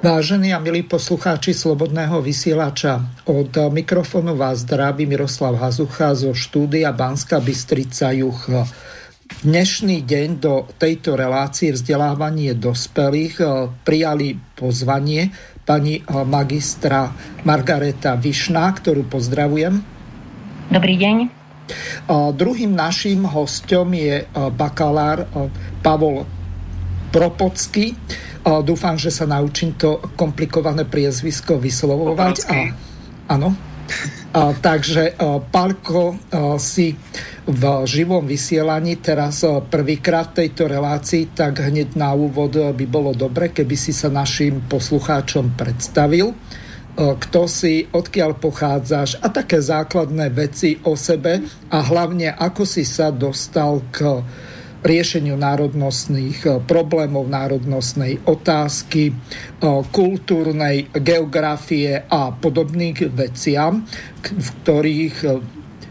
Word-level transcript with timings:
Vážení 0.00 0.56
a 0.56 0.58
milí 0.64 0.80
poslucháči 0.80 1.52
Slobodného 1.52 2.24
vysielača, 2.24 3.04
od 3.28 3.52
mikrofónu 3.52 4.32
vás 4.32 4.64
zdraví 4.64 5.04
Miroslav 5.04 5.60
Hazucha 5.60 6.16
zo 6.16 6.32
štúdia 6.32 6.88
Banska 6.88 7.36
Bystrica 7.36 8.08
Juch. 8.08 8.48
Dnešný 9.44 10.00
deň 10.00 10.28
do 10.40 10.64
tejto 10.80 11.20
relácie 11.20 11.76
vzdelávanie 11.76 12.56
dospelých 12.56 13.44
eh, 13.44 13.48
prijali 13.84 14.40
pozvanie 14.56 15.36
pani 15.68 16.00
eh, 16.00 16.04
magistra 16.24 17.12
Margareta 17.44 18.16
Višná, 18.16 18.72
ktorú 18.72 19.04
pozdravujem. 19.04 19.84
Dobrý 20.72 20.96
deň. 20.96 21.16
A 22.08 22.32
druhým 22.32 22.72
naším 22.72 23.28
hostom 23.28 23.92
je 23.92 24.24
eh, 24.24 24.28
bakalár 24.32 25.28
Pavol 25.84 26.24
Propocky, 27.12 27.92
Dúfam, 28.40 28.96
že 28.96 29.12
sa 29.12 29.28
naučím 29.28 29.76
to 29.76 30.00
komplikované 30.16 30.88
priezvisko 30.88 31.60
vyslovovať. 31.60 32.36
A, 32.48 32.54
áno. 33.36 33.52
A, 34.30 34.54
takže 34.54 35.18
Palko 35.50 36.16
si 36.56 36.94
v 37.50 37.62
živom 37.84 38.22
vysielaní 38.24 39.02
teraz 39.02 39.42
prvýkrát 39.44 40.30
v 40.32 40.46
tejto 40.46 40.70
relácii, 40.70 41.34
tak 41.34 41.60
hneď 41.60 41.98
na 41.98 42.14
úvod 42.14 42.54
by 42.54 42.86
bolo 42.86 43.10
dobre, 43.12 43.50
keby 43.50 43.74
si 43.74 43.90
sa 43.90 44.06
našim 44.06 44.64
poslucháčom 44.70 45.58
predstavil 45.58 46.32
kto 47.00 47.48
si, 47.48 47.88
odkiaľ 47.88 48.36
pochádzaš 48.36 49.16
a 49.22 49.32
také 49.32 49.62
základné 49.62 50.28
veci 50.34 50.76
o 50.84 50.98
sebe 50.98 51.40
a 51.72 51.78
hlavne 51.80 52.34
ako 52.34 52.68
si 52.68 52.84
sa 52.84 53.08
dostal 53.08 53.80
k 53.88 54.20
riešeniu 54.80 55.36
národnostných 55.36 56.38
eh, 56.46 56.52
problémov, 56.64 57.28
národnostnej 57.28 58.20
otázky, 58.24 59.12
eh, 59.12 59.14
kultúrnej 59.92 60.88
geografie 60.96 62.04
a 62.08 62.32
podobných 62.32 63.12
veciam, 63.12 63.84
v 64.24 64.48
ktorých 64.64 65.16
eh, 65.24 65.30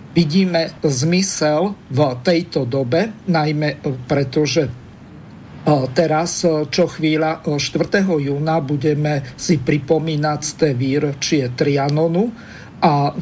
vidíme 0.09 0.73
zmysel 0.81 1.77
v 1.93 1.99
tejto 2.25 2.65
dobe, 2.65 3.13
najmä 3.29 3.77
pretože 4.09 4.65
teraz, 5.93 6.41
čo 6.73 6.89
chvíľa 6.89 7.45
4. 7.45 8.01
júna, 8.01 8.57
budeme 8.57 9.21
si 9.37 9.61
pripomínať 9.61 10.39
z 10.41 10.51
té 10.57 10.69
výročie 10.73 11.43
Trianonu 11.53 12.25
a 12.81 13.13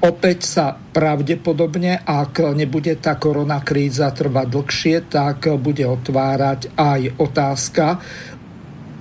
Opäť 0.00 0.48
sa 0.48 0.72
pravdepodobne, 0.72 2.00
ak 2.00 2.56
nebude 2.56 2.96
tá 2.96 3.20
korona 3.20 3.60
kríza 3.60 4.08
trvať 4.08 4.46
dlhšie, 4.48 4.96
tak 5.12 5.52
bude 5.60 5.84
otvárať 5.84 6.72
aj 6.72 7.20
otázka 7.20 8.00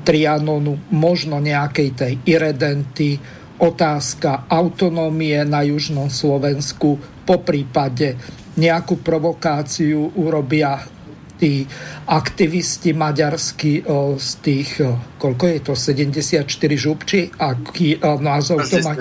Trianonu, 0.04 0.92
možno 0.92 1.40
nejakej 1.40 1.90
tej 1.96 2.14
iredenty, 2.28 3.16
otázka 3.64 4.44
autonómie 4.52 5.40
na 5.48 5.64
južnom 5.64 6.12
Slovensku, 6.12 7.00
po 7.24 7.36
prípade 7.48 8.20
nejakú 8.60 9.00
provokáciu 9.00 10.20
urobia 10.20 10.84
tí 11.40 11.64
aktivisti 12.12 12.92
maďarskí 12.92 13.88
z 14.20 14.30
tých, 14.44 14.84
koľko 15.16 15.44
je 15.48 15.60
to, 15.64 15.74
74 15.80 16.44
župči? 16.76 17.32
Aký 17.40 17.96
názov 18.04 18.68
to 18.68 18.84
má? 18.84 19.00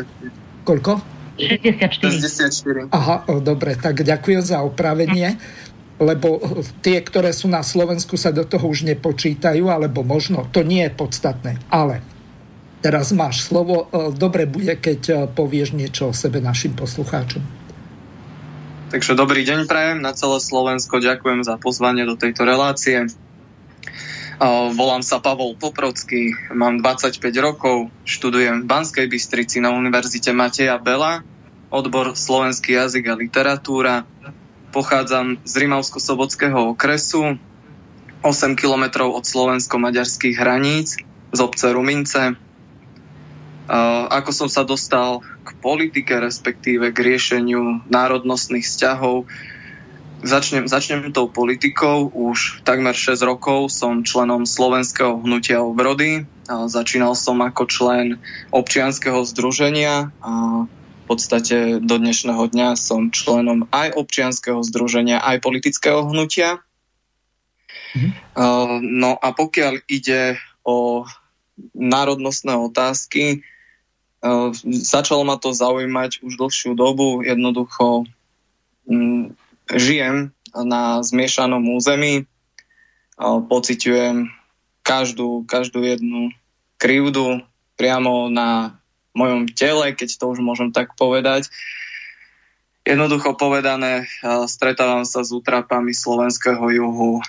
Koľko? 0.62 1.17
64. 1.38 2.90
Aha, 2.90 3.16
dobre, 3.38 3.78
tak 3.78 4.02
ďakujem 4.02 4.42
za 4.42 4.60
opravenie 4.66 5.38
lebo 5.98 6.38
tie, 6.78 7.02
ktoré 7.02 7.34
sú 7.34 7.50
na 7.50 7.66
Slovensku, 7.66 8.14
sa 8.14 8.30
do 8.30 8.46
toho 8.46 8.70
už 8.70 8.86
nepočítajú, 8.86 9.66
alebo 9.66 10.06
možno, 10.06 10.46
to 10.54 10.62
nie 10.62 10.86
je 10.86 10.92
podstatné. 10.94 11.58
Ale 11.74 12.00
teraz 12.78 13.10
máš 13.10 13.42
slovo. 13.42 13.90
Dobre 14.14 14.46
bude, 14.46 14.78
keď 14.78 15.34
povieš 15.34 15.74
niečo 15.74 16.14
o 16.14 16.16
sebe 16.16 16.38
našim 16.38 16.78
poslucháčom. 16.78 17.42
Takže 18.88 19.18
dobrý 19.18 19.44
deň 19.44 19.68
prajem 19.68 19.98
na 20.00 20.16
celé 20.16 20.38
Slovensko. 20.40 21.02
Ďakujem 21.02 21.44
za 21.44 21.60
pozvanie 21.60 22.08
do 22.08 22.16
tejto 22.16 22.46
relácie. 22.46 23.10
Volám 24.38 25.02
sa 25.02 25.18
Pavol 25.18 25.58
Poprocký, 25.58 26.30
mám 26.54 26.78
25 26.78 27.18
rokov, 27.42 27.90
študujem 28.06 28.62
v 28.62 28.70
Banskej 28.70 29.10
Bystrici 29.10 29.58
na 29.58 29.74
Univerzite 29.74 30.30
Mateja 30.30 30.78
Bela, 30.78 31.26
odbor 31.74 32.14
slovenský 32.14 32.78
jazyk 32.78 33.10
a 33.10 33.18
literatúra. 33.18 34.06
Pochádzam 34.70 35.42
z 35.42 35.52
Rimavsko-Sobotského 35.58 36.70
okresu, 36.70 37.34
8 38.22 38.54
kilometrov 38.54 39.10
od 39.10 39.26
slovensko-maďarských 39.26 40.38
hraníc, 40.38 41.02
z 41.34 41.38
obce 41.42 41.74
Rumince. 41.74 42.38
Ako 44.08 44.30
som 44.30 44.46
sa 44.46 44.62
dostal 44.62 45.18
k 45.42 45.50
politike, 45.58 46.14
respektíve 46.14 46.94
k 46.94 46.98
riešeniu 47.10 47.90
národnostných 47.90 48.62
vzťahov, 48.62 49.26
Začnem, 50.18 50.66
začnem 50.66 51.14
tou 51.14 51.30
politikou. 51.30 52.10
Už 52.10 52.66
takmer 52.66 52.90
6 52.90 53.22
rokov 53.22 53.70
som 53.70 54.02
členom 54.02 54.50
slovenského 54.50 55.22
hnutia 55.22 55.62
obrody. 55.62 56.26
Začínal 56.48 57.14
som 57.14 57.38
ako 57.38 57.70
člen 57.70 58.18
občianského 58.50 59.22
združenia 59.22 60.10
a 60.18 60.66
v 60.66 61.04
podstate 61.06 61.78
do 61.78 61.96
dnešného 62.02 62.50
dňa 62.50 62.74
som 62.74 63.14
členom 63.14 63.70
aj 63.70 63.94
občianského 63.94 64.58
združenia, 64.66 65.22
aj 65.22 65.38
politického 65.38 66.02
hnutia. 66.10 66.66
Mhm. 67.94 68.10
No 68.82 69.14
a 69.22 69.28
pokiaľ 69.30 69.86
ide 69.86 70.34
o 70.66 71.06
národnostné 71.78 72.58
otázky, 72.58 73.46
začalo 74.66 75.22
ma 75.22 75.38
to 75.38 75.54
zaujímať 75.54 76.26
už 76.26 76.34
dlhšiu 76.34 76.74
dobu. 76.74 77.22
Jednoducho 77.22 78.02
žijem 79.72 80.32
na 80.52 81.04
zmiešanom 81.04 81.60
území, 81.76 82.24
pociťujem 83.20 84.32
každú, 84.80 85.44
každú 85.44 85.84
jednu 85.84 86.32
krivdu 86.80 87.44
priamo 87.76 88.32
na 88.32 88.80
mojom 89.12 89.50
tele, 89.50 89.92
keď 89.92 90.08
to 90.14 90.24
už 90.30 90.38
môžem 90.40 90.70
tak 90.70 90.94
povedať. 90.94 91.50
Jednoducho 92.86 93.36
povedané, 93.36 94.08
stretávam 94.48 95.04
sa 95.04 95.20
s 95.20 95.34
útrapami 95.34 95.92
slovenského 95.92 96.62
juhu 96.72 97.20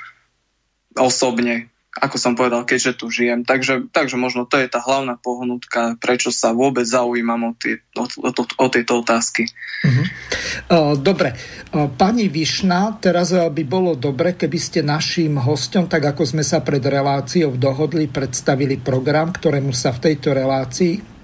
osobne 0.95 1.67
ako 1.89 2.21
som 2.21 2.37
povedal, 2.37 2.69
keďže 2.69 3.01
tu 3.01 3.09
žijem. 3.09 3.41
Takže, 3.41 3.89
takže 3.89 4.13
možno 4.13 4.45
to 4.45 4.61
je 4.61 4.69
tá 4.69 4.77
hlavná 4.77 5.17
pohnutka, 5.17 5.97
prečo 5.97 6.29
sa 6.29 6.53
vôbec 6.53 6.85
zaujímam 6.85 7.49
o, 7.49 7.51
tie, 7.57 7.81
o, 7.97 8.05
o, 8.05 8.29
o 8.45 8.65
tieto 8.69 9.01
otázky. 9.01 9.49
Uh-huh. 9.81 10.93
Dobre. 11.01 11.33
Pani 11.73 12.29
Višna, 12.29 13.01
teraz 13.01 13.33
by 13.33 13.63
bolo 13.65 13.97
dobre, 13.97 14.37
keby 14.37 14.59
ste 14.61 14.85
našim 14.85 15.41
hostom, 15.41 15.89
tak 15.89 16.05
ako 16.13 16.29
sme 16.29 16.43
sa 16.45 16.61
pred 16.61 16.81
reláciou 16.81 17.57
dohodli, 17.57 18.05
predstavili 18.05 18.77
program, 18.77 19.33
ktorému 19.33 19.73
sa 19.73 19.89
v 19.89 20.13
tejto 20.13 20.37
relácii 20.37 21.18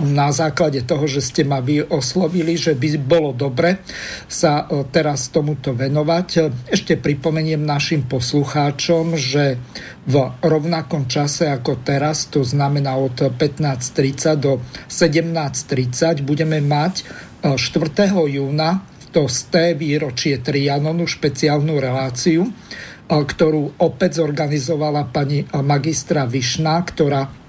na 0.00 0.32
základe 0.32 0.80
toho, 0.88 1.04
že 1.04 1.20
ste 1.20 1.42
ma 1.44 1.60
vy 1.60 1.84
oslovili, 1.84 2.56
že 2.56 2.72
by 2.72 2.88
bolo 3.02 3.36
dobre 3.36 3.84
sa 4.24 4.64
e, 4.64 4.88
teraz 4.88 5.28
tomuto 5.28 5.76
venovať. 5.76 6.28
Ešte 6.72 6.96
pripomeniem 6.96 7.60
našim 7.60 8.08
poslucháčom, 8.08 9.16
že 9.20 9.60
v 10.08 10.14
rovnakom 10.40 11.06
čase 11.06 11.46
ako 11.52 11.84
teraz, 11.84 12.26
to 12.32 12.40
znamená 12.42 12.96
od 12.96 13.36
15.30 13.36 14.40
do 14.40 14.64
17.30, 14.88 16.24
budeme 16.24 16.58
mať 16.64 17.04
4. 17.44 17.58
E, 17.58 18.38
júna 18.38 18.88
to 19.12 19.28
z 19.28 19.76
výročie 19.76 20.40
Trianonu 20.40 21.04
špeciálnu 21.04 21.76
reláciu, 21.76 22.48
e, 22.48 22.50
ktorú 23.12 23.76
opäť 23.76 24.24
zorganizovala 24.24 25.12
pani 25.12 25.44
magistra 25.52 26.24
Višna, 26.24 26.80
ktorá 26.80 27.42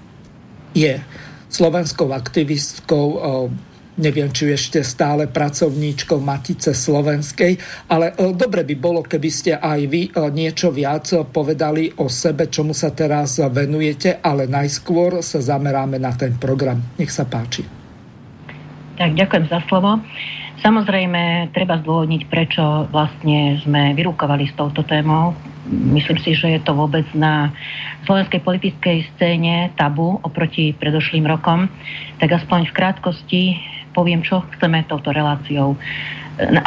je 0.73 0.97
slovenskou 1.53 2.09
aktivistkou, 2.09 3.05
neviem, 3.97 4.29
či 4.33 4.49
ešte 4.49 4.81
stále 4.81 5.29
pracovníčkou 5.29 6.17
Matice 6.17 6.73
Slovenskej, 6.73 7.57
ale 7.89 8.13
e, 8.17 8.33
dobre 8.33 8.65
by 8.65 8.75
bolo, 8.77 9.05
keby 9.05 9.29
ste 9.29 9.51
aj 9.53 9.79
vy 9.85 10.01
e, 10.09 10.11
niečo 10.33 10.73
viac 10.73 11.13
povedali 11.29 11.93
o 12.01 12.09
sebe, 12.09 12.49
čomu 12.49 12.73
sa 12.73 12.89
teraz 12.89 13.37
venujete, 13.37 14.17
ale 14.17 14.49
najskôr 14.49 15.21
sa 15.21 15.37
zameráme 15.37 16.01
na 16.01 16.13
ten 16.17 16.33
program. 16.41 16.81
Nech 16.97 17.13
sa 17.13 17.29
páči. 17.29 17.65
Tak, 18.97 19.13
ďakujem 19.13 19.45
za 19.49 19.61
slovo. 19.69 20.01
Samozrejme, 20.63 21.51
treba 21.51 21.81
zdôvodniť, 21.81 22.21
prečo 22.29 22.87
vlastne 22.89 23.59
sme 23.61 23.91
vyrúkovali 23.93 24.47
s 24.47 24.53
touto 24.55 24.85
témou. 24.85 25.35
Myslím 25.69 26.19
si, 26.19 26.35
že 26.35 26.59
je 26.59 26.61
to 26.61 26.75
vôbec 26.75 27.07
na 27.15 27.55
slovenskej 28.03 28.43
politickej 28.43 29.07
scéne 29.15 29.71
tabu 29.79 30.19
oproti 30.19 30.75
predošlým 30.75 31.23
rokom. 31.23 31.71
Tak 32.19 32.43
aspoň 32.43 32.67
v 32.67 32.75
krátkosti 32.75 33.41
poviem, 33.95 34.19
čo 34.25 34.43
chceme 34.57 34.83
touto 34.89 35.15
reláciou, 35.15 35.79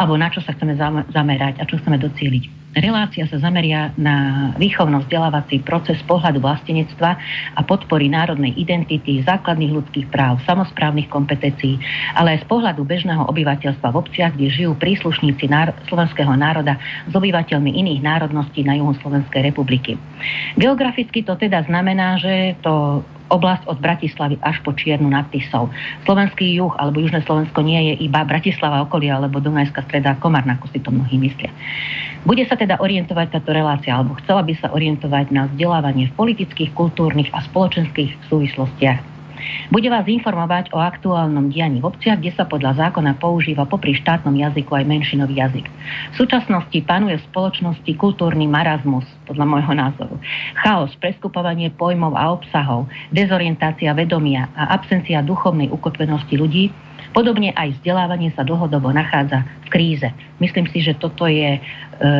alebo 0.01 0.15
na 0.17 0.33
čo 0.33 0.41
sa 0.41 0.57
chceme 0.57 0.79
zamerať 1.13 1.61
a 1.61 1.69
čo 1.69 1.77
chceme 1.77 2.01
docieliť. 2.01 2.66
Relácia 2.77 3.25
sa 3.25 3.41
zameria 3.41 3.97
na 3.97 4.53
výchovno-vzdelávací 4.61 5.65
proces 5.65 5.97
pohľadu 6.05 6.45
vlastenectva 6.45 7.17
a 7.57 7.61
podpory 7.65 8.13
národnej 8.13 8.53
identity, 8.53 9.25
základných 9.25 9.73
ľudských 9.81 10.13
práv, 10.13 10.45
samozprávnych 10.45 11.09
kompetencií, 11.09 11.81
ale 12.13 12.37
aj 12.37 12.45
z 12.45 12.47
pohľadu 12.53 12.85
bežného 12.85 13.25
obyvateľstva 13.33 13.89
v 13.89 13.97
obciach, 13.97 14.37
kde 14.37 14.53
žijú 14.53 14.77
príslušníci 14.77 15.49
náro- 15.49 15.73
slovenského 15.89 16.37
národa 16.37 16.77
s 17.09 17.13
obyvateľmi 17.17 17.81
iných 17.81 18.05
národností 18.05 18.61
na 18.61 18.77
juhu 18.77 18.93
Slovenskej 19.01 19.41
republiky. 19.49 19.97
Geograficky 20.61 21.25
to 21.25 21.33
teda 21.33 21.65
znamená, 21.65 22.21
že 22.21 22.61
to 22.61 23.01
oblasť 23.29 23.67
od 23.67 23.79
Bratislavy 23.83 24.39
až 24.43 24.63
po 24.63 24.75
Čiernu 24.75 25.11
nad 25.11 25.27
Tisou. 25.35 25.71
Slovenský 26.07 26.55
juh 26.55 26.73
alebo 26.79 27.03
južné 27.03 27.23
Slovensko 27.27 27.63
nie 27.63 27.93
je 27.93 28.07
iba 28.07 28.23
Bratislava 28.23 28.85
okolie 28.87 29.11
alebo 29.11 29.43
Dunajská 29.43 29.83
streda 29.87 30.19
Komárna, 30.19 30.59
ako 30.59 30.67
si 30.71 30.79
to 30.79 30.95
mnohí 30.95 31.19
myslia. 31.19 31.51
Bude 32.27 32.43
sa 32.47 32.59
teda 32.59 32.83
orientovať 32.83 33.39
táto 33.39 33.55
relácia, 33.55 33.95
alebo 33.95 34.19
chcela 34.19 34.43
by 34.43 34.55
sa 34.59 34.75
orientovať 34.75 35.31
na 35.31 35.47
vzdelávanie 35.47 36.11
v 36.11 36.17
politických, 36.19 36.75
kultúrnych 36.75 37.31
a 37.31 37.39
spoločenských 37.47 38.19
súvislostiach 38.27 39.16
bude 39.71 39.89
vás 39.91 40.07
informovať 40.07 40.71
o 40.73 40.79
aktuálnom 40.79 41.51
dianí 41.51 41.83
v 41.83 41.89
obciach, 41.91 42.19
kde 42.19 42.33
sa 42.35 42.47
podľa 42.47 42.89
zákona 42.89 43.19
používa 43.19 43.67
popri 43.67 43.95
štátnom 43.99 44.35
jazyku 44.35 44.73
aj 44.75 44.85
menšinový 44.87 45.43
jazyk. 45.43 45.67
V 46.13 46.17
súčasnosti 46.17 46.79
panuje 46.87 47.19
v 47.19 47.27
spoločnosti 47.31 47.93
kultúrny 47.99 48.47
marazmus, 48.47 49.07
podľa 49.27 49.45
môjho 49.47 49.75
názoru. 49.75 50.15
Chaos, 50.59 50.95
preskupovanie 50.99 51.75
pojmov 51.75 52.15
a 52.15 52.31
obsahov, 52.31 52.87
dezorientácia 53.11 53.91
vedomia 53.93 54.49
a 54.55 54.75
absencia 54.75 55.23
duchovnej 55.23 55.71
ukotvenosti 55.71 56.35
ľudí 56.39 56.71
Podobne 57.17 57.49
aj 57.57 57.81
vzdelávanie 57.81 58.29
sa 58.37 58.45
dlhodobo 58.45 58.93
nachádza 58.93 59.49
v 59.65 59.69
kríze. 59.73 60.09
Myslím 60.37 60.69
si, 60.69 60.85
že 60.85 60.93
toto 60.93 61.25
je 61.25 61.57
e, 61.57 61.61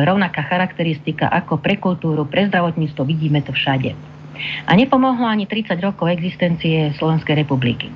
rovnaká 0.09 0.41
charakteristika 0.49 1.29
ako 1.29 1.61
pre 1.61 1.77
kultúru, 1.77 2.25
pre 2.25 2.49
zdravotníctvo, 2.49 3.05
vidíme 3.05 3.45
to 3.45 3.53
všade. 3.53 4.16
A 4.65 4.71
nepomohlo 4.75 5.25
ani 5.25 5.45
30 5.45 5.77
rokov 5.79 6.09
existencie 6.11 6.93
Slovenskej 6.97 7.37
republiky. 7.43 7.89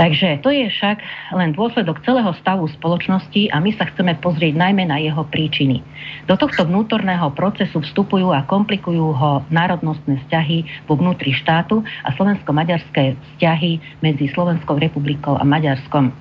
Takže 0.00 0.40
to 0.40 0.48
je 0.48 0.64
však 0.72 0.96
len 1.36 1.52
dôsledok 1.52 2.00
celého 2.06 2.32
stavu 2.40 2.64
spoločnosti 2.72 3.52
a 3.52 3.60
my 3.60 3.68
sa 3.76 3.84
chceme 3.90 4.16
pozrieť 4.22 4.56
najmä 4.56 4.88
na 4.88 4.96
jeho 4.96 5.26
príčiny. 5.28 5.84
Do 6.24 6.40
tohto 6.40 6.64
vnútorného 6.64 7.28
procesu 7.36 7.84
vstupujú 7.84 8.32
a 8.32 8.46
komplikujú 8.48 9.12
ho 9.12 9.44
národnostné 9.52 10.24
vzťahy 10.24 10.88
vo 10.88 10.96
vnútri 10.96 11.36
štátu 11.36 11.84
a 12.06 12.16
slovensko-maďarské 12.16 13.12
vzťahy 13.12 14.00
medzi 14.00 14.32
Slovenskou 14.32 14.80
republikou 14.80 15.36
a 15.36 15.44
Maďarskom. 15.44 16.16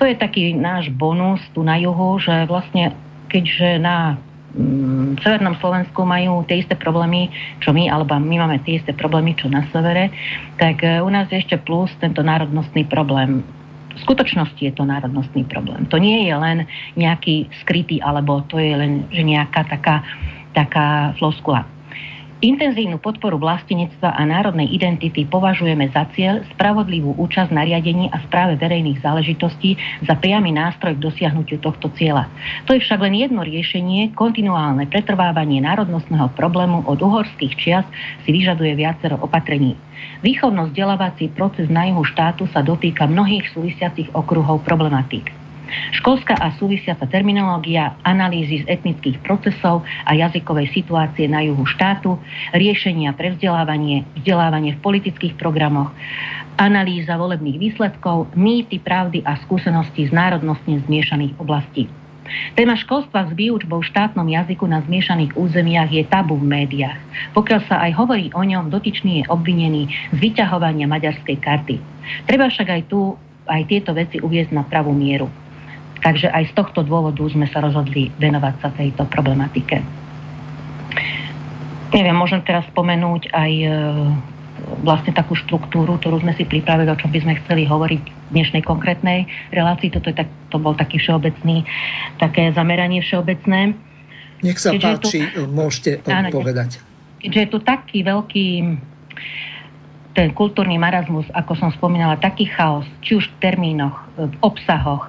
To 0.00 0.08
je 0.08 0.16
taký 0.16 0.56
náš 0.56 0.88
bonus 0.88 1.44
tu 1.52 1.60
na 1.60 1.76
juhu, 1.76 2.16
že 2.22 2.48
vlastne 2.48 2.96
keďže 3.28 3.84
na 3.84 4.16
v 4.54 5.18
severnom 5.22 5.54
Slovensku 5.62 6.02
majú 6.02 6.42
tie 6.50 6.66
isté 6.66 6.74
problémy, 6.74 7.30
čo 7.62 7.70
my, 7.70 7.86
alebo 7.86 8.18
my 8.18 8.36
máme 8.42 8.58
tie 8.66 8.82
isté 8.82 8.90
problémy, 8.90 9.38
čo 9.38 9.46
na 9.46 9.62
severe, 9.70 10.10
tak 10.58 10.82
e, 10.82 10.98
u 10.98 11.06
nás 11.06 11.30
je 11.30 11.38
ešte 11.38 11.54
plus 11.62 11.90
tento 12.02 12.22
národnostný 12.26 12.82
problém. 12.90 13.46
V 13.94 14.00
skutočnosti 14.06 14.58
je 14.58 14.74
to 14.74 14.82
národnostný 14.86 15.46
problém. 15.46 15.86
To 15.90 15.98
nie 15.98 16.26
je 16.26 16.34
len 16.34 16.66
nejaký 16.98 17.46
skrytý, 17.62 18.02
alebo 18.02 18.42
to 18.50 18.58
je 18.58 18.74
len 18.74 19.06
že 19.14 19.22
nejaká 19.22 19.66
taká, 19.70 20.02
taká 20.54 21.14
floskula. 21.18 21.66
Intenzívnu 22.40 22.96
podporu 23.04 23.36
vlastenectva 23.36 24.16
a 24.16 24.24
národnej 24.24 24.72
identity 24.72 25.28
považujeme 25.28 25.92
za 25.92 26.08
cieľ 26.16 26.40
spravodlivú 26.56 27.12
účasť 27.20 27.52
na 27.52 27.68
riadení 27.68 28.08
a 28.08 28.16
správe 28.24 28.56
verejných 28.56 29.04
záležitostí 29.04 29.76
za 30.08 30.16
priamy 30.16 30.48
nástroj 30.48 30.96
k 30.96 31.04
dosiahnutiu 31.04 31.60
tohto 31.60 31.92
cieľa. 32.00 32.32
To 32.64 32.72
je 32.72 32.80
však 32.80 32.96
len 33.04 33.20
jedno 33.20 33.44
riešenie, 33.44 34.16
kontinuálne 34.16 34.88
pretrvávanie 34.88 35.60
národnostného 35.60 36.32
problému 36.32 36.88
od 36.88 36.96
uhorských 37.04 37.52
čias 37.60 37.84
si 38.24 38.32
vyžaduje 38.32 38.72
viacero 38.72 39.20
opatrení. 39.20 39.76
Výchovno-vzdelávací 40.24 41.36
proces 41.36 41.68
na 41.68 41.92
juhu 41.92 42.08
štátu 42.08 42.48
sa 42.56 42.64
dotýka 42.64 43.04
mnohých 43.04 43.52
súvisiacich 43.52 44.08
okruhov 44.16 44.64
problematík. 44.64 45.39
Školská 45.96 46.34
a 46.38 46.54
súvisiaca 46.56 47.06
terminológia, 47.06 47.96
analýzy 48.06 48.62
z 48.62 48.70
etnických 48.70 49.20
procesov 49.22 49.86
a 50.06 50.12
jazykovej 50.14 50.70
situácie 50.74 51.26
na 51.26 51.42
juhu 51.44 51.66
štátu, 51.66 52.18
riešenia 52.54 53.14
pre 53.14 53.34
vzdelávanie, 53.34 54.06
vzdelávanie 54.20 54.76
v 54.76 54.82
politických 54.82 55.34
programoch, 55.38 55.90
analýza 56.60 57.16
volebných 57.16 57.56
výsledkov, 57.56 58.28
mýty, 58.36 58.82
pravdy 58.82 59.24
a 59.24 59.40
skúsenosti 59.40 60.08
z 60.08 60.12
národnostne 60.12 60.84
zmiešaných 60.84 61.38
oblastí. 61.40 61.88
Téma 62.54 62.78
školstva 62.78 63.26
s 63.26 63.32
výučbou 63.34 63.82
v 63.82 63.90
štátnom 63.90 64.22
jazyku 64.22 64.62
na 64.70 64.78
zmiešaných 64.86 65.34
územiach 65.34 65.90
je 65.90 66.06
tabu 66.06 66.38
v 66.38 66.46
médiách. 66.46 66.98
Pokiaľ 67.34 67.60
sa 67.66 67.82
aj 67.82 67.92
hovorí 67.98 68.30
o 68.30 68.42
ňom, 68.46 68.70
dotyčný 68.70 69.24
je 69.24 69.24
obvinený 69.26 69.90
z 70.14 70.16
vyťahovania 70.20 70.86
maďarskej 70.86 71.36
karty. 71.42 71.76
Treba 72.30 72.46
však 72.46 72.68
aj 72.70 72.82
tu 72.86 73.18
aj 73.50 73.62
tieto 73.66 73.90
veci 73.90 74.22
uviezť 74.22 74.54
na 74.54 74.62
pravú 74.62 74.94
mieru. 74.94 75.26
Takže 76.00 76.32
aj 76.32 76.50
z 76.50 76.52
tohto 76.56 76.80
dôvodu 76.80 77.20
sme 77.28 77.44
sa 77.48 77.60
rozhodli 77.60 78.08
venovať 78.16 78.54
sa 78.64 78.68
tejto 78.72 79.04
problematike. 79.12 79.84
Neviem, 81.90 82.16
môžem 82.16 82.40
teraz 82.46 82.64
spomenúť 82.70 83.34
aj 83.34 83.52
e, 83.52 83.68
vlastne 84.80 85.12
takú 85.12 85.34
štruktúru, 85.34 85.98
ktorú 85.98 86.22
sme 86.22 86.32
si 86.38 86.46
pripravili, 86.46 86.88
o 86.88 86.96
čom 86.96 87.10
by 87.10 87.20
sme 87.20 87.34
chceli 87.44 87.66
hovoriť 87.66 88.02
v 88.06 88.30
dnešnej 88.32 88.62
konkrétnej 88.62 89.26
relácii. 89.50 89.90
Toto 89.92 90.08
je 90.08 90.16
tak, 90.16 90.30
to 90.48 90.56
bol 90.62 90.72
taký 90.72 91.02
všeobecný, 91.02 91.66
také 92.16 92.54
zameranie 92.54 93.02
všeobecné. 93.02 93.74
Nech 94.40 94.56
sa 94.56 94.72
Keďže 94.72 94.88
páči, 94.88 95.20
tu, 95.34 95.42
môžete 95.50 95.90
áno, 96.08 96.32
povedať. 96.32 96.80
Keďže 97.20 97.40
je 97.44 97.48
tu 97.50 97.58
taký 97.60 97.98
veľký 98.06 98.46
ten 100.10 100.34
kultúrny 100.34 100.74
marazmus, 100.74 101.28
ako 101.36 101.54
som 101.54 101.70
spomínala, 101.70 102.18
taký 102.18 102.50
chaos, 102.50 102.86
či 103.04 103.14
už 103.14 103.30
v 103.30 103.36
termínoch, 103.38 103.94
v 104.18 104.34
obsahoch, 104.42 105.06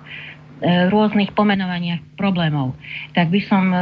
rôznych 0.61 1.33
pomenovaniach 1.33 2.05
problémov. 2.13 2.77
Tak 3.17 3.33
by 3.33 3.41
som 3.49 3.73
e, 3.73 3.77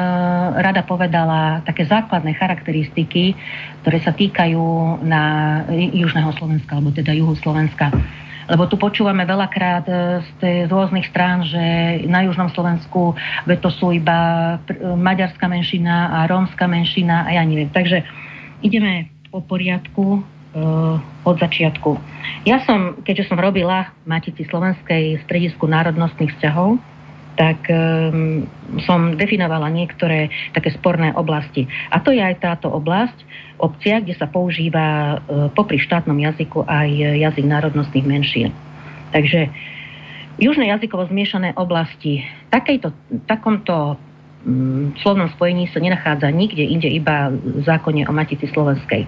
rada 0.64 0.88
povedala 0.88 1.60
také 1.68 1.84
základné 1.84 2.40
charakteristiky, 2.40 3.36
ktoré 3.84 4.00
sa 4.00 4.16
týkajú 4.16 4.98
na 5.04 5.24
južného 5.92 6.32
Slovenska, 6.40 6.80
alebo 6.80 6.96
teda 6.96 7.12
juhu 7.12 7.36
Slovenska. 7.36 7.92
Lebo 8.50 8.66
tu 8.66 8.80
počúvame 8.80 9.28
veľakrát 9.28 9.86
e, 9.92 9.94
z 10.40 10.72
rôznych 10.72 11.12
strán, 11.12 11.44
že 11.44 11.62
na 12.08 12.24
južnom 12.24 12.48
Slovensku 12.56 13.12
to 13.60 13.70
sú 13.76 13.92
iba 13.92 14.56
maďarská 14.96 15.52
menšina 15.52 16.16
a 16.16 16.32
rómska 16.32 16.64
menšina 16.64 17.28
a 17.28 17.36
ja 17.36 17.44
neviem. 17.44 17.68
Takže 17.68 18.08
ideme 18.64 19.12
po 19.28 19.44
poriadku 19.44 20.24
od 21.26 21.36
začiatku. 21.38 21.92
Ja 22.50 22.66
som, 22.66 23.06
keďže 23.06 23.30
som 23.30 23.38
robila 23.38 23.94
v 24.02 24.18
Matici 24.18 24.50
Slovenskej 24.50 25.22
stredisku 25.30 25.70
národnostných 25.70 26.34
vzťahov, 26.38 26.82
tak 27.40 27.72
um, 27.72 28.44
som 28.84 29.16
definovala 29.16 29.72
niektoré 29.72 30.28
také 30.52 30.76
sporné 30.76 31.16
oblasti. 31.16 31.72
A 31.88 32.04
to 32.04 32.12
je 32.12 32.20
aj 32.20 32.44
táto 32.44 32.68
oblasť, 32.68 33.16
obcia, 33.64 34.04
kde 34.04 34.12
sa 34.20 34.28
používa 34.28 35.16
uh, 35.16 35.48
popri 35.56 35.80
štátnom 35.80 36.20
jazyku 36.20 36.68
aj 36.68 36.90
jazyk 37.00 37.46
národnostných 37.48 38.04
menšín. 38.04 38.52
Takže 39.16 39.48
južné 40.36 40.68
jazykovo 40.68 41.08
zmiešané 41.08 41.56
oblasti, 41.56 42.28
takejto, 42.52 42.92
takomto 43.24 43.96
um, 44.44 44.92
slovnom 45.00 45.32
spojení 45.32 45.72
sa 45.72 45.80
nenachádza 45.80 46.28
nikde 46.36 46.68
inde, 46.68 46.92
iba 46.92 47.32
v 47.32 47.64
zákone 47.64 48.04
o 48.04 48.12
Matici 48.12 48.52
Slovenskej. 48.52 49.08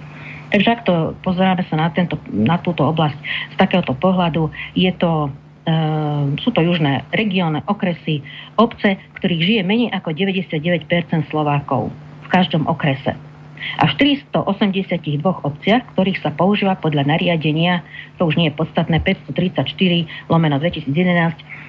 Takže 0.51 0.67
ak 0.67 0.81
to 0.83 1.15
pozeráme 1.23 1.63
sa 1.71 1.75
na, 1.79 1.87
tento, 1.95 2.19
na 2.27 2.59
túto 2.59 2.83
oblasť 2.83 3.17
z 3.51 3.55
takéhoto 3.55 3.95
pohľadu, 3.95 4.51
je 4.75 4.91
to, 4.99 5.31
e, 5.63 5.75
sú 6.43 6.51
to 6.51 6.59
južné 6.59 7.07
regióny, 7.15 7.63
okresy, 7.71 8.19
obce, 8.59 8.99
ktorých 9.19 9.41
žije 9.47 9.61
menej 9.63 9.89
ako 9.95 10.11
99% 10.11 11.31
Slovákov 11.31 11.89
v 12.23 12.27
každom 12.27 12.67
okrese. 12.67 13.15
A 13.77 13.87
v 13.87 14.19
482 14.19 15.21
obciach, 15.21 15.85
ktorých 15.93 16.19
sa 16.19 16.33
používa 16.33 16.75
podľa 16.75 17.05
nariadenia, 17.05 17.85
to 18.17 18.27
už 18.27 18.35
nie 18.35 18.49
je 18.49 18.57
podstatné, 18.57 18.99
534 19.05 20.27
lomeno 20.27 20.57
2011, 20.59 20.91
e, 20.91 21.60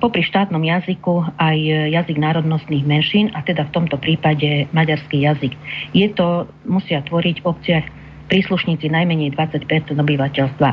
popri 0.00 0.22
štátnom 0.24 0.62
jazyku 0.64 1.36
aj 1.36 1.58
jazyk 1.92 2.16
národnostných 2.16 2.84
menšín 2.86 3.26
a 3.36 3.44
teda 3.44 3.68
v 3.68 3.74
tomto 3.74 4.00
prípade 4.00 4.66
maďarský 4.72 5.28
jazyk. 5.28 5.52
Je 5.92 6.08
to, 6.10 6.48
musia 6.64 7.04
tvoriť 7.04 7.44
v 7.44 7.46
obciach 7.46 7.86
príslušníci 8.32 8.88
najmenej 8.88 9.36
20 9.36 9.68
obyvateľstva. 9.92 10.70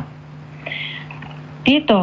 Tieto, 1.67 1.96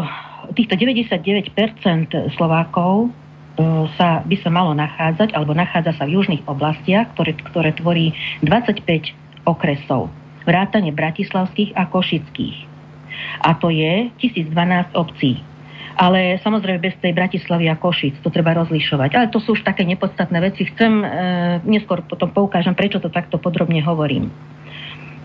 týchto 0.52 0.74
99 0.76 2.36
Slovákov 2.36 3.10
E, 3.56 3.88
sa, 3.96 4.20
by 4.20 4.36
sa 4.44 4.52
malo 4.52 4.76
nachádzať, 4.76 5.32
alebo 5.32 5.56
nachádza 5.56 5.96
sa 5.96 6.04
v 6.04 6.20
južných 6.20 6.44
oblastiach, 6.44 7.08
ktoré, 7.16 7.32
ktoré 7.40 7.72
tvorí 7.72 8.12
25 8.44 8.84
okresov, 9.48 10.12
vrátane 10.44 10.92
bratislavských 10.92 11.72
a 11.72 11.88
košických. 11.88 12.56
A 13.40 13.56
to 13.56 13.72
je 13.72 14.12
1012 14.20 14.52
obcí. 14.92 15.40
Ale 15.96 16.36
samozrejme 16.44 16.78
bez 16.84 16.94
tej 17.00 17.16
Bratislavy 17.16 17.72
a 17.72 17.76
Košic, 17.80 18.20
to 18.20 18.28
treba 18.28 18.52
rozlišovať. 18.52 19.10
Ale 19.16 19.26
to 19.32 19.40
sú 19.40 19.56
už 19.56 19.64
také 19.64 19.80
nepodstatné 19.88 20.38
veci. 20.44 20.68
Chcem, 20.68 20.92
e, 21.00 21.06
neskôr 21.64 22.04
potom 22.04 22.28
poukážem, 22.28 22.76
prečo 22.76 23.00
to 23.00 23.08
takto 23.08 23.40
podrobne 23.40 23.80
hovorím. 23.80 24.28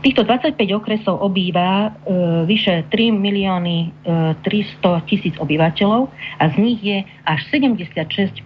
Týchto 0.01 0.25
25 0.25 0.57
okresov 0.81 1.21
obýva 1.21 1.93
e, 1.93 2.09
vyše 2.49 2.89
3 2.89 3.13
milióny 3.13 3.77
e, 3.85 4.33
300 4.41 5.05
tisíc 5.05 5.37
obyvateľov 5.37 6.09
a 6.41 6.43
z 6.49 6.55
nich 6.57 6.79
je 6.81 7.05
až 7.21 7.39
76% 7.53 8.41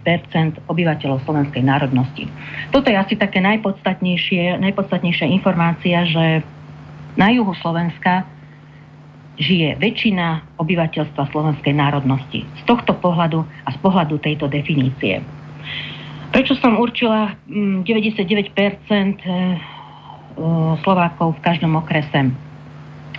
obyvateľov 0.68 1.24
slovenskej 1.24 1.64
národnosti. 1.64 2.28
Toto 2.74 2.92
je 2.92 3.00
asi 3.00 3.16
také 3.16 3.40
najpodstatnejšie, 3.40 4.60
najpodstatnejšia 4.60 5.32
informácia, 5.32 6.04
že 6.04 6.44
na 7.16 7.32
juhu 7.32 7.56
Slovenska 7.64 8.28
žije 9.36 9.76
väčšina 9.76 10.56
obyvateľstva 10.60 11.28
slovenskej 11.32 11.74
národnosti. 11.76 12.44
Z 12.44 12.62
tohto 12.64 12.96
pohľadu 12.96 13.44
a 13.44 13.68
z 13.72 13.78
pohľadu 13.84 14.16
tejto 14.20 14.48
definície. 14.48 15.20
Prečo 16.32 16.56
som 16.60 16.76
určila 16.76 17.32
99% 17.48 17.86
Slovákov 20.84 21.40
v 21.40 21.40
každom 21.40 21.80
okrese. 21.80 22.28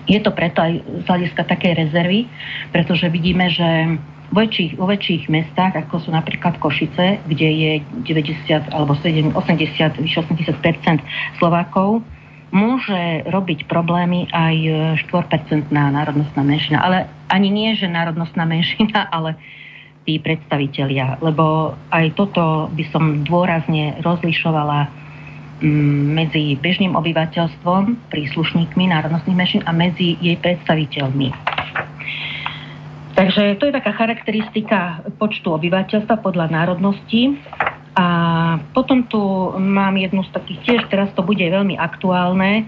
Je 0.06 0.20
to 0.22 0.32
preto 0.32 0.62
aj 0.62 0.80
z 0.80 1.06
hľadiska 1.10 1.44
takej 1.50 1.74
rezervy, 1.88 2.30
pretože 2.72 3.10
vidíme, 3.10 3.50
že 3.50 3.98
vo 4.32 4.44
väčších, 4.44 4.72
vo 4.76 4.88
väčších 4.88 5.24
mestách, 5.32 5.74
ako 5.88 6.04
sú 6.04 6.10
napríklad 6.12 6.60
Košice, 6.60 7.20
kde 7.28 7.48
je 7.48 7.72
90 8.06 8.76
alebo 8.76 8.96
80, 8.96 10.04
vyše 10.04 10.20
80 10.24 10.62
Slovákov, 11.40 12.04
môže 12.52 13.28
robiť 13.28 13.68
problémy 13.68 14.32
aj 14.32 14.56
4% 15.12 15.68
národnostná 15.72 16.42
menšina. 16.44 16.80
Ale 16.80 17.10
ani 17.28 17.52
nie, 17.52 17.76
že 17.76 17.92
národnostná 17.92 18.48
menšina, 18.54 19.08
ale 19.12 19.36
tí 20.08 20.20
predstavitelia. 20.20 21.20
Lebo 21.20 21.76
aj 21.92 22.16
toto 22.16 22.72
by 22.72 22.84
som 22.92 23.28
dôrazne 23.28 24.00
rozlišovala 24.00 25.08
Mm, 25.58 26.14
medzi 26.14 26.54
bežným 26.54 26.94
obyvateľstvom, 26.94 28.14
príslušníkmi 28.14 28.94
národnostných 28.94 29.38
menšín 29.38 29.62
a 29.66 29.74
medzi 29.74 30.14
jej 30.22 30.38
predstaviteľmi. 30.38 31.34
Takže 33.18 33.58
to 33.58 33.66
je 33.66 33.74
taká 33.74 33.90
charakteristika 33.98 35.02
počtu 35.18 35.50
obyvateľstva 35.58 36.22
podľa 36.22 36.54
národnosti. 36.54 37.42
A 37.98 38.06
potom 38.78 39.02
tu 39.10 39.18
mám 39.58 39.98
jednu 39.98 40.22
z 40.22 40.30
takých 40.30 40.60
tiež, 40.70 40.82
teraz 40.94 41.10
to 41.18 41.26
bude 41.26 41.42
veľmi 41.42 41.82
aktuálne, 41.82 42.62
e, 42.62 42.64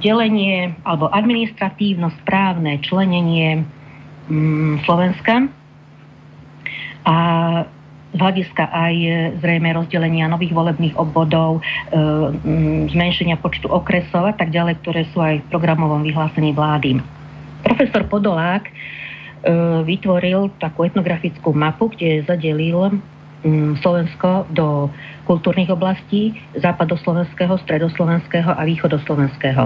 delenie 0.00 0.72
alebo 0.88 1.12
administratívno-správne 1.12 2.80
členenie 2.80 3.68
mm, 4.32 4.88
Slovenska. 4.88 5.44
A 7.04 7.16
z 8.12 8.18
hľadiska 8.20 8.64
aj 8.68 8.94
zrejme 9.44 9.72
rozdelenia 9.76 10.24
nových 10.28 10.56
volebných 10.56 10.96
obvodov, 10.96 11.60
e, 11.60 11.62
zmenšenia 12.96 13.36
počtu 13.44 13.68
okresov 13.68 14.24
a 14.24 14.32
tak 14.32 14.56
ďalej, 14.56 14.80
ktoré 14.80 15.04
sú 15.12 15.20
aj 15.20 15.44
v 15.44 15.48
programovom 15.52 16.00
vyhlásení 16.00 16.56
vlády. 16.56 16.96
Profesor 17.60 18.08
Podolák 18.08 18.68
e, 18.68 18.72
vytvoril 19.84 20.48
takú 20.56 20.88
etnografickú 20.88 21.52
mapu, 21.52 21.92
kde 21.92 22.24
zadelil 22.24 23.00
Slovensko 23.82 24.46
do 24.54 24.86
kultúrnych 25.26 25.70
oblastí 25.70 26.38
západoslovenského, 26.54 27.58
stredoslovenského 27.66 28.54
a 28.54 28.62
východoslovenského. 28.62 29.64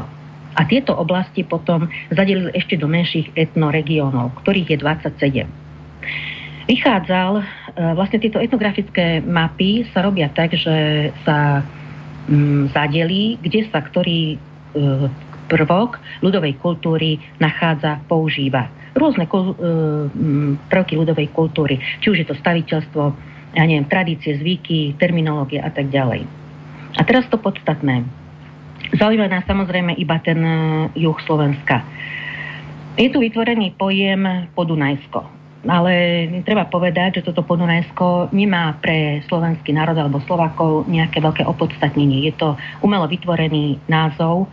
A 0.56 0.60
tieto 0.64 0.96
oblasti 0.96 1.44
potom 1.44 1.84
zadelil 2.08 2.48
ešte 2.56 2.80
do 2.80 2.88
menších 2.88 3.36
etnoregiónov, 3.36 4.32
ktorých 4.40 4.72
je 4.72 4.78
27 4.80 5.66
vychádzal, 6.66 7.32
e, 7.40 7.44
vlastne 7.94 8.18
tieto 8.18 8.42
etnografické 8.42 9.22
mapy 9.22 9.86
sa 9.94 10.02
robia 10.02 10.28
tak, 10.28 10.52
že 10.52 11.10
sa 11.22 11.62
zadelí, 12.74 13.38
kde 13.38 13.70
sa 13.70 13.78
ktorý 13.86 14.34
e, 14.34 14.36
prvok 15.46 16.02
ľudovej 16.26 16.58
kultúry 16.58 17.22
nachádza, 17.38 18.02
používa. 18.10 18.66
Rôzne 18.98 19.30
e, 19.30 19.32
prvky 20.66 20.98
ľudovej 20.98 21.30
kultúry, 21.30 21.78
či 22.02 22.10
už 22.10 22.18
je 22.18 22.26
to 22.26 22.34
staviteľstvo, 22.42 23.02
ja 23.56 23.64
neviem, 23.64 23.88
tradície, 23.88 24.36
zvyky, 24.36 25.00
terminológie 25.00 25.64
a 25.64 25.72
tak 25.72 25.88
ďalej. 25.88 26.28
A 26.96 27.02
teraz 27.08 27.24
to 27.32 27.40
podstatné. 27.40 28.04
Zaujíma 29.00 29.32
nás 29.32 29.48
samozrejme 29.48 29.96
iba 29.96 30.20
ten 30.20 30.38
juh 30.92 31.16
Slovenska. 31.24 31.80
Je 33.00 33.08
tu 33.08 33.24
vytvorený 33.24 33.72
pojem 33.80 34.48
Podunajsko 34.52 35.36
ale 35.66 35.94
treba 36.46 36.64
povedať, 36.70 37.20
že 37.20 37.26
toto 37.30 37.42
Podunajsko 37.42 38.30
nemá 38.30 38.78
pre 38.78 39.20
slovenský 39.26 39.74
národ 39.74 39.98
alebo 39.98 40.22
Slovakov 40.24 40.86
nejaké 40.86 41.18
veľké 41.18 41.42
opodstatnenie. 41.42 42.30
Je 42.30 42.34
to 42.38 42.54
umelo 42.80 43.10
vytvorený 43.10 43.82
názov, 43.90 44.46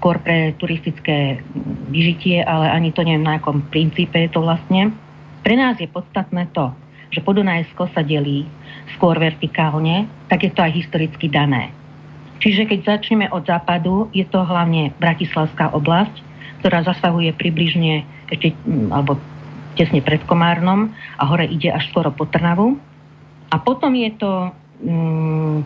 skôr 0.00 0.18
pre 0.24 0.56
turistické 0.56 1.44
vyžitie, 1.92 2.42
ale 2.42 2.72
ani 2.72 2.90
to 2.90 3.04
neviem 3.04 3.24
na 3.24 3.38
akom 3.38 3.62
princípe 3.68 4.16
je 4.16 4.32
to 4.32 4.40
vlastne. 4.42 4.90
Pre 5.44 5.54
nás 5.54 5.76
je 5.76 5.88
podstatné 5.88 6.48
to, 6.56 6.72
že 7.14 7.22
Podunajsko 7.22 7.86
sa 7.94 8.02
delí 8.02 8.44
skôr 8.98 9.14
vertikálne, 9.16 10.10
tak 10.26 10.42
je 10.42 10.50
to 10.50 10.60
aj 10.66 10.74
historicky 10.74 11.30
dané. 11.30 11.70
Čiže 12.42 12.66
keď 12.66 12.98
začneme 12.98 13.30
od 13.30 13.46
západu, 13.46 14.10
je 14.10 14.26
to 14.26 14.42
hlavne 14.42 14.90
Bratislavská 14.98 15.70
oblasť, 15.72 16.20
ktorá 16.60 16.82
zasahuje 16.82 17.32
približne 17.38 18.02
ešte, 18.28 18.52
alebo 18.90 19.16
tesne 19.78 20.02
pred 20.02 20.20
Komárnom 20.26 20.90
a 21.16 21.22
hore 21.24 21.46
ide 21.46 21.70
až 21.70 21.86
skoro 21.88 22.10
po 22.10 22.26
Trnavu. 22.26 22.76
A 23.54 23.56
potom 23.62 23.94
je 23.94 24.10
to 24.18 24.50
mm, 24.82 25.62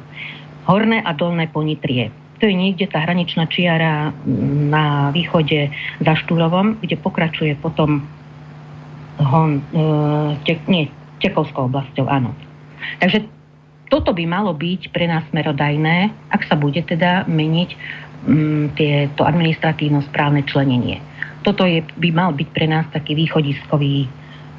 horné 0.69 1.01
a 1.01 1.11
dolné 1.17 1.49
ponitrie. 1.49 2.13
To 2.39 2.47
je 2.47 2.55
niekde 2.55 2.87
tá 2.87 3.03
hraničná 3.03 3.51
čiara 3.51 4.13
mm, 4.13 4.71
na 4.71 5.11
východe 5.11 5.73
za 5.99 6.15
Štúrovom, 6.15 6.79
kde 6.85 7.01
pokračuje 7.01 7.57
potom 7.59 8.05
hon, 9.19 9.63
e, 9.75 9.89
te, 10.47 10.55
nie, 10.71 10.87
Tekovskou 11.19 11.67
oblasťou, 11.71 12.07
áno. 12.07 12.35
Takže 13.03 13.27
toto 13.89 14.13
by 14.13 14.25
malo 14.29 14.53
byť 14.55 14.93
pre 14.93 15.09
nás 15.09 15.25
smerodajné, 15.33 16.13
ak 16.31 16.45
sa 16.47 16.55
bude 16.55 16.79
teda 16.85 17.25
meniť 17.27 17.71
mm, 18.29 18.65
tieto 18.77 19.25
administratívno-správne 19.25 20.45
členenie 20.45 21.01
toto 21.49 21.65
je, 21.65 21.81
by 21.81 22.11
mal 22.13 22.37
byť 22.37 22.49
pre 22.53 22.67
nás 22.69 22.85
taký 22.93 23.17
východiskový 23.17 24.05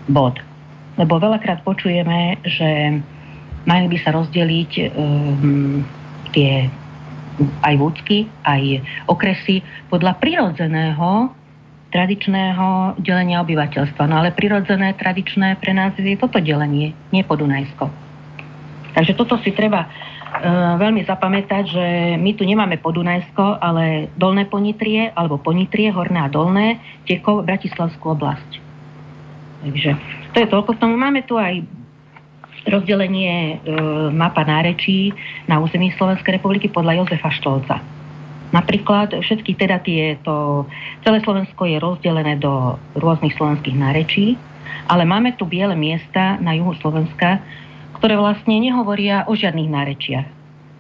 bod. 0.10 0.42
Lebo 0.98 1.22
veľakrát 1.22 1.62
počujeme, 1.62 2.42
že 2.44 2.98
mali 3.70 3.86
by 3.86 3.98
sa 4.02 4.16
rozdeliť 4.16 4.72
um, 4.98 5.86
tie 6.34 6.66
aj 7.64 7.76
vúcky, 7.80 8.28
aj 8.44 8.84
okresy 9.08 9.64
podľa 9.88 10.20
prirodzeného 10.20 11.32
tradičného 11.90 13.00
delenia 13.02 13.42
obyvateľstva. 13.42 14.04
No 14.06 14.22
ale 14.22 14.30
prirodzené, 14.34 14.94
tradičné 14.94 15.58
pre 15.58 15.74
nás 15.74 15.98
je 15.98 16.14
toto 16.18 16.38
delenie, 16.38 16.94
nie 17.10 17.24
Podunajsko. 17.26 17.90
Takže 18.94 19.14
toto 19.18 19.38
si 19.42 19.54
treba 19.54 19.90
Eh, 20.30 20.74
veľmi 20.78 21.02
zapamätať, 21.10 21.64
že 21.66 21.86
my 22.22 22.38
tu 22.38 22.46
nemáme 22.46 22.78
Podunajsko, 22.78 23.58
ale 23.58 24.14
Dolné 24.14 24.46
Ponitrie, 24.46 25.10
alebo 25.18 25.42
Ponitrie, 25.42 25.90
Horné 25.90 26.22
a 26.22 26.30
Dolné, 26.30 26.78
Tekov, 27.10 27.50
Bratislavskú 27.50 28.14
oblasť. 28.14 28.62
Takže 29.66 29.92
to 30.32 30.38
je 30.38 30.48
toľko 30.54 30.78
k 30.78 30.82
tomu. 30.86 31.02
Máme 31.02 31.26
tu 31.26 31.34
aj 31.34 31.66
rozdelenie 32.70 33.58
e, 33.58 33.76
mapa 34.14 34.46
nárečí 34.46 35.12
na 35.50 35.58
území 35.58 35.90
Slovenskej 35.98 36.38
republiky 36.38 36.70
podľa 36.70 37.04
Jozefa 37.04 37.34
Štolca. 37.34 37.82
Napríklad 38.50 39.14
všetky 39.14 39.54
teda 39.54 39.78
tieto, 39.86 40.66
celé 41.06 41.22
Slovensko 41.22 41.70
je 41.70 41.78
rozdelené 41.78 42.42
do 42.42 42.82
rôznych 42.98 43.38
slovenských 43.38 43.78
nárečí, 43.78 44.42
ale 44.90 45.06
máme 45.06 45.38
tu 45.38 45.46
biele 45.46 45.78
miesta 45.78 46.42
na 46.42 46.58
juhu 46.58 46.74
Slovenska, 46.82 47.42
ktoré 48.02 48.18
vlastne 48.18 48.58
nehovoria 48.58 49.30
o 49.30 49.38
žiadnych 49.38 49.70
nárečiach. 49.70 50.28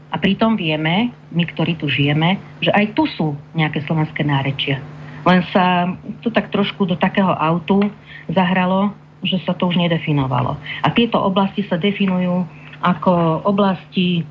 A 0.09 0.15
pritom 0.17 0.57
vieme, 0.57 1.13
my, 1.29 1.43
ktorí 1.45 1.77
tu 1.77 1.85
žijeme, 1.85 2.41
že 2.57 2.73
aj 2.73 2.97
tu 2.97 3.05
sú 3.05 3.37
nejaké 3.53 3.85
slovenské 3.85 4.25
nárečia. 4.25 4.81
Len 5.21 5.45
sa 5.53 5.93
to 6.25 6.33
tak 6.33 6.49
trošku 6.49 6.89
do 6.89 6.97
takého 6.97 7.29
autu 7.37 7.85
zahralo, 8.33 8.89
že 9.21 9.37
sa 9.45 9.53
to 9.53 9.69
už 9.69 9.77
nedefinovalo. 9.77 10.57
A 10.81 10.87
tieto 10.89 11.21
oblasti 11.21 11.61
sa 11.69 11.77
definujú 11.77 12.47
ako 12.79 13.43
oblasti 13.45 14.23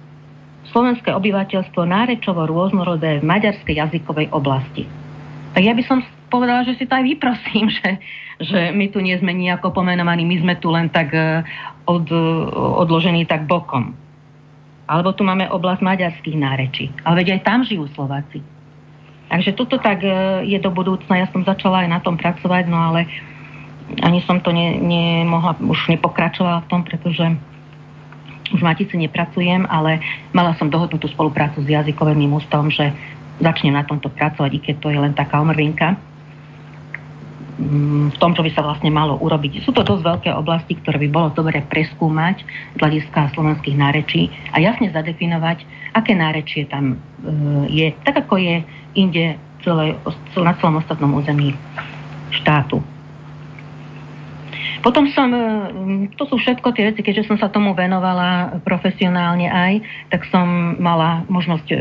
slovenské 0.70 1.10
obyvateľstvo 1.14 1.82
nárečovo 1.84 2.44
rôznorodé 2.44 3.20
v 3.20 3.28
maďarskej 3.28 3.74
jazykovej 3.80 4.28
oblasti. 4.32 4.84
Tak 5.56 5.62
ja 5.64 5.72
by 5.72 5.82
som 5.84 6.04
povedala, 6.28 6.64
že 6.68 6.76
si 6.76 6.84
to 6.84 6.94
aj 6.94 7.04
vyprosím, 7.04 7.66
že, 7.78 7.88
že 8.40 8.60
my 8.72 8.92
tu 8.92 9.00
nie 9.00 9.16
sme 9.16 9.32
nejako 9.32 9.72
pomenovaní, 9.72 10.28
my 10.28 10.36
sme 10.44 10.54
tu 10.60 10.68
len 10.70 10.92
tak 10.92 11.12
e, 11.16 11.42
od, 11.88 12.06
odložení 12.84 13.24
tak 13.24 13.48
bokom. 13.48 13.96
Alebo 14.88 15.12
tu 15.12 15.20
máme 15.24 15.48
oblasť 15.52 15.84
maďarských 15.84 16.36
nárečí. 16.36 16.88
Ale 17.04 17.20
veď 17.24 17.40
aj 17.40 17.44
tam 17.44 17.60
žijú 17.60 17.88
Slováci. 17.92 18.40
Takže 19.28 19.52
toto 19.56 19.76
tak 19.76 20.00
e, 20.04 20.44
je 20.48 20.58
do 20.60 20.72
budúcna. 20.72 21.24
Ja 21.24 21.28
som 21.32 21.44
začala 21.44 21.84
aj 21.84 21.88
na 21.92 22.00
tom 22.00 22.16
pracovať, 22.16 22.64
no 22.68 22.76
ale 22.76 23.08
ani 24.04 24.20
som 24.28 24.40
to 24.44 24.52
ne, 24.52 24.76
nemohla, 24.76 25.56
už 25.64 25.88
nepokračovala 25.88 26.64
v 26.64 26.68
tom, 26.68 26.80
pretože 26.84 27.24
v 28.54 28.62
Matici 28.64 28.96
nepracujem, 28.96 29.68
ale 29.68 30.00
mala 30.32 30.56
som 30.56 30.72
dohodnutú 30.72 31.08
spoluprácu 31.12 31.60
s 31.64 31.68
jazykovým 31.68 32.32
ústavom, 32.32 32.72
že 32.72 32.92
začnem 33.38 33.74
na 33.74 33.86
tomto 33.86 34.10
pracovať, 34.10 34.50
i 34.54 34.60
keď 34.60 34.76
to 34.82 34.88
je 34.90 34.98
len 34.98 35.14
taká 35.14 35.38
omrvinka 35.38 35.94
mm, 37.58 38.14
v 38.14 38.16
tom, 38.18 38.34
čo 38.34 38.42
by 38.42 38.50
sa 38.50 38.66
vlastne 38.66 38.90
malo 38.90 39.14
urobiť. 39.22 39.62
Sú 39.62 39.70
to 39.70 39.86
dosť 39.86 40.02
veľké 40.02 40.30
oblasti, 40.34 40.74
ktoré 40.74 40.98
by 41.06 41.08
bolo 41.08 41.28
dobre 41.30 41.62
preskúmať 41.70 42.42
z 42.74 42.78
hľadiska 42.82 43.34
slovenských 43.38 43.78
nárečí 43.78 44.30
a 44.50 44.58
jasne 44.58 44.90
zadefinovať, 44.90 45.62
aké 45.94 46.12
nárečie 46.18 46.66
tam 46.66 46.94
e, 46.94 46.96
je, 47.70 47.86
tak 48.02 48.26
ako 48.26 48.42
je 48.42 48.56
inde 48.98 49.38
celé, 49.62 49.94
na 50.34 50.52
celom 50.58 50.82
ostatnom 50.82 51.14
území 51.14 51.54
štátu. 52.34 52.82
Potom 54.80 55.10
som, 55.12 55.28
e, 55.30 55.40
to 56.14 56.24
sú 56.28 56.38
všetko 56.38 56.72
tie 56.74 56.92
veci, 56.92 57.02
keďže 57.02 57.28
som 57.28 57.36
sa 57.36 57.50
tomu 57.50 57.74
venovala 57.74 58.60
profesionálne 58.62 59.48
aj, 59.50 59.72
tak 60.12 60.26
som 60.28 60.78
mala 60.78 61.24
možnosť 61.26 61.66
e, 61.72 61.76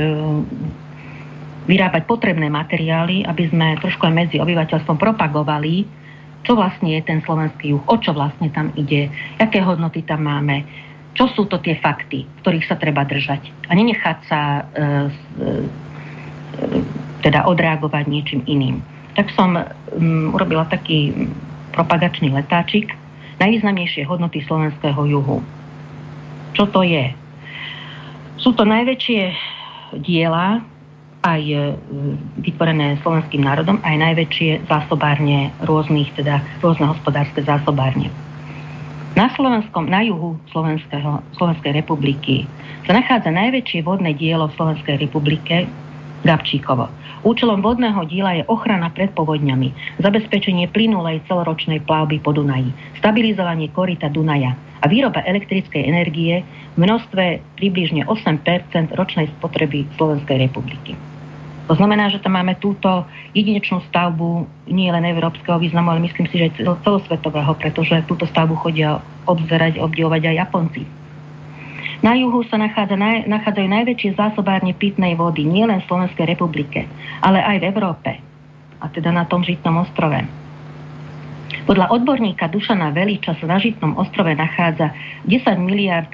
vyrábať 1.67 2.07
potrebné 2.07 2.47
materiály, 2.47 3.27
aby 3.27 3.43
sme 3.51 3.77
trošku 3.83 4.07
aj 4.07 4.13
medzi 4.15 4.37
obyvateľstvom 4.39 4.97
propagovali, 4.97 5.83
čo 6.47 6.55
vlastne 6.55 6.95
je 6.95 7.01
ten 7.03 7.19
slovenský 7.19 7.75
juh, 7.75 7.83
o 7.83 7.95
čo 7.99 8.15
vlastne 8.15 8.47
tam 8.55 8.71
ide, 8.79 9.11
aké 9.35 9.59
hodnoty 9.59 9.99
tam 10.07 10.23
máme, 10.25 10.63
čo 11.17 11.27
sú 11.33 11.49
to 11.49 11.59
tie 11.59 11.75
fakty, 11.75 12.23
ktorých 12.45 12.69
sa 12.69 12.79
treba 12.79 13.03
držať 13.03 13.67
a 13.67 13.75
nenechať 13.75 14.17
sa 14.29 14.39
e, 14.39 14.61
e, 14.63 15.57
teda 17.25 17.43
odreagovať 17.49 18.05
niečím 18.07 18.41
iným. 18.45 18.79
Tak 19.17 19.33
som 19.33 19.57
um, 19.57 20.31
urobila 20.37 20.69
taký 20.69 21.27
propagačný 21.77 22.33
letáčik 22.33 22.97
najvýznamnejšie 23.37 24.09
hodnoty 24.09 24.41
slovenského 24.41 24.97
juhu. 25.05 25.45
Čo 26.57 26.65
to 26.73 26.81
je? 26.81 27.13
Sú 28.41 28.57
to 28.57 28.65
najväčšie 28.65 29.21
diela, 30.01 30.65
aj 31.21 31.41
e, 31.43 31.57
vytvorené 32.41 32.97
slovenským 33.05 33.45
národom, 33.45 33.77
aj 33.85 33.95
najväčšie 33.97 34.65
zásobárne 34.65 35.53
rôznych, 35.65 36.09
teda 36.17 36.41
rôzne 36.61 36.89
hospodárske 36.89 37.45
zásobárne. 37.45 38.09
Na 39.17 39.33
Slovenskom, 39.33 39.89
na 39.89 40.05
juhu 40.05 40.37
Slovenského, 40.53 41.25
Slovenskej 41.37 41.73
republiky 41.73 42.45
sa 42.85 42.93
nachádza 42.93 43.33
najväčšie 43.33 43.81
vodné 43.81 44.13
dielo 44.13 44.45
v 44.49 44.55
Slovenskej 44.57 45.01
republike, 45.01 45.65
Gabčíkovo. 46.21 46.89
Účelom 47.27 47.59
vodného 47.59 48.07
díla 48.07 48.39
je 48.39 48.47
ochrana 48.47 48.87
pred 48.87 49.11
povodňami, 49.11 49.99
zabezpečenie 49.99 50.71
plynulej 50.71 51.27
celoročnej 51.27 51.83
plavby 51.83 52.23
po 52.23 52.31
Dunaji, 52.31 52.71
stabilizovanie 53.03 53.67
korita 53.67 54.07
Dunaja 54.07 54.55
a 54.55 54.87
výroba 54.87 55.19
elektrickej 55.27 55.91
energie 55.91 56.47
v 56.47 56.77
množstve 56.79 57.43
približne 57.59 58.07
8% 58.07 58.95
ročnej 58.95 59.27
spotreby 59.35 59.83
Slovenskej 59.99 60.39
republiky. 60.39 60.95
To 61.67 61.75
znamená, 61.75 62.07
že 62.07 62.23
tam 62.23 62.39
máme 62.39 62.55
túto 62.63 63.03
jedinečnú 63.35 63.83
stavbu 63.91 64.47
nie 64.71 64.87
len 64.87 65.03
európskeho 65.03 65.59
významu, 65.59 65.91
ale 65.91 66.07
myslím 66.07 66.31
si, 66.31 66.39
že 66.39 66.63
celosvetového, 66.63 67.51
pretože 67.59 68.07
túto 68.07 68.23
stavbu 68.23 68.55
chodia 68.55 69.03
obzerať, 69.27 69.83
obdivovať 69.83 70.31
aj 70.31 70.35
Japonci. 70.47 70.87
Na 72.05 72.13
juhu 72.13 72.45
sa 72.45 72.61
nachádza 72.61 72.93
nachádzajú 73.25 73.67
najväčšie 73.73 74.21
zásobárne 74.21 74.77
pitnej 74.77 75.17
vody 75.17 75.49
nielen 75.49 75.81
v 75.81 75.89
Slovenskej 75.89 76.29
republike, 76.29 76.85
ale 77.25 77.41
aj 77.41 77.57
v 77.57 77.67
Európe, 77.73 78.11
a 78.77 78.85
teda 78.93 79.09
na 79.09 79.25
tom 79.25 79.41
Žitnom 79.41 79.81
ostrove. 79.81 80.21
Podľa 81.65 81.89
odborníka 81.91 82.47
Dušana 82.47 82.93
Veliča 82.93 83.33
sa 83.35 83.45
na 83.49 83.57
Žitnom 83.57 83.97
ostrove 83.97 84.29
nachádza 84.37 84.93
10 85.25 85.57
miliard 85.57 86.07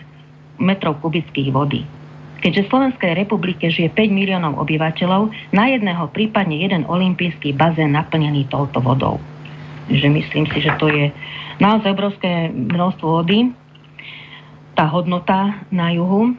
metrov 0.57 1.03
kubických 1.03 1.51
vody. 1.51 1.83
Keďže 2.39 2.67
v 2.67 2.71
Slovenskej 2.71 3.11
republike 3.15 3.71
žije 3.71 3.91
5 3.91 4.11
miliónov 4.11 4.59
obyvateľov, 4.63 5.31
na 5.55 5.71
jedného 5.71 6.11
prípadne 6.11 6.59
jeden 6.59 6.83
olimpijský 6.87 7.55
bazén 7.55 7.95
naplnený 7.95 8.47
touto 8.51 8.83
vodou. 8.83 9.19
Takže 9.87 10.07
myslím 10.11 10.45
si, 10.51 10.57
že 10.63 10.71
to 10.79 10.87
je 10.91 11.11
naozaj 11.59 11.91
obrovské 11.91 12.51
množstvo 12.51 13.07
vody 13.23 13.51
tá 14.73 14.85
hodnota 14.89 15.63
na 15.69 15.93
juhu. 15.93 16.33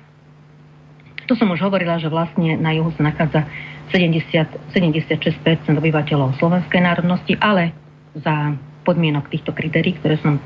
To 1.25 1.33
som 1.38 1.49
už 1.51 1.64
hovorila, 1.64 1.97
že 1.97 2.12
vlastne 2.12 2.59
na 2.61 2.75
juhu 2.77 2.92
sa 2.99 3.07
nachádza 3.07 3.49
70, 3.94 4.75
76% 4.75 5.70
obyvateľov 5.70 6.37
slovenskej 6.37 6.81
národnosti, 6.83 7.38
ale 7.38 7.73
za 8.18 8.55
podmienok 8.85 9.31
týchto 9.33 9.55
kritérií, 9.55 9.97
ktoré 9.97 10.20
som 10.20 10.37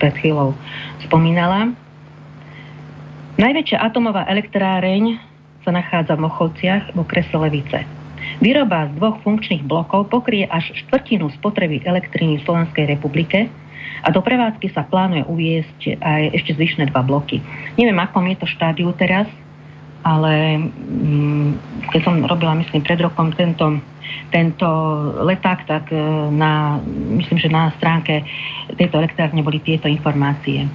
pred 0.00 0.14
chvíľou 0.18 0.56
spomínala. 1.04 1.74
Najväčšia 3.36 3.78
atomová 3.80 4.26
elektráreň 4.28 5.18
sa 5.62 5.70
nachádza 5.70 6.18
v 6.18 6.24
Mochovciach 6.26 6.94
v 6.94 6.98
okrese 7.00 7.36
Levice. 7.38 7.86
Výroba 8.42 8.90
z 8.90 8.98
dvoch 8.98 9.18
funkčných 9.22 9.66
blokov 9.66 10.10
pokrie 10.10 10.46
až 10.46 10.74
štvrtinu 10.84 11.30
spotreby 11.38 11.82
elektriny 11.82 12.38
v 12.38 12.44
Slovenskej 12.46 12.86
republike 12.90 13.50
a 14.02 14.08
do 14.10 14.18
prevádzky 14.18 14.74
sa 14.74 14.82
plánuje 14.82 15.22
uviesť 15.30 16.02
aj 16.02 16.22
ešte 16.34 16.58
zvyšné 16.58 16.90
dva 16.90 17.06
bloky. 17.06 17.38
Neviem, 17.78 17.98
akom 18.02 18.26
je 18.26 18.36
to 18.42 18.46
štádiu 18.50 18.90
teraz, 18.98 19.30
ale 20.02 20.58
mm, 20.58 21.50
keď 21.94 22.00
som 22.02 22.14
robila, 22.26 22.58
myslím, 22.58 22.82
pred 22.82 22.98
rokom 22.98 23.30
tento, 23.30 23.78
tento 24.34 24.68
leták, 25.22 25.62
tak 25.70 25.94
e, 25.94 26.02
na, 26.34 26.82
myslím, 27.14 27.38
že 27.38 27.46
na 27.46 27.70
stránke 27.78 28.26
tejto 28.74 28.98
elektrárne 28.98 29.46
boli 29.46 29.62
tieto 29.62 29.86
informácie. 29.86 30.66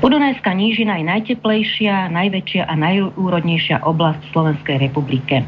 Podunajská 0.00 0.56
nížina 0.56 0.96
je 0.96 1.04
najteplejšia, 1.04 2.08
najväčšia 2.08 2.64
a 2.64 2.74
najúrodnejšia 2.78 3.84
oblasť 3.84 4.20
v 4.24 4.32
Slovenskej 4.32 4.76
republike. 4.80 5.44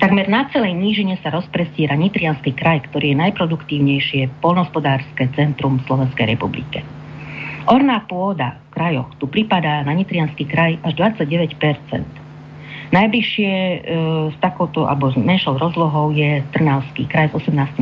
Takmer 0.00 0.32
na 0.32 0.48
celej 0.48 0.72
nížine 0.80 1.20
sa 1.20 1.28
rozprestiera 1.28 1.92
Nitrianský 1.92 2.56
kraj, 2.56 2.88
ktorý 2.88 3.12
je 3.12 3.20
najproduktívnejšie 3.20 4.40
polnospodárske 4.40 5.28
centrum 5.36 5.76
Slovenskej 5.84 6.24
republike. 6.24 6.80
Orná 7.68 8.00
pôda 8.08 8.56
v 8.56 8.68
krajoch 8.72 9.12
tu 9.20 9.28
pripadá 9.28 9.84
na 9.84 9.92
Nitrianský 9.92 10.48
kraj 10.48 10.80
až 10.88 10.96
29 11.20 11.52
Najbližšie 12.96 13.52
e, 13.52 13.78
s 14.32 14.36
takouto 14.40 14.88
alebo 14.88 15.12
s 15.12 15.20
menšou 15.20 15.60
rozlohou 15.60 16.16
je 16.16 16.40
Trnavský 16.56 17.04
kraj 17.04 17.28
s 17.36 17.44
18 17.44 17.76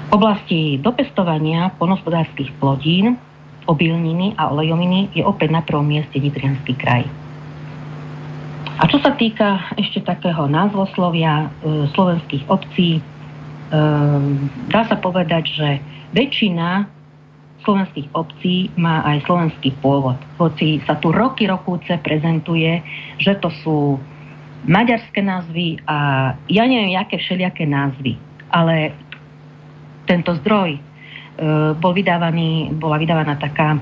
V 0.00 0.10
oblasti 0.16 0.80
dopestovania 0.80 1.76
polnospodárských 1.76 2.56
plodín, 2.56 3.20
obilniny 3.68 4.32
a 4.40 4.48
olejoviny 4.48 5.12
je 5.12 5.20
opäť 5.28 5.52
na 5.52 5.60
prvom 5.60 5.84
mieste 5.84 6.16
Nitrianský 6.16 6.72
kraj. 6.72 7.04
A 8.76 8.84
čo 8.92 9.00
sa 9.00 9.16
týka 9.16 9.72
ešte 9.80 10.04
takého 10.04 10.44
názvoslovia 10.52 11.48
e, 11.48 11.88
slovenských 11.96 12.44
obcí, 12.52 13.00
e, 13.00 13.02
dá 14.68 14.82
sa 14.84 14.96
povedať, 15.00 15.44
že 15.48 15.68
väčšina 16.12 16.84
slovenských 17.64 18.12
obcí 18.12 18.68
má 18.76 19.00
aj 19.08 19.24
slovenský 19.24 19.72
pôvod. 19.80 20.20
Hoci 20.36 20.84
sa 20.84 21.00
tu 21.00 21.08
roky 21.08 21.48
rokúce 21.48 21.96
prezentuje, 22.04 22.84
že 23.16 23.40
to 23.40 23.48
sú 23.64 23.96
maďarské 24.68 25.24
názvy 25.24 25.80
a 25.88 26.30
ja 26.52 26.64
neviem, 26.68 27.00
aké 27.00 27.16
všelijaké 27.16 27.64
názvy. 27.64 28.20
Ale 28.52 28.92
tento 30.04 30.36
zdroj 30.44 30.76
e, 30.76 30.80
bol 31.80 31.96
vydávaný, 31.96 32.76
bola 32.76 33.00
vydávaná 33.00 33.40
taká 33.40 33.80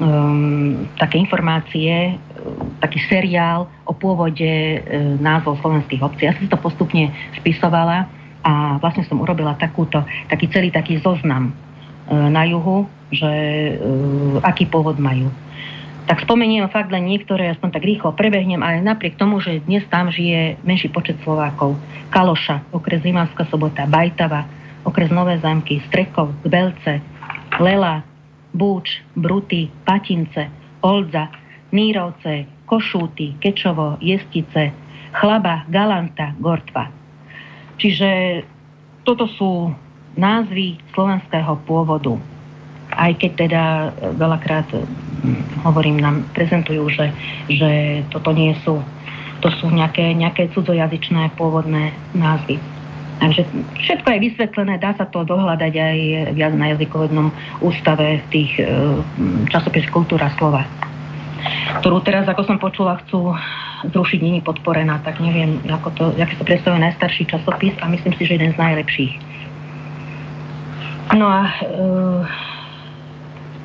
um, 0.00 0.88
také 0.96 1.20
informácie, 1.20 2.16
taký 2.82 2.98
seriál 3.06 3.70
o 3.86 3.92
pôvode 3.94 4.42
e, 4.42 4.78
názvov 5.18 5.62
slovenských 5.62 6.02
obcí. 6.02 6.26
Ja 6.26 6.34
som 6.34 6.50
to 6.50 6.58
postupne 6.58 7.10
spisovala 7.38 8.10
a 8.42 8.76
vlastne 8.82 9.06
som 9.06 9.22
urobila 9.22 9.54
takúto, 9.54 10.02
taký 10.26 10.50
celý 10.50 10.74
taký 10.74 10.98
zoznam 10.98 11.50
e, 11.50 11.52
na 12.12 12.42
juhu, 12.46 12.90
že 13.14 13.30
e, 13.30 13.72
aký 14.42 14.66
pôvod 14.66 14.98
majú. 14.98 15.30
tak 16.02 16.18
spomeniem 16.26 16.66
fakt 16.66 16.90
len 16.90 17.06
niektoré, 17.06 17.54
aspoň 17.54 17.68
tak 17.78 17.86
rýchlo 17.86 18.10
prebehnem, 18.18 18.58
ale 18.58 18.82
napriek 18.82 19.14
tomu, 19.14 19.38
že 19.38 19.62
dnes 19.62 19.86
tam 19.86 20.10
žije 20.10 20.58
menší 20.66 20.90
počet 20.90 21.14
Slovákov. 21.22 21.78
Kaloša, 22.10 22.74
okres 22.74 23.06
Rimavská 23.06 23.46
sobota, 23.46 23.86
Bajtava, 23.86 24.44
okres 24.82 25.14
Nové 25.14 25.38
zámky, 25.38 25.78
Strekov, 25.86 26.34
Kbelce, 26.42 26.98
Lela, 27.62 28.02
Búč, 28.50 29.00
Bruty, 29.14 29.70
Patince, 29.86 30.50
Oldza, 30.82 31.30
Nírovce, 31.72 32.46
Košúty, 32.68 33.36
Kečovo, 33.40 33.96
Jestice, 33.98 34.72
Chlaba, 35.12 35.64
Galanta, 35.68 36.36
Gortva. 36.40 36.88
Čiže 37.80 38.40
toto 39.02 39.26
sú 39.26 39.72
názvy 40.14 40.78
slovenského 40.92 41.56
pôvodu 41.64 42.20
aj 42.96 43.12
keď 43.18 43.30
teda 43.48 43.62
e, 43.64 43.88
veľakrát 44.16 44.68
e, 44.76 44.84
hovorím, 45.64 46.00
nám 46.00 46.24
prezentujú, 46.36 46.92
že, 46.92 47.08
že 47.48 48.02
toto 48.12 48.32
nie 48.36 48.52
sú, 48.64 48.80
to 49.40 49.48
sú 49.58 49.72
nejaké, 49.72 50.12
nejaké 50.12 50.52
cudzojazyčné 50.52 51.32
pôvodné 51.40 51.92
názvy. 52.12 52.60
Takže 53.22 53.46
všetko 53.78 54.08
je 54.10 54.24
vysvetlené, 54.28 54.82
dá 54.82 54.98
sa 54.98 55.06
to 55.06 55.22
dohľadať 55.22 55.72
aj 55.78 55.98
viac 56.34 56.52
na 56.58 56.74
jazykovednom 56.74 57.30
ústave 57.62 58.18
v 58.18 58.26
tých 58.34 58.52
e, 58.60 58.64
časopis 59.48 59.86
Kultúra 59.88 60.28
slova, 60.36 60.66
ktorú 61.80 62.04
teraz, 62.04 62.28
ako 62.28 62.42
som 62.46 62.56
počula, 62.62 63.00
chcú 63.06 63.34
zrušiť, 63.90 64.20
není 64.22 64.40
podporená, 64.40 65.02
tak 65.02 65.18
neviem, 65.18 65.58
ako 65.66 65.88
to, 65.94 66.04
aký 66.14 66.38
sa 66.38 66.46
predstavuje 66.46 66.80
najstarší 66.86 67.22
časopis 67.26 67.74
a 67.82 67.90
myslím 67.90 68.14
si, 68.14 68.22
že 68.26 68.38
jeden 68.38 68.54
z 68.54 68.58
najlepších. 68.62 69.12
No 71.18 71.26
a 71.26 71.40
e, 71.44 71.52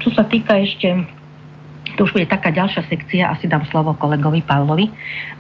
čo 0.02 0.10
sa 0.18 0.26
týka 0.26 0.58
ešte 0.58 1.06
to 1.98 2.06
už 2.06 2.14
bude 2.14 2.30
taká 2.30 2.54
ďalšia 2.54 2.86
sekcia, 2.86 3.26
asi 3.34 3.50
dám 3.50 3.66
slovo 3.74 3.98
kolegovi 3.98 4.46
Pavlovi, 4.46 4.86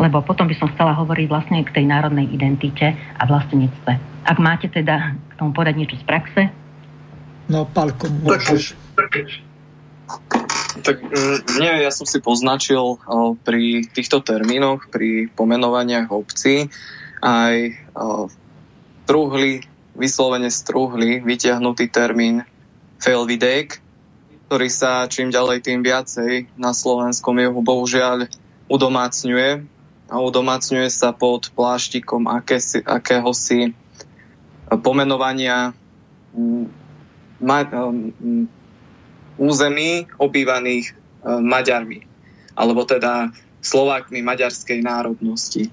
lebo 0.02 0.26
potom 0.26 0.50
by 0.50 0.58
som 0.58 0.74
chcela 0.74 0.98
hovoriť 0.98 1.30
vlastne 1.30 1.62
k 1.62 1.70
tej 1.70 1.86
národnej 1.86 2.26
identite 2.34 2.98
a 2.98 3.24
vlastníctve. 3.30 3.94
Ak 4.26 4.38
máte 4.42 4.66
teda 4.66 5.14
k 5.14 5.34
tomu 5.38 5.54
povedať 5.54 5.78
niečo 5.78 6.02
z 6.02 6.06
praxe? 6.10 6.42
No, 7.46 7.70
Palko, 7.70 8.10
môžeš. 8.10 8.74
Tak 10.84 10.98
mm, 11.02 11.60
nie, 11.62 11.74
ja 11.84 11.92
som 11.94 12.06
si 12.06 12.20
poznačil 12.20 13.00
pri 13.42 13.86
týchto 13.90 14.22
termínoch, 14.22 14.90
pri 14.92 15.32
pomenovaniach 15.34 16.12
obcí 16.12 16.70
aj 17.22 17.74
truhli, 19.08 19.66
vyslovene 19.98 20.54
struhli, 20.54 21.24
vytiahnutý 21.24 21.90
termín 21.90 22.46
Felvidek, 23.02 23.82
ktorý 24.48 24.68
sa 24.70 25.10
čím 25.10 25.34
ďalej 25.34 25.66
tým 25.66 25.80
viacej 25.82 26.54
na 26.56 26.72
slovenskom 26.72 27.36
juhu 27.36 27.62
bohužiaľ 27.66 28.30
udomácňuje 28.70 29.50
a 30.08 30.16
udomácňuje 30.24 30.88
sa 30.88 31.12
pod 31.12 31.52
pláštikom 31.52 32.32
akési, 32.32 32.80
akéhosi 32.84 33.76
pomenovania 34.84 35.76
mm, 36.36 36.68
území 39.38 40.10
obývaných 40.18 40.94
um, 41.24 41.42
Maďarmi, 41.46 42.04
alebo 42.58 42.84
teda 42.86 43.34
Slovákmi 43.62 44.22
maďarskej 44.22 44.84
národnosti. 44.84 45.70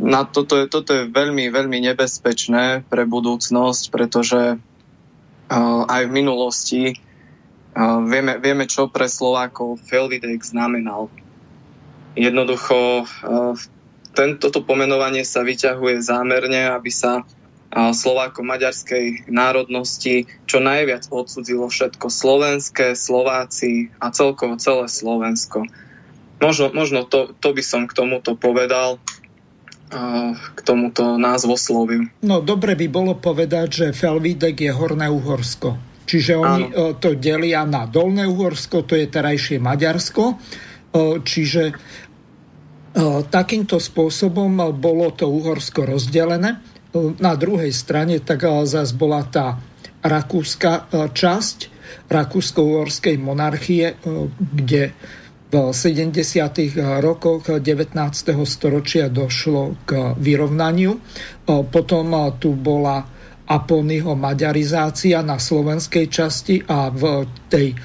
Na 0.00 0.24
toto, 0.24 0.56
je, 0.60 0.70
toto 0.70 0.92
je 0.96 1.10
veľmi, 1.12 1.52
veľmi 1.52 1.78
nebezpečné 1.92 2.88
pre 2.88 3.04
budúcnosť, 3.04 3.82
pretože 3.92 4.56
uh, 4.56 5.82
aj 5.86 6.02
v 6.08 6.12
minulosti 6.12 6.82
vieme, 8.04 8.36
vieme, 8.36 8.68
čo 8.68 8.92
pre 8.92 9.08
Slovákov 9.08 9.80
Felvidek 9.88 10.44
znamenal. 10.44 11.08
Jednoducho 12.12 13.08
tento 14.12 14.60
pomenovanie 14.60 15.24
sa 15.24 15.40
vyťahuje 15.40 16.04
zámerne, 16.04 16.68
aby 16.68 16.92
sa 16.92 17.24
Slovákom 17.72 18.44
maďarskej 18.44 19.32
národnosti 19.32 20.28
čo 20.44 20.60
najviac 20.60 21.08
odsudzilo 21.08 21.72
všetko 21.72 22.12
slovenské, 22.12 22.92
Slováci 22.92 23.88
a 23.96 24.12
celkovo 24.12 24.60
celé 24.60 24.92
Slovensko. 24.92 25.64
Možno, 26.36 26.68
možno 26.76 27.08
to, 27.08 27.32
to 27.40 27.56
by 27.56 27.62
som 27.64 27.88
k 27.88 27.96
tomuto 27.96 28.36
povedal 28.36 29.00
k 30.32 30.60
tomuto 30.64 31.20
názvosloviu. 31.20 32.08
No 32.24 32.40
dobre 32.40 32.72
by 32.72 32.86
bolo 32.88 33.12
povedať, 33.20 33.68
že 33.68 33.86
Felvidek 33.92 34.56
je 34.56 34.72
Horné 34.72 35.12
Uhorsko. 35.12 35.76
Čiže 36.08 36.32
oni 36.34 36.62
Áno. 36.72 36.96
E, 36.96 36.96
to 36.96 37.12
delia 37.14 37.62
na 37.68 37.84
Dolné 37.84 38.24
Uhorsko, 38.24 38.88
to 38.88 38.96
je 38.96 39.06
terajšie 39.06 39.60
Maďarsko. 39.60 40.24
E, 40.32 40.34
čiže 41.20 41.62
e, 41.70 41.74
takýmto 43.28 43.76
spôsobom 43.76 44.72
bolo 44.72 45.12
to 45.12 45.28
Uhorsko 45.28 45.84
rozdelené. 45.84 46.71
Na 46.94 47.32
druhej 47.40 47.72
strane 47.72 48.20
tak 48.20 48.44
zase 48.68 48.92
bola 48.92 49.24
tá 49.24 49.56
rakúska 50.04 50.92
časť 50.92 51.58
rakúsko-uhorskej 52.12 53.16
monarchie, 53.16 53.96
kde 54.38 54.92
v 55.52 55.54
70. 55.68 56.16
rokoch 57.04 57.48
19. 57.48 57.96
storočia 58.48 59.12
došlo 59.12 59.84
k 59.84 60.16
vyrovnaniu. 60.16 60.96
Potom 61.44 62.06
tu 62.40 62.56
bola 62.56 63.04
Aponyho 63.42 64.16
maďarizácia 64.16 65.20
na 65.20 65.36
slovenskej 65.36 66.06
časti 66.08 66.56
a 66.64 66.88
v 66.88 67.28
tej 67.52 67.76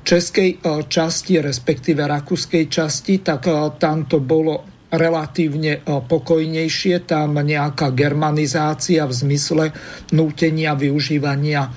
českej 0.00 0.64
časti, 0.88 1.36
respektíve 1.44 2.00
rakúskej 2.00 2.64
časti, 2.72 3.20
tak 3.20 3.44
tam 3.76 4.08
to 4.08 4.24
bolo 4.24 4.69
relatívne 4.90 5.82
pokojnejšie, 5.86 7.06
tam 7.06 7.38
nejaká 7.38 7.94
germanizácia 7.94 9.06
v 9.06 9.12
zmysle 9.14 9.64
nútenia 10.10 10.74
využívania 10.74 11.70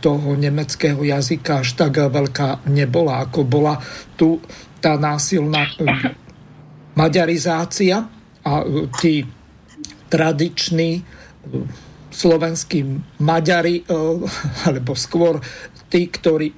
toho 0.00 0.32
nemeckého 0.32 1.04
jazyka 1.04 1.60
až 1.60 1.76
tak 1.76 2.00
veľká 2.00 2.72
nebola, 2.72 3.28
ako 3.28 3.44
bola 3.44 3.76
tu 4.16 4.40
tá 4.80 4.96
násilná 4.96 5.68
maďarizácia 6.96 8.08
a 8.40 8.52
tí 8.96 9.28
tradiční 10.08 11.04
slovenskí 12.08 12.80
Maďari, 13.20 13.84
alebo 14.64 14.96
skôr 14.96 15.36
tí, 15.88 16.06
ktorí 16.08 16.54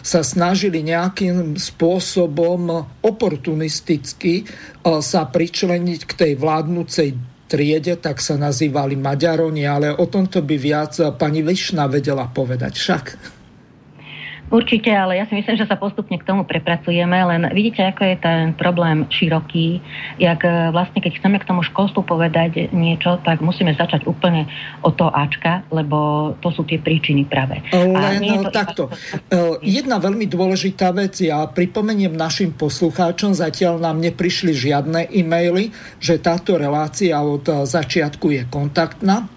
sa 0.00 0.22
snažili 0.22 0.86
nejakým 0.86 1.58
spôsobom 1.58 2.86
oportunisticky 3.02 4.46
sa 4.82 5.22
pričleniť 5.26 6.00
k 6.06 6.12
tej 6.14 6.32
vládnúcej 6.38 7.14
triede, 7.50 8.00
tak 8.00 8.24
sa 8.24 8.40
nazývali 8.40 8.96
Maďaroni, 8.96 9.68
ale 9.68 9.92
o 9.92 10.08
tomto 10.08 10.40
by 10.40 10.56
viac 10.56 10.96
pani 11.20 11.44
Višna 11.44 11.84
vedela 11.90 12.24
povedať 12.30 12.72
však. 12.80 13.04
Určite, 14.52 14.92
ale 14.92 15.16
ja 15.16 15.24
si 15.24 15.32
myslím, 15.32 15.56
že 15.56 15.64
sa 15.64 15.80
postupne 15.80 16.20
k 16.20 16.28
tomu 16.28 16.44
prepracujeme, 16.44 17.16
len 17.24 17.48
vidíte, 17.56 17.88
ako 17.88 18.04
je 18.04 18.16
ten 18.20 18.40
problém 18.52 19.08
široký. 19.08 19.80
Jak 20.20 20.44
e, 20.44 20.68
vlastne, 20.68 21.00
keď 21.00 21.12
chceme 21.16 21.40
k 21.40 21.48
tomu 21.48 21.64
školstvu 21.64 22.04
povedať 22.04 22.68
niečo, 22.68 23.16
tak 23.24 23.40
musíme 23.40 23.72
začať 23.72 24.04
úplne 24.04 24.44
od 24.84 24.92
toho 24.92 25.08
Ačka, 25.08 25.64
lebo 25.72 26.32
to 26.44 26.52
sú 26.52 26.68
tie 26.68 26.76
príčiny 26.76 27.24
práve. 27.24 27.64
Len 27.72 28.20
to 28.44 28.52
takto. 28.52 28.82
Iba... 28.92 29.56
E, 29.56 29.80
jedna 29.80 29.96
veľmi 29.96 30.28
dôležitá 30.28 30.92
vec, 30.92 31.16
ja 31.24 31.48
pripomeniem 31.48 32.12
našim 32.12 32.52
poslucháčom, 32.52 33.32
zatiaľ 33.32 33.80
nám 33.80 34.04
neprišli 34.04 34.52
žiadne 34.52 35.08
e-maily, 35.16 35.72
že 35.96 36.20
táto 36.20 36.60
relácia 36.60 37.16
od 37.24 37.64
začiatku 37.64 38.28
je 38.28 38.44
kontaktná 38.52 39.32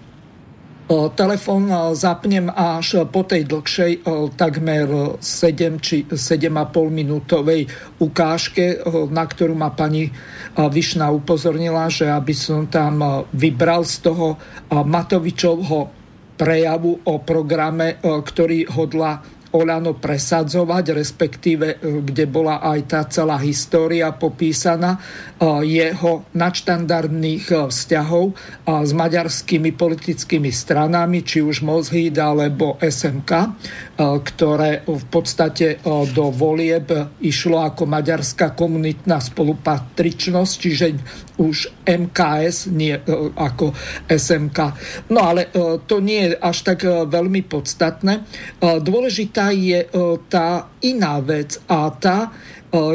Telefón 0.86 1.66
zapnem 1.98 2.46
až 2.46 3.10
po 3.10 3.26
tej 3.26 3.42
dlhšej, 3.50 4.06
takmer 4.38 5.18
7 5.18 5.82
či 5.82 6.06
7,5 6.06 6.46
minútovej 6.94 7.66
ukážke, 7.98 8.78
na 9.10 9.26
ktorú 9.26 9.58
ma 9.58 9.74
pani 9.74 10.14
Višna 10.54 11.10
upozornila, 11.10 11.90
že 11.90 12.06
aby 12.06 12.30
som 12.30 12.70
tam 12.70 13.26
vybral 13.34 13.82
z 13.82 13.98
toho 13.98 14.38
Matovičovho 14.70 15.90
prejavu 16.38 17.02
o 17.02 17.14
programe, 17.18 17.98
ktorý 17.98 18.70
hodla 18.70 19.35
Olano 19.56 19.96
presadzovať, 19.96 20.92
respektíve 20.92 21.66
e, 21.72 22.04
kde 22.04 22.28
bola 22.28 22.60
aj 22.60 22.80
tá 22.84 23.00
celá 23.08 23.40
história 23.40 24.12
popísaná 24.12 24.94
e, 24.94 25.00
jeho 25.64 26.28
nadštandardných 26.36 27.44
e, 27.48 27.54
vzťahov 27.72 28.36
s 28.66 28.92
maďarskými 28.92 29.72
politickými 29.72 30.52
stranami, 30.52 31.24
či 31.24 31.40
už 31.40 31.64
Mozhíd 31.64 32.18
alebo 32.18 32.76
SMK, 32.82 33.32
ktoré 33.96 34.82
v 34.84 35.06
podstate 35.06 35.78
do 35.86 36.26
volieb 36.34 36.90
išlo 37.22 37.62
ako 37.62 37.86
maďarská 37.86 38.52
komunitná 38.58 39.22
spolupatričnosť, 39.22 40.52
čiže 40.58 40.86
už 41.36 41.68
MKS, 41.84 42.72
nie 42.72 42.96
ako 43.36 43.76
SMK. 44.08 44.58
No 45.12 45.20
ale 45.20 45.52
to 45.84 46.00
nie 46.00 46.32
je 46.32 46.38
až 46.40 46.58
tak 46.64 46.84
veľmi 46.84 47.44
podstatné. 47.44 48.24
Dôležitá 48.60 49.52
je 49.52 49.84
e, 49.84 49.88
tá 50.32 50.72
iná 50.80 51.20
vec 51.20 51.60
a 51.68 51.92
tá, 51.92 52.32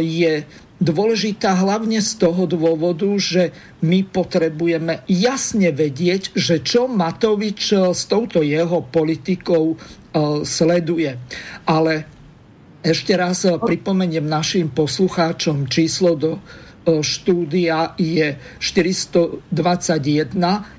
je 0.01 0.45
dôležitá 0.82 1.54
hlavne 1.62 2.01
z 2.01 2.12
toho 2.17 2.49
dôvodu, 2.49 3.08
že 3.21 3.54
my 3.86 4.01
potrebujeme 4.10 5.06
jasne 5.06 5.69
vedieť, 5.69 6.34
že 6.34 6.65
čo 6.65 6.89
Matovič 6.89 7.73
s 7.73 8.01
touto 8.10 8.41
jeho 8.41 8.82
politikou 8.82 9.77
sleduje. 10.41 11.17
Ale 11.69 11.93
ešte 12.82 13.13
raz 13.13 13.45
pripomeniem 13.45 14.25
našim 14.25 14.73
poslucháčom 14.73 15.69
číslo 15.69 16.17
do 16.17 16.41
štúdia 16.86 17.94
je 17.98 18.38
421 18.58 19.46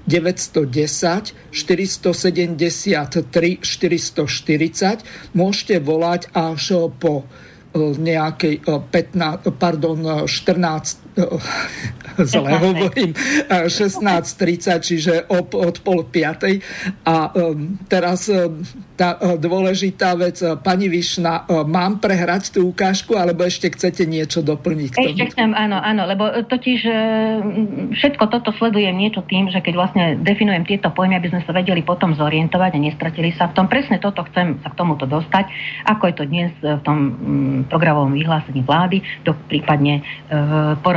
910 0.07 1.35
473 1.55 3.59
440. 3.62 4.99
Môžete 5.35 5.79
volať 5.79 6.27
až 6.35 6.91
po 6.99 7.25
nejakej 7.79 8.61
15, 8.69 9.49
pardon, 9.57 10.29
14 10.29 11.02
zle 12.33 12.51
hovorím, 12.57 13.12
16.30, 13.48 14.81
čiže 14.81 15.14
od, 15.29 15.53
od 15.53 15.77
pol 15.85 16.05
piatej. 16.09 16.61
A 17.05 17.29
um, 17.33 17.77
teraz 17.88 18.29
tá 18.96 19.16
uh, 19.16 19.37
dôležitá 19.37 20.16
vec, 20.16 20.40
uh, 20.40 20.57
pani 20.57 20.88
Višna, 20.88 21.44
mám 21.68 22.01
prehrať 22.01 22.57
tú 22.57 22.72
ukážku, 22.72 23.16
alebo 23.16 23.44
ešte 23.44 23.72
chcete 23.72 24.09
niečo 24.09 24.40
doplniť? 24.40 24.88
K 24.92 24.96
tomu? 24.96 25.09
Ešte 25.12 25.25
chcem, 25.37 25.51
áno, 25.53 25.79
áno, 25.81 26.03
lebo 26.09 26.25
totiž 26.48 26.81
všetko 27.92 28.25
toto 28.33 28.51
sledujem 28.57 28.96
niečo 28.96 29.25
tým, 29.25 29.48
že 29.53 29.61
keď 29.61 29.75
vlastne 29.77 30.05
definujem 30.20 30.64
tieto 30.64 30.92
pojmy, 30.92 31.16
aby 31.18 31.33
sme 31.33 31.42
sa 31.44 31.53
vedeli 31.53 31.85
potom 31.85 32.16
zorientovať 32.16 32.70
a 32.77 32.79
nestratili 32.79 33.33
sa 33.37 33.51
v 33.51 33.57
tom. 33.57 33.66
Presne 33.68 34.01
toto 34.01 34.25
chcem 34.33 34.61
sa 34.61 34.68
k 34.72 34.79
tomuto 34.79 35.05
dostať, 35.05 35.48
ako 35.88 36.03
je 36.09 36.14
to 36.14 36.25
dnes 36.29 36.51
v 36.61 36.81
tom 36.85 36.98
mm, 36.98 37.59
programovom 37.68 38.14
vyhlásení 38.14 38.64
vlády, 38.64 39.05
do 39.27 39.37
prípadne 39.48 40.01
e, 40.01 40.03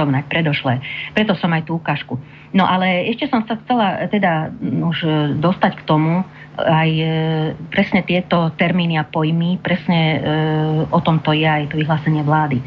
porovnať 0.05 0.29
predošle. 0.29 0.73
Preto 1.17 1.33
som 1.33 1.49
aj 1.49 1.65
tú 1.65 1.81
ukážku. 1.81 2.21
No 2.53 2.69
ale 2.69 3.09
ešte 3.09 3.25
som 3.25 3.41
sa 3.49 3.57
chcela 3.57 4.05
teda 4.13 4.53
už 4.61 4.97
dostať 5.41 5.81
k 5.81 5.85
tomu, 5.89 6.21
aj 6.61 6.89
e, 6.93 7.05
presne 7.73 8.05
tieto 8.05 8.53
termíny 8.55 8.95
a 9.01 9.03
pojmy, 9.03 9.59
presne 9.59 9.99
e, 9.99 10.17
o 10.87 10.99
tom 11.01 11.19
to 11.19 11.33
je 11.33 11.43
aj 11.43 11.73
to 11.73 11.81
vyhlásenie 11.81 12.23
vlády. 12.23 12.61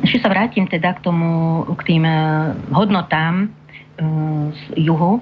Ešte 0.00 0.22
sa 0.22 0.30
vrátim 0.30 0.64
teda 0.70 0.94
k 0.94 1.02
tomu, 1.02 1.66
k 1.76 1.82
tým 1.82 2.06
e, 2.06 2.14
hodnotám 2.70 3.34
e, 3.42 3.46
z 4.54 4.62
juhu 4.86 5.18
e, 5.18 5.20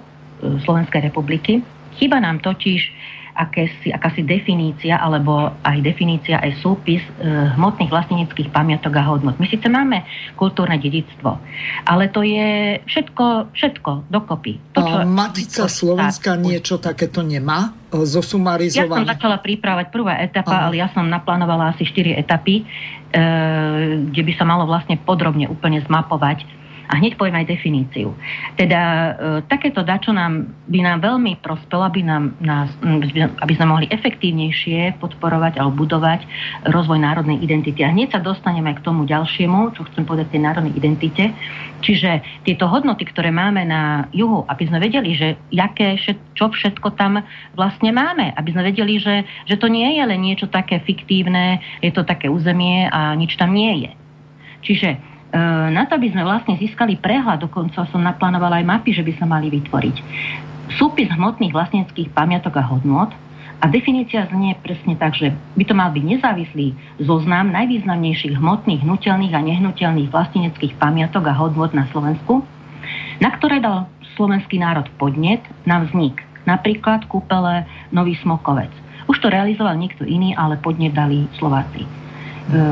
Slovenskej 0.63 1.09
republiky. 1.09 1.65
Chyba 1.97 2.21
nám 2.21 2.45
totiž 2.45 2.93
akési, 3.37 3.93
akási 3.93 4.25
definícia 4.25 4.97
alebo 4.97 5.53
aj 5.61 5.79
definícia, 5.85 6.41
aj 6.41 6.57
súpis 6.65 7.05
e, 7.05 7.13
hmotných 7.55 7.93
vlastníckých 7.93 8.49
pamiatok 8.49 8.97
a 8.97 9.03
hodnot. 9.05 9.37
My 9.37 9.47
síce 9.47 9.69
máme 9.69 10.09
kultúrne 10.41 10.81
dedictvo, 10.81 11.37
ale 11.85 12.09
to 12.09 12.25
je 12.25 12.81
všetko, 12.89 13.53
všetko 13.53 14.09
dokopy. 14.09 14.57
To, 14.73 14.81
čo, 14.81 14.97
Matica 15.05 15.69
Slovenska 15.69 16.35
štát, 16.35 16.43
niečo 16.43 16.75
takéto 16.81 17.21
nemá? 17.21 17.77
E, 17.93 18.03
zosumarizované? 18.09 19.05
Ja 19.05 19.05
som 19.05 19.13
začala 19.13 19.37
pripravať 19.45 19.87
prvá 19.93 20.17
etapa, 20.25 20.57
Aha. 20.57 20.65
ale 20.73 20.81
ja 20.81 20.89
som 20.97 21.05
naplánovala 21.05 21.77
asi 21.77 21.85
4 21.85 22.17
etapy, 22.17 22.65
e, 22.65 23.21
kde 24.11 24.23
by 24.25 24.33
sa 24.33 24.49
malo 24.49 24.65
vlastne 24.65 24.97
podrobne 24.97 25.45
úplne 25.47 25.85
zmapovať 25.85 26.66
a 26.87 26.93
hneď 26.99 27.19
poviem 27.19 27.43
aj 27.43 27.51
definíciu. 27.51 28.15
Teda 28.55 28.81
e, 28.83 29.11
takéto 29.51 29.83
dačo 29.83 30.15
nám, 30.15 30.47
by 30.71 30.79
nám 30.83 30.99
veľmi 31.03 31.43
prospelo, 31.43 31.87
aby, 31.87 32.07
nám, 32.07 32.39
nás, 32.39 32.71
aby 33.43 33.53
sme 33.59 33.67
mohli 33.67 33.87
efektívnejšie 33.91 34.99
podporovať 35.03 35.59
alebo 35.59 35.83
budovať 35.87 36.23
rozvoj 36.71 36.99
národnej 37.03 37.43
identity. 37.43 37.83
A 37.83 37.91
hneď 37.91 38.19
sa 38.19 38.21
dostaneme 38.23 38.71
k 38.75 38.85
tomu 38.87 39.05
ďalšiemu, 39.05 39.75
čo 39.75 39.87
chcem 39.91 40.07
povedať 40.07 40.35
tej 40.35 40.43
národnej 40.47 40.75
identite. 40.79 41.35
Čiže 41.83 42.43
tieto 42.47 42.71
hodnoty, 42.71 43.05
ktoré 43.05 43.29
máme 43.35 43.67
na 43.67 44.09
juhu, 44.15 44.47
aby 44.49 44.65
sme 44.67 44.81
vedeli, 44.81 45.13
že 45.13 45.37
jaké, 45.53 46.01
čo 46.35 46.49
všetko 46.49 46.97
tam 46.97 47.21
vlastne 47.53 47.93
máme, 47.93 48.33
aby 48.33 48.49
sme 48.55 48.73
vedeli, 48.73 48.97
že, 48.97 49.27
že 49.45 49.61
to 49.61 49.69
nie 49.69 50.01
je 50.01 50.05
len 50.07 50.21
niečo 50.23 50.49
také 50.49 50.81
fiktívne, 50.83 51.61
je 51.85 51.93
to 51.93 52.07
také 52.07 52.33
územie 52.33 52.89
a 52.89 53.13
nič 53.15 53.37
tam 53.37 53.53
nie 53.53 53.87
je. 53.87 53.93
Čiže 54.67 55.16
na 55.73 55.83
to, 55.91 55.99
aby 55.99 56.09
sme 56.15 56.23
vlastne 56.23 56.55
získali 56.57 56.97
prehľad, 56.97 57.43
dokonca 57.43 57.85
som 57.91 58.01
naplánovala 58.01 58.63
aj 58.63 58.67
mapy, 58.67 58.95
že 58.95 59.03
by 59.03 59.13
sa 59.19 59.27
mali 59.27 59.51
vytvoriť. 59.51 59.97
Súpis 60.79 61.11
hmotných 61.11 61.55
vlastníckých 61.55 62.11
pamiatok 62.15 62.59
a 62.59 62.65
hodnot 62.67 63.11
a 63.57 63.65
definícia 63.73 64.29
znie 64.29 64.53
presne 64.61 64.95
tak, 65.01 65.17
že 65.17 65.33
by 65.57 65.65
to 65.65 65.73
mal 65.73 65.89
byť 65.89 66.05
nezávislý 66.05 66.77
zoznam 67.01 67.51
najvýznamnejších 67.57 68.37
hmotných, 68.37 68.85
hnutelných 68.85 69.35
a 69.35 69.41
nehnuteľných 69.41 70.13
vlastníckých 70.13 70.77
pamiatok 70.77 71.33
a 71.33 71.35
hodnot 71.35 71.73
na 71.73 71.89
Slovensku, 71.89 72.45
na 73.19 73.33
ktoré 73.33 73.65
dal 73.65 73.89
slovenský 74.15 74.61
národ 74.61 74.87
podnet 75.01 75.41
na 75.65 75.83
vznik. 75.83 76.21
Napríklad 76.47 77.11
kúpele 77.11 77.67
Nový 77.91 78.15
Smokovec. 78.23 78.71
Už 79.11 79.19
to 79.19 79.33
realizoval 79.33 79.75
niekto 79.75 80.07
iný, 80.07 80.37
ale 80.39 80.61
podnet 80.61 80.95
dali 80.95 81.27
Slováci. 81.39 82.06
E, 82.47 82.63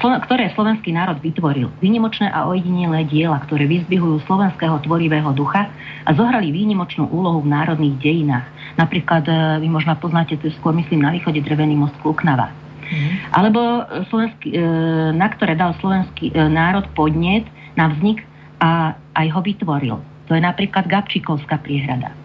ktoré 0.00 0.48
slovenský 0.56 0.96
národ 0.96 1.20
vytvoril. 1.20 1.68
Výnimočné 1.84 2.32
a 2.32 2.48
ojedinelé 2.48 3.04
diela, 3.04 3.36
ktoré 3.44 3.68
vyzbihujú 3.68 4.24
slovenského 4.24 4.80
tvorivého 4.80 5.28
ducha 5.36 5.68
a 6.08 6.10
zohrali 6.16 6.48
výnimočnú 6.48 7.04
úlohu 7.12 7.44
v 7.44 7.52
národných 7.52 8.00
dejinách. 8.00 8.48
Napríklad, 8.80 9.28
e, 9.28 9.32
vy 9.60 9.68
možno 9.68 9.92
poznáte, 10.00 10.40
to 10.40 10.48
skôr 10.56 10.72
myslím 10.72 11.04
na 11.04 11.12
východe 11.12 11.44
drevený 11.44 11.76
most 11.76 11.92
Kluknava. 12.00 12.48
Mm. 12.88 13.12
Alebo 13.36 13.60
slovenský, 14.08 14.56
e, 14.56 14.64
na 15.12 15.28
ktoré 15.28 15.52
dal 15.52 15.76
slovenský 15.76 16.32
národ 16.32 16.88
podnet 16.96 17.44
na 17.76 17.92
vznik 17.92 18.24
a 18.56 18.96
aj 19.20 19.26
ho 19.36 19.40
vytvoril. 19.44 19.96
To 20.00 20.32
je 20.32 20.40
napríklad 20.40 20.88
Gabčíkovská 20.88 21.60
priehrada. 21.60 22.16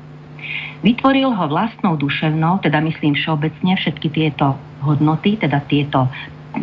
Vytvoril 0.80 1.28
ho 1.28 1.46
vlastnou 1.52 2.00
duševnou, 2.00 2.64
teda 2.64 2.80
myslím 2.88 3.20
všeobecne 3.20 3.76
všetky 3.76 4.08
tieto 4.16 4.56
hodnoty, 4.80 5.36
teda 5.36 5.60
tieto 5.68 6.08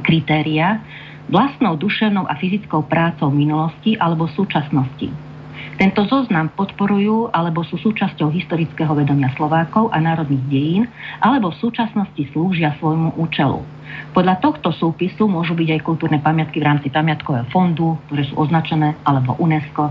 kritéria 0.00 0.80
vlastnou 1.28 1.76
duševnou 1.76 2.28
a 2.28 2.34
fyzickou 2.36 2.84
prácou 2.84 3.32
minulosti 3.32 3.96
alebo 3.96 4.28
súčasnosti. 4.28 5.08
Tento 5.74 6.06
zoznam 6.06 6.54
podporujú 6.54 7.34
alebo 7.34 7.66
sú 7.66 7.74
súčasťou 7.80 8.30
historického 8.30 8.94
vedomia 8.94 9.32
Slovákov 9.34 9.90
a 9.90 9.98
národných 9.98 10.44
dejín, 10.46 10.84
alebo 11.18 11.50
v 11.50 11.60
súčasnosti 11.66 12.22
slúžia 12.30 12.76
svojmu 12.78 13.18
účelu. 13.18 13.58
Podľa 14.14 14.38
tohto 14.38 14.70
súpisu 14.70 15.26
môžu 15.26 15.58
byť 15.58 15.68
aj 15.74 15.80
kultúrne 15.82 16.18
pamiatky 16.22 16.62
v 16.62 16.66
rámci 16.70 16.88
pamiatkového 16.90 17.46
fondu, 17.50 17.98
ktoré 18.06 18.22
sú 18.26 18.34
označené, 18.38 18.94
alebo 19.02 19.34
UNESCO. 19.42 19.90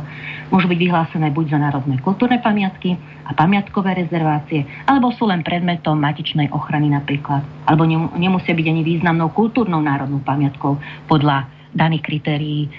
Môžu 0.54 0.72
byť 0.72 0.80
vyhlásené 0.80 1.28
buď 1.34 1.56
za 1.56 1.60
národné 1.60 2.00
kultúrne 2.00 2.40
pamiatky 2.40 2.96
a 3.28 3.32
pamiatkové 3.36 4.00
rezervácie, 4.00 4.64
alebo 4.88 5.12
sú 5.16 5.28
len 5.28 5.44
predmetom 5.44 6.00
matičnej 6.00 6.52
ochrany 6.52 6.92
napríklad. 6.92 7.44
Alebo 7.68 7.84
nemusia 8.16 8.56
byť 8.56 8.68
ani 8.70 8.82
významnou 8.84 9.32
kultúrnou 9.32 9.80
národnou 9.80 10.24
pamiatkou 10.24 10.80
podľa 11.08 11.48
daných 11.74 12.06
kritérií 12.06 12.70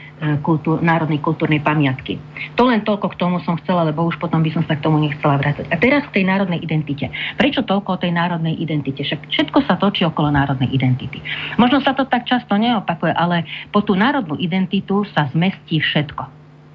kultúr, 0.41 0.81
národnej 0.81 1.21
kultúrnej 1.21 1.61
pamiatky. 1.61 2.21
To 2.57 2.69
len 2.69 2.83
toľko 2.83 3.13
k 3.15 3.19
tomu 3.21 3.41
som 3.43 3.59
chcela, 3.61 3.87
lebo 3.87 4.05
už 4.07 4.17
potom 4.19 4.41
by 4.41 4.51
som 4.53 4.65
sa 4.65 4.77
k 4.77 4.85
tomu 4.85 5.01
nechcela 5.01 5.39
vrácať. 5.39 5.69
A 5.71 5.77
teraz 5.79 6.05
k 6.11 6.21
tej 6.21 6.25
národnej 6.29 6.61
identite. 6.63 7.09
Prečo 7.37 7.63
toľko 7.63 7.89
o 7.97 8.01
tej 8.01 8.13
národnej 8.13 8.57
identite? 8.57 9.05
Však 9.05 9.31
všetko 9.31 9.59
sa 9.69 9.77
točí 9.77 10.03
okolo 10.07 10.33
národnej 10.33 10.71
identity. 10.73 11.21
Možno 11.61 11.85
sa 11.85 11.93
to 11.93 12.09
tak 12.09 12.25
často 12.25 12.57
neopakuje, 12.57 13.13
ale 13.13 13.45
po 13.71 13.85
tú 13.85 13.95
národnú 13.95 14.37
identitu 14.41 15.05
sa 15.13 15.29
zmestí 15.31 15.81
všetko. 15.81 16.23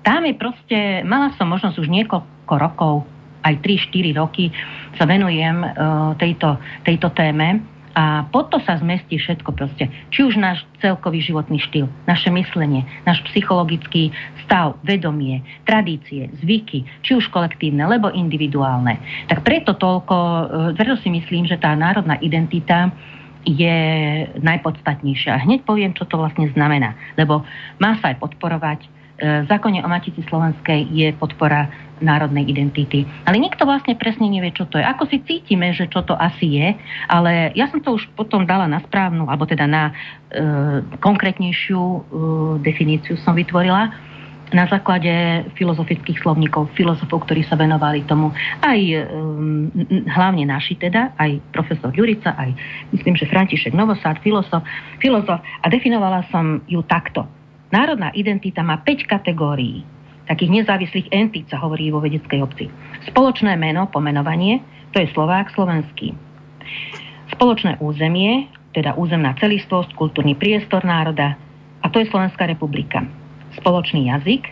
Tam 0.06 0.24
je 0.24 0.34
proste, 0.38 1.04
mala 1.04 1.36
som 1.36 1.52
možnosť 1.52 1.76
už 1.76 1.88
niekoľko 1.92 2.54
rokov, 2.56 3.04
aj 3.40 3.56
3-4 3.64 4.20
roky 4.20 4.52
sa 5.00 5.08
venujem 5.08 5.64
uh, 5.64 6.12
tejto, 6.20 6.60
tejto 6.84 7.08
téme 7.16 7.79
a 7.98 8.30
pod 8.30 8.54
to 8.54 8.62
sa 8.62 8.78
zmestí 8.78 9.18
všetko 9.18 9.50
proste. 9.58 9.90
Či 10.14 10.30
už 10.30 10.38
náš 10.38 10.62
celkový 10.78 11.26
životný 11.26 11.58
štýl, 11.58 11.90
naše 12.06 12.30
myslenie, 12.30 12.86
náš 13.04 13.26
psychologický 13.34 14.14
stav, 14.46 14.78
vedomie, 14.86 15.42
tradície, 15.66 16.30
zvyky, 16.42 16.86
či 17.02 17.12
už 17.18 17.30
kolektívne, 17.34 17.86
alebo 17.86 18.14
individuálne. 18.14 19.02
Tak 19.26 19.42
preto 19.42 19.74
toľko, 19.74 20.18
e, 20.18 20.44
preto 20.78 21.02
si 21.02 21.10
myslím, 21.10 21.50
že 21.50 21.58
tá 21.58 21.74
národná 21.74 22.22
identita 22.22 22.94
je 23.48 23.78
najpodstatnejšia. 24.38 25.48
Hneď 25.48 25.66
poviem, 25.66 25.96
čo 25.96 26.06
to 26.06 26.20
vlastne 26.20 26.52
znamená. 26.54 26.94
Lebo 27.18 27.42
má 27.82 27.98
sa 27.98 28.14
aj 28.14 28.22
podporovať. 28.22 28.80
E, 28.86 28.88
v 29.44 29.46
zákone 29.50 29.82
o 29.82 29.90
Matici 29.90 30.22
Slovenskej 30.30 30.94
je 30.94 31.10
podpora 31.18 31.72
národnej 32.00 32.48
identity. 32.48 33.06
Ale 33.28 33.38
nikto 33.40 33.64
vlastne 33.68 33.96
presne 33.96 34.28
nevie, 34.28 34.52
čo 34.56 34.68
to 34.68 34.80
je. 34.80 34.86
Ako 34.86 35.08
si 35.08 35.22
cítime, 35.24 35.72
že 35.76 35.88
čo 35.92 36.04
to 36.04 36.16
asi 36.16 36.60
je, 36.60 36.68
ale 37.08 37.54
ja 37.54 37.68
som 37.70 37.80
to 37.84 37.96
už 37.96 38.10
potom 38.16 38.44
dala 38.44 38.66
na 38.66 38.80
správnu, 38.84 39.28
alebo 39.28 39.46
teda 39.46 39.68
na 39.68 39.92
e, 39.92 39.94
konkrétnejšiu 41.00 41.80
e, 41.80 42.00
definíciu 42.64 43.20
som 43.22 43.36
vytvorila. 43.36 43.92
na 44.50 44.66
základe 44.66 45.46
filozofických 45.62 46.26
slovníkov, 46.26 46.74
filozofov, 46.74 47.22
ktorí 47.30 47.46
sa 47.46 47.54
venovali 47.54 48.02
tomu, 48.10 48.34
aj 48.66 48.82
um, 49.06 49.70
hlavne 50.10 50.42
naši 50.50 50.74
teda, 50.74 51.14
aj 51.22 51.38
profesor 51.54 51.94
Jurica, 51.94 52.34
aj 52.34 52.58
myslím, 52.90 53.14
že 53.14 53.30
František 53.30 53.78
Novosad, 53.78 54.18
filozof, 54.26 54.66
filozof 54.98 55.38
a 55.38 55.66
definovala 55.70 56.26
som 56.34 56.66
ju 56.66 56.82
takto. 56.82 57.30
Národná 57.70 58.10
identita 58.18 58.66
má 58.66 58.82
5 58.82 59.06
kategórií. 59.06 59.86
Takých 60.30 60.64
nezávislých 60.64 61.10
entít 61.10 61.50
sa 61.50 61.58
hovorí 61.58 61.90
vo 61.90 62.00
vedeckej 62.00 62.40
obci. 62.46 62.70
Spoločné 63.10 63.58
meno, 63.58 63.90
pomenovanie, 63.90 64.62
to 64.94 65.02
je 65.02 65.10
Slovák 65.12 65.50
slovenský. 65.58 66.14
Spoločné 67.34 67.82
územie, 67.82 68.46
teda 68.78 68.94
územná 68.94 69.34
celistvosť, 69.42 69.98
kultúrny 69.98 70.38
priestor 70.38 70.86
národa, 70.86 71.34
a 71.82 71.90
to 71.90 71.98
je 71.98 72.12
Slovenská 72.14 72.46
republika 72.46 73.02
spoločný 73.58 74.10
jazyk, 74.10 74.44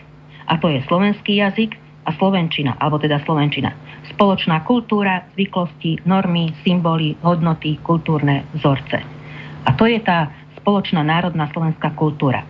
a 0.48 0.56
to 0.56 0.72
je 0.72 0.80
slovenský 0.88 1.38
jazyk 1.38 1.76
a 2.08 2.10
slovenčina, 2.16 2.74
alebo 2.80 2.96
teda 2.96 3.20
slovenčina. 3.22 3.76
Spoločná 4.08 4.64
kultúra, 4.64 5.28
zvyklosti, 5.36 6.08
normy, 6.08 6.56
symboly, 6.64 7.14
hodnoty, 7.20 7.76
kultúrne 7.84 8.48
vzorce. 8.56 9.04
A 9.68 9.70
to 9.76 9.84
je 9.84 10.00
tá 10.00 10.32
spoločná 10.56 11.04
národná 11.04 11.52
slovenská 11.52 11.92
kultúra. 11.92 12.44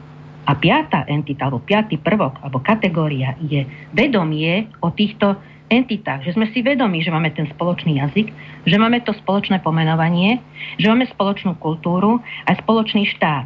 A 0.49 0.57
piata 0.57 1.05
entita, 1.05 1.45
alebo 1.45 1.61
piatý 1.61 2.01
prvok, 2.01 2.41
alebo 2.41 2.65
kategória 2.65 3.37
je 3.45 3.69
vedomie 3.93 4.73
o 4.81 4.89
týchto 4.89 5.37
entitách, 5.69 6.25
že 6.25 6.33
sme 6.33 6.49
si 6.57 6.65
vedomi, 6.65 7.05
že 7.05 7.13
máme 7.13 7.29
ten 7.37 7.45
spoločný 7.53 8.01
jazyk, 8.01 8.33
že 8.65 8.77
máme 8.81 9.05
to 9.05 9.13
spoločné 9.13 9.61
pomenovanie, 9.61 10.41
že 10.81 10.89
máme 10.89 11.05
spoločnú 11.13 11.61
kultúru 11.61 12.25
a 12.49 12.57
spoločný 12.57 13.05
štát. 13.13 13.45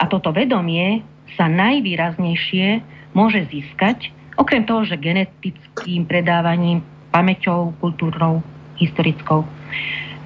A 0.00 0.04
toto 0.08 0.32
vedomie 0.32 1.04
sa 1.36 1.52
najvýraznejšie 1.52 2.80
môže 3.12 3.44
získať, 3.52 4.08
okrem 4.40 4.64
toho, 4.64 4.88
že 4.88 4.96
genetickým 4.96 6.08
predávaním, 6.08 6.80
pamäťou, 7.12 7.76
kultúrnou, 7.80 8.40
historickou, 8.80 9.44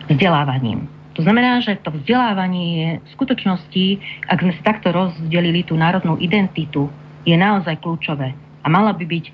vzdelávaním. 0.07 1.00
To 1.19 1.21
znamená, 1.27 1.59
že 1.61 1.81
to 1.83 1.91
vzdelávanie 1.91 2.67
je 2.71 2.89
v 3.03 3.09
skutočnosti, 3.19 3.85
ak 4.31 4.39
sme 4.41 4.53
si 4.55 4.63
takto 4.63 4.95
rozdelili 4.95 5.67
tú 5.67 5.75
národnú 5.75 6.15
identitu, 6.23 6.87
je 7.27 7.35
naozaj 7.35 7.83
kľúčové. 7.83 8.33
A 8.63 8.67
mala 8.71 8.95
by 8.95 9.05
byť, 9.05 9.25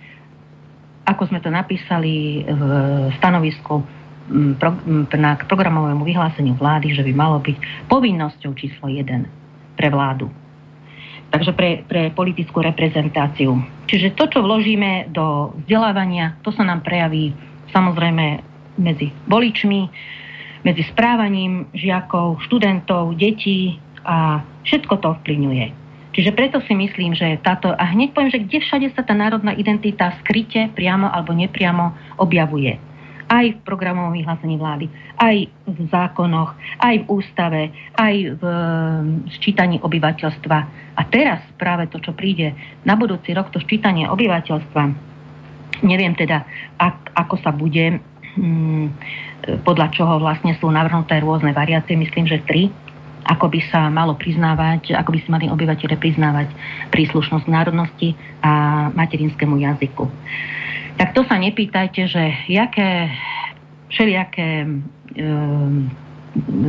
ako 1.06 1.22
sme 1.28 1.38
to 1.44 1.52
napísali 1.52 2.42
v 2.48 2.62
stanovisku 3.20 3.84
k 4.26 5.42
programovému 5.46 6.02
vyhláseniu 6.02 6.58
vlády, 6.58 6.90
že 6.96 7.06
by 7.06 7.12
malo 7.14 7.38
byť 7.38 7.86
povinnosťou 7.86 8.52
číslo 8.58 8.90
1 8.90 9.78
pre 9.78 9.88
vládu 9.92 10.26
takže 11.26 11.52
pre, 11.52 11.82
pre 11.84 12.14
politickú 12.14 12.62
reprezentáciu. 12.62 13.58
Čiže 13.90 14.14
to, 14.14 14.30
čo 14.30 14.40
vložíme 14.40 15.10
do 15.10 15.52
vzdelávania, 15.64 16.38
to 16.42 16.54
sa 16.54 16.62
nám 16.62 16.86
prejaví 16.86 17.34
samozrejme 17.74 18.40
medzi 18.78 19.10
voličmi, 19.26 19.90
medzi 20.66 20.82
správaním 20.90 21.70
žiakov, 21.70 22.42
študentov, 22.42 23.14
detí 23.14 23.78
a 24.02 24.42
všetko 24.66 24.94
to 24.98 25.14
vplyňuje. 25.22 25.86
Čiže 26.16 26.32
preto 26.34 26.58
si 26.64 26.74
myslím, 26.74 27.14
že 27.14 27.38
táto, 27.44 27.70
a 27.70 27.84
hneď 27.92 28.16
poviem, 28.16 28.32
že 28.32 28.42
kde 28.42 28.58
všade 28.64 28.88
sa 28.96 29.04
tá 29.06 29.14
národná 29.14 29.54
identita 29.54 30.16
skryte, 30.24 30.72
priamo 30.74 31.06
alebo 31.06 31.30
nepriamo 31.36 32.18
objavuje 32.18 32.96
aj 33.26 33.58
v 33.58 33.64
programovom 33.66 34.14
vyhlásení 34.14 34.54
vlády, 34.54 34.86
aj 35.18 35.50
v 35.66 35.78
zákonoch, 35.90 36.54
aj 36.78 36.94
v 37.02 37.06
ústave, 37.10 37.62
aj 37.98 38.38
v 38.38 38.42
sčítaní 39.34 39.82
obyvateľstva. 39.82 40.58
A 40.94 41.02
teraz 41.10 41.42
práve 41.58 41.90
to, 41.90 41.98
čo 41.98 42.14
príde 42.14 42.54
na 42.86 42.94
budúci 42.94 43.34
rok, 43.34 43.50
to 43.50 43.58
sčítanie 43.58 44.06
obyvateľstva, 44.06 44.82
neviem 45.82 46.14
teda, 46.14 46.46
ak, 46.78 47.12
ako 47.18 47.34
sa 47.42 47.50
bude, 47.50 47.98
hm, 48.38 48.94
podľa 49.62 49.88
čoho 49.94 50.18
vlastne 50.18 50.54
sú 50.58 50.70
navrhnuté 50.70 51.22
rôzne 51.22 51.54
variácie, 51.54 51.94
myslím, 51.94 52.26
že 52.26 52.42
tri, 52.46 52.68
ako 53.26 53.50
by 53.50 53.60
sa 53.70 53.90
malo 53.90 54.14
priznávať, 54.14 54.94
ako 54.94 55.14
by 55.14 55.18
si 55.18 55.28
mali 55.30 55.46
obyvateľe 55.50 55.98
priznávať 55.98 56.48
príslušnosť 56.94 57.46
národnosti 57.50 58.14
a 58.42 58.86
materinskému 58.94 59.58
jazyku. 59.62 60.06
Tak 60.96 61.12
to 61.12 61.26
sa 61.26 61.36
nepýtajte, 61.36 62.08
že 62.08 62.22
jaké 62.48 63.10
všelijaké 63.90 64.64
e, 64.64 64.68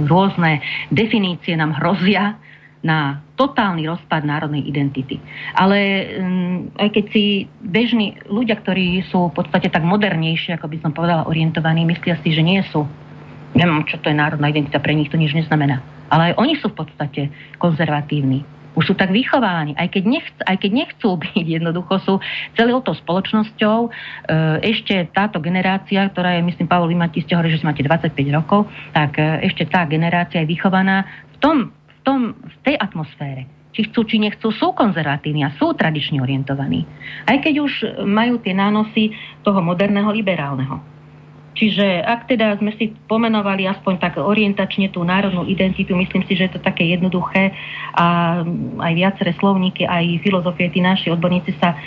rôzne 0.06 0.62
definície 0.94 1.54
nám 1.58 1.78
hrozia 1.78 2.38
na 2.86 3.22
totálny 3.38 3.90
rozpad 3.90 4.22
národnej 4.26 4.66
identity. 4.66 5.18
Ale 5.58 5.78
um, 6.18 6.70
aj 6.78 6.94
keď 6.94 7.06
si 7.10 7.26
bežní 7.62 8.18
ľudia, 8.30 8.58
ktorí 8.62 9.02
sú 9.10 9.34
v 9.34 9.36
podstate 9.42 9.70
tak 9.74 9.82
modernejšie, 9.82 10.58
ako 10.58 10.70
by 10.70 10.78
som 10.82 10.92
povedala, 10.94 11.30
orientovaní, 11.30 11.86
myslia 11.90 12.18
si, 12.22 12.34
že 12.34 12.46
nie 12.46 12.62
sú. 12.70 12.86
Neviem, 13.58 13.86
čo 13.90 13.98
to 13.98 14.14
je 14.14 14.18
národná 14.18 14.54
identita, 14.54 14.78
pre 14.78 14.94
nich 14.94 15.10
to 15.10 15.18
nič 15.18 15.34
neznamená. 15.34 15.82
Ale 16.14 16.32
aj 16.32 16.34
oni 16.38 16.54
sú 16.62 16.70
v 16.70 16.86
podstate 16.86 17.22
konzervatívni 17.58 18.46
už 18.78 18.94
sú 18.94 18.94
tak 18.94 19.10
vychováni, 19.10 19.74
aj 19.74 19.90
keď, 19.90 20.04
nechc, 20.06 20.36
aj 20.46 20.58
keď 20.62 20.72
nechcú 20.86 21.10
byť, 21.26 21.46
jednoducho 21.58 21.94
sú 22.06 22.14
celou 22.54 22.86
tou 22.86 22.94
spoločnosťou 22.94 23.78
e, 23.82 23.90
ešte 24.62 25.10
táto 25.10 25.42
generácia, 25.42 26.06
ktorá 26.14 26.38
je, 26.38 26.46
myslím, 26.46 26.70
Pavol, 26.70 26.94
vy 26.94 26.98
máte, 27.02 27.18
ste 27.26 27.34
hovorili, 27.34 27.58
že 27.58 27.66
máte 27.66 27.82
25 27.82 28.14
rokov, 28.38 28.70
tak 28.94 29.18
e, 29.18 29.50
ešte 29.50 29.66
tá 29.66 29.82
generácia 29.90 30.46
je 30.46 30.52
vychovaná 30.54 31.10
v, 31.34 31.38
tom, 31.42 31.58
tom, 32.08 32.40
v 32.40 32.58
tej 32.64 32.80
atmosfére 32.80 33.44
či 33.76 33.86
chcú, 33.94 34.10
či 34.10 34.18
nechcú, 34.18 34.50
sú 34.50 34.74
konzervatívni 34.74 35.46
a 35.46 35.54
sú 35.60 35.76
tradične 35.78 36.18
orientovaní. 36.18 36.88
Aj 37.30 37.38
keď 37.38 37.54
už 37.62 37.74
majú 38.10 38.42
tie 38.42 38.58
nánosy 38.58 39.14
toho 39.46 39.62
moderného 39.62 40.10
liberálneho. 40.10 40.82
Čiže 41.54 42.02
ak 42.02 42.26
teda 42.26 42.58
sme 42.58 42.74
si 42.74 42.94
pomenovali 43.10 43.70
aspoň 43.70 43.94
tak 44.02 44.14
orientačne 44.18 44.90
tú 44.90 45.06
národnú 45.06 45.46
identitu, 45.46 45.94
myslím 45.94 46.26
si, 46.26 46.34
že 46.38 46.50
je 46.50 46.58
to 46.58 46.62
také 46.62 46.90
jednoduché 46.90 47.54
a 47.98 48.42
aj 48.82 48.94
viaceré 48.94 49.34
slovníky, 49.38 49.86
aj 49.86 50.26
filozofie, 50.26 50.74
tí 50.74 50.82
naši 50.82 51.14
odborníci 51.14 51.58
sa 51.62 51.78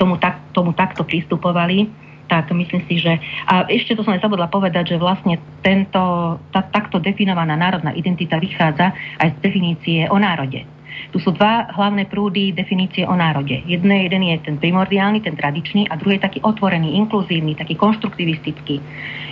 tomu, 0.00 0.16
tak, 0.20 0.52
tomu 0.52 0.72
takto 0.76 1.04
pristupovali 1.04 2.07
tak 2.28 2.52
myslím 2.52 2.84
si, 2.86 3.00
že... 3.00 3.16
A 3.48 3.64
ešte 3.66 3.96
to 3.96 4.04
som 4.04 4.12
aj 4.12 4.22
zabudla 4.22 4.52
povedať, 4.52 4.94
že 4.94 5.00
vlastne 5.00 5.40
tento, 5.64 6.36
tá, 6.52 6.60
takto 6.68 7.00
definovaná 7.00 7.56
národná 7.56 7.96
identita 7.96 8.36
vychádza 8.36 8.92
aj 9.18 9.28
z 9.34 9.38
definície 9.40 10.04
o 10.12 10.20
národe. 10.20 10.68
Tu 11.08 11.18
sú 11.22 11.32
dva 11.32 11.70
hlavné 11.72 12.04
prúdy 12.10 12.52
definície 12.52 13.06
o 13.06 13.14
národe. 13.16 13.64
Jedné, 13.64 14.10
jeden 14.10 14.28
je 14.28 14.36
ten 14.44 14.56
primordiálny, 14.60 15.24
ten 15.24 15.38
tradičný 15.38 15.88
a 15.88 15.96
druhý 15.96 16.20
je 16.20 16.26
taký 16.26 16.40
otvorený, 16.44 17.00
inkluzívny, 17.00 17.56
taký 17.56 17.78
konštruktivistický. 17.78 18.82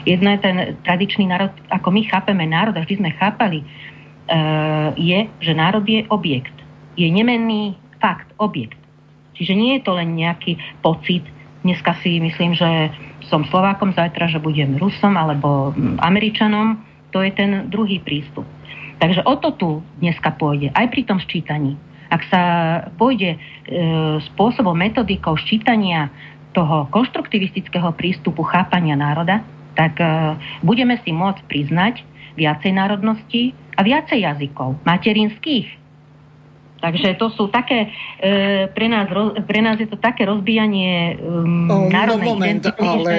Jedna 0.08 0.38
je 0.38 0.40
ten 0.40 0.56
tradičný 0.86 1.26
národ, 1.26 1.52
ako 1.68 1.88
my 1.90 2.00
chápeme 2.06 2.46
národ, 2.46 2.72
a 2.78 2.80
vždy 2.86 3.02
sme 3.02 3.10
chápali, 3.18 3.60
uh, 3.60 4.94
je, 4.94 5.26
že 5.42 5.52
národ 5.52 5.82
je 5.84 6.06
objekt. 6.08 6.54
Je 6.94 7.10
nemenný 7.10 7.74
fakt, 7.98 8.30
objekt. 8.38 8.78
Čiže 9.36 9.52
nie 9.52 9.76
je 9.76 9.84
to 9.84 9.92
len 9.98 10.16
nejaký 10.16 10.56
pocit. 10.80 11.26
Dneska 11.66 11.98
si 11.98 12.22
myslím, 12.22 12.54
že 12.54 12.94
som 13.26 13.42
Slovákom, 13.50 13.90
zajtra, 13.90 14.30
že 14.30 14.38
budem 14.38 14.78
Rusom 14.78 15.18
alebo 15.18 15.74
Američanom. 15.98 16.78
To 17.10 17.18
je 17.26 17.34
ten 17.34 17.66
druhý 17.66 17.98
prístup. 17.98 18.46
Takže 19.02 19.26
o 19.26 19.34
to 19.36 19.50
tu 19.58 19.70
dneska 19.98 20.30
pôjde, 20.38 20.70
aj 20.72 20.86
pri 20.94 21.02
tom 21.04 21.18
ščítaní. 21.18 21.74
Ak 22.06 22.22
sa 22.30 22.42
pôjde 22.94 23.34
e, 23.34 23.38
spôsobom, 24.32 24.78
metodikou 24.78 25.34
ščítania 25.34 26.06
toho 26.54 26.86
konštruktivistického 26.94 27.90
prístupu 27.98 28.46
chápania 28.46 28.94
národa, 28.94 29.42
tak 29.74 29.98
e, 29.98 30.06
budeme 30.62 30.96
si 31.02 31.10
môcť 31.10 31.42
priznať 31.50 32.06
viacej 32.38 32.72
národností 32.72 33.52
a 33.74 33.82
viacej 33.82 34.22
jazykov, 34.22 34.78
materinských, 34.86 35.66
Takže 36.76 37.16
to 37.16 37.32
sú 37.32 37.48
také, 37.48 37.88
e, 38.20 38.68
pre, 38.68 38.86
nás, 38.92 39.08
pre 39.48 39.60
nás 39.64 39.80
je 39.80 39.88
to 39.88 39.96
také 39.96 40.28
rozbíjanie 40.28 41.16
um, 41.16 41.66
o, 41.72 41.76
národnej 41.88 42.36
moment, 42.36 42.60
identity. 42.60 42.84
Ale 42.84 43.12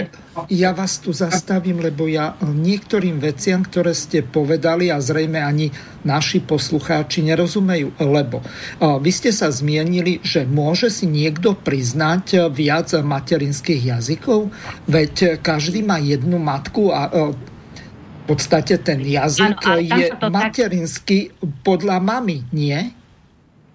ja 0.54 0.78
vás 0.78 1.02
tu 1.02 1.10
zastavím, 1.10 1.82
lebo 1.82 2.06
ja 2.06 2.38
niektorým 2.46 3.17
veciam, 3.17 3.65
ktoré 3.65 3.98
ste 3.98 4.22
povedali 4.22 4.93
a 4.93 5.02
zrejme 5.02 5.41
ani 5.41 5.74
naši 6.06 6.38
poslucháči 6.46 7.26
nerozumejú, 7.26 7.98
lebo 7.98 8.46
uh, 8.46 9.02
vy 9.02 9.10
ste 9.10 9.34
sa 9.34 9.50
zmienili, 9.50 10.22
že 10.22 10.46
môže 10.46 10.93
si 10.93 11.10
niekto 11.10 11.58
priznať 11.58 12.54
viac 12.54 12.93
materinských 12.93 13.98
jazykov, 13.98 14.54
veď 14.86 15.41
každý 15.41 15.82
má 15.82 15.98
jednu 15.98 16.38
matku 16.38 16.93
a 16.93 17.10
uh, 17.10 17.34
v 17.34 18.36
podstate 18.36 18.78
ten 18.84 19.00
jazyk 19.02 19.56
ano, 19.65 19.80
je 19.82 20.06
materinský 20.30 21.20
tak... 21.32 21.48
podľa 21.64 21.97
mamy, 22.03 22.43
nie? 22.53 22.97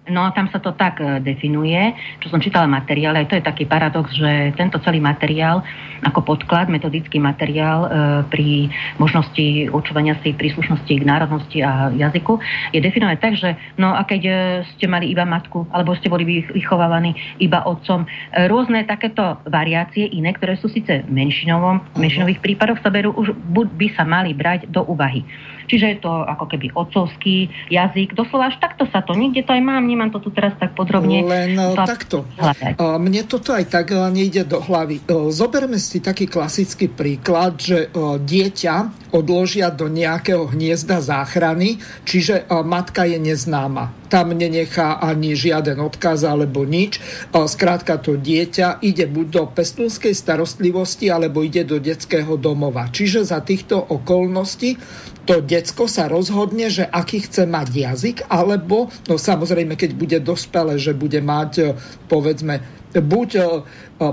No 0.03 0.27
tam 0.35 0.51
sa 0.51 0.59
to 0.59 0.75
tak 0.75 0.99
e, 0.99 1.23
definuje, 1.23 1.95
čo 2.19 2.27
som 2.27 2.43
čítala 2.43 2.67
materiál, 2.67 3.15
aj 3.15 3.31
to 3.31 3.39
je 3.39 3.47
taký 3.47 3.63
paradox, 3.63 4.11
že 4.11 4.51
tento 4.59 4.75
celý 4.83 4.99
materiál 4.99 5.63
ako 6.03 6.27
podklad, 6.27 6.67
metodický 6.67 7.23
materiál 7.23 7.87
e, 7.87 7.89
pri 8.27 8.67
možnosti 8.99 9.71
určovania 9.71 10.19
si 10.19 10.35
príslušnosti 10.35 10.91
k 10.91 11.07
národnosti 11.07 11.63
a 11.63 11.87
jazyku 11.95 12.35
je 12.75 12.83
definovaný 12.83 13.15
tak, 13.23 13.39
že 13.39 13.55
no 13.79 13.95
a 13.95 14.03
keď 14.03 14.21
e, 14.27 14.33
ste 14.75 14.91
mali 14.91 15.07
iba 15.07 15.23
matku, 15.23 15.63
alebo 15.71 15.95
ste 15.95 16.11
boli 16.11 16.27
vychovávaní 16.51 17.15
iba 17.39 17.63
otcom, 17.63 18.03
rôzne 18.51 18.83
takéto 18.83 19.39
variácie 19.47 20.11
iné, 20.11 20.35
ktoré 20.35 20.59
sú 20.59 20.67
síce 20.67 21.07
menšinovom, 21.07 21.79
menšinových 21.95 22.43
prípadoch 22.43 22.83
sa 22.83 22.91
berú, 22.91 23.15
už 23.15 23.31
by 23.55 23.87
sa 23.95 24.03
mali 24.03 24.35
brať 24.35 24.67
do 24.67 24.83
úvahy. 24.83 25.23
Čiže 25.67 25.85
je 25.95 25.97
to 26.03 26.11
ako 26.11 26.45
keby 26.49 26.71
otcovský 26.75 27.47
jazyk. 27.71 28.13
Doslova 28.13 28.51
až 28.51 28.59
takto 28.59 28.87
sa 28.91 29.01
to, 29.01 29.15
niekde 29.15 29.45
to 29.45 29.51
aj 29.55 29.63
mám, 29.63 29.83
nemám 29.83 30.11
to 30.11 30.19
tu 30.19 30.29
teraz 30.29 30.53
tak 30.59 30.75
podrobne. 30.75 31.23
Len 31.23 31.55
to 31.55 31.73
e, 31.73 31.87
takto. 31.87 32.17
Hľadať. 32.37 32.73
E, 32.77 32.85
mne 32.99 33.21
toto 33.25 33.55
aj 33.55 33.65
tak 33.69 33.91
e, 33.91 33.99
nejde 34.11 34.43
do 34.47 34.59
hlavy. 34.59 35.03
Zoberme 35.31 35.79
si 35.79 36.03
taký 36.03 36.27
klasický 36.27 36.91
príklad, 36.91 37.57
že 37.59 37.89
dieťa 38.21 39.09
odložia 39.13 39.69
do 39.69 39.85
nejakého 39.85 40.49
hniezda 40.49 40.97
záchrany, 40.99 41.77
čiže 42.03 42.49
matka 42.65 43.05
je 43.05 43.21
neznáma. 43.21 43.93
Tam 44.09 44.29
nenechá 44.29 45.01
ani 45.01 45.33
žiaden 45.33 45.81
odkaz 45.81 46.25
alebo 46.25 46.65
nič. 46.65 47.01
Skrátka 47.33 47.97
to 47.97 48.17
dieťa 48.17 48.81
ide 48.85 49.09
buď 49.09 49.27
do 49.29 49.43
pestúnskej 49.49 50.13
starostlivosti, 50.13 51.09
alebo 51.09 51.41
ide 51.41 51.65
do 51.65 51.81
detského 51.81 52.37
domova. 52.37 52.89
Čiže 52.89 53.25
za 53.25 53.41
týchto 53.41 53.77
okolností 53.77 54.77
to 55.23 55.39
decko 55.39 55.87
sa 55.87 56.11
rozhodne, 56.11 56.67
že 56.67 56.83
aký 56.83 57.23
chce 57.23 57.47
mať 57.47 57.67
jazyk, 57.71 58.17
alebo 58.27 58.91
no 59.07 59.15
samozrejme, 59.15 59.79
keď 59.79 59.91
bude 59.95 60.17
dospelé, 60.19 60.75
že 60.75 60.91
bude 60.91 61.23
mať 61.23 61.51
e, 61.59 61.65
povedzme 62.11 62.59
buď 62.93 63.29
e, 63.33 63.41
e, 63.41 63.45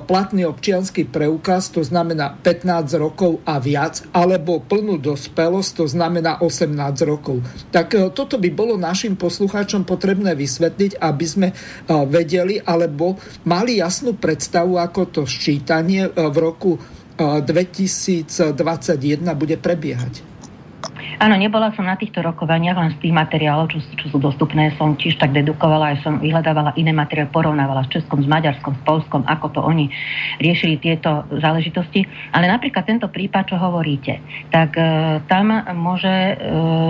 platný 0.06 0.46
občianský 0.46 1.10
preukaz, 1.10 1.74
to 1.74 1.82
znamená 1.82 2.38
15 2.38 2.94
rokov 3.02 3.42
a 3.42 3.58
viac, 3.58 4.06
alebo 4.14 4.62
plnú 4.62 5.02
dospelosť, 5.02 5.70
to 5.82 5.86
znamená 5.90 6.38
18 6.38 6.78
rokov. 7.02 7.42
Tak 7.74 8.14
toto 8.14 8.38
by 8.38 8.50
bolo 8.54 8.78
našim 8.78 9.18
poslucháčom 9.18 9.82
potrebné 9.82 10.38
vysvetliť, 10.38 11.02
aby 11.02 11.26
sme 11.26 11.48
vedeli, 12.06 12.62
alebo 12.62 13.18
mali 13.50 13.82
jasnú 13.82 14.14
predstavu, 14.14 14.78
ako 14.78 15.00
to 15.10 15.22
ščítanie 15.26 16.06
v 16.14 16.36
roku 16.38 16.78
2021 17.20 18.56
bude 19.36 19.60
prebiehať. 19.60 20.30
Áno, 21.20 21.36
nebola 21.36 21.68
som 21.76 21.84
na 21.84 22.00
týchto 22.00 22.24
rokovaniach, 22.24 22.80
len 22.80 22.96
z 22.96 23.04
tých 23.04 23.12
materiálov, 23.12 23.68
čo, 23.68 23.84
čo 23.92 24.08
sú 24.08 24.16
dostupné, 24.16 24.72
som 24.80 24.96
tiež 24.96 25.20
tak 25.20 25.36
dedukovala, 25.36 25.92
aj 25.92 26.00
som 26.00 26.16
vyhľadávala 26.16 26.72
iné 26.80 26.96
materiály, 26.96 27.28
porovnávala 27.28 27.84
s 27.84 27.92
Českom, 27.92 28.24
s 28.24 28.28
Maďarskom, 28.28 28.72
s 28.72 28.80
Polskom, 28.88 29.28
ako 29.28 29.52
to 29.52 29.60
oni 29.60 29.92
riešili 30.40 30.80
tieto 30.80 31.28
záležitosti. 31.28 32.08
Ale 32.32 32.48
napríklad 32.48 32.88
tento 32.88 33.04
prípad, 33.12 33.52
čo 33.52 33.60
hovoríte, 33.60 34.16
tak 34.48 34.80
e, 34.80 35.20
tam 35.28 35.60
môže, 35.76 36.08
e, 36.08 36.34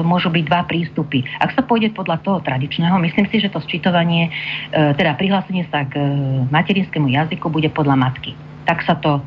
môžu 0.06 0.30
byť 0.30 0.44
dva 0.46 0.62
prístupy. 0.62 1.26
Ak 1.42 1.50
sa 1.58 1.66
pôjde 1.66 1.90
podľa 1.90 2.22
toho 2.22 2.38
tradičného, 2.38 3.02
myslím 3.02 3.26
si, 3.34 3.42
že 3.42 3.50
to 3.50 3.58
sčítovanie, 3.58 4.30
e, 4.70 4.94
teda 4.94 5.18
prihlásenie 5.18 5.66
sa 5.74 5.82
k 5.90 5.98
e, 5.98 6.06
materinskému 6.54 7.10
jazyku 7.10 7.50
bude 7.50 7.66
podľa 7.74 7.98
matky. 7.98 8.38
Tak 8.62 8.86
sa 8.86 8.94
to 8.94 9.18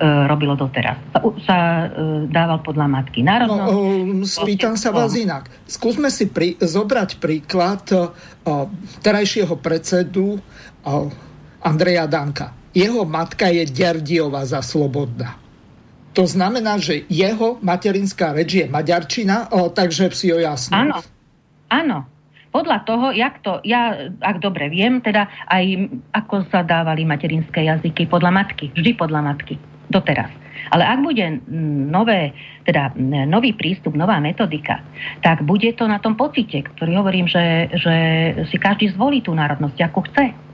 robilo 0.00 0.56
doteraz. 0.56 0.96
Sa, 1.12 1.20
sa 1.44 1.58
e, 1.84 2.24
dával 2.32 2.64
podľa 2.64 2.88
matky. 2.88 3.20
Národno... 3.20 3.56
No, 3.60 4.24
spýtam 4.24 4.80
sa 4.80 4.88
vás 4.96 5.12
inak. 5.12 5.52
Skúsme 5.68 6.08
si 6.08 6.32
pri, 6.32 6.56
zobrať 6.56 7.20
príklad 7.20 7.84
uh, 7.92 8.08
terajšieho 9.04 9.60
predsedu 9.60 10.40
uh, 10.40 11.08
Andreja 11.60 12.08
Danka. 12.08 12.56
Jeho 12.72 13.04
matka 13.04 13.52
je 13.52 13.68
Derdiova 13.68 14.40
za 14.48 14.64
Slobodná. 14.64 15.36
To 16.16 16.24
znamená, 16.24 16.80
že 16.80 17.04
jeho 17.06 17.60
materinská 17.60 18.32
reč 18.34 18.64
je 18.64 18.66
maďarčina, 18.66 19.52
uh, 19.52 19.68
takže 19.68 20.08
si 20.16 20.32
ho 20.32 20.40
jasno. 20.40 20.80
Áno, 20.80 20.96
áno. 21.68 21.98
Podľa 22.50 22.78
toho, 22.82 23.06
jak 23.14 23.46
to, 23.46 23.62
ja, 23.62 24.10
ak 24.18 24.42
dobre 24.42 24.66
viem, 24.72 24.98
teda 24.98 25.30
aj 25.46 25.86
ako 26.10 26.50
sa 26.50 26.66
dávali 26.66 27.06
materinské 27.06 27.62
jazyky 27.68 28.10
podľa 28.10 28.42
matky, 28.42 28.74
vždy 28.74 28.98
podľa 28.98 29.22
matky 29.22 29.54
doteraz. 29.90 30.30
Ale 30.70 30.86
ak 30.86 31.02
bude 31.02 31.42
nové, 31.90 32.30
teda 32.62 32.94
nový 33.26 33.50
prístup, 33.56 33.98
nová 33.98 34.22
metodika, 34.22 34.78
tak 35.24 35.42
bude 35.42 35.72
to 35.74 35.90
na 35.90 35.98
tom 35.98 36.14
pocite, 36.14 36.62
ktorý 36.62 37.02
hovorím, 37.02 37.26
že, 37.26 37.66
že 37.74 37.96
si 38.46 38.56
každý 38.60 38.94
zvolí 38.94 39.18
tú 39.18 39.34
národnosť, 39.34 39.78
ako 39.90 40.00
chce. 40.06 40.49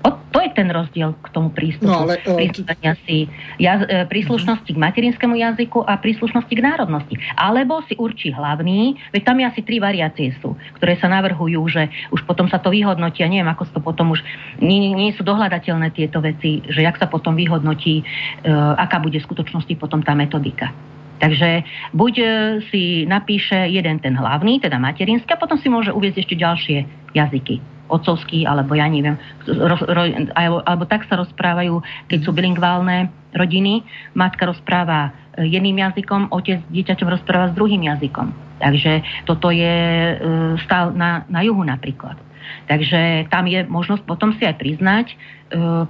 O, 0.00 0.08
to 0.32 0.40
je 0.40 0.48
ten 0.56 0.64
rozdiel 0.72 1.12
k 1.20 1.28
tomu 1.28 1.52
prístupu. 1.52 1.92
No, 1.92 2.08
ale, 2.08 2.24
uh, 2.24 2.96
si 3.04 3.28
jaz, 3.60 3.84
e, 3.84 4.08
príslušnosti 4.08 4.72
k 4.72 4.78
materinskému 4.80 5.36
jazyku 5.36 5.84
a 5.84 6.00
príslušnosti 6.00 6.54
k 6.56 6.64
národnosti. 6.64 7.20
Alebo 7.36 7.84
si 7.84 8.00
určí 8.00 8.32
hlavný, 8.32 8.96
veď 9.12 9.22
tam 9.28 9.36
je 9.36 9.44
asi 9.44 9.60
tri 9.60 9.76
variácie 9.76 10.32
sú, 10.40 10.56
ktoré 10.80 10.96
sa 10.96 11.12
navrhujú, 11.12 11.60
že 11.68 11.92
už 12.16 12.24
potom 12.24 12.48
sa 12.48 12.56
to 12.56 12.72
vyhodnotí, 12.72 13.20
a 13.20 13.28
neviem, 13.28 13.52
ako 13.52 13.68
sa 13.68 13.72
to 13.76 13.82
potom 13.84 14.16
už, 14.16 14.24
nie, 14.64 14.96
nie 14.96 15.12
sú 15.12 15.20
dohľadateľné 15.20 15.92
tieto 15.92 16.24
veci, 16.24 16.64
že 16.64 16.80
jak 16.80 16.96
sa 16.96 17.04
potom 17.04 17.36
vyhodnotí, 17.36 18.00
uh, 18.00 18.80
aká 18.80 19.04
bude 19.04 19.20
v 19.20 19.26
skutočnosti 19.28 19.76
potom 19.76 20.00
tá 20.00 20.16
metodika. 20.16 20.72
Takže 21.20 21.62
buď 21.92 22.14
e, 22.16 22.26
si 22.72 22.82
napíše 23.04 23.68
jeden 23.68 24.00
ten 24.00 24.16
hlavný, 24.16 24.58
teda 24.58 24.80
materinský, 24.80 25.36
a 25.36 25.40
potom 25.40 25.60
si 25.60 25.68
môže 25.68 25.92
uvieť 25.92 26.24
ešte 26.24 26.34
ďalšie 26.34 26.78
jazyky 27.12 27.60
otcovský, 27.90 28.46
alebo 28.46 28.78
ja 28.78 28.86
neviem, 28.86 29.18
ro, 29.50 29.74
ro, 29.74 30.02
alebo, 30.38 30.62
alebo 30.62 30.84
tak 30.86 31.10
sa 31.10 31.18
rozprávajú, 31.18 31.82
keď 32.06 32.18
sú 32.22 32.30
bilingválne 32.30 33.10
rodiny. 33.34 33.82
Matka 34.14 34.46
rozpráva 34.46 35.10
e, 35.34 35.50
jedným 35.50 35.82
jazykom, 35.82 36.30
otec 36.30 36.62
dieťaťom 36.70 37.08
rozpráva 37.10 37.50
s 37.50 37.58
druhým 37.58 37.82
jazykom. 37.90 38.30
Takže 38.62 39.26
toto 39.26 39.50
je 39.50 39.76
e, 39.76 40.14
stále 40.62 40.94
na, 40.94 41.26
na 41.26 41.42
juhu 41.42 41.66
napríklad. 41.66 42.16
Takže 42.70 43.28
tam 43.28 43.46
je 43.46 43.66
možnosť 43.66 44.02
potom 44.06 44.32
si 44.38 44.46
aj 44.46 44.56
priznať, 44.56 45.06
e, 45.10 45.16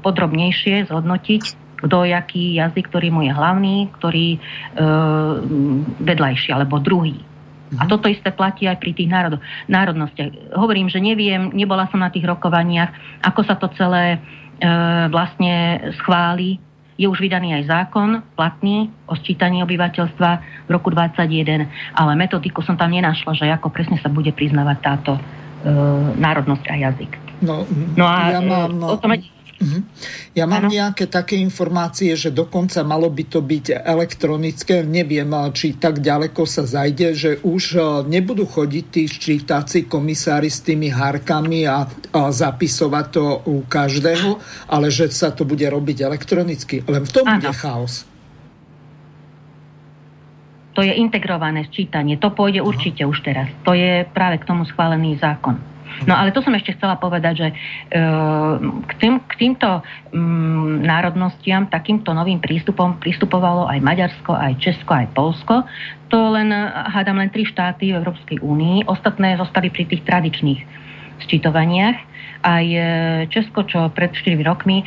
podrobnejšie 0.01 0.89
zhodnotiť, 0.89 1.70
kto 1.81 2.05
jaký 2.05 2.61
jazyk, 2.61 2.93
ktorý 2.93 3.09
mu 3.09 3.20
je 3.24 3.33
hlavný, 3.33 3.89
ktorý 3.97 4.37
e, 4.37 4.39
vedľajší 6.05 6.53
alebo 6.53 6.76
druhý. 6.81 7.16
A 7.78 7.87
toto 7.87 8.11
isté 8.11 8.35
platí 8.35 8.66
aj 8.66 8.83
pri 8.83 8.91
tých 8.99 9.07
národ- 9.07 9.39
národnostiach. 9.70 10.59
Hovorím, 10.59 10.91
že 10.91 10.99
neviem, 10.99 11.55
nebola 11.55 11.87
som 11.87 12.03
na 12.03 12.11
tých 12.11 12.26
rokovaniach, 12.26 12.91
ako 13.22 13.41
sa 13.47 13.55
to 13.55 13.70
celé 13.78 14.18
e, 14.18 14.18
vlastne 15.07 15.78
schváli. 16.03 16.59
Je 16.99 17.07
už 17.07 17.22
vydaný 17.22 17.62
aj 17.62 17.70
zákon 17.70 18.26
platný 18.35 18.91
o 19.07 19.14
sčítaní 19.14 19.62
obyvateľstva 19.62 20.31
v 20.66 20.70
roku 20.70 20.91
2021, 20.91 21.70
ale 21.95 22.12
metodiku 22.18 22.61
som 22.61 22.74
tam 22.74 22.91
nenašla, 22.91 23.39
že 23.39 23.47
ako 23.55 23.70
presne 23.70 23.97
sa 24.03 24.11
bude 24.11 24.35
priznávať 24.35 24.78
táto 24.83 25.12
e, 25.14 25.20
národnosť 26.18 26.64
a 26.66 26.74
jazyk. 26.91 27.12
No, 27.41 27.64
no 27.97 28.05
a 28.05 28.35
ja 28.35 28.41
mám... 28.43 28.83
E, 28.83 28.87
o 28.91 28.97
tom. 28.99 29.14
Ja 30.33 30.49
mám 30.49 30.67
ano. 30.67 30.73
nejaké 30.73 31.05
také 31.05 31.37
informácie, 31.37 32.17
že 32.17 32.33
dokonca 32.33 32.81
malo 32.81 33.13
by 33.13 33.25
to 33.29 33.45
byť 33.45 33.85
elektronické. 33.85 34.81
Neviem, 34.81 35.29
či 35.53 35.77
tak 35.77 36.01
ďaleko 36.01 36.49
sa 36.49 36.65
zajde, 36.65 37.09
že 37.13 37.31
už 37.45 37.63
e, 37.77 37.81
nebudú 38.09 38.49
chodiť 38.49 38.85
tí 38.89 39.05
ščítací 39.05 39.85
komisári 39.85 40.49
s 40.49 40.65
tými 40.65 40.89
hárkami 40.89 41.69
a, 41.69 41.85
a 41.89 42.21
zapisovať 42.33 43.07
to 43.13 43.25
u 43.53 43.61
každého, 43.69 44.41
ale 44.73 44.89
že 44.89 45.13
sa 45.13 45.29
to 45.29 45.45
bude 45.45 45.65
robiť 45.69 46.09
elektronicky. 46.09 46.81
Len 46.89 47.05
v 47.05 47.13
tom 47.13 47.29
ano. 47.29 47.37
bude 47.37 47.53
chaos. 47.53 48.09
To 50.73 50.81
je 50.81 50.97
integrované 50.97 51.69
sčítanie. 51.69 52.17
To 52.17 52.33
pôjde 52.33 52.65
Aha. 52.65 52.69
určite 52.71 53.05
už 53.05 53.21
teraz. 53.21 53.53
To 53.69 53.77
je 53.77 54.09
práve 54.09 54.41
k 54.41 54.49
tomu 54.49 54.65
schválený 54.65 55.21
zákon. 55.21 55.61
No 56.09 56.17
ale 56.17 56.33
to 56.33 56.41
som 56.41 56.57
ešte 56.57 56.73
chcela 56.81 56.97
povedať, 56.97 57.35
že 57.45 57.49
e, 57.53 57.55
k, 58.89 58.93
tým, 58.97 59.21
k 59.21 59.33
týmto 59.37 59.85
mm, 60.17 60.81
národnostiam, 60.81 61.69
takýmto 61.69 62.17
novým 62.17 62.41
prístupom 62.41 62.97
pristupovalo 62.97 63.69
aj 63.69 63.85
Maďarsko, 63.85 64.33
aj 64.33 64.57
Česko, 64.65 64.97
aj 64.97 65.13
Polsko. 65.13 65.69
To 66.09 66.19
len, 66.33 66.49
hádam, 66.89 67.21
len 67.21 67.29
tri 67.29 67.45
štáty 67.45 67.93
v 67.93 68.01
Európskej 68.01 68.41
únii. 68.41 68.89
Ostatné 68.89 69.37
zostali 69.37 69.69
pri 69.69 69.85
tých 69.93 70.03
tradičných 70.09 70.61
sčítovaniach. 71.29 71.99
Aj 72.49 72.65
e, 72.65 72.81
Česko, 73.29 73.69
čo 73.69 73.93
pred 73.93 74.09
4 74.17 74.41
rokmi 74.41 74.81
e, 74.81 74.85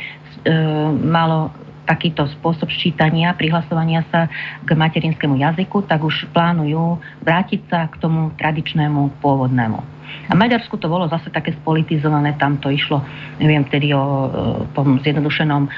malo 0.98 1.54
takýto 1.84 2.26
spôsob 2.40 2.72
ščítania, 2.72 3.36
prihlasovania 3.36 4.02
sa 4.08 4.26
k 4.64 4.72
materinskému 4.72 5.36
jazyku, 5.36 5.84
tak 5.84 6.00
už 6.02 6.32
plánujú 6.32 6.98
vrátiť 7.22 7.60
sa 7.68 7.86
k 7.92 8.00
tomu 8.00 8.32
tradičnému 8.40 9.20
pôvodnému. 9.20 9.93
A 10.28 10.34
Maďarsku 10.34 10.76
to 10.80 10.88
bolo 10.88 11.08
zase 11.08 11.28
také 11.28 11.52
spolitizované, 11.52 12.36
tam 12.40 12.56
to 12.56 12.72
išlo, 12.72 13.04
neviem, 13.40 13.64
vtedy 13.68 13.92
o 13.92 14.04
tom 14.72 15.00
zjednodušenom 15.04 15.62
e, 15.64 15.70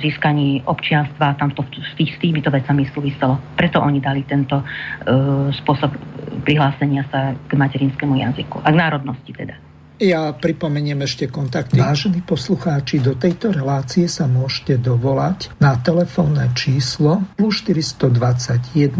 získaní 0.00 0.64
občianstva, 0.64 1.36
tam 1.36 1.52
to 1.52 1.64
s, 1.68 1.92
tý, 1.96 2.08
s 2.08 2.16
týmito 2.16 2.48
vecami 2.48 2.88
súviselo. 2.88 3.36
Preto 3.56 3.80
oni 3.80 4.00
dali 4.00 4.24
tento 4.24 4.60
e, 4.60 4.64
spôsob 5.52 5.92
prihlásenia 6.42 7.04
sa 7.12 7.36
k 7.36 7.52
materinskému 7.52 8.16
jazyku 8.18 8.64
a 8.64 8.68
k 8.72 8.76
národnosti 8.76 9.32
teda. 9.32 9.72
Ja 10.02 10.34
pripomeniem 10.34 11.06
ešte 11.06 11.30
kontakty. 11.30 11.78
Vážení 11.78 12.26
poslucháči, 12.26 12.98
do 12.98 13.14
tejto 13.14 13.54
relácie 13.54 14.10
sa 14.10 14.26
môžete 14.26 14.74
dovolať 14.74 15.54
na 15.62 15.78
telefónne 15.78 16.50
číslo 16.58 17.22
plus 17.38 17.62
421 17.62 18.98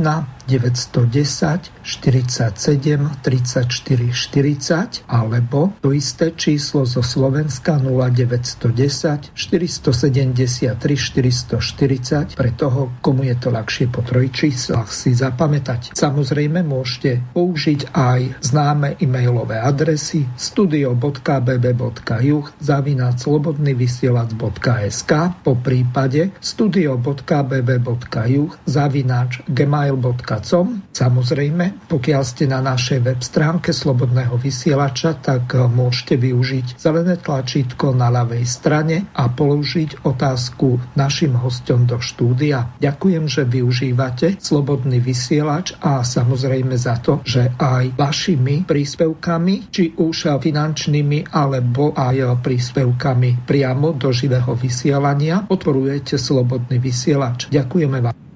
910 0.50 1.86
47 1.86 3.22
34 3.22 4.10
40 4.10 5.06
alebo 5.06 5.70
to 5.78 5.94
isté 5.94 6.34
číslo 6.34 6.82
zo 6.82 6.98
Slovenska 7.02 7.78
0910 7.78 9.30
473 9.34 10.74
440 10.74 12.34
pre 12.34 12.50
toho, 12.58 12.90
komu 12.98 13.22
je 13.30 13.36
to 13.38 13.54
ľahšie 13.54 13.86
po 13.92 14.02
trojčíslach 14.02 14.90
si 14.90 15.14
zapamätať. 15.14 15.94
Samozrejme 15.94 16.66
môžete 16.66 17.22
použiť 17.34 17.92
aj 17.94 18.42
známe 18.42 18.96
e-mailové 18.98 19.60
adresy 19.62 20.26
studio.bb.juh 20.34 22.44
zavináč 22.58 23.14
slobodnyvysielac.sk 23.22 25.12
po 25.46 25.54
prípade 25.58 26.30
studio.bb.juh 26.42 28.50
zavináč 28.66 29.42
gmail.com 29.46 30.32
odkazom. 30.42 30.82
Samozrejme, 30.92 31.88
pokiaľ 31.88 32.22
ste 32.26 32.44
na 32.50 32.58
našej 32.58 33.00
web 33.06 33.20
stránke 33.22 33.70
Slobodného 33.70 34.34
vysielača, 34.36 35.16
tak 35.22 35.54
eh, 35.54 35.64
môžete 35.70 36.18
využiť 36.18 36.66
zelené 36.76 37.16
tlačítko 37.22 37.94
na 37.94 38.10
ľavej 38.10 38.44
strane 38.44 39.06
a 39.14 39.30
položiť 39.30 40.02
otázku 40.02 40.98
našim 40.98 41.38
hostom 41.38 41.86
do 41.86 42.02
štúdia. 42.02 42.74
Ďakujem, 42.82 43.24
že 43.30 43.46
využívate 43.46 44.42
Slobodný 44.42 44.98
vysielač 44.98 45.78
a 45.78 46.02
samozrejme 46.02 46.74
za 46.74 46.98
to, 46.98 47.22
že 47.22 47.54
aj 47.56 47.94
vašimi 47.94 48.66
príspevkami, 48.66 49.70
či 49.70 49.94
už 49.94 50.34
finančnými, 50.42 51.30
alebo 51.32 51.94
aj 51.94 52.42
príspevkami 52.42 53.46
priamo 53.46 53.94
do 53.94 54.10
živého 54.10 54.52
vysielania, 54.58 55.46
podporujete 55.46 56.18
Slobodný 56.18 56.82
vysielač. 56.82 57.48
Ďakujeme 57.52 57.98
vám. 58.02 58.31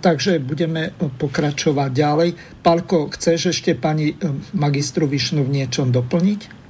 Takže 0.00 0.42
budeme 0.42 0.90
pokračovať 0.98 1.90
ďalej. 1.92 2.28
Palko, 2.64 3.12
chceš 3.12 3.54
ešte 3.54 3.78
pani 3.78 4.16
magistru 4.56 5.06
Višnu 5.06 5.46
v 5.46 5.62
niečom 5.62 5.92
doplniť? 5.94 6.60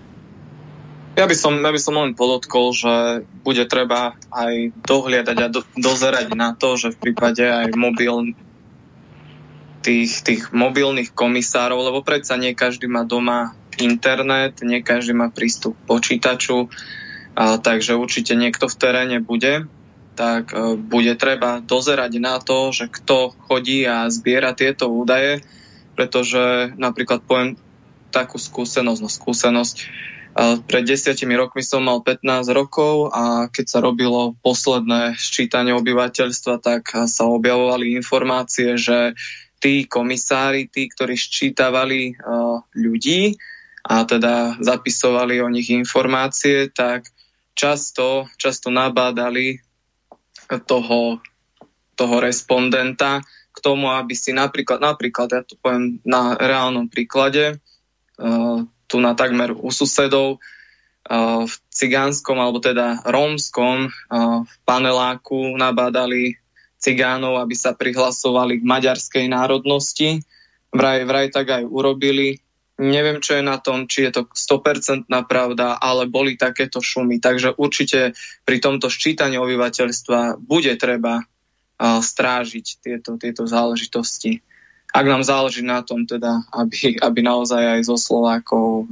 Ja 1.19 1.27
by 1.29 1.37
som, 1.37 1.59
ja 1.61 1.69
by 1.69 1.81
som 1.81 2.01
len 2.01 2.17
podotkol, 2.17 2.73
že 2.73 3.27
bude 3.45 3.67
treba 3.67 4.17
aj 4.33 4.73
dohliadať 4.87 5.37
a 5.37 5.49
do, 5.53 5.61
dozerať 5.77 6.33
na 6.33 6.57
to, 6.57 6.79
že 6.81 6.97
v 6.97 7.11
prípade 7.11 7.45
aj 7.45 7.77
mobil, 7.77 8.33
tých, 9.85 10.23
tých 10.23 10.43
mobilných 10.55 11.13
komisárov, 11.13 11.83
lebo 11.83 12.01
predsa 12.07 12.41
nie 12.41 12.57
každý 12.57 12.87
má 12.87 13.05
doma 13.05 13.53
internet, 13.81 14.61
nie 14.61 14.85
každý 14.85 15.17
má 15.17 15.33
prístup 15.33 15.75
k 15.75 15.87
počítaču, 15.89 16.69
a, 17.37 17.57
takže 17.57 17.97
určite 17.97 18.37
niekto 18.37 18.69
v 18.69 18.79
teréne 18.79 19.19
bude 19.21 19.67
tak 20.21 20.53
e, 20.53 20.77
bude 20.77 21.17
treba 21.17 21.65
dozerať 21.65 22.13
na 22.21 22.37
to, 22.37 22.77
že 22.77 22.93
kto 22.93 23.33
chodí 23.49 23.89
a 23.89 24.05
zbiera 24.13 24.53
tieto 24.53 24.93
údaje, 24.93 25.41
pretože 25.97 26.77
napríklad 26.77 27.25
poviem 27.25 27.57
takú 28.13 28.37
skúsenosť, 28.37 29.01
no 29.01 29.09
skúsenosť, 29.09 29.77
e, 29.81 29.85
pred 30.61 30.85
desiatimi 30.85 31.41
rokmi 31.41 31.65
som 31.65 31.81
mal 31.81 32.05
15 32.05 32.53
rokov 32.53 33.09
a 33.17 33.49
keď 33.49 33.65
sa 33.65 33.81
robilo 33.81 34.37
posledné 34.45 35.17
sčítanie 35.17 35.73
obyvateľstva, 35.73 36.61
tak 36.61 36.93
sa 37.09 37.25
objavovali 37.25 37.97
informácie, 37.97 38.77
že 38.77 39.17
tí 39.57 39.89
komisári, 39.89 40.69
tí, 40.69 40.85
ktorí 40.93 41.17
sčítavali 41.17 42.13
e, 42.13 42.15
ľudí 42.77 43.41
a 43.89 44.05
teda 44.05 44.61
zapisovali 44.61 45.41
o 45.41 45.49
nich 45.49 45.73
informácie, 45.73 46.69
tak 46.69 47.09
často, 47.57 48.29
často 48.37 48.69
nabádali 48.69 49.70
toho, 50.59 51.23
toho 51.95 52.17
respondenta 52.19 53.23
k 53.51 53.59
tomu, 53.63 53.91
aby 53.93 54.15
si 54.19 54.35
napríklad, 54.35 54.83
napríklad 54.83 55.29
ja 55.31 55.43
to 55.47 55.55
poviem 55.59 56.03
na 56.03 56.35
reálnom 56.35 56.91
príklade, 56.91 57.59
uh, 58.19 58.67
tu 58.91 58.97
na 58.99 59.15
takmer 59.15 59.55
u 59.55 59.71
susedov, 59.71 60.39
uh, 60.39 61.43
v 61.47 61.55
cigánskom 61.71 62.39
alebo 62.39 62.59
teda 62.59 63.07
rómskom 63.07 63.87
uh, 63.87 64.43
v 64.43 64.55
paneláku 64.67 65.55
nabádali 65.55 66.41
cigánov, 66.81 67.37
aby 67.39 67.55
sa 67.55 67.77
prihlasovali 67.77 68.59
k 68.59 68.65
maďarskej 68.65 69.29
národnosti. 69.29 70.25
Vraj, 70.73 71.05
vraj 71.05 71.29
tak 71.29 71.53
aj 71.53 71.63
urobili. 71.69 72.41
Neviem, 72.81 73.21
čo 73.21 73.37
je 73.37 73.45
na 73.45 73.61
tom, 73.61 73.85
či 73.85 74.09
je 74.09 74.11
to 74.17 74.23
100% 74.33 75.05
pravda, 75.29 75.77
ale 75.77 76.09
boli 76.09 76.41
takéto 76.41 76.81
šumy. 76.81 77.21
Takže 77.21 77.61
určite 77.61 78.17
pri 78.49 78.57
tomto 78.57 78.89
ščítaní 78.89 79.37
obyvateľstva 79.37 80.41
bude 80.41 80.73
treba 80.81 81.29
strážiť 81.81 82.67
tieto, 82.81 83.21
tieto 83.21 83.45
záležitosti. 83.45 84.41
Ak 84.91 85.07
nám 85.07 85.23
záleží 85.23 85.61
na 85.61 85.85
tom, 85.85 86.09
teda, 86.09 86.41
aby, 86.57 86.99
aby 86.99 87.21
naozaj 87.21 87.79
aj 87.79 87.81
zo 87.85 88.01
Slovákov 88.01 88.91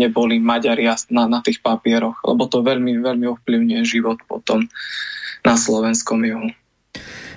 neboli 0.00 0.40
Maďari 0.40 0.88
na, 1.12 1.28
na 1.28 1.40
tých 1.44 1.60
papieroch, 1.60 2.24
lebo 2.24 2.48
to 2.48 2.64
veľmi, 2.64 2.98
veľmi 3.04 3.28
ovplyvňuje 3.36 3.82
život 3.84 4.18
potom 4.24 4.64
na 5.44 5.54
slovenskom 5.54 6.24
juhu. 6.24 6.50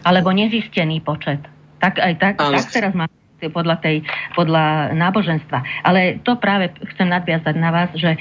Alebo 0.02 0.32
nezistený 0.32 1.04
počet. 1.04 1.43
Tak 1.84 2.00
aj 2.00 2.14
tak, 2.18 2.36
tak 2.39 2.72
teraz 2.72 2.95
máme 2.95 3.19
podľa, 3.48 3.80
tej, 3.80 4.04
podľa 4.36 4.92
náboženstva. 4.92 5.88
Ale 5.88 6.20
to 6.28 6.36
práve 6.36 6.76
chcem 6.92 7.08
nadviazať 7.08 7.56
na 7.56 7.72
vás, 7.72 7.90
že 7.96 8.12
e, 8.16 8.20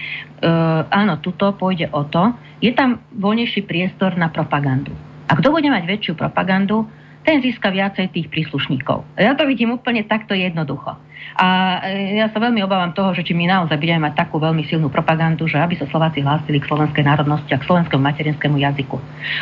áno, 0.87 1.19
tuto 1.19 1.51
pôjde 1.59 1.91
o 1.91 2.07
to, 2.07 2.31
je 2.63 2.71
tam 2.71 3.03
voľnejší 3.19 3.67
priestor 3.67 4.15
na 4.15 4.31
propagandu. 4.31 4.95
A 5.27 5.35
kto 5.35 5.51
bude 5.51 5.67
mať 5.67 5.85
väčšiu 5.91 6.15
propagandu, 6.15 6.87
ten 7.27 7.45
získa 7.45 7.69
viacej 7.69 8.09
tých 8.15 8.33
príslušníkov. 8.33 9.05
Ja 9.21 9.37
to 9.37 9.45
vidím 9.45 9.77
úplne 9.77 10.01
takto 10.07 10.33
jednoducho. 10.33 10.97
A 11.37 11.79
e, 11.85 12.17
ja 12.17 12.33
sa 12.33 12.39
veľmi 12.41 12.63
obávam 12.65 12.95
toho, 12.95 13.13
že 13.13 13.27
či 13.27 13.37
my 13.37 13.45
naozaj 13.51 13.77
budeme 13.77 14.09
mať 14.09 14.17
takú 14.17 14.41
veľmi 14.41 14.65
silnú 14.71 14.89
propagandu, 14.89 15.45
že 15.45 15.61
aby 15.61 15.77
sa 15.77 15.91
Slováci 15.91 16.23
hlásili 16.25 16.63
k 16.63 16.69
slovenskej 16.71 17.05
národnosti 17.05 17.51
a 17.53 17.61
k 17.61 17.67
slovenskému 17.69 18.01
materinskému 18.01 18.57
jazyku. 18.63 18.97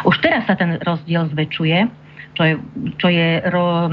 Už 0.08 0.16
teraz 0.24 0.48
sa 0.48 0.56
ten 0.56 0.80
rozdiel 0.82 1.28
zväčšuje 1.30 2.05
čo 2.36 2.42
je, 2.44 2.54
čo 3.00 3.08
je 3.08 3.40
ro, 3.48 3.88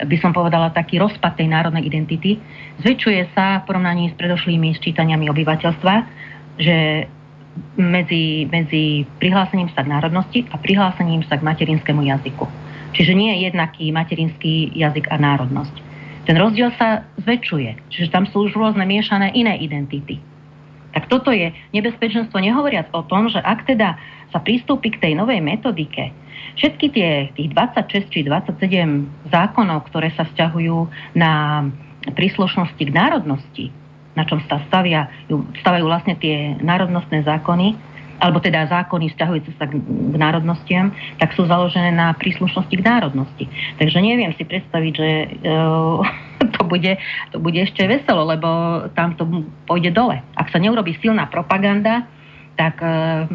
by 0.00 0.16
som 0.18 0.32
povedala, 0.32 0.72
taký 0.72 0.96
rozpad 0.96 1.36
tej 1.36 1.52
národnej 1.52 1.84
identity, 1.84 2.40
zväčšuje 2.80 3.36
sa 3.36 3.60
v 3.60 3.68
porovnaní 3.68 4.10
s 4.10 4.16
predošlými 4.16 4.72
sčítaniami 4.80 5.28
obyvateľstva, 5.28 5.94
že 6.56 7.06
medzi, 7.76 8.48
medzi 8.48 9.04
prihlásením 9.20 9.68
sa 9.76 9.84
k 9.84 9.92
národnosti 9.92 10.40
a 10.48 10.56
prihlásením 10.56 11.20
sa 11.28 11.36
k 11.36 11.44
materinskému 11.44 12.00
jazyku. 12.08 12.48
Čiže 12.96 13.12
nie 13.12 13.36
je 13.36 13.52
jednaký 13.52 13.92
materinský 13.92 14.72
jazyk 14.72 15.12
a 15.12 15.16
národnosť. 15.20 15.74
Ten 16.24 16.36
rozdiel 16.38 16.72
sa 16.80 17.04
zväčšuje, 17.20 17.92
čiže 17.92 18.08
tam 18.08 18.24
sú 18.24 18.48
už 18.48 18.56
rôzne 18.56 18.88
miešané 18.88 19.36
iné 19.36 19.58
identity. 19.60 20.20
Tak 20.92 21.08
toto 21.08 21.32
je 21.32 21.50
nebezpečenstvo, 21.72 22.36
nehovoriac 22.36 22.92
o 22.92 23.04
tom, 23.08 23.32
že 23.32 23.40
ak 23.40 23.64
teda 23.64 23.96
sa 24.28 24.38
pristúpi 24.40 24.92
k 24.92 25.00
tej 25.00 25.12
novej 25.16 25.40
metodike, 25.40 26.12
Všetky 26.56 26.86
tie, 26.92 27.10
tých 27.32 27.48
26 27.54 28.12
či 28.12 28.20
27 28.26 29.30
zákonov, 29.32 29.88
ktoré 29.88 30.12
sa 30.12 30.28
vzťahujú 30.28 30.78
na 31.16 31.64
príslušnosti 32.12 32.82
k 32.82 32.92
národnosti, 32.92 33.66
na 34.12 34.28
čom 34.28 34.42
sa 34.44 34.60
stavia, 34.68 35.08
stavajú 35.64 35.84
vlastne 35.88 36.18
tie 36.20 36.58
národnostné 36.60 37.24
zákony, 37.24 37.92
alebo 38.22 38.38
teda 38.38 38.70
zákony 38.70 39.10
vzťahujúce 39.10 39.50
sa 39.58 39.66
k, 39.66 39.74
národnostiam, 40.14 40.94
tak 41.18 41.34
sú 41.34 41.42
založené 41.50 41.90
na 41.90 42.14
príslušnosti 42.14 42.70
k 42.70 42.86
národnosti. 42.86 43.44
Takže 43.82 43.98
neviem 43.98 44.30
si 44.38 44.46
predstaviť, 44.46 44.92
že 44.94 45.08
uh, 45.42 45.98
to, 46.54 46.62
bude, 46.62 46.94
to 47.34 47.36
bude 47.42 47.58
ešte 47.58 47.82
veselo, 47.82 48.22
lebo 48.22 48.48
tam 48.94 49.18
to 49.18 49.26
pôjde 49.66 49.90
dole. 49.90 50.22
Ak 50.38 50.54
sa 50.54 50.62
neurobi 50.62 50.94
silná 51.02 51.26
propaganda, 51.26 52.06
tak 52.54 52.78
uh, 52.78 53.26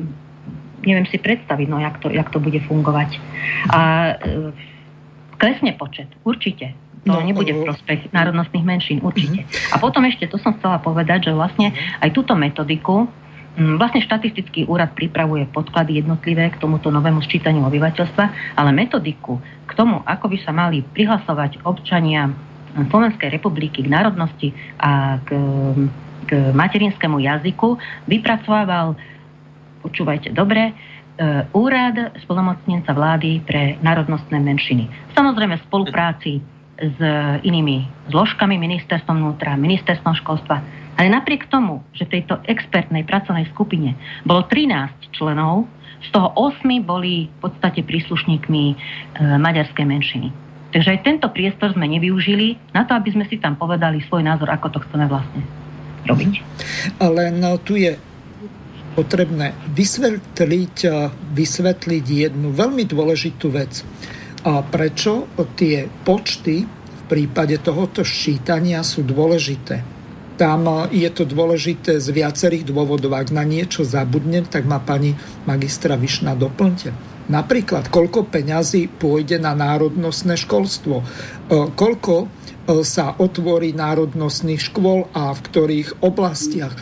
neviem 0.88 1.06
si 1.12 1.20
predstaviť, 1.20 1.68
no, 1.68 1.84
jak 1.84 2.00
to, 2.00 2.08
jak 2.08 2.32
to 2.32 2.40
bude 2.40 2.64
fungovať. 2.64 3.20
A 3.76 3.80
e, 4.16 4.56
klesne 5.36 5.76
počet, 5.76 6.08
určite. 6.24 6.72
To 7.04 7.20
no, 7.20 7.24
nebude 7.24 7.52
v 7.52 7.68
prospech 7.68 8.12
národnostných 8.16 8.66
menšín, 8.66 8.98
určite. 9.04 9.44
Uh-huh. 9.44 9.76
A 9.76 9.84
potom 9.84 10.04
ešte, 10.08 10.28
to 10.28 10.40
som 10.40 10.56
chcela 10.60 10.80
povedať, 10.80 11.30
že 11.30 11.32
vlastne 11.36 11.76
aj 12.00 12.10
túto 12.16 12.36
metodiku 12.36 13.12
Vlastne 13.58 14.06
štatistický 14.06 14.70
úrad 14.70 14.94
pripravuje 14.94 15.50
podklady 15.50 16.06
jednotlivé 16.06 16.54
k 16.54 16.62
tomuto 16.62 16.94
novému 16.94 17.26
sčítaniu 17.26 17.66
obyvateľstva, 17.66 18.54
ale 18.54 18.70
metodiku 18.70 19.42
k 19.66 19.72
tomu, 19.74 20.06
ako 20.06 20.30
by 20.30 20.38
sa 20.46 20.54
mali 20.54 20.86
prihlasovať 20.86 21.66
občania 21.66 22.30
Slovenskej 22.78 23.34
republiky 23.34 23.82
k 23.82 23.90
národnosti 23.90 24.54
a 24.78 25.18
k, 25.26 25.34
k 26.30 26.54
materinskému 26.54 27.18
jazyku, 27.18 27.82
vypracovával 28.06 28.94
počúvajte 29.88 30.36
dobre, 30.36 30.70
e, 30.70 30.74
úrad 31.56 32.12
spolomocnenca 32.28 32.92
vlády 32.92 33.40
pre 33.48 33.80
národnostné 33.80 34.36
menšiny. 34.44 34.92
Samozrejme 35.16 35.56
v 35.56 35.66
spolupráci 35.72 36.32
s 36.78 37.00
inými 37.42 37.90
zložkami, 38.14 38.54
ministerstvom 38.60 39.18
vnútra, 39.18 39.58
ministerstvom 39.58 40.14
školstva, 40.22 40.62
Ale 40.98 41.14
napriek 41.14 41.46
tomu, 41.54 41.86
že 41.94 42.10
v 42.10 42.22
tejto 42.22 42.42
expertnej 42.50 43.06
pracovnej 43.06 43.46
skupine 43.54 43.94
bolo 44.26 44.50
13 44.50 45.14
členov, 45.14 45.70
z 46.02 46.10
toho 46.10 46.34
8 46.34 46.66
boli 46.82 47.30
v 47.30 47.38
podstate 47.38 47.86
príslušníkmi 47.86 48.64
e, 48.70 48.76
maďarskej 49.38 49.86
menšiny. 49.86 50.30
Takže 50.74 50.94
aj 50.98 51.00
tento 51.06 51.28
priestor 51.30 51.74
sme 51.74 51.86
nevyužili 51.86 52.58
na 52.74 52.86
to, 52.86 52.98
aby 52.98 53.14
sme 53.14 53.26
si 53.30 53.38
tam 53.38 53.58
povedali 53.58 54.02
svoj 54.10 54.26
názor, 54.26 54.50
ako 54.50 54.74
to 54.74 54.80
chceme 54.90 55.06
vlastne 55.06 55.42
robiť. 56.06 56.34
Len 57.02 57.36
tu 57.62 57.78
je 57.78 57.94
potrebné 58.98 59.54
vysvetliť, 59.78 60.78
vysvetliť 61.38 62.06
jednu 62.10 62.50
veľmi 62.50 62.82
dôležitú 62.90 63.54
vec. 63.54 63.86
A 64.42 64.66
prečo 64.66 65.30
tie 65.54 65.86
počty 66.02 66.66
v 66.66 67.02
prípade 67.06 67.62
tohoto 67.62 68.02
ščítania 68.02 68.82
sú 68.82 69.06
dôležité? 69.06 69.86
Tam 70.38 70.90
je 70.90 71.10
to 71.14 71.26
dôležité 71.26 71.98
z 71.98 72.08
viacerých 72.14 72.66
dôvodov. 72.66 73.14
Ak 73.18 73.34
na 73.34 73.42
niečo 73.42 73.82
zabudnem, 73.82 74.46
tak 74.46 74.70
ma 74.70 74.78
pani 74.82 75.14
magistra 75.50 75.98
Vyšna 75.98 76.38
doplňte. 76.38 77.18
Napríklad, 77.28 77.92
koľko 77.92 78.30
peňazí 78.32 78.88
pôjde 78.88 79.42
na 79.42 79.52
národnostné 79.52 80.40
školstvo, 80.40 81.02
e, 81.02 81.06
koľko 81.76 82.32
sa 82.84 83.16
otvorí 83.16 83.72
národnostných 83.72 84.60
škôl 84.60 85.08
a 85.16 85.32
v 85.32 85.40
ktorých 85.40 85.90
oblastiach, 86.04 86.76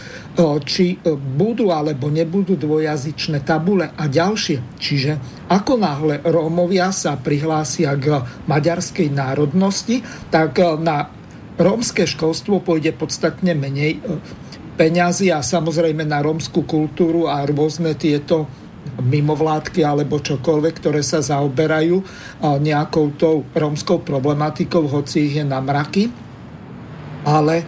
či 0.65 0.97
budú 1.38 1.69
alebo 1.69 2.09
nebudú 2.09 2.57
dvojazyčné 2.57 3.45
tabule 3.45 3.93
a 3.93 4.03
ďalšie. 4.09 4.81
Čiže 4.81 5.11
ako 5.47 5.73
náhle 5.77 6.25
Rómovia 6.25 6.89
sa 6.89 7.15
prihlásia 7.15 7.93
k 7.95 8.25
maďarskej 8.49 9.13
národnosti, 9.13 10.01
tak 10.33 10.57
na 10.81 11.13
rómske 11.55 12.03
školstvo 12.03 12.59
pôjde 12.59 12.91
podstatne 12.91 13.55
menej 13.55 13.95
e, 13.95 14.19
peňazí 14.75 15.31
a 15.31 15.39
samozrejme 15.39 16.03
na 16.03 16.19
rómskú 16.19 16.67
kultúru 16.67 17.31
a 17.31 17.47
rôzne 17.47 17.95
tieto 17.95 18.51
mimovládky 19.00 19.84
alebo 19.84 20.24
čokoľvek, 20.24 20.74
ktoré 20.80 21.02
sa 21.04 21.20
zaoberajú 21.20 22.00
nejakou 22.64 23.16
tou 23.20 23.43
rómskou 23.52 24.00
problematikou, 24.02 24.88
hoci 24.88 25.32
ich 25.32 25.36
je 25.39 25.46
na 25.46 25.60
mraky. 25.60 26.12
Ale 27.26 27.56
e, 27.58 27.66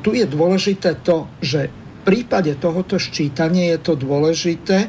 tu 0.00 0.16
je 0.16 0.24
dôležité 0.24 1.04
to, 1.04 1.28
že 1.44 1.68
v 1.68 2.00
prípade 2.00 2.56
tohoto 2.56 2.96
ščítania 2.96 3.76
je 3.76 3.78
to 3.84 3.92
dôležité, 3.92 4.88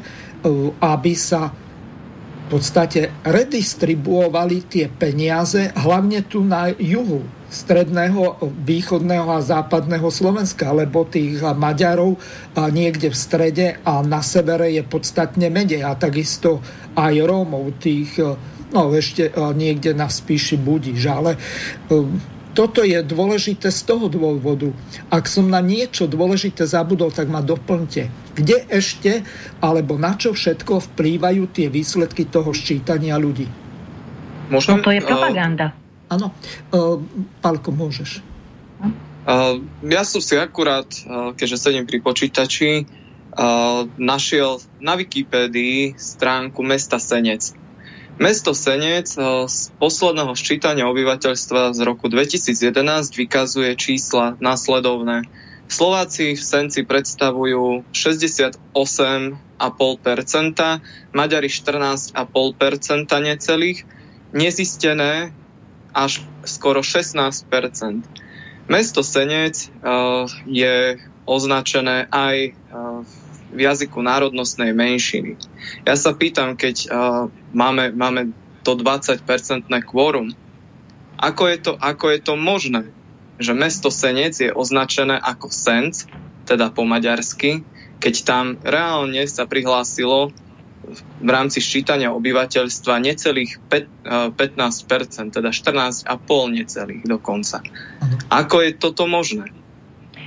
aby 0.80 1.12
sa 1.12 1.52
v 1.52 2.44
podstate 2.48 3.20
redistribuovali 3.20 4.64
tie 4.64 4.88
peniaze, 4.88 5.68
hlavne 5.76 6.24
tu 6.24 6.40
na 6.40 6.72
juhu 6.72 7.37
stredného, 7.48 8.44
východného 8.44 9.28
a 9.32 9.40
západného 9.40 10.12
Slovenska, 10.12 10.68
lebo 10.76 11.08
tých 11.08 11.40
Maďarov 11.40 12.20
niekde 12.72 13.08
v 13.08 13.16
strede 13.16 13.66
a 13.88 14.04
na 14.04 14.20
severe 14.20 14.68
je 14.68 14.84
podstatne 14.84 15.48
menej 15.48 15.80
a 15.80 15.96
takisto 15.96 16.60
aj 16.92 17.14
Rómov, 17.24 17.80
tých 17.80 18.20
no 18.68 18.92
ešte 18.92 19.32
niekde 19.56 19.96
na 19.96 20.12
spíši 20.12 20.60
budíš, 20.60 21.08
ale 21.08 21.40
toto 22.52 22.84
je 22.84 23.00
dôležité 23.00 23.72
z 23.72 23.80
toho 23.86 24.12
dôvodu. 24.12 24.68
Ak 25.08 25.24
som 25.24 25.48
na 25.48 25.64
niečo 25.64 26.04
dôležité 26.04 26.68
zabudol, 26.68 27.14
tak 27.14 27.32
ma 27.32 27.40
doplňte. 27.40 28.34
Kde 28.36 28.66
ešte, 28.68 29.24
alebo 29.64 29.96
na 29.96 30.20
čo 30.20 30.36
všetko 30.36 30.92
vplývajú 30.92 31.48
tie 31.54 31.72
výsledky 31.72 32.28
toho 32.28 32.52
ščítania 32.52 33.16
ľudí? 33.16 33.48
Môžem, 34.52 34.80
no 34.80 34.84
to 34.84 34.92
je 34.92 35.00
propaganda. 35.00 35.72
Uh 35.72 35.87
Áno, 36.08 36.32
uh, 36.72 36.96
Pálko, 37.44 37.72
môžeš. 37.72 38.24
Uh, 39.28 39.60
ja 39.84 40.02
som 40.08 40.24
si 40.24 40.40
akurát, 40.40 40.88
keďže 41.36 41.68
sedím 41.68 41.84
pri 41.84 42.00
počítači, 42.00 42.88
našiel 43.98 44.58
na 44.82 44.98
Wikipédii 44.98 45.94
stránku 45.94 46.62
mesta 46.66 46.98
Senec. 46.98 47.54
Mesto 48.18 48.50
Senec 48.50 49.14
z 49.46 49.58
posledného 49.78 50.34
ščítania 50.34 50.90
obyvateľstva 50.90 51.70
z 51.70 51.80
roku 51.86 52.10
2011 52.10 53.14
vykazuje 53.14 53.78
čísla 53.78 54.34
následovné. 54.42 55.22
Slováci 55.70 56.34
v 56.34 56.42
Senci 56.42 56.82
predstavujú 56.82 57.86
68,5%, 57.94 59.38
Maďari 61.14 61.48
14,5% 61.52 62.18
necelých, 63.22 63.86
nezistené 64.34 65.30
až 65.98 66.22
skoro 66.46 66.86
16% 66.86 67.42
Mesto 68.68 69.00
Senec 69.00 69.72
uh, 69.80 70.28
je 70.44 71.00
označené 71.24 72.04
aj 72.12 72.52
uh, 72.52 73.00
v 73.48 73.58
jazyku 73.64 74.04
národnostnej 74.04 74.76
menšiny. 74.76 75.40
Ja 75.88 75.96
sa 75.96 76.12
pýtam, 76.12 76.52
keď 76.52 76.76
uh, 76.84 76.88
máme, 77.56 77.96
máme 77.96 78.36
to 78.60 78.76
20-percentné 78.76 79.80
kvórum, 79.88 80.36
ako 81.16 81.42
je, 81.48 81.58
to, 81.64 81.72
ako 81.80 82.12
je 82.12 82.20
to 82.20 82.34
možné, 82.36 82.92
že 83.40 83.56
mesto 83.56 83.88
Senec 83.88 84.36
je 84.36 84.52
označené 84.52 85.16
ako 85.16 85.48
Senc, 85.48 86.04
teda 86.44 86.68
po 86.68 86.84
maďarsky, 86.84 87.64
keď 87.98 88.14
tam 88.22 88.44
reálne 88.60 89.24
sa 89.24 89.48
prihlásilo 89.48 90.30
v 91.20 91.30
rámci 91.30 91.60
ščítania 91.60 92.14
obyvateľstva 92.14 93.02
necelých 93.02 93.60
15%, 93.68 94.38
eh, 94.38 95.34
teda 95.34 95.50
14,5 95.52 96.48
necelých 96.48 97.04
dokonca. 97.04 97.60
Ako 98.32 98.64
je 98.64 98.70
toto 98.78 99.04
možné? 99.04 99.52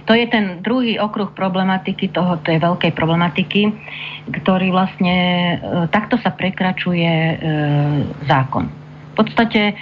To 0.10 0.18
je 0.18 0.26
ten 0.28 0.66
druhý 0.66 0.97
okruh 0.97 1.30
problematiky 1.30 2.10
toho, 2.10 2.41
tej 2.41 2.58
veľkej 2.58 2.91
problematiky, 2.97 3.70
ktorý 4.41 4.74
vlastne 4.74 5.16
e, 5.16 5.56
takto 5.93 6.18
sa 6.18 6.34
prekračuje 6.34 7.06
e, 7.08 7.36
zákon. 8.26 8.66
V 8.68 9.14
podstate 9.14 9.72
e, 9.72 9.74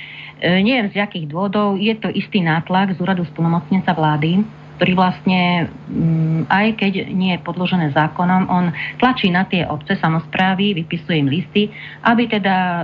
neviem 0.60 0.92
z 0.92 1.00
jakých 1.00 1.26
dôvodov, 1.32 1.80
je 1.80 1.96
to 1.96 2.12
istý 2.12 2.44
nátlak 2.44 2.94
z 2.94 2.98
úradu 3.00 3.24
splnomocnenca 3.32 3.96
vlády, 3.96 4.44
ktorý 4.80 4.96
vlastne, 4.96 5.68
mm, 5.92 6.48
aj 6.48 6.80
keď 6.80 7.12
nie 7.12 7.36
je 7.36 7.44
podložené 7.44 7.92
zákonom, 7.92 8.48
on 8.48 8.72
tlačí 9.04 9.28
na 9.28 9.44
tie 9.44 9.68
obce 9.68 10.00
samozprávy, 10.00 10.72
vypisuje 10.72 11.20
im 11.20 11.28
listy, 11.28 11.68
aby 12.08 12.32
teda 12.32 12.56
e, 12.56 12.84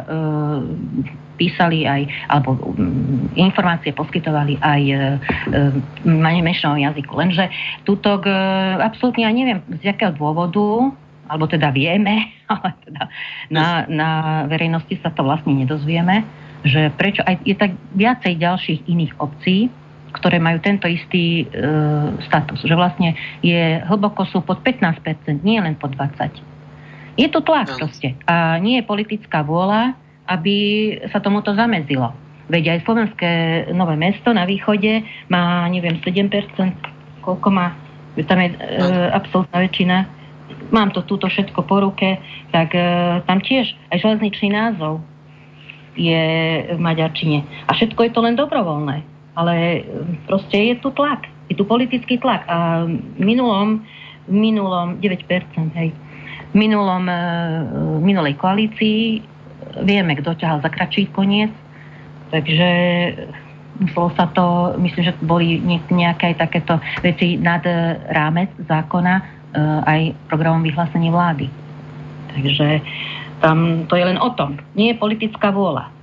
písali 1.39 1.87
aj, 1.87 2.03
alebo 2.27 2.59
um, 2.75 3.31
informácie 3.39 3.95
poskytovali 3.95 4.59
aj 4.59 4.81
e, 4.83 4.95
e, 4.95 5.01
menšinovom 6.43 6.83
jazyku. 6.83 7.15
Lenže 7.15 7.47
túto 7.83 8.19
e, 8.23 8.31
absolútne, 8.83 9.27
ja 9.27 9.31
neviem 9.31 9.63
z 9.79 9.95
jakého 9.95 10.15
dôvodu, 10.15 10.91
alebo 11.31 11.45
teda 11.47 11.71
vieme, 11.71 12.31
ale 12.51 12.75
teda 12.83 13.03
na, 13.51 13.87
na 13.87 14.09
verejnosti 14.51 14.99
sa 14.99 15.11
to 15.15 15.23
vlastne 15.23 15.55
nedozvieme, 15.55 16.27
že 16.65 16.89
prečo 16.97 17.21
aj 17.23 17.39
je 17.45 17.55
tak 17.55 17.71
viacej 17.93 18.41
ďalších 18.41 18.79
iných 18.89 19.13
obcí, 19.21 19.69
ktoré 20.15 20.39
majú 20.39 20.63
tento 20.63 20.87
istý 20.87 21.43
e, 21.43 21.45
status. 22.31 22.63
Že 22.63 22.75
vlastne 22.79 23.19
je, 23.43 23.83
hlboko 23.83 24.23
sú 24.31 24.39
pod 24.39 24.63
15%, 24.63 25.43
nie 25.43 25.59
len 25.59 25.75
pod 25.75 25.91
20%. 25.99 26.39
Je 27.19 27.27
to 27.27 27.43
tlak 27.43 27.75
no. 27.75 27.83
proste. 27.83 28.15
A 28.23 28.55
nie 28.63 28.79
je 28.79 28.87
politická 28.87 29.43
vôľa, 29.43 29.95
aby 30.31 30.55
sa 31.11 31.19
tomuto 31.19 31.51
zamedzilo. 31.51 32.15
Veď 32.47 32.77
aj 32.77 32.79
slovenské 32.87 33.31
nové 33.75 33.99
mesto 33.99 34.31
na 34.31 34.47
východe 34.47 35.03
má, 35.27 35.67
neviem, 35.67 35.99
7%, 35.99 36.31
koľko 37.19 37.47
má, 37.51 37.75
tam 38.15 38.39
je 38.39 38.49
e, 38.55 38.57
absolútna 39.11 39.57
väčšina. 39.59 39.97
Mám 40.71 40.95
to 40.95 41.03
túto 41.03 41.27
všetko 41.27 41.59
po 41.67 41.83
ruke, 41.83 42.23
tak 42.55 42.71
e, 42.71 43.19
tam 43.27 43.43
tiež 43.43 43.75
aj 43.91 43.97
železničný 43.99 44.53
názov 44.55 45.03
je 45.95 46.23
v 46.75 46.79
maďarčine. 46.79 47.43
A 47.67 47.71
všetko 47.75 47.99
je 48.07 48.11
to 48.11 48.19
len 48.23 48.35
dobrovoľné 48.35 49.14
ale 49.35 49.53
e, 49.55 49.79
proste 50.27 50.57
je 50.57 50.75
tu 50.79 50.91
tlak, 50.91 51.27
je 51.51 51.55
tu 51.55 51.63
politický 51.67 52.17
tlak 52.17 52.43
a 52.47 52.87
v 52.89 53.21
minulom, 53.21 53.83
v 54.27 54.35
minulom 54.35 54.97
9%, 54.99 55.75
hej, 55.75 55.89
v 56.51 56.55
minulom, 56.55 57.05
v 57.05 57.99
e, 57.99 58.03
minulej 58.03 58.33
koalícii 58.39 59.21
vieme, 59.83 60.15
kto 60.15 60.39
ťahal 60.39 60.63
za 60.63 60.71
kračí 60.71 61.07
koniec, 61.11 61.51
takže 62.31 62.69
muselo 63.79 64.07
sa 64.15 64.31
to, 64.31 64.75
myslím, 64.79 65.03
že 65.11 65.13
boli 65.19 65.59
nejaké 65.91 66.39
takéto 66.39 66.79
veci 67.03 67.35
nad 67.35 67.59
rámec 68.07 68.47
zákona 68.71 69.19
aj 69.83 70.15
programom 70.31 70.63
vyhlásení 70.63 71.11
vlády. 71.11 71.51
Takže 72.35 72.79
tam 73.39 73.83
to 73.87 73.95
je 73.99 74.05
len 74.07 74.19
o 74.19 74.31
tom. 74.35 74.59
Nie 74.75 74.95
je 74.95 75.01
politická 75.01 75.51
vôľa. 75.51 75.94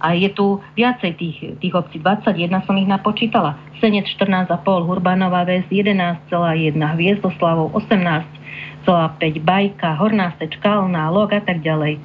A 0.00 0.12
je 0.12 0.28
tu 0.32 0.60
viacej 0.76 1.12
tých, 1.16 1.38
tých 1.60 1.74
obcí, 1.74 1.96
21 1.98 2.66
som 2.68 2.76
ich 2.76 2.88
napočítala. 2.88 3.56
Senec 3.80 4.04
14,5, 4.16 4.60
Hurbanová 4.84 5.48
väz 5.48 5.64
11,1, 5.72 6.28
Hviezdoslavov 6.76 7.72
18,5, 7.80 9.40
Bajka, 9.40 9.96
Horná 9.96 10.36
Stečka, 10.36 10.60
Kalná, 10.60 11.08
Log 11.08 11.32
a 11.32 11.40
tak 11.40 11.64
ďalej. 11.64 11.96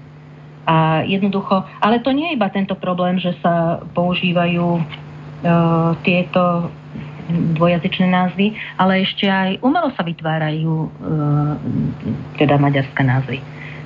A 0.66 1.02
jednoducho, 1.04 1.66
ale 1.82 2.00
to 2.00 2.14
nie 2.14 2.32
je 2.32 2.38
iba 2.38 2.48
tento 2.54 2.78
problém, 2.78 3.18
že 3.18 3.34
sa 3.42 3.82
používajú 3.92 4.68
uh, 4.78 5.98
tieto 6.06 6.70
dvojazyčné 7.32 8.08
názvy, 8.12 8.54
ale 8.76 9.08
ešte 9.08 9.26
aj 9.28 9.64
umelo 9.64 9.90
sa 9.96 10.04
vytvárajú 10.04 10.74
e, 10.74 10.90
teda 12.44 12.60
maďarské 12.60 13.02
názvy. 13.04 13.40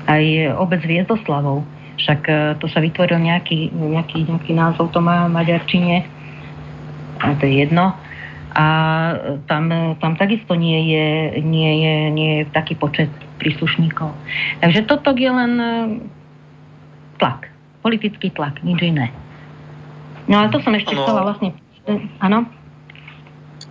Aj 0.06 0.24
obec 0.58 0.82
Viezdoslavov, 0.86 1.62
však 1.98 2.22
e, 2.28 2.34
to 2.60 2.66
sa 2.72 2.80
vytvoril 2.84 3.20
nejaký, 3.20 3.72
nejaký, 3.72 4.28
nejaký 4.28 4.52
názov, 4.56 4.92
to 4.92 5.00
má 5.00 5.28
v 5.28 5.36
maďarčine, 5.36 6.06
a 7.20 7.34
to 7.40 7.48
je 7.48 7.66
jedno. 7.66 7.96
A 8.56 8.66
tam, 9.52 9.68
tam 10.00 10.16
takisto 10.16 10.56
nie 10.56 10.96
je, 10.96 11.08
nie, 11.44 11.72
je, 11.84 11.96
nie 12.12 12.30
je 12.40 12.44
taký 12.56 12.80
počet 12.80 13.12
príslušníkov. 13.36 14.16
Takže 14.64 14.88
toto 14.88 15.12
je 15.12 15.28
len 15.28 15.54
e, 15.60 15.72
tlak, 17.20 17.52
politický 17.84 18.32
tlak, 18.32 18.64
nič 18.64 18.80
iné. 18.80 19.12
No 20.32 20.40
ale 20.40 20.50
to 20.50 20.64
som 20.64 20.72
ešte 20.74 20.96
chcela 20.96 21.22
vlastne... 21.28 21.52
Áno? 22.24 22.48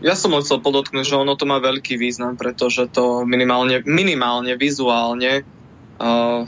Ja 0.04 0.12
som 0.12 0.36
chcel 0.36 0.60
podotknúť, 0.60 1.16
že 1.16 1.16
ono 1.16 1.32
to 1.32 1.48
má 1.48 1.58
veľký 1.64 1.96
význam, 1.96 2.36
pretože 2.36 2.84
to 2.92 3.24
minimálne, 3.24 3.80
minimálne 3.88 4.52
vizuálne 4.60 5.48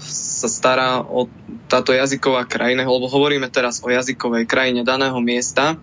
sa 0.03 0.49
stará 0.51 1.03
o 1.07 1.31
táto 1.71 1.95
jazyková 1.95 2.47
krajina, 2.47 2.87
lebo 2.87 3.07
hovoríme 3.07 3.47
teraz 3.51 3.79
o 3.83 3.89
jazykovej 3.89 4.47
krajine 4.47 4.83
daného 4.83 5.19
miesta. 5.23 5.79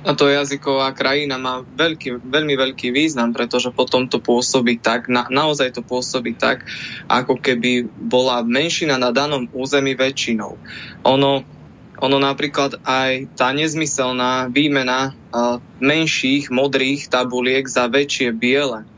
A 0.00 0.16
to 0.16 0.32
jazyková 0.32 0.96
krajina 0.96 1.36
má 1.36 1.60
veľký, 1.60 2.24
veľmi 2.24 2.54
veľký 2.56 2.88
význam, 2.88 3.36
pretože 3.36 3.68
potom 3.68 4.08
to 4.08 4.16
pôsobí 4.16 4.80
tak, 4.80 5.12
na, 5.12 5.28
naozaj 5.28 5.76
to 5.76 5.82
pôsobí 5.84 6.38
tak, 6.38 6.64
ako 7.04 7.36
keby 7.36 7.84
bola 7.84 8.40
menšina 8.40 8.96
na 8.96 9.12
danom 9.12 9.44
území 9.52 9.92
väčšinou. 9.92 10.56
Ono, 11.04 11.44
ono 12.00 12.16
napríklad 12.16 12.80
aj 12.80 13.36
tá 13.36 13.52
nezmyselná 13.52 14.48
výmena 14.48 15.12
menších 15.82 16.48
modrých 16.48 17.12
tabuliek 17.12 17.68
za 17.68 17.92
väčšie 17.92 18.32
biele, 18.32 18.88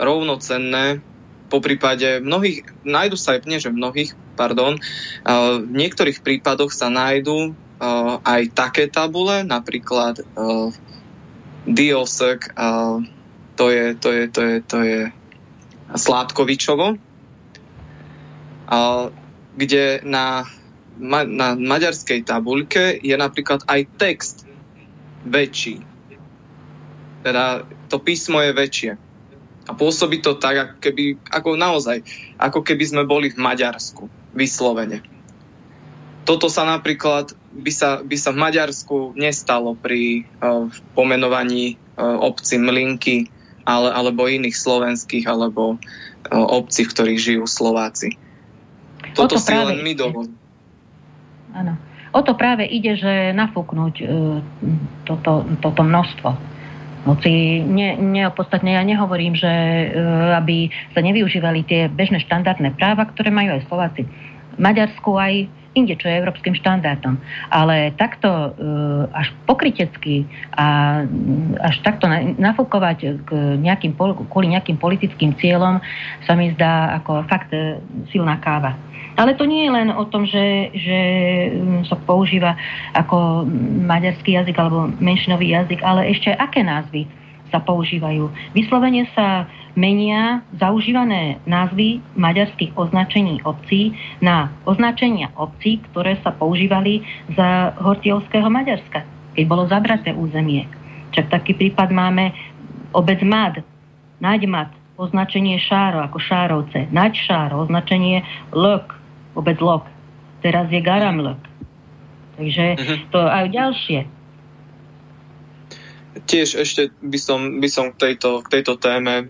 rovnocenné, 0.00 1.04
po 1.46 1.62
prípade 1.62 2.20
mnohých, 2.20 2.66
nájdu 2.82 3.16
sa 3.16 3.38
aj, 3.38 3.46
nie 3.46 3.62
že 3.62 3.70
mnohých, 3.70 4.14
pardon, 4.34 4.76
uh, 4.76 5.62
v 5.62 5.72
niektorých 5.72 6.20
prípadoch 6.20 6.74
sa 6.74 6.90
nájdú 6.90 7.52
uh, 7.52 8.18
aj 8.22 8.42
také 8.52 8.90
tabule, 8.90 9.46
napríklad 9.46 10.22
uh, 10.22 10.70
Diosek, 11.66 12.54
to 13.58 13.64
je, 13.74 13.98
to 13.98 14.08
je, 14.14 14.24
to 14.30 14.40
je, 14.46 14.56
to 14.62 14.78
je 14.86 15.00
Sládkovičovo, 15.98 16.94
kde 19.58 19.84
na 20.06 20.46
na 20.96 21.52
maďarskej 21.54 22.24
tabuľke 22.24 22.96
je 23.04 23.16
napríklad 23.16 23.68
aj 23.68 23.80
text 24.00 24.48
väčší. 25.28 25.84
Teda 27.20 27.68
to 27.92 28.00
písmo 28.00 28.40
je 28.40 28.52
väčšie. 28.56 28.92
A 29.66 29.74
pôsobí 29.74 30.22
to 30.22 30.38
tak, 30.38 30.54
ako, 30.56 30.74
keby, 30.78 31.04
ako 31.26 31.58
naozaj, 31.58 32.06
ako 32.38 32.62
keby 32.62 32.84
sme 32.86 33.02
boli 33.02 33.34
v 33.34 33.38
Maďarsku, 33.42 34.06
vyslovene. 34.30 35.02
Toto 36.26 36.50
sa 36.50 36.66
napríklad 36.66 37.34
by 37.54 37.72
sa, 37.74 38.02
by 38.02 38.16
sa 38.18 38.30
v 38.34 38.42
Maďarsku 38.42 38.96
nestalo 39.14 39.78
pri 39.78 40.26
uh, 40.42 40.66
pomenovaní 40.94 41.78
uh, 41.98 42.18
obci 42.18 42.58
Mlinky 42.58 43.30
ale, 43.66 43.90
alebo 43.90 44.30
iných 44.30 44.54
slovenských 44.54 45.26
alebo 45.26 45.74
uh, 45.74 46.46
obcí, 46.50 46.86
v 46.86 46.92
ktorých 46.94 47.18
žijú 47.18 47.44
Slováci. 47.46 48.14
Toto 49.14 49.38
to 49.38 49.42
si 49.42 49.54
len 49.54 49.82
my 49.82 49.94
dovolíme 49.94 50.46
áno. 51.56 51.74
O 52.12 52.20
to 52.20 52.36
práve 52.36 52.68
ide, 52.68 52.96
že 52.96 53.32
nafúknuť 53.32 53.94
e, 54.00 54.04
toto, 55.08 55.44
toto 55.60 55.82
množstvo. 55.84 56.28
Hoci 57.06 57.62
ne, 57.62 57.94
neopodstatne 57.94 58.74
ja 58.74 58.82
nehovorím, 58.82 59.38
že 59.38 59.46
e, 59.46 59.86
aby 60.34 60.74
sa 60.90 61.00
nevyužívali 61.00 61.62
tie 61.62 61.86
bežné 61.86 62.18
štandardné 62.26 62.74
práva, 62.74 63.06
ktoré 63.06 63.30
majú 63.30 63.54
aj 63.54 63.62
Slováci. 63.70 64.02
V 64.56 64.58
Maďarsku 64.58 65.14
aj 65.14 65.46
inde, 65.76 65.94
čo 65.94 66.08
je 66.08 66.18
európskym 66.18 66.56
štandardom. 66.56 67.20
Ale 67.52 67.92
takto 68.00 68.26
e, 68.26 68.48
až 69.12 69.30
pokrytecky 69.44 70.24
a 70.56 71.00
až 71.60 71.76
takto 71.84 72.08
nafúkovať 72.40 73.22
k 73.28 73.30
nejakým, 73.60 73.92
kvôli 74.32 74.56
nejakým 74.56 74.80
politickým 74.80 75.36
cieľom 75.36 75.84
sa 76.24 76.32
mi 76.32 76.50
zdá 76.56 76.96
ako 76.98 77.28
fakt 77.28 77.52
e, 77.52 77.78
silná 78.08 78.40
káva. 78.40 78.74
Ale 79.16 79.32
to 79.34 79.48
nie 79.48 79.64
je 79.64 79.72
len 79.72 79.88
o 79.88 80.04
tom, 80.04 80.28
že, 80.28 80.70
že 80.76 80.98
mm, 81.56 81.88
sa 81.88 81.96
používa 81.96 82.52
ako 82.92 83.48
maďarský 83.88 84.36
jazyk 84.36 84.56
alebo 84.60 84.92
menšinový 85.00 85.56
jazyk, 85.56 85.80
ale 85.80 86.12
ešte 86.12 86.36
aké 86.36 86.60
názvy 86.60 87.08
sa 87.48 87.62
používajú. 87.64 88.28
Vyslovene 88.52 89.08
sa 89.16 89.48
menia 89.78 90.44
zaužívané 90.56 91.40
názvy 91.48 92.00
maďarských 92.16 92.76
označení 92.76 93.40
obcí 93.44 93.96
na 94.20 94.52
označenia 94.64 95.32
obcí, 95.36 95.80
ktoré 95.92 96.16
sa 96.24 96.32
používali 96.32 97.04
za 97.36 97.76
hortiovského 97.80 98.48
Maďarska, 98.48 99.04
keď 99.36 99.44
bolo 99.44 99.68
zabraté 99.68 100.16
územie. 100.16 100.64
Čak 101.12 101.32
taký 101.32 101.56
prípad 101.56 101.92
máme 101.92 102.32
obec 102.92 103.20
Mad, 103.20 103.60
Naďmat, 104.16 104.72
označenie 104.96 105.60
Šáro 105.60 106.00
ako 106.00 106.16
Šárovce, 106.16 106.88
Naď 106.88 107.12
Šáro, 107.20 107.68
označenie 107.68 108.24
Lök, 108.56 108.95
vôbec 109.36 109.60
lok. 109.60 109.84
Teraz 110.40 110.72
je 110.72 110.80
garamlok. 110.80 111.38
Takže 112.40 112.64
uh-huh. 112.76 112.98
to 113.12 113.20
aj 113.20 113.46
ďalšie. 113.52 114.00
Tiež 116.24 116.56
ešte 116.56 116.96
by 117.04 117.18
som, 117.20 117.40
by 117.60 117.68
som 117.68 117.92
k, 117.92 117.96
tejto, 118.00 118.40
k 118.40 118.48
tejto 118.60 118.80
téme, 118.80 119.28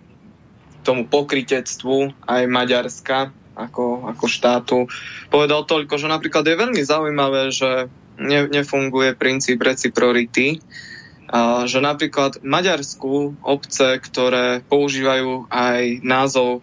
tomu 0.87 1.11
pokritectvu 1.11 2.15
aj 2.31 2.43
Maďarska 2.47 3.35
ako, 3.57 4.07
ako 4.07 4.25
štátu 4.29 4.79
povedal 5.33 5.67
toľko, 5.67 5.99
že 5.99 6.07
napríklad 6.07 6.47
je 6.47 6.61
veľmi 6.61 6.83
zaujímavé, 6.85 7.51
že 7.51 7.91
ne, 8.21 8.47
nefunguje 8.47 9.17
princíp 9.19 9.65
reciprority, 9.65 10.61
a 11.27 11.67
že 11.67 11.83
napríklad 11.83 12.39
v 12.39 12.47
Maďarsku 12.47 13.43
obce, 13.43 13.99
ktoré 13.99 14.63
používajú 14.63 15.51
aj 15.51 16.07
názov 16.07 16.63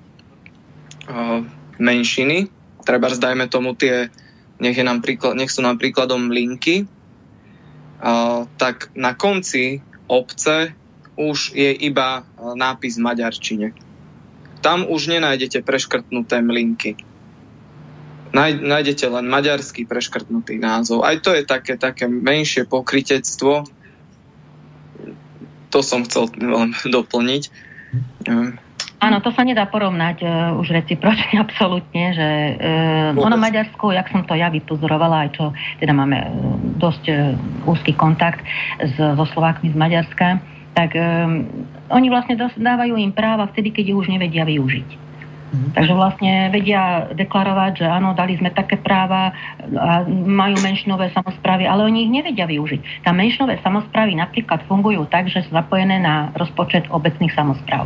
menšiny, 1.76 2.48
treba 2.84 3.10
dajme 3.10 3.48
tomu 3.48 3.74
tie, 3.74 4.12
nech, 4.60 4.78
je 4.78 4.86
nám 4.86 5.02
príklad, 5.02 5.40
nech 5.40 5.52
sú 5.52 5.64
nám 5.64 5.80
príkladom 5.80 6.30
linky, 6.30 6.86
uh, 6.86 8.46
tak 8.60 8.92
na 8.94 9.16
konci 9.16 9.82
obce 10.08 10.76
už 11.16 11.54
je 11.54 11.72
iba 11.86 12.26
nápis 12.38 12.98
v 12.98 13.06
maďarčine. 13.06 13.68
Tam 14.64 14.88
už 14.88 15.12
nenájdete 15.12 15.62
preškrtnuté 15.62 16.42
mlinky. 16.42 16.98
Nájdete 18.34 19.06
len 19.14 19.30
maďarský 19.30 19.86
preškrtnutý 19.86 20.58
názov. 20.58 21.06
Aj 21.06 21.14
to 21.22 21.38
je 21.38 21.46
také, 21.46 21.78
také 21.78 22.10
menšie 22.10 22.66
pokritectvo. 22.66 23.70
To 25.70 25.80
som 25.86 26.02
chcel 26.10 26.34
len 26.42 26.74
doplniť. 26.98 27.44
Áno, 29.04 29.20
to 29.20 29.36
sa 29.36 29.44
nedá 29.44 29.68
porovnať 29.68 30.24
uh, 30.24 30.56
už 30.56 30.72
recipročne 30.72 31.36
absolútne, 31.46 32.16
že 32.16 32.30
uh, 32.56 33.20
ono 33.20 33.36
Maďarsko, 33.36 33.92
jak 33.92 34.08
som 34.08 34.24
to 34.24 34.40
ja 34.40 34.48
vypozorovala, 34.48 35.28
aj 35.28 35.30
čo 35.36 35.46
teda 35.84 35.92
máme 35.92 36.24
uh, 36.24 36.28
dosť 36.80 37.04
uh, 37.12 37.36
úzky 37.68 37.92
kontakt 37.92 38.40
s, 38.80 38.96
so 38.96 39.26
Slovákmi 39.36 39.76
z 39.76 39.78
Maďarska, 39.78 40.40
tak 40.74 40.96
um, 40.96 41.46
oni 41.92 42.08
vlastne 42.08 42.40
dávajú 42.40 42.96
im 42.96 43.12
práva 43.12 43.46
vtedy, 43.52 43.76
keď 43.76 43.94
ich 43.94 44.00
už 44.00 44.08
nevedia 44.08 44.48
využiť. 44.48 44.90
Mm. 45.54 45.70
Takže 45.78 45.94
vlastne 45.94 46.34
vedia 46.50 47.14
deklarovať, 47.14 47.86
že 47.86 47.86
áno, 47.86 48.18
dali 48.18 48.34
sme 48.42 48.50
také 48.50 48.82
práva 48.82 49.36
a 49.70 50.02
majú 50.10 50.58
menšinové 50.66 51.14
samozprávy, 51.14 51.70
ale 51.70 51.86
oni 51.86 52.10
ich 52.10 52.12
nevedia 52.12 52.50
využiť. 52.50 53.06
Tá 53.06 53.14
menšinové 53.14 53.62
samozprávy 53.62 54.18
napríklad 54.18 54.66
fungujú 54.66 55.06
tak, 55.14 55.30
že 55.30 55.46
sú 55.46 55.54
zapojené 55.54 56.02
na 56.02 56.34
rozpočet 56.34 56.90
obecných 56.90 57.36
samozpráv 57.38 57.86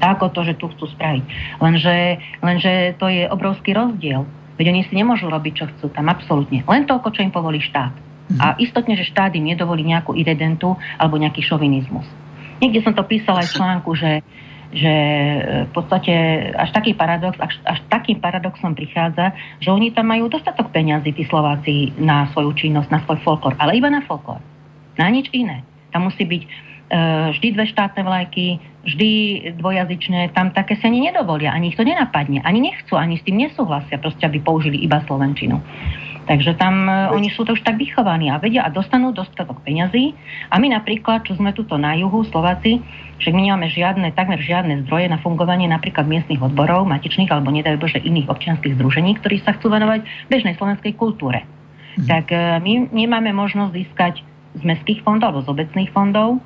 ako 0.00 0.32
to, 0.32 0.40
že 0.46 0.54
tu 0.58 0.66
chcú 0.72 0.86
spraviť. 0.90 1.24
Lenže, 1.60 1.96
lenže 2.42 2.72
to 3.00 3.06
je 3.08 3.28
obrovský 3.28 3.72
rozdiel. 3.72 4.24
Veď 4.56 4.72
oni 4.72 4.82
si 4.88 4.92
nemôžu 4.96 5.28
robiť, 5.28 5.52
čo 5.52 5.64
chcú 5.68 5.92
tam, 5.92 6.08
absolútne. 6.08 6.64
Len 6.64 6.88
toľko, 6.88 7.12
čo 7.12 7.20
im 7.24 7.32
povolí 7.32 7.60
štát. 7.60 7.92
Mhm. 8.26 8.38
A 8.40 8.46
istotne, 8.58 8.98
že 8.98 9.06
štát 9.06 9.36
im 9.38 9.46
nedovolí 9.46 9.86
nejakú 9.86 10.16
irredentu 10.16 10.74
alebo 10.98 11.20
nejaký 11.20 11.44
šovinizmus. 11.44 12.06
Niekde 12.56 12.80
som 12.82 12.96
to 12.96 13.04
písala 13.04 13.44
aj 13.44 13.52
v 13.52 13.56
článku, 13.60 13.90
že, 13.92 14.12
že 14.72 14.94
v 15.68 15.70
podstate 15.76 16.14
až 16.56 16.72
taký 16.72 16.96
paradox, 16.96 17.36
až, 17.36 17.60
až 17.68 17.84
takým 17.92 18.16
paradoxom 18.16 18.72
prichádza, 18.72 19.36
že 19.60 19.68
oni 19.68 19.92
tam 19.92 20.08
majú 20.08 20.32
dostatok 20.32 20.72
peňazí, 20.72 21.12
tí 21.12 21.28
Slováci, 21.28 21.92
na 22.00 22.32
svoju 22.32 22.56
činnosť, 22.56 22.88
na 22.88 23.04
svoj 23.04 23.20
folklor, 23.20 23.54
ale 23.60 23.76
iba 23.76 23.92
na 23.92 24.00
folklor. 24.08 24.40
Na 24.96 25.12
nič 25.12 25.28
iné. 25.36 25.60
Tam 25.92 26.08
musí 26.08 26.24
byť 26.24 26.42
uh, 26.42 27.28
vždy 27.36 27.46
dve 27.52 27.64
štátne 27.68 28.02
vlajky, 28.08 28.56
vždy 28.86 29.10
dvojazyčné, 29.58 30.30
tam 30.32 30.54
také 30.54 30.78
sa 30.78 30.86
ani 30.86 31.10
nedovolia, 31.10 31.50
ani 31.50 31.74
ich 31.74 31.78
to 31.78 31.82
nenapadne, 31.82 32.40
ani 32.46 32.70
nechcú, 32.70 32.94
ani 32.94 33.18
s 33.18 33.26
tým 33.26 33.42
nesúhlasia, 33.42 33.98
proste 33.98 34.24
aby 34.24 34.38
použili 34.38 34.78
iba 34.78 35.02
Slovenčinu. 35.04 35.58
Takže 36.26 36.58
tam 36.58 36.90
uh, 36.90 37.14
oni 37.14 37.30
sú 37.30 37.46
to 37.46 37.54
už 37.54 37.62
tak 37.62 37.78
vychovaní 37.78 38.34
a 38.34 38.42
vedia 38.42 38.66
a 38.66 38.70
dostanú 38.70 39.14
dostatok 39.14 39.62
peňazí. 39.62 40.10
A 40.50 40.58
my 40.58 40.74
napríklad, 40.74 41.22
čo 41.22 41.38
sme 41.38 41.54
tuto 41.54 41.78
na 41.78 41.94
juhu, 41.94 42.26
Slováci, 42.26 42.82
však 43.22 43.32
my 43.32 43.46
nemáme 43.46 43.70
žiadne, 43.70 44.10
takmer 44.10 44.42
žiadne 44.42 44.82
zdroje 44.86 45.06
na 45.06 45.22
fungovanie 45.22 45.70
napríklad 45.70 46.04
miestnych 46.10 46.42
odborov, 46.42 46.82
matičných 46.90 47.30
alebo 47.30 47.54
nedajú 47.54 47.78
Bože 47.78 48.02
iných 48.02 48.26
občianských 48.26 48.74
združení, 48.74 49.14
ktorí 49.22 49.38
sa 49.46 49.54
chcú 49.54 49.70
venovať 49.70 50.02
bežnej 50.26 50.58
slovenskej 50.58 50.98
kultúre. 50.98 51.46
Mm. 51.94 52.10
Tak 52.10 52.26
uh, 52.34 52.58
my 52.58 52.90
nemáme 52.90 53.30
možnosť 53.30 53.72
získať 53.72 54.14
z 54.58 54.62
mestských 54.66 55.06
fondov 55.06 55.30
alebo 55.30 55.46
z 55.46 55.52
obecných 55.54 55.94
fondov, 55.94 56.42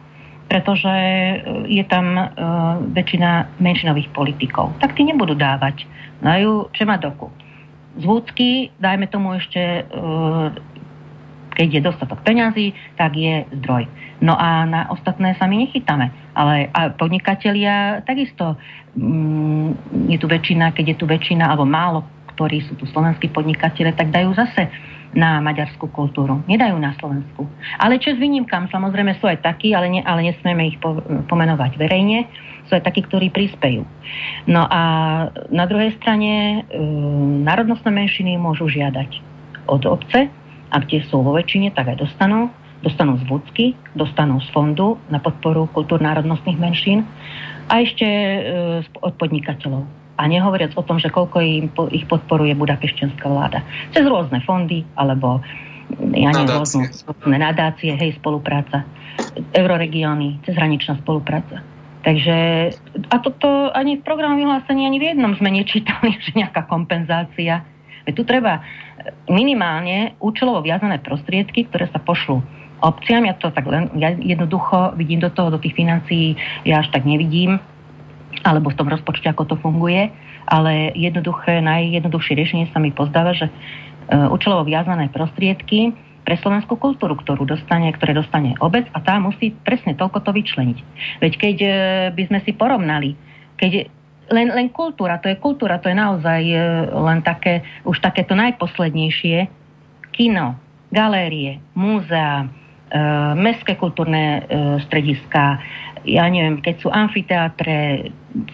pretože 0.50 0.90
je 1.70 1.84
tam 1.86 2.18
uh, 2.18 2.26
väčšina 2.90 3.62
menšinových 3.62 4.10
politikov. 4.10 4.74
Tak 4.82 4.98
tí 4.98 5.06
nebudú 5.06 5.38
dávať. 5.38 5.86
Dajú 6.18 6.74
čemadoku 6.74 7.30
z 7.98 8.04
vúcky, 8.06 8.70
dajme 8.78 9.10
tomu 9.10 9.34
ešte, 9.34 9.58
e, 9.58 9.82
keď 11.58 11.68
je 11.68 11.80
dostatok 11.82 12.22
peňazí, 12.22 12.70
tak 12.94 13.18
je 13.18 13.42
zdroj. 13.60 13.90
No 14.22 14.38
a 14.38 14.62
na 14.68 14.86
ostatné 14.94 15.34
sa 15.40 15.50
my 15.50 15.66
nechytáme. 15.66 16.12
Ale 16.36 16.70
a 16.70 16.94
podnikatelia 16.94 18.06
takisto, 18.06 18.54
mm, 18.94 20.06
je 20.06 20.18
tu 20.20 20.26
väčšina, 20.30 20.70
keď 20.70 20.94
je 20.94 20.96
tu 21.02 21.06
väčšina, 21.10 21.50
alebo 21.50 21.66
málo, 21.66 22.06
ktorí 22.36 22.62
sú 22.70 22.78
tu 22.78 22.86
slovenskí 22.86 23.28
podnikatelia, 23.34 23.96
tak 23.96 24.14
dajú 24.14 24.32
zase 24.38 24.70
na 25.10 25.42
maďarskú 25.42 25.90
kultúru. 25.90 26.38
Nedajú 26.46 26.78
na 26.78 26.94
Slovensku. 27.02 27.46
Ale 27.82 27.98
čo 27.98 28.14
s 28.14 28.18
výnimkám, 28.22 28.70
samozrejme 28.70 29.18
sú 29.18 29.26
aj 29.26 29.42
takí, 29.42 29.74
ale, 29.74 29.90
ne, 29.90 30.00
ale 30.06 30.30
nesmieme 30.30 30.70
ich 30.70 30.78
po, 30.78 31.02
pomenovať 31.26 31.74
verejne, 31.74 32.30
sú 32.70 32.78
aj 32.78 32.86
takí, 32.86 33.02
ktorí 33.02 33.34
prispejú. 33.34 33.82
No 34.46 34.70
a 34.70 34.82
na 35.50 35.64
druhej 35.66 35.98
strane 35.98 36.62
e, 36.62 36.78
národnostné 37.42 37.90
menšiny 37.90 38.38
môžu 38.38 38.70
žiadať 38.70 39.10
od 39.66 39.82
obce, 39.90 40.30
a 40.70 40.76
kde 40.78 41.02
sú 41.10 41.20
vo 41.26 41.34
väčšine, 41.34 41.74
tak 41.74 41.90
aj 41.90 42.06
dostanú. 42.06 42.50
Dostanú 42.80 43.20
z 43.20 43.24
vúcky, 43.28 43.66
dostanú 43.92 44.40
z 44.40 44.48
fondu 44.56 44.96
na 45.12 45.20
podporu 45.20 45.68
kultúr 45.68 46.00
národnostných 46.00 46.56
menšín 46.56 47.04
a 47.68 47.84
ešte 47.84 48.06
e, 48.08 48.40
od 49.04 49.12
podnikateľov 49.20 49.99
a 50.20 50.28
nehovoriac 50.28 50.76
o 50.76 50.84
tom, 50.84 51.00
že 51.00 51.08
koľko 51.08 51.40
im, 51.40 51.72
ich 51.88 52.04
podporuje 52.04 52.52
budapeštenská 52.52 53.24
vláda. 53.24 53.64
Cez 53.96 54.04
rôzne 54.04 54.44
fondy, 54.44 54.84
alebo 54.92 55.40
ja 56.12 56.30
neviem, 56.36 56.60
rôzne 56.60 56.92
nadácie, 57.24 57.96
hej, 57.96 58.20
spolupráca, 58.20 58.84
euroregióny, 59.56 60.44
cezhraničná 60.44 61.00
spolupráca. 61.00 61.64
Takže, 62.00 62.36
a 63.12 63.16
toto 63.20 63.72
ani 63.72 64.00
v 64.00 64.04
programu 64.04 64.40
vyhlásení, 64.40 64.84
ani 64.84 65.00
v 65.00 65.08
jednom 65.16 65.32
sme 65.36 65.52
nečítali, 65.52 66.16
že 66.24 66.36
nejaká 66.36 66.68
kompenzácia. 66.68 67.64
Veď 68.04 68.12
tu 68.16 68.24
treba 68.28 68.60
minimálne 69.32 70.16
účelovo 70.20 70.60
viazané 70.60 71.00
prostriedky, 71.00 71.64
ktoré 71.68 71.88
sa 71.88 72.00
pošlú 72.00 72.44
obciam. 72.84 73.24
Ja 73.24 73.36
to 73.36 73.52
tak 73.52 73.64
len 73.68 73.92
ja 73.96 74.12
jednoducho 74.12 74.96
vidím 74.96 75.20
do 75.20 75.32
toho, 75.32 75.52
do 75.52 75.60
tých 75.60 75.76
financií, 75.76 76.36
ja 76.64 76.84
až 76.84 76.92
tak 76.92 77.08
nevidím 77.08 77.60
alebo 78.44 78.72
v 78.72 78.78
tom 78.78 78.88
rozpočte, 78.88 79.28
ako 79.28 79.54
to 79.54 79.56
funguje, 79.60 80.08
ale 80.48 80.92
jednoduché, 80.96 81.60
najjednoduchšie 81.60 82.34
riešenie 82.36 82.66
sa 82.72 82.80
mi 82.80 82.90
pozdáva, 82.90 83.36
že 83.36 83.48
uh, 83.48 84.32
účelovo 84.32 84.64
viazané 84.66 85.12
prostriedky 85.12 85.92
pre 86.24 86.36
slovenskú 86.40 86.76
kultúru, 86.76 87.16
ktorú 87.16 87.48
dostane, 87.48 87.90
ktoré 87.96 88.12
dostane 88.12 88.56
obec 88.60 88.88
a 88.92 88.98
tá 89.00 89.16
musí 89.20 89.52
presne 89.64 89.96
toľko 89.96 90.24
to 90.24 90.30
vyčleniť. 90.32 90.78
Veď 91.20 91.32
keď 91.36 91.56
uh, 91.62 91.72
by 92.16 92.22
sme 92.28 92.38
si 92.44 92.52
porovnali, 92.56 93.16
keď 93.60 93.88
len, 94.30 94.48
len 94.54 94.68
kultúra, 94.70 95.18
to 95.18 95.26
je 95.26 95.36
kultúra, 95.36 95.82
to 95.82 95.90
je 95.90 95.96
naozaj 95.96 96.42
uh, 96.50 96.60
len 97.10 97.20
také, 97.20 97.66
už 97.84 98.00
takéto 98.00 98.32
najposlednejšie, 98.38 99.48
kino, 100.16 100.56
galérie, 100.90 101.62
múzea, 101.78 102.50
mestské 103.38 103.78
kultúrne 103.78 104.42
uh, 104.42 104.82
strediska, 104.86 105.62
ja 106.02 106.24
neviem, 106.26 106.58
keď 106.64 106.74
sú 106.80 106.88
amfiteátre, 106.88 108.08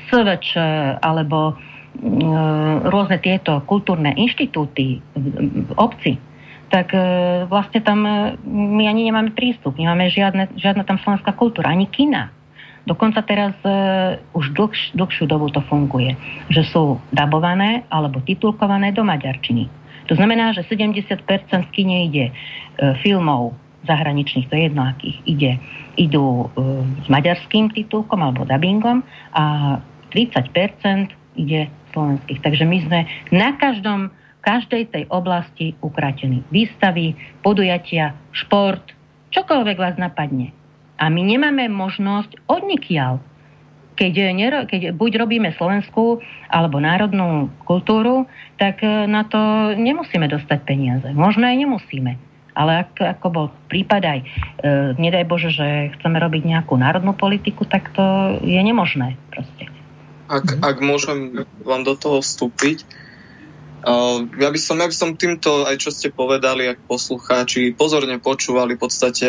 SVČ 0.08 0.56
alebo 1.04 1.54
mm, 2.00 2.88
rôzne 2.88 3.20
tieto 3.20 3.60
kultúrne 3.68 4.16
inštitúty 4.16 4.98
v 5.14 5.70
obci, 5.76 6.18
tak 6.66 6.90
vlastne 7.46 7.78
tam 7.78 8.02
my 8.42 8.84
ani 8.90 9.06
nemáme 9.06 9.30
prístup, 9.30 9.78
nemáme 9.78 10.10
žiadne, 10.10 10.50
žiadna 10.58 10.82
tam 10.82 10.98
slovenská 10.98 11.30
kultúra, 11.38 11.70
ani 11.70 11.86
kina. 11.86 12.34
Dokonca 12.86 13.18
teraz 13.26 13.52
uh, 13.66 14.14
už 14.30 14.54
dlhš, 14.54 14.94
dlhšiu 14.94 15.26
dobu 15.26 15.50
to 15.50 15.58
funguje, 15.66 16.14
že 16.54 16.62
sú 16.70 17.02
dabované 17.10 17.82
alebo 17.90 18.22
titulkované 18.22 18.94
do 18.94 19.02
maďarčiny. 19.02 19.66
To 20.06 20.14
znamená, 20.14 20.54
že 20.54 20.62
70% 20.70 21.18
v 21.66 21.70
kine 21.74 22.06
ide 22.06 22.30
uh, 22.30 22.94
filmov 23.02 23.58
zahraničných, 23.84 24.48
to 24.48 24.56
je 24.56 24.62
jedno 24.72 24.82
akých, 24.88 25.18
ide, 25.28 25.52
idú 26.00 26.48
uh, 26.48 26.82
s 27.04 27.06
maďarským 27.12 27.70
titulkom 27.76 28.24
alebo 28.24 28.48
dubbingom 28.48 29.04
a 29.36 29.76
30% 30.10 31.12
ide 31.36 31.68
slovenských. 31.92 32.40
Takže 32.40 32.64
my 32.64 32.78
sme 32.88 33.00
na 33.30 33.52
každom, 33.60 34.08
každej 34.40 34.88
tej 34.90 35.04
oblasti 35.12 35.76
ukratení. 35.84 36.40
Výstavy, 36.48 37.14
podujatia, 37.44 38.16
šport, 38.32 38.82
čokoľvek 39.34 39.76
vás 39.76 39.96
napadne. 40.00 40.56
A 40.96 41.12
my 41.12 41.20
nemáme 41.20 41.68
možnosť 41.68 42.48
odnikiaľ 42.48 43.20
keď, 43.96 44.14
nero, 44.36 44.58
keď 44.68 44.92
buď 44.92 45.24
robíme 45.24 45.56
slovenskú 45.56 46.20
alebo 46.52 46.76
národnú 46.76 47.48
kultúru, 47.64 48.28
tak 48.60 48.84
e, 48.84 49.08
na 49.08 49.24
to 49.24 49.72
nemusíme 49.72 50.28
dostať 50.28 50.58
peniaze. 50.68 51.08
Možno 51.16 51.48
aj 51.48 51.56
nemusíme. 51.56 52.20
Ale 52.56 52.88
ak, 52.88 53.20
ako 53.20 53.26
bol 53.28 53.46
prípad 53.68 54.02
aj, 54.02 54.18
e, 54.24 54.26
nedaj 54.96 55.28
Bože, 55.28 55.52
že 55.52 55.92
chceme 55.98 56.16
robiť 56.16 56.42
nejakú 56.48 56.72
národnú 56.80 57.12
politiku, 57.12 57.68
tak 57.68 57.92
to 57.92 58.40
je 58.40 58.56
nemožné 58.56 59.20
proste. 59.28 59.68
Ak, 60.26 60.48
mm. 60.48 60.64
ak 60.64 60.76
môžem 60.80 61.44
vám 61.60 61.84
do 61.84 61.92
toho 61.94 62.24
vstúpiť, 62.24 62.82
uh, 63.86 64.26
ja, 64.40 64.48
by 64.50 64.58
som, 64.58 64.80
ja 64.82 64.90
by 64.90 64.96
som 64.96 65.14
týmto, 65.14 65.68
aj 65.68 65.76
čo 65.78 65.94
ste 65.94 66.10
povedali, 66.10 66.66
ak 66.66 66.82
poslucháči 66.90 67.76
pozorne 67.78 68.18
počúvali, 68.18 68.74
v 68.74 68.82
podstate 68.82 69.28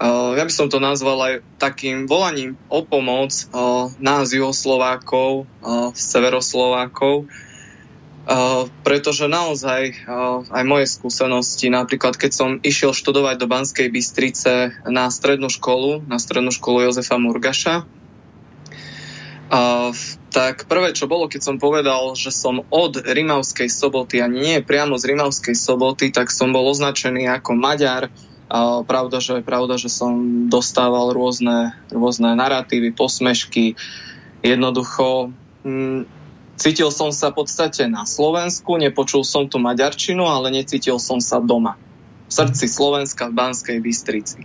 uh, 0.00 0.32
ja 0.32 0.44
by 0.46 0.52
som 0.52 0.72
to 0.72 0.80
nazval 0.80 1.20
aj 1.20 1.44
takým 1.60 2.08
volaním 2.08 2.56
o 2.72 2.80
pomoc 2.80 3.36
uh, 3.52 3.92
nás 4.00 4.32
Juhoslovákov, 4.32 5.44
uh, 5.60 5.92
Severoslovákov, 5.92 7.28
pretože 8.86 9.26
naozaj 9.26 10.06
uh, 10.06 10.46
aj 10.46 10.62
moje 10.62 10.86
skúsenosti, 10.86 11.66
napríklad 11.66 12.14
keď 12.14 12.30
som 12.30 12.50
išiel 12.62 12.94
študovať 12.94 13.42
do 13.42 13.50
Banskej 13.50 13.90
Bystrice 13.90 14.70
na 14.86 15.10
strednú 15.10 15.50
školu, 15.50 16.06
na 16.06 16.22
strednú 16.22 16.54
školu 16.54 16.86
Jozefa 16.86 17.18
Murgaša, 17.18 17.82
uh, 19.50 19.90
tak 20.30 20.70
prvé, 20.70 20.94
čo 20.94 21.10
bolo, 21.10 21.26
keď 21.26 21.42
som 21.42 21.56
povedal, 21.58 22.14
že 22.14 22.30
som 22.30 22.62
od 22.70 23.02
Rimavskej 23.02 23.66
soboty 23.66 24.22
a 24.22 24.30
nie 24.30 24.62
priamo 24.62 24.94
z 24.94 25.10
Rimavskej 25.10 25.58
soboty, 25.58 26.14
tak 26.14 26.30
som 26.30 26.54
bol 26.54 26.70
označený 26.70 27.26
ako 27.42 27.58
Maďar. 27.58 28.14
Uh, 28.50 28.86
pravda, 28.86 29.18
že, 29.18 29.42
pravda, 29.42 29.74
že 29.74 29.90
som 29.90 30.46
dostával 30.46 31.10
rôzne, 31.14 31.74
rôzne 31.90 32.34
narratívy, 32.38 32.94
posmešky. 32.94 33.74
Jednoducho, 34.42 35.34
mm, 35.66 36.19
Cítil 36.60 36.92
som 36.92 37.08
sa 37.08 37.32
v 37.32 37.40
podstate 37.40 37.88
na 37.88 38.04
Slovensku, 38.04 38.76
nepočul 38.76 39.24
som 39.24 39.48
tu 39.48 39.56
maďarčinu, 39.56 40.28
ale 40.28 40.52
necítil 40.52 41.00
som 41.00 41.16
sa 41.16 41.40
doma. 41.40 41.80
V 42.28 42.32
srdci 42.36 42.68
Slovenska 42.68 43.32
v 43.32 43.36
Banskej 43.40 43.80
Bystrici. 43.80 44.44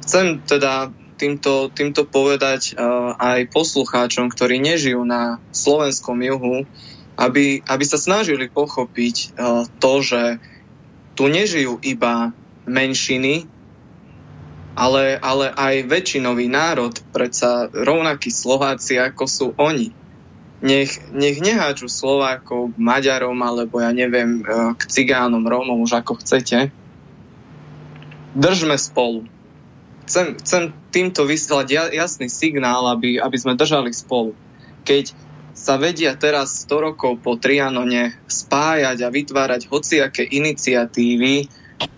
Chcem 0.00 0.40
teda 0.48 0.88
týmto, 1.20 1.68
týmto 1.68 2.08
povedať 2.08 2.72
uh, 2.72 3.12
aj 3.20 3.52
poslucháčom, 3.52 4.32
ktorí 4.32 4.64
nežijú 4.64 5.04
na 5.04 5.44
slovenskom 5.52 6.24
juhu, 6.24 6.64
aby, 7.20 7.60
aby 7.68 7.84
sa 7.84 8.00
snažili 8.00 8.48
pochopiť 8.48 9.36
uh, 9.36 9.68
to, 9.76 10.00
že 10.00 10.40
tu 11.12 11.28
nežijú 11.28 11.76
iba 11.84 12.32
menšiny, 12.64 13.44
ale, 14.72 15.20
ale 15.20 15.52
aj 15.52 15.84
väčšinový 15.84 16.48
národ, 16.48 16.96
predsa 17.12 17.68
rovnakí 17.68 18.32
Slováci, 18.32 18.96
ako 18.96 19.24
sú 19.28 19.46
oni 19.60 20.00
nech, 20.62 21.02
nech 21.10 21.42
neháču 21.42 21.90
Slovákov 21.90 22.72
k 22.72 22.76
Maďarom 22.78 23.36
alebo 23.42 23.82
ja 23.82 23.90
neviem, 23.90 24.40
e, 24.40 24.72
k 24.78 24.82
Cigánom, 24.86 25.42
Rómom, 25.42 25.82
už 25.82 26.00
ako 26.00 26.22
chcete. 26.22 26.70
Držme 28.32 28.78
spolu. 28.78 29.26
Chcem, 30.06 30.38
chcem 30.38 30.72
týmto 30.94 31.26
vyslať 31.26 31.92
jasný 31.92 32.30
signál, 32.30 32.88
aby, 32.94 33.18
aby 33.18 33.36
sme 33.38 33.58
držali 33.58 33.90
spolu. 33.90 34.32
Keď 34.86 35.14
sa 35.52 35.76
vedia 35.76 36.16
teraz 36.16 36.64
100 36.64 36.86
rokov 36.90 37.20
po 37.20 37.36
Trianone 37.36 38.16
spájať 38.24 38.98
a 39.04 39.12
vytvárať 39.12 39.68
hociaké 39.68 40.24
iniciatívy, 40.24 41.46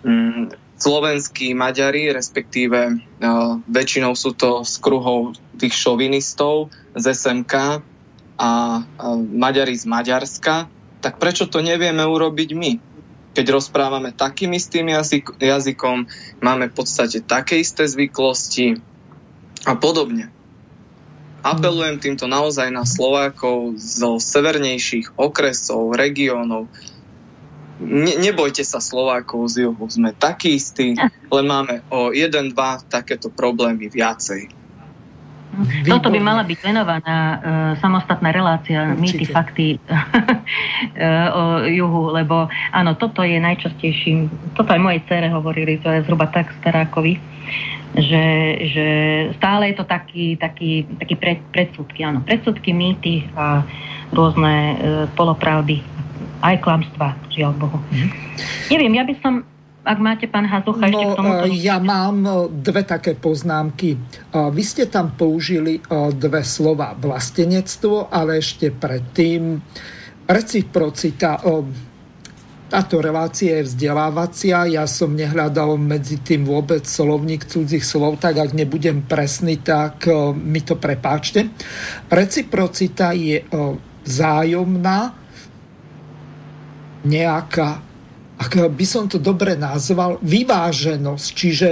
mm, 0.05 0.43
slovenskí 0.75 1.55
Maďari, 1.55 2.13
respektíve 2.13 2.79
uh, 2.93 3.57
väčšinou 3.71 4.13
sú 4.19 4.35
to 4.37 4.67
z 4.67 4.75
kruhov 4.83 5.39
tých 5.57 5.73
šovinistov 5.73 6.75
z 6.93 7.15
SMK, 7.15 7.81
a 8.35 8.83
Maďari 9.15 9.79
z 9.79 9.87
Maďarska, 9.87 10.67
tak 10.99 11.21
prečo 11.23 11.47
to 11.47 11.63
nevieme 11.63 12.03
urobiť 12.03 12.51
my? 12.55 12.73
keď 13.35 13.51
rozprávame 13.51 14.15
takým 14.15 14.55
istým 14.55 14.95
jazyk, 14.95 15.43
jazykom, 15.43 16.07
máme 16.39 16.71
v 16.71 16.75
podstate 16.79 17.19
také 17.21 17.59
isté 17.59 17.83
zvyklosti 17.91 18.79
a 19.67 19.75
podobne. 19.75 20.31
Apelujem 21.45 22.01
týmto 22.01 22.25
naozaj 22.25 22.73
na 22.73 22.89
Slovákov 22.89 23.77
zo 23.77 24.17
severnejších 24.17 25.21
okresov, 25.21 25.93
regiónov. 25.93 26.73
Ne, 27.85 28.17
nebojte 28.17 28.65
sa 28.65 28.81
Slovákov 28.81 29.53
z 29.53 29.69
juhu, 29.69 29.85
sme 29.91 30.17
takí 30.17 30.57
istí, 30.57 30.97
len 31.29 31.45
máme 31.45 31.85
o 31.93 32.15
jeden, 32.17 32.55
dva 32.55 32.81
takéto 32.81 33.29
problémy 33.29 33.93
viacej. 33.93 34.64
Výborné. 35.55 35.91
Toto 35.91 36.09
by 36.11 36.21
mala 36.21 36.43
byť 36.43 36.59
venovaná 36.61 37.19
uh, 37.19 37.37
samostatná 37.79 38.35
relácia 38.35 38.93
mýty, 38.99 39.25
fakty 39.25 39.79
uh, 39.79 39.95
o 41.39 41.43
juhu, 41.71 42.11
lebo 42.11 42.51
áno, 42.75 42.99
toto 42.99 43.23
je 43.23 43.39
najčastejším, 43.39 44.29
toto 44.59 44.75
aj 44.75 44.83
mojej 44.83 45.01
cere 45.07 45.31
hovorili, 45.31 45.79
to 45.79 45.89
je 45.89 46.03
zhruba 46.05 46.27
tak 46.29 46.51
stará 46.59 46.91
ako 46.91 47.07
vy, 47.07 47.15
že, 47.95 48.27
že 48.75 48.87
stále 49.39 49.71
je 49.71 49.77
to 49.79 49.85
taký, 49.87 50.35
taký, 50.35 50.85
taký 50.99 51.15
pred, 51.15 51.39
predsudky, 51.55 52.03
áno, 52.03 52.21
predsudky, 52.27 52.75
mýty 52.75 53.31
a 53.39 53.63
rôzne 54.11 54.55
uh, 54.55 54.77
polopravdy, 55.15 55.81
aj 56.43 56.61
klamstva, 56.61 57.15
žiaľ 57.31 57.55
Bohu. 57.57 57.79
Mm. 57.95 58.11
Neviem, 58.75 58.93
ja 58.99 59.05
by 59.07 59.15
som 59.23 59.47
ak 59.85 59.99
máte, 60.01 60.25
pán 60.25 60.49
Hazucha, 60.49 60.89
ešte 60.89 61.05
no, 61.05 61.13
k 61.13 61.19
tomu... 61.21 61.33
E, 61.45 61.61
ja 61.61 61.77
mám 61.77 62.25
e, 62.25 62.33
dve 62.49 62.89
také 62.89 63.13
poznámky. 63.13 63.95
E, 63.95 63.99
vy 64.33 64.63
ste 64.65 64.89
tam 64.89 65.13
použili 65.13 65.79
dve 66.17 66.41
slova. 66.41 66.97
Vlastenectvo, 66.97 68.09
ale 68.09 68.41
ešte 68.41 68.73
predtým 68.73 69.61
reciprocita. 70.25 71.37
Táto 72.65 72.97
relácia 73.05 73.61
je 73.61 73.69
vzdelávacia. 73.69 74.65
Ja 74.73 74.89
som 74.89 75.13
nehľadal 75.13 75.77
medzi 75.77 76.17
tým 76.25 76.49
vôbec 76.49 76.89
slovník 76.89 77.45
cudzích 77.45 77.85
slov, 77.85 78.25
tak 78.25 78.41
ak 78.41 78.57
nebudem 78.57 79.05
presný, 79.05 79.61
tak 79.61 80.09
mi 80.33 80.65
to 80.65 80.81
prepáčte. 80.81 81.53
Reciprocita 82.09 83.13
je 83.13 83.45
vzájomná 84.09 85.13
nejaká 87.05 87.94
ak 88.45 88.77
by 88.77 88.85
som 88.85 89.09
to 89.09 89.17
dobre 89.17 89.57
nazval, 89.57 90.21
vyváženosť, 90.21 91.27
čiže 91.33 91.69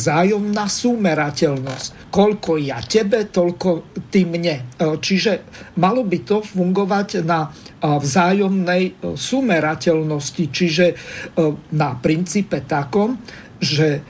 vzájomná 0.00 0.64
súmerateľnosť. 0.64 2.08
Koľko 2.08 2.56
ja 2.56 2.80
tebe, 2.80 3.28
toľko 3.28 4.00
ty 4.08 4.24
mne. 4.24 4.56
E, 4.56 4.96
čiže 4.96 5.44
malo 5.76 6.00
by 6.08 6.18
to 6.24 6.40
fungovať 6.40 7.20
na 7.20 7.44
e, 7.44 7.48
vzájomnej 7.84 8.82
e, 8.88 8.92
súmerateľnosti, 9.12 10.44
čiže 10.48 10.86
na 11.76 11.90
princípe 12.00 12.64
takom, 12.64 13.20
že 13.60 14.00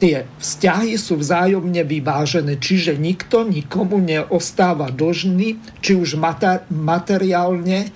tie 0.00 0.24
vzťahy 0.28 0.96
sú 0.96 1.20
vzájomne 1.20 1.84
vyvážené, 1.84 2.56
čiže 2.60 2.96
nikto 2.96 3.44
nikomu 3.44 4.00
neostáva 4.00 4.88
dlžný, 4.88 5.60
či 5.84 5.92
už 5.96 6.16
materiálne, 6.72 7.92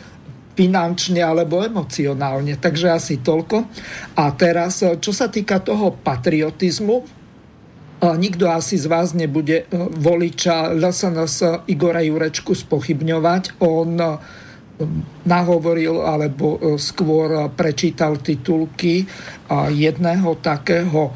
finančne 0.54 1.20
alebo 1.20 1.60
emocionálne. 1.60 2.56
Takže 2.56 2.86
asi 2.94 3.20
toľko. 3.20 3.66
A 4.18 4.24
teraz, 4.38 4.80
e, 4.80 4.96
čo 5.02 5.10
sa 5.10 5.28
týka 5.28 5.60
toho 5.60 5.92
patriotizmu, 5.94 6.96
e, 7.02 7.04
nikto 8.16 8.46
asi 8.46 8.78
z 8.78 8.86
vás 8.86 9.12
nebude 9.12 9.66
e, 9.66 9.74
voliča 9.98 10.72
LSNS 10.72 11.66
Igora 11.70 12.00
Jurečku 12.00 12.54
spochybňovať. 12.54 13.60
On 13.66 13.90
nahovoril 15.22 16.02
alebo 16.02 16.58
skôr 16.82 17.46
prečítal 17.54 18.18
titulky 18.18 19.06
jedného 19.70 20.34
takého 20.42 21.14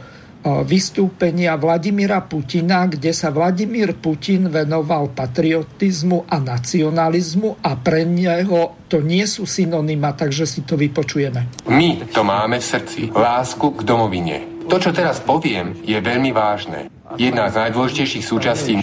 vystúpenia 0.65 1.59
Vladimíra 1.59 2.23
Putina, 2.25 2.87
kde 2.87 3.11
sa 3.11 3.35
Vladimír 3.35 3.99
Putin 3.99 4.49
venoval 4.49 5.11
patriotizmu 5.11 6.31
a 6.31 6.39
nacionalizmu 6.39 7.61
a 7.61 7.75
pre 7.75 8.07
neho 8.07 8.87
to 8.89 9.03
nie 9.03 9.27
sú 9.27 9.45
synonyma, 9.45 10.15
takže 10.15 10.47
si 10.49 10.65
to 10.65 10.79
vypočujeme. 10.79 11.69
My 11.69 12.01
to 12.09 12.23
máme 12.25 12.63
v 12.63 12.65
srdci, 12.65 13.01
lásku 13.13 13.77
k 13.77 13.81
domovine. 13.85 14.65
To, 14.69 14.77
čo 14.81 14.93
teraz 14.93 15.21
poviem, 15.21 15.77
je 15.85 15.99
veľmi 16.01 16.33
vážne. 16.33 16.89
Jedna 17.17 17.49
z 17.49 17.69
najdôležitejších 17.69 18.25
súčastí 18.25 18.81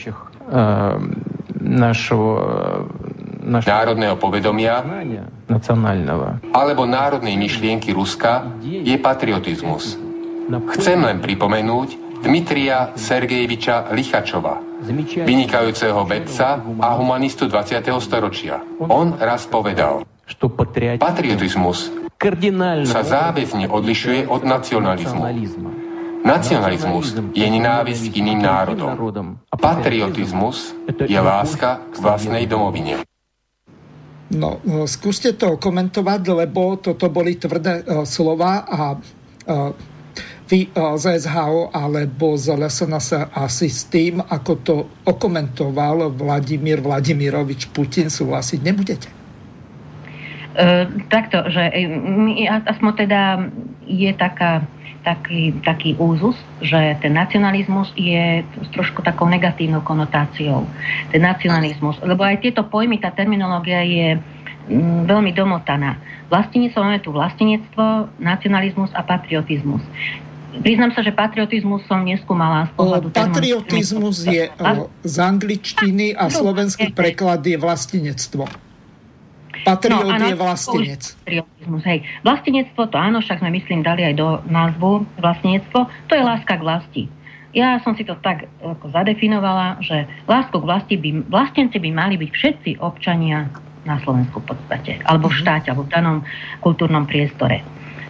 našho 1.62 2.22
národného 3.46 4.18
povedomia 4.18 4.82
alebo 6.50 6.82
národnej 6.90 7.38
myšlienky 7.38 7.94
Ruska 7.94 8.50
je 8.66 8.98
patriotizmus. 8.98 10.05
Chcem 10.46 11.02
len 11.02 11.18
pripomenúť 11.26 12.22
Dmitria 12.22 12.94
Sergejeviča 12.94 13.90
Lichačova, 13.90 14.62
vynikajúceho 15.26 16.06
vedca 16.06 16.62
a 16.62 16.88
humanistu 16.98 17.50
20. 17.50 17.82
storočia. 17.98 18.62
On 18.78 19.18
raz 19.18 19.50
povedal, 19.50 20.06
patriotizmus 21.02 21.90
sa 22.86 23.02
záväzne 23.02 23.70
odlišuje 23.74 24.30
od 24.30 24.42
nacionalizmu. 24.46 25.22
Nacionalizmus 26.26 27.14
je 27.34 27.46
nenávisť 27.46 28.14
iným 28.14 28.42
národom. 28.42 29.38
Patriotizmus 29.50 30.78
je 30.90 31.20
láska 31.22 31.86
k 31.90 31.96
vlastnej 32.02 32.46
domovine. 32.50 33.02
No, 34.34 34.58
no 34.66 34.90
skúste 34.90 35.38
to 35.38 35.62
komentovať, 35.62 36.22
lebo 36.34 36.82
toto 36.82 37.14
boli 37.14 37.38
tvrdé 37.38 37.86
uh, 37.86 38.02
slova 38.10 38.66
a 38.66 38.98
uh, 38.98 39.70
z 40.46 41.06
SHO 41.26 41.74
alebo 41.74 42.38
z 42.38 42.54
LSNS 42.54 43.34
asi 43.34 43.66
s 43.66 43.90
tým, 43.90 44.22
ako 44.22 44.52
to 44.62 44.76
okomentoval 45.10 46.14
Vladimír 46.14 46.86
Vladimirovič 46.86 47.74
Putin, 47.74 48.14
súhlasiť 48.14 48.60
nebudete? 48.62 49.10
Uh, 50.56 50.88
takto, 51.12 51.52
že 51.52 51.68
aspoň 52.72 52.92
teda 52.96 53.22
je 53.84 54.08
taká, 54.16 54.64
taký, 55.04 55.52
taký 55.66 56.00
úzus, 56.00 56.38
že 56.64 56.96
ten 57.04 57.12
nacionalizmus 57.12 57.92
je 58.00 58.40
s 58.42 58.68
trošku 58.72 59.04
takou 59.04 59.28
negatívnou 59.28 59.84
konotáciou. 59.84 60.64
Ten 61.12 61.22
nacionalizmus, 61.28 62.00
lebo 62.06 62.24
aj 62.24 62.40
tieto 62.40 62.64
pojmy, 62.64 63.04
tá 63.04 63.12
terminológia 63.12 63.84
je 63.84 64.16
mm, 64.72 65.10
veľmi 65.10 65.36
domotaná. 65.36 66.00
Vlastenectvo, 66.32 66.82
máme 66.82 67.04
tu 67.04 67.12
vlastenectvo, 67.12 68.10
nacionalizmus 68.18 68.90
a 68.98 69.06
patriotizmus. 69.06 69.84
Priznám 70.62 70.92
sa, 70.96 71.02
že 71.04 71.12
patriotizmus 71.12 71.84
som 71.90 72.04
neskúmala 72.06 72.70
z 72.70 72.72
pohľadu... 72.78 73.06
Patriotizmus 73.12 74.24
je 74.24 74.48
z 75.04 75.16
angličtiny 75.20 76.16
a 76.16 76.32
slovenský 76.32 76.96
preklad 76.96 77.44
je 77.44 77.58
vlastinectvo. 77.60 78.48
Patriot 79.66 80.06
no, 80.06 80.28
je 80.30 80.36
vlastenec. 80.38 81.02
Patriotizmus, 81.26 81.84
hej. 81.90 82.00
Vlastenectvo, 82.22 82.82
to 82.86 82.98
áno, 83.02 83.18
však 83.24 83.42
sme 83.42 83.50
myslím 83.58 83.82
dali 83.82 84.06
aj 84.06 84.14
do 84.14 84.28
názvu 84.46 85.10
vlastenectvo, 85.18 85.90
to 86.06 86.14
je 86.14 86.22
láska 86.22 86.54
k 86.60 86.62
vlasti. 86.62 87.04
Ja 87.56 87.80
som 87.82 87.96
si 87.98 88.04
to 88.04 88.20
tak 88.20 88.52
ako 88.62 88.92
zadefinovala, 88.92 89.80
že 89.80 90.06
lásku 90.28 90.54
k 90.54 90.68
vlasti 90.68 90.96
by, 91.00 91.10
vlastenci 91.32 91.82
by 91.82 91.90
mali 91.90 92.20
byť 92.20 92.30
všetci 92.30 92.72
občania 92.84 93.48
na 93.88 93.98
Slovensku 94.06 94.44
v 94.44 94.54
podstate, 94.54 95.02
alebo 95.08 95.32
v 95.32 95.36
mhm. 95.38 95.42
štáte, 95.42 95.68
alebo 95.74 95.88
v 95.88 95.94
danom 95.94 96.18
kultúrnom 96.62 97.10
priestore. 97.10 97.66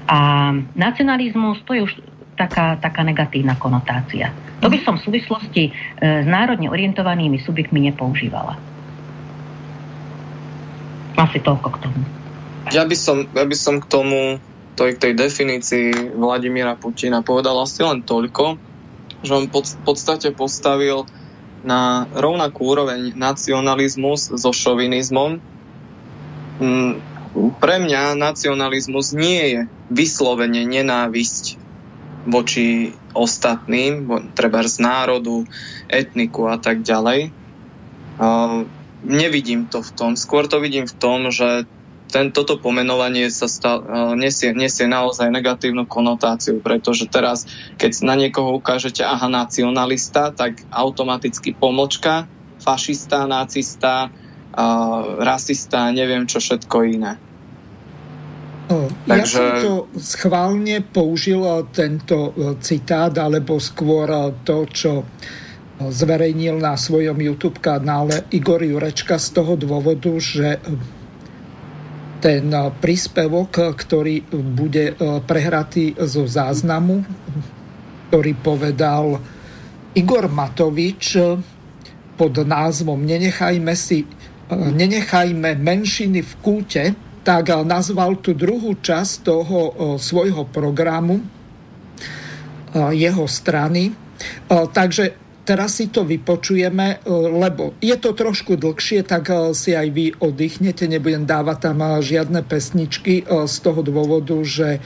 A 0.05 0.51
nacionalizmus, 0.77 1.63
to 1.65 1.73
je 1.73 1.81
už 1.81 1.93
taká, 2.35 2.75
taká 2.77 3.01
negatívna 3.01 3.55
konotácia. 3.55 4.31
To 4.59 4.67
by 4.67 4.77
som 4.83 4.99
v 4.99 5.05
súvislosti 5.07 5.63
e, 5.67 5.71
s 6.23 6.27
národne 6.27 6.67
orientovanými 6.67 7.39
subjektmi 7.43 7.91
nepoužívala. 7.91 8.59
Asi 11.15 11.39
toľko 11.39 11.67
k 11.71 11.77
tomu. 11.79 12.01
Ja 12.75 12.83
by 12.83 12.95
som, 12.97 13.23
ja 13.31 13.45
by 13.47 13.55
som 13.55 13.79
k 13.79 13.87
tomu, 13.87 14.43
to 14.75 14.91
k 14.91 14.99
tej 14.99 15.13
definícii 15.15 16.17
Vladimíra 16.19 16.75
Putina 16.75 17.23
povedal 17.23 17.55
asi 17.63 17.83
len 17.87 18.03
toľko, 18.03 18.59
že 19.23 19.31
on 19.31 19.47
v 19.47 19.81
podstate 19.87 20.35
postavil 20.35 21.07
na 21.65 22.05
rovnakú 22.13 22.61
úroveň 22.67 23.15
nacionalizmus 23.17 24.29
so 24.37 24.51
šovinizmom. 24.53 25.41
Mm, 26.61 26.93
pre 27.59 27.75
mňa 27.81 28.15
nacionalizmus 28.15 29.11
nie 29.11 29.43
je 29.51 29.59
vyslovene 29.89 30.63
nenávisť 30.63 31.64
voči 32.25 32.93
ostatným, 33.13 34.09
treba 34.33 34.65
z 34.65 34.81
národu, 34.81 35.45
etniku 35.87 36.49
a 36.49 36.57
tak 36.57 36.81
ďalej. 36.81 37.29
Nevidím 39.05 39.69
to 39.69 39.85
v 39.85 39.91
tom. 39.93 40.11
Skôr 40.17 40.49
to 40.49 40.57
vidím 40.57 40.89
v 40.89 40.95
tom, 40.97 41.29
že 41.29 41.69
ten, 42.09 42.31
toto 42.31 42.61
pomenovanie 42.61 43.27
sa 43.33 43.49
stal, 43.49 43.81
uh, 43.81 44.13
nesie, 44.13 44.53
nesie 44.53 44.85
naozaj 44.87 45.27
negatívnu 45.33 45.89
konotáciu, 45.89 46.61
pretože 46.61 47.09
teraz, 47.09 47.43
keď 47.75 47.91
na 48.05 48.15
niekoho 48.15 48.55
ukážete 48.55 49.03
aha, 49.03 49.27
nacionalista, 49.27 50.31
tak 50.31 50.63
automaticky 50.69 51.51
pomočka, 51.57 52.29
fašista, 52.61 53.27
nacista, 53.27 54.09
rasista, 55.19 55.91
neviem 55.91 56.23
čo 56.23 56.39
všetko 56.39 56.77
iné. 56.87 57.19
Ja 58.65 59.21
Takže... 59.21 59.29
som 59.29 59.47
to 59.61 59.73
schválne 60.01 60.81
použil 60.81 61.45
tento 61.69 62.33
citát, 62.65 63.13
alebo 63.13 63.61
skôr 63.61 64.09
to, 64.41 64.65
čo 64.65 65.05
zverejnil 65.75 66.57
na 66.57 66.73
svojom 66.73 67.19
YouTube 67.19 67.61
kanále 67.61 68.25
Igor 68.33 68.63
Jurečka 68.63 69.21
z 69.21 69.27
toho 69.37 69.53
dôvodu, 69.59 70.09
že 70.17 70.57
ten 72.23 72.49
príspevok, 72.81 73.77
ktorý 73.77 74.25
bude 74.33 74.97
prehratý 75.29 75.93
zo 76.01 76.25
záznamu, 76.25 77.05
ktorý 78.09 78.33
povedal 78.39 79.19
Igor 79.93 80.25
Matovič 80.25 81.21
pod 82.17 82.33
názvom 82.33 83.03
Nenechajme 83.03 83.75
si 83.77 84.09
nenechajme 84.49 85.59
menšiny 85.59 86.23
v 86.23 86.33
kúte, 86.41 86.83
tak 87.25 87.49
nazval 87.65 88.21
tú 88.21 88.37
druhú 88.37 88.77
časť 88.77 89.25
toho 89.25 89.59
svojho 89.97 90.45
programu 90.45 91.25
jeho 92.93 93.25
strany. 93.25 93.89
Takže 94.47 95.24
Teraz 95.45 95.77
si 95.77 95.93
to 95.93 96.01
vypočujeme, 96.01 97.05
e, 97.05 97.13
lebo 97.29 97.77
je 97.77 97.93
to 98.01 98.17
trošku 98.17 98.57
dlhšie, 98.57 99.05
tak 99.05 99.29
e, 99.29 99.53
si 99.53 99.77
aj 99.77 99.87
vy 99.93 100.05
oddychnete, 100.17 100.89
nebudem 100.89 101.29
dávať 101.29 101.69
tam 101.69 101.77
e, 101.85 102.01
žiadne 102.01 102.41
pesničky 102.41 103.29
z 103.29 103.55
toho 103.61 103.85
dôvodu, 103.85 104.33
že 104.41 104.81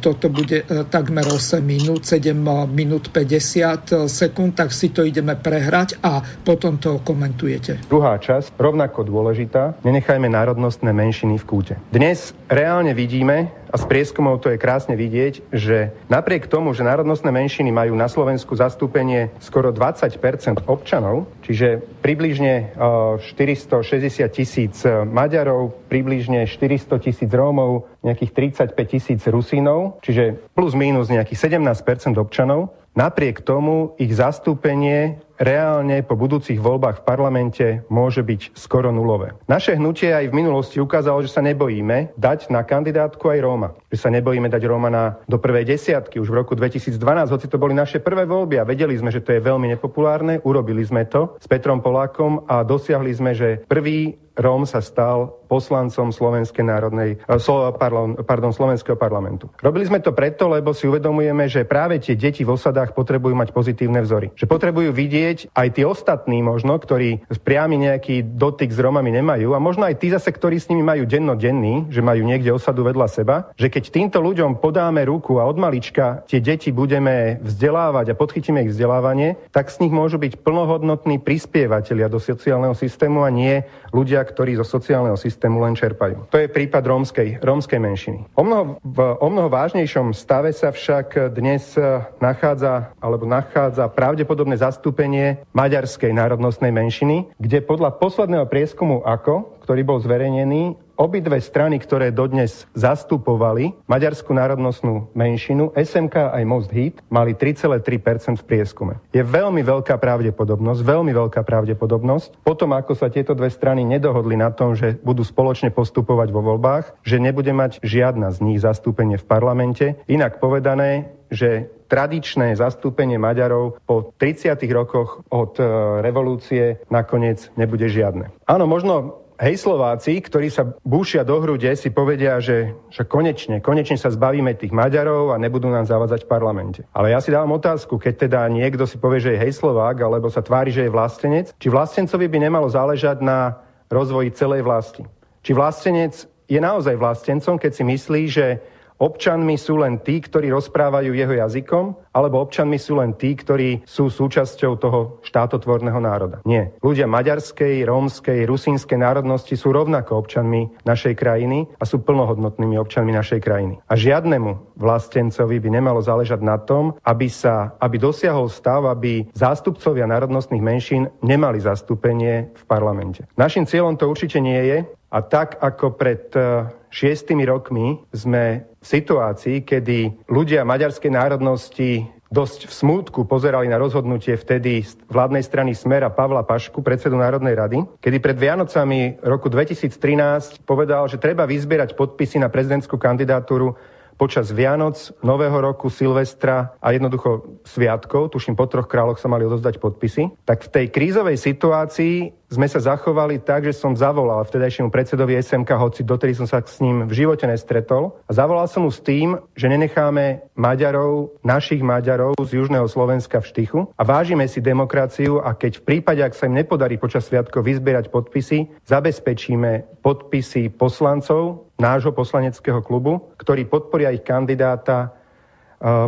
toto 0.00 0.32
bude 0.32 0.64
takmer 0.88 1.28
8 1.28 1.60
minút, 1.60 2.08
7 2.08 2.32
minút 2.72 3.12
50 3.12 4.08
sekúnd, 4.08 4.56
tak 4.56 4.72
si 4.72 4.88
to 4.88 5.04
ideme 5.04 5.36
prehrať 5.36 6.00
a 6.00 6.24
potom 6.40 6.80
to 6.80 7.00
komentujete. 7.04 7.84
Druhá 7.92 8.16
časť, 8.16 8.56
rovnako 8.56 9.04
dôležitá, 9.04 9.76
nenechajme 9.84 10.28
národnostné 10.32 10.90
menšiny 10.92 11.36
v 11.36 11.44
kúte. 11.44 11.74
Dnes 11.92 12.32
reálne 12.48 12.96
vidíme, 12.96 13.52
a 13.72 13.80
z 13.80 13.84
prieskumov 13.88 14.44
to 14.44 14.52
je 14.52 14.60
krásne 14.60 14.92
vidieť, 14.92 15.48
že 15.48 15.96
napriek 16.12 16.44
tomu, 16.44 16.76
že 16.76 16.84
národnostné 16.84 17.32
menšiny 17.32 17.72
majú 17.72 17.96
na 17.96 18.04
Slovensku 18.04 18.52
zastúpenie 18.52 19.32
skoro 19.40 19.72
20% 19.72 20.68
občanov, 20.68 21.24
čiže 21.40 21.80
približne 22.04 22.76
460 22.76 23.80
e, 23.80 24.28
tisíc 24.28 24.84
Maďarov, 24.84 25.88
približne 25.88 26.44
400 26.44 27.00
tisíc 27.00 27.30
Rómov, 27.32 27.88
nejakých 28.04 28.60
35 28.68 28.76
tisíc 28.92 29.20
Rusínov, 29.24 30.04
čiže 30.04 30.36
plus 30.52 30.76
mínus 30.76 31.08
nejakých 31.08 31.56
17% 31.56 32.20
občanov, 32.20 32.76
Napriek 32.92 33.40
tomu 33.40 33.96
ich 33.96 34.12
zastúpenie 34.12 35.16
reálne 35.42 36.06
po 36.06 36.14
budúcich 36.14 36.62
voľbách 36.62 37.02
v 37.02 37.06
parlamente 37.06 37.66
môže 37.90 38.22
byť 38.22 38.54
skoro 38.54 38.94
nulové. 38.94 39.34
Naše 39.50 39.74
hnutie 39.74 40.14
aj 40.14 40.30
v 40.30 40.38
minulosti 40.38 40.78
ukázalo, 40.78 41.20
že 41.26 41.34
sa 41.34 41.42
nebojíme 41.42 42.14
dať 42.14 42.54
na 42.54 42.62
kandidátku 42.62 43.26
aj 43.26 43.42
Róma. 43.42 43.68
Že 43.90 43.98
sa 43.98 44.08
nebojíme 44.14 44.46
dať 44.46 44.62
Róma 44.62 44.88
na, 44.88 45.18
do 45.26 45.42
prvej 45.42 45.66
desiatky 45.66 46.22
už 46.22 46.30
v 46.30 46.38
roku 46.38 46.54
2012, 46.54 46.94
hoci 47.34 47.46
to 47.50 47.58
boli 47.58 47.74
naše 47.74 47.98
prvé 47.98 48.22
voľby 48.22 48.62
a 48.62 48.68
vedeli 48.68 48.94
sme, 48.94 49.10
že 49.10 49.20
to 49.20 49.34
je 49.34 49.42
veľmi 49.42 49.66
nepopulárne, 49.74 50.38
urobili 50.46 50.86
sme 50.86 51.02
to 51.10 51.34
s 51.42 51.50
Petrom 51.50 51.82
Polákom 51.82 52.46
a 52.46 52.62
dosiahli 52.62 53.10
sme, 53.10 53.34
že 53.34 53.66
prvý 53.66 54.22
Róm 54.32 54.64
sa 54.64 54.80
stal 54.80 55.44
poslancom 55.44 56.08
Slovenskej 56.08 56.64
národnej, 56.64 57.20
eh, 57.20 57.72
pardon, 57.76 58.16
pardon, 58.24 58.48
Slovenského 58.48 58.96
parlamentu. 58.96 59.52
Robili 59.60 59.84
sme 59.84 60.00
to 60.00 60.16
preto, 60.16 60.48
lebo 60.48 60.72
si 60.72 60.88
uvedomujeme, 60.88 61.44
že 61.52 61.68
práve 61.68 62.00
tie 62.00 62.16
deti 62.16 62.40
v 62.40 62.56
osadách 62.56 62.96
potrebujú 62.96 63.36
mať 63.36 63.52
pozitívne 63.52 64.00
vzory. 64.00 64.32
Že 64.32 64.48
potrebujú 64.48 64.90
vidieť 64.96 65.31
aj 65.52 65.68
tí 65.76 65.82
ostatní 65.86 66.40
možno, 66.42 66.76
ktorí 66.76 67.24
priamy 67.42 67.78
nejaký 67.80 68.36
dotyk 68.36 68.70
s 68.72 68.78
Rómami 68.78 69.12
nemajú 69.12 69.52
a 69.52 69.62
možno 69.62 69.86
aj 69.86 69.98
tí 70.00 70.08
zase, 70.10 70.32
ktorí 70.32 70.58
s 70.58 70.68
nimi 70.72 70.82
majú 70.82 71.04
dennodenný, 71.04 71.92
že 71.92 72.04
majú 72.04 72.22
niekde 72.26 72.54
osadu 72.54 72.86
vedľa 72.86 73.08
seba, 73.08 73.36
že 73.54 73.68
keď 73.68 73.84
týmto 73.92 74.18
ľuďom 74.20 74.58
podáme 74.58 75.02
ruku 75.06 75.38
a 75.38 75.46
od 75.46 75.58
malička 75.58 76.24
tie 76.26 76.42
deti 76.42 76.72
budeme 76.72 77.38
vzdelávať 77.44 78.12
a 78.12 78.18
podchytíme 78.18 78.64
ich 78.64 78.72
vzdelávanie, 78.72 79.36
tak 79.54 79.68
z 79.68 79.84
nich 79.84 79.92
môžu 79.92 80.16
byť 80.18 80.40
plnohodnotní 80.40 81.20
prispievateľia 81.20 82.08
do 82.08 82.18
sociálneho 82.18 82.74
systému 82.74 83.22
a 83.22 83.30
nie 83.30 83.62
ľudia, 83.92 84.24
ktorí 84.24 84.56
zo 84.56 84.64
sociálneho 84.64 85.20
systému 85.20 85.60
len 85.60 85.76
čerpajú. 85.76 86.32
To 86.32 86.40
je 86.40 86.48
prípad 86.48 86.82
rómskej, 86.82 87.28
rómskej 87.44 87.80
menšiny. 87.80 88.18
O 88.34 88.42
mnoho, 88.42 88.80
v 88.80 88.98
o 89.20 89.28
mnoho 89.28 89.52
vážnejšom 89.52 90.16
stave 90.16 90.56
sa 90.56 90.72
však 90.72 91.36
dnes 91.36 91.76
e, 91.76 91.84
nachádza, 92.18 92.96
alebo 92.98 93.28
nachádza 93.28 93.92
pravdepodobné 93.92 94.56
zastúpenie 94.56 95.11
maďarskej 95.52 96.16
národnostnej 96.16 96.72
menšiny, 96.72 97.36
kde 97.36 97.60
podľa 97.60 98.00
posledného 98.00 98.48
prieskumu 98.48 99.04
AKO, 99.04 99.60
ktorý 99.62 99.86
bol 99.86 99.98
zverejnený, 100.02 100.74
obidve 101.02 101.40
strany, 101.42 101.82
ktoré 101.82 102.14
dodnes 102.14 102.68
zastupovali 102.78 103.74
maďarskú 103.90 104.30
národnostnú 104.36 105.10
menšinu, 105.18 105.74
SMK 105.74 106.30
aj 106.30 106.42
Most 106.46 106.70
Hit, 106.70 107.02
mali 107.10 107.34
3,3% 107.34 108.38
v 108.38 108.44
prieskume. 108.46 108.94
Je 109.10 109.24
veľmi 109.24 109.66
veľká 109.66 109.98
pravdepodobnosť, 109.98 110.80
veľmi 110.84 111.10
veľká 111.10 111.42
pravdepodobnosť, 111.42 112.44
potom 112.46 112.70
ako 112.76 112.94
sa 112.94 113.10
tieto 113.10 113.34
dve 113.34 113.50
strany 113.50 113.82
nedohodli 113.82 114.38
na 114.38 114.54
tom, 114.54 114.78
že 114.78 114.98
budú 115.02 115.26
spoločne 115.26 115.74
postupovať 115.74 116.28
vo 116.30 116.44
voľbách, 116.44 117.02
že 117.02 117.22
nebude 117.22 117.50
mať 117.50 117.82
žiadna 117.82 118.30
z 118.30 118.38
nich 118.44 118.58
zastúpenie 118.62 119.18
v 119.18 119.26
parlamente. 119.26 119.98
Inak 120.06 120.38
povedané, 120.38 121.10
že 121.32 121.72
tradičné 121.92 122.56
zastúpenie 122.56 123.20
Maďarov 123.20 123.84
po 123.84 124.16
30 124.16 124.56
rokoch 124.72 125.20
od 125.28 125.60
e, 125.60 125.64
revolúcie 126.00 126.80
nakoniec 126.88 127.52
nebude 127.60 127.84
žiadne. 127.92 128.32
Áno, 128.48 128.64
možno 128.64 129.20
Hej 129.42 129.58
Slováci, 129.58 130.22
ktorí 130.22 130.54
sa 130.54 130.70
búšia 130.86 131.26
do 131.26 131.34
hrude, 131.42 131.66
si 131.74 131.90
povedia, 131.90 132.38
že, 132.38 132.78
že 132.94 133.02
konečne, 133.02 133.58
konečne 133.58 133.98
sa 133.98 134.06
zbavíme 134.06 134.54
tých 134.54 134.70
Maďarov 134.70 135.34
a 135.34 135.40
nebudú 135.42 135.66
nám 135.66 135.82
zavadzať 135.82 136.22
v 136.22 136.30
parlamente. 136.30 136.80
Ale 136.94 137.10
ja 137.10 137.18
si 137.18 137.34
dávam 137.34 137.58
otázku, 137.58 137.98
keď 137.98 138.30
teda 138.30 138.40
niekto 138.46 138.86
si 138.86 139.02
povie, 139.02 139.18
že 139.18 139.34
je 139.34 139.42
hej 139.42 139.50
Slovák, 139.50 139.98
alebo 139.98 140.30
sa 140.30 140.46
tvári, 140.46 140.70
že 140.70 140.86
je 140.86 140.94
vlastenec, 140.94 141.50
či 141.58 141.66
vlastencovi 141.74 142.30
by 142.30 142.38
nemalo 142.38 142.70
záležať 142.70 143.18
na 143.18 143.58
rozvoji 143.90 144.30
celej 144.30 144.62
vlasti. 144.62 145.02
Či 145.42 145.58
vlastenec 145.58 146.14
je 146.46 146.60
naozaj 146.62 146.94
vlastencom, 146.94 147.58
keď 147.58 147.72
si 147.74 147.82
myslí, 147.82 148.22
že 148.30 148.62
Občanmi 149.02 149.58
sú 149.58 149.82
len 149.82 149.98
tí, 149.98 150.22
ktorí 150.22 150.46
rozprávajú 150.54 151.10
jeho 151.10 151.34
jazykom, 151.34 152.14
alebo 152.14 152.38
občanmi 152.38 152.78
sú 152.78 153.02
len 153.02 153.18
tí, 153.18 153.34
ktorí 153.34 153.82
sú 153.82 154.06
súčasťou 154.06 154.72
toho 154.78 155.00
štátotvorného 155.26 155.98
národa. 155.98 156.38
Nie. 156.46 156.70
Ľudia 156.78 157.10
maďarskej, 157.10 157.82
rómskej, 157.82 158.46
rusínskej 158.46 159.02
národnosti 159.02 159.58
sú 159.58 159.74
rovnako 159.74 160.22
občanmi 160.22 160.86
našej 160.86 161.18
krajiny 161.18 161.66
a 161.76 161.84
sú 161.88 161.98
plnohodnotnými 162.06 162.78
občanmi 162.78 163.10
našej 163.10 163.42
krajiny. 163.42 163.82
A 163.90 163.98
žiadnemu 163.98 164.78
vlastencovi 164.78 165.58
by 165.58 165.68
nemalo 165.82 165.98
záležať 165.98 166.38
na 166.38 166.62
tom, 166.62 166.94
aby 167.02 167.26
sa, 167.26 167.74
aby 167.82 167.98
dosiahol 167.98 168.46
stav, 168.46 168.86
aby 168.86 169.26
zástupcovia 169.34 170.06
národnostných 170.06 170.62
menšín 170.62 171.10
nemali 171.26 171.58
zastúpenie 171.58 172.54
v 172.54 172.62
parlamente. 172.70 173.26
Našim 173.34 173.66
cieľom 173.66 173.98
to 173.98 174.06
určite 174.06 174.38
nie 174.38 174.62
je 174.62 174.78
a 175.10 175.18
tak 175.26 175.58
ako 175.58 175.98
pred 175.98 176.30
eh, 176.38 176.70
šiestimi 176.92 177.44
rokmi 177.44 178.00
sme 178.12 178.71
v 178.82 178.86
situácii, 178.86 179.62
kedy 179.62 180.26
ľudia 180.26 180.66
maďarskej 180.66 181.14
národnosti 181.14 182.10
dosť 182.32 182.66
v 182.66 182.72
smútku 182.72 183.28
pozerali 183.28 183.68
na 183.68 183.76
rozhodnutie 183.76 184.34
vtedy 184.40 184.82
vládnej 185.12 185.44
strany 185.44 185.76
Smera 185.76 186.08
Pavla 186.08 186.42
Pašku, 186.42 186.80
predsedu 186.80 187.20
Národnej 187.20 187.54
rady, 187.54 187.78
kedy 188.00 188.16
pred 188.18 188.40
Vianocami 188.40 189.20
roku 189.20 189.52
2013 189.52 190.64
povedal, 190.64 191.06
že 191.12 191.20
treba 191.20 191.44
vyzbierať 191.44 191.92
podpisy 191.92 192.40
na 192.40 192.48
prezidentskú 192.48 192.96
kandidatúru 192.96 193.76
počas 194.16 194.54
Vianoc, 194.54 195.12
Nového 195.24 195.58
roku, 195.60 195.90
Silvestra 195.92 196.78
a 196.78 196.94
jednoducho 196.94 197.60
sviatkov, 197.66 198.32
tuším 198.32 198.54
po 198.54 198.68
troch 198.68 198.88
kráľoch 198.88 199.18
sa 199.18 199.28
mali 199.28 199.44
odozdať 199.44 199.82
podpisy, 199.82 200.46
tak 200.46 200.64
v 200.64 200.72
tej 200.72 200.86
krízovej 200.94 201.36
situácii 201.36 202.41
sme 202.52 202.68
sa 202.68 202.84
zachovali 202.84 203.40
tak, 203.40 203.64
že 203.64 203.72
som 203.72 203.96
zavolal 203.96 204.44
vtedajšiemu 204.44 204.92
predsedovi 204.92 205.40
SMK, 205.40 205.72
hoci 205.72 206.04
dotedy 206.04 206.36
som 206.36 206.44
sa 206.44 206.60
s 206.60 206.84
ním 206.84 207.08
v 207.08 207.24
živote 207.24 207.48
nestretol. 207.48 208.20
A 208.28 208.36
zavolal 208.36 208.68
som 208.68 208.84
mu 208.84 208.92
s 208.92 209.00
tým, 209.00 209.40
že 209.56 209.72
nenecháme 209.72 210.44
Maďarov, 210.52 211.40
našich 211.40 211.80
Maďarov 211.80 212.36
z 212.44 212.60
Južného 212.60 212.84
Slovenska 212.84 213.40
v 213.40 213.48
štychu 213.48 213.78
a 213.96 214.02
vážime 214.04 214.44
si 214.44 214.60
demokraciu 214.60 215.40
a 215.40 215.56
keď 215.56 215.80
v 215.80 215.86
prípade, 215.88 216.20
ak 216.20 216.36
sa 216.36 216.44
im 216.44 216.60
nepodarí 216.60 217.00
počas 217.00 217.24
sviatkov 217.24 217.64
vyzbierať 217.64 218.12
podpisy, 218.12 218.68
zabezpečíme 218.84 220.04
podpisy 220.04 220.68
poslancov 220.76 221.72
nášho 221.80 222.12
poslaneckého 222.12 222.84
klubu, 222.84 223.32
ktorí 223.40 223.64
podporia 223.66 224.12
ich 224.12 224.22
kandidáta 224.22 225.21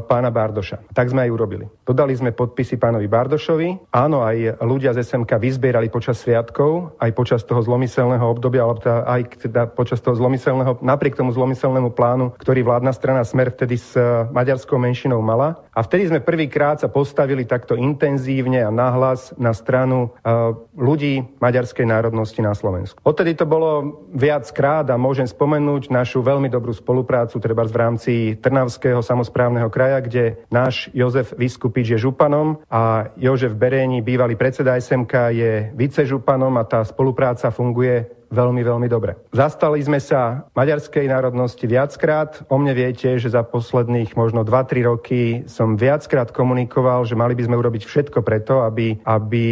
pána 0.07 0.31
Bardoša. 0.31 0.95
Tak 0.95 1.11
sme 1.11 1.27
aj 1.27 1.31
urobili. 1.35 1.67
Dodali 1.83 2.15
sme 2.15 2.31
podpisy 2.31 2.79
pánovi 2.79 3.11
Bardošovi. 3.11 3.91
Áno, 3.91 4.23
aj 4.23 4.63
ľudia 4.63 4.95
z 4.95 5.03
SMK 5.03 5.37
vyzbierali 5.37 5.91
počas 5.91 6.23
sviatkov, 6.23 6.95
aj 7.03 7.11
počas 7.13 7.43
toho 7.43 7.61
zlomyselného 7.61 8.23
obdobia, 8.23 8.63
alebo 8.63 8.81
teda 8.81 9.03
aj 9.05 9.23
teda 9.51 9.63
počas 9.69 9.99
toho 9.99 10.15
zlomyselného, 10.15 10.79
napriek 10.81 11.19
tomu 11.19 11.35
zlomyselnému 11.35 11.93
plánu, 11.93 12.33
ktorý 12.39 12.63
vládna 12.63 12.95
strana 12.95 13.27
Smer 13.27 13.51
vtedy 13.51 13.77
s 13.77 13.99
e, 13.99 14.31
maďarskou 14.31 14.79
menšinou 14.79 15.19
mala. 15.19 15.59
A 15.75 15.83
vtedy 15.83 16.07
sme 16.07 16.23
prvýkrát 16.23 16.79
sa 16.79 16.87
postavili 16.87 17.43
takto 17.45 17.75
intenzívne 17.75 18.63
a 18.63 18.71
nahlas 18.71 19.35
na 19.35 19.51
stranu 19.51 20.15
uh, 20.23 20.55
ľudí 20.79 21.27
maďarskej 21.43 21.83
národnosti 21.83 22.39
na 22.39 22.55
Slovensku. 22.55 23.03
Odtedy 23.03 23.35
to 23.35 23.43
bolo 23.43 24.03
viackrát 24.15 24.87
a 24.87 24.95
môžem 24.95 25.27
spomenúť 25.27 25.91
našu 25.91 26.23
veľmi 26.23 26.47
dobrú 26.47 26.71
spoluprácu, 26.71 27.43
treba 27.43 27.67
v 27.67 27.75
rámci 27.75 28.13
Trnavského 28.39 29.03
samozprávneho 29.03 29.64
kraja, 29.71 30.01
kde 30.01 30.37
náš 30.51 30.91
Jozef 30.95 31.35
Vyskupič 31.37 31.95
je 31.95 31.99
županom 31.99 32.65
a 32.71 33.13
Jožef 33.17 33.53
Beréni, 33.55 34.03
bývalý 34.03 34.35
predseda 34.35 34.79
SMK, 34.81 35.13
je 35.31 35.53
vicežupanom 35.75 36.57
a 36.57 36.65
tá 36.65 36.83
spolupráca 36.83 37.51
funguje 37.51 38.24
veľmi, 38.31 38.63
veľmi 38.63 38.89
dobre. 38.89 39.17
Zastali 39.35 39.83
sme 39.83 39.99
sa 39.99 40.49
maďarskej 40.55 41.11
národnosti 41.11 41.65
viackrát. 41.67 42.45
O 42.49 42.57
mne 42.61 42.77
viete, 42.77 43.17
že 43.19 43.33
za 43.33 43.43
posledných 43.43 44.15
možno 44.15 44.47
2-3 44.47 44.89
roky 44.89 45.23
som 45.51 45.75
viackrát 45.75 46.31
komunikoval, 46.31 47.05
že 47.05 47.19
mali 47.19 47.35
by 47.35 47.49
sme 47.49 47.59
urobiť 47.59 47.83
všetko 47.85 48.23
preto, 48.23 48.63
aby, 48.65 49.01
aby 49.05 49.47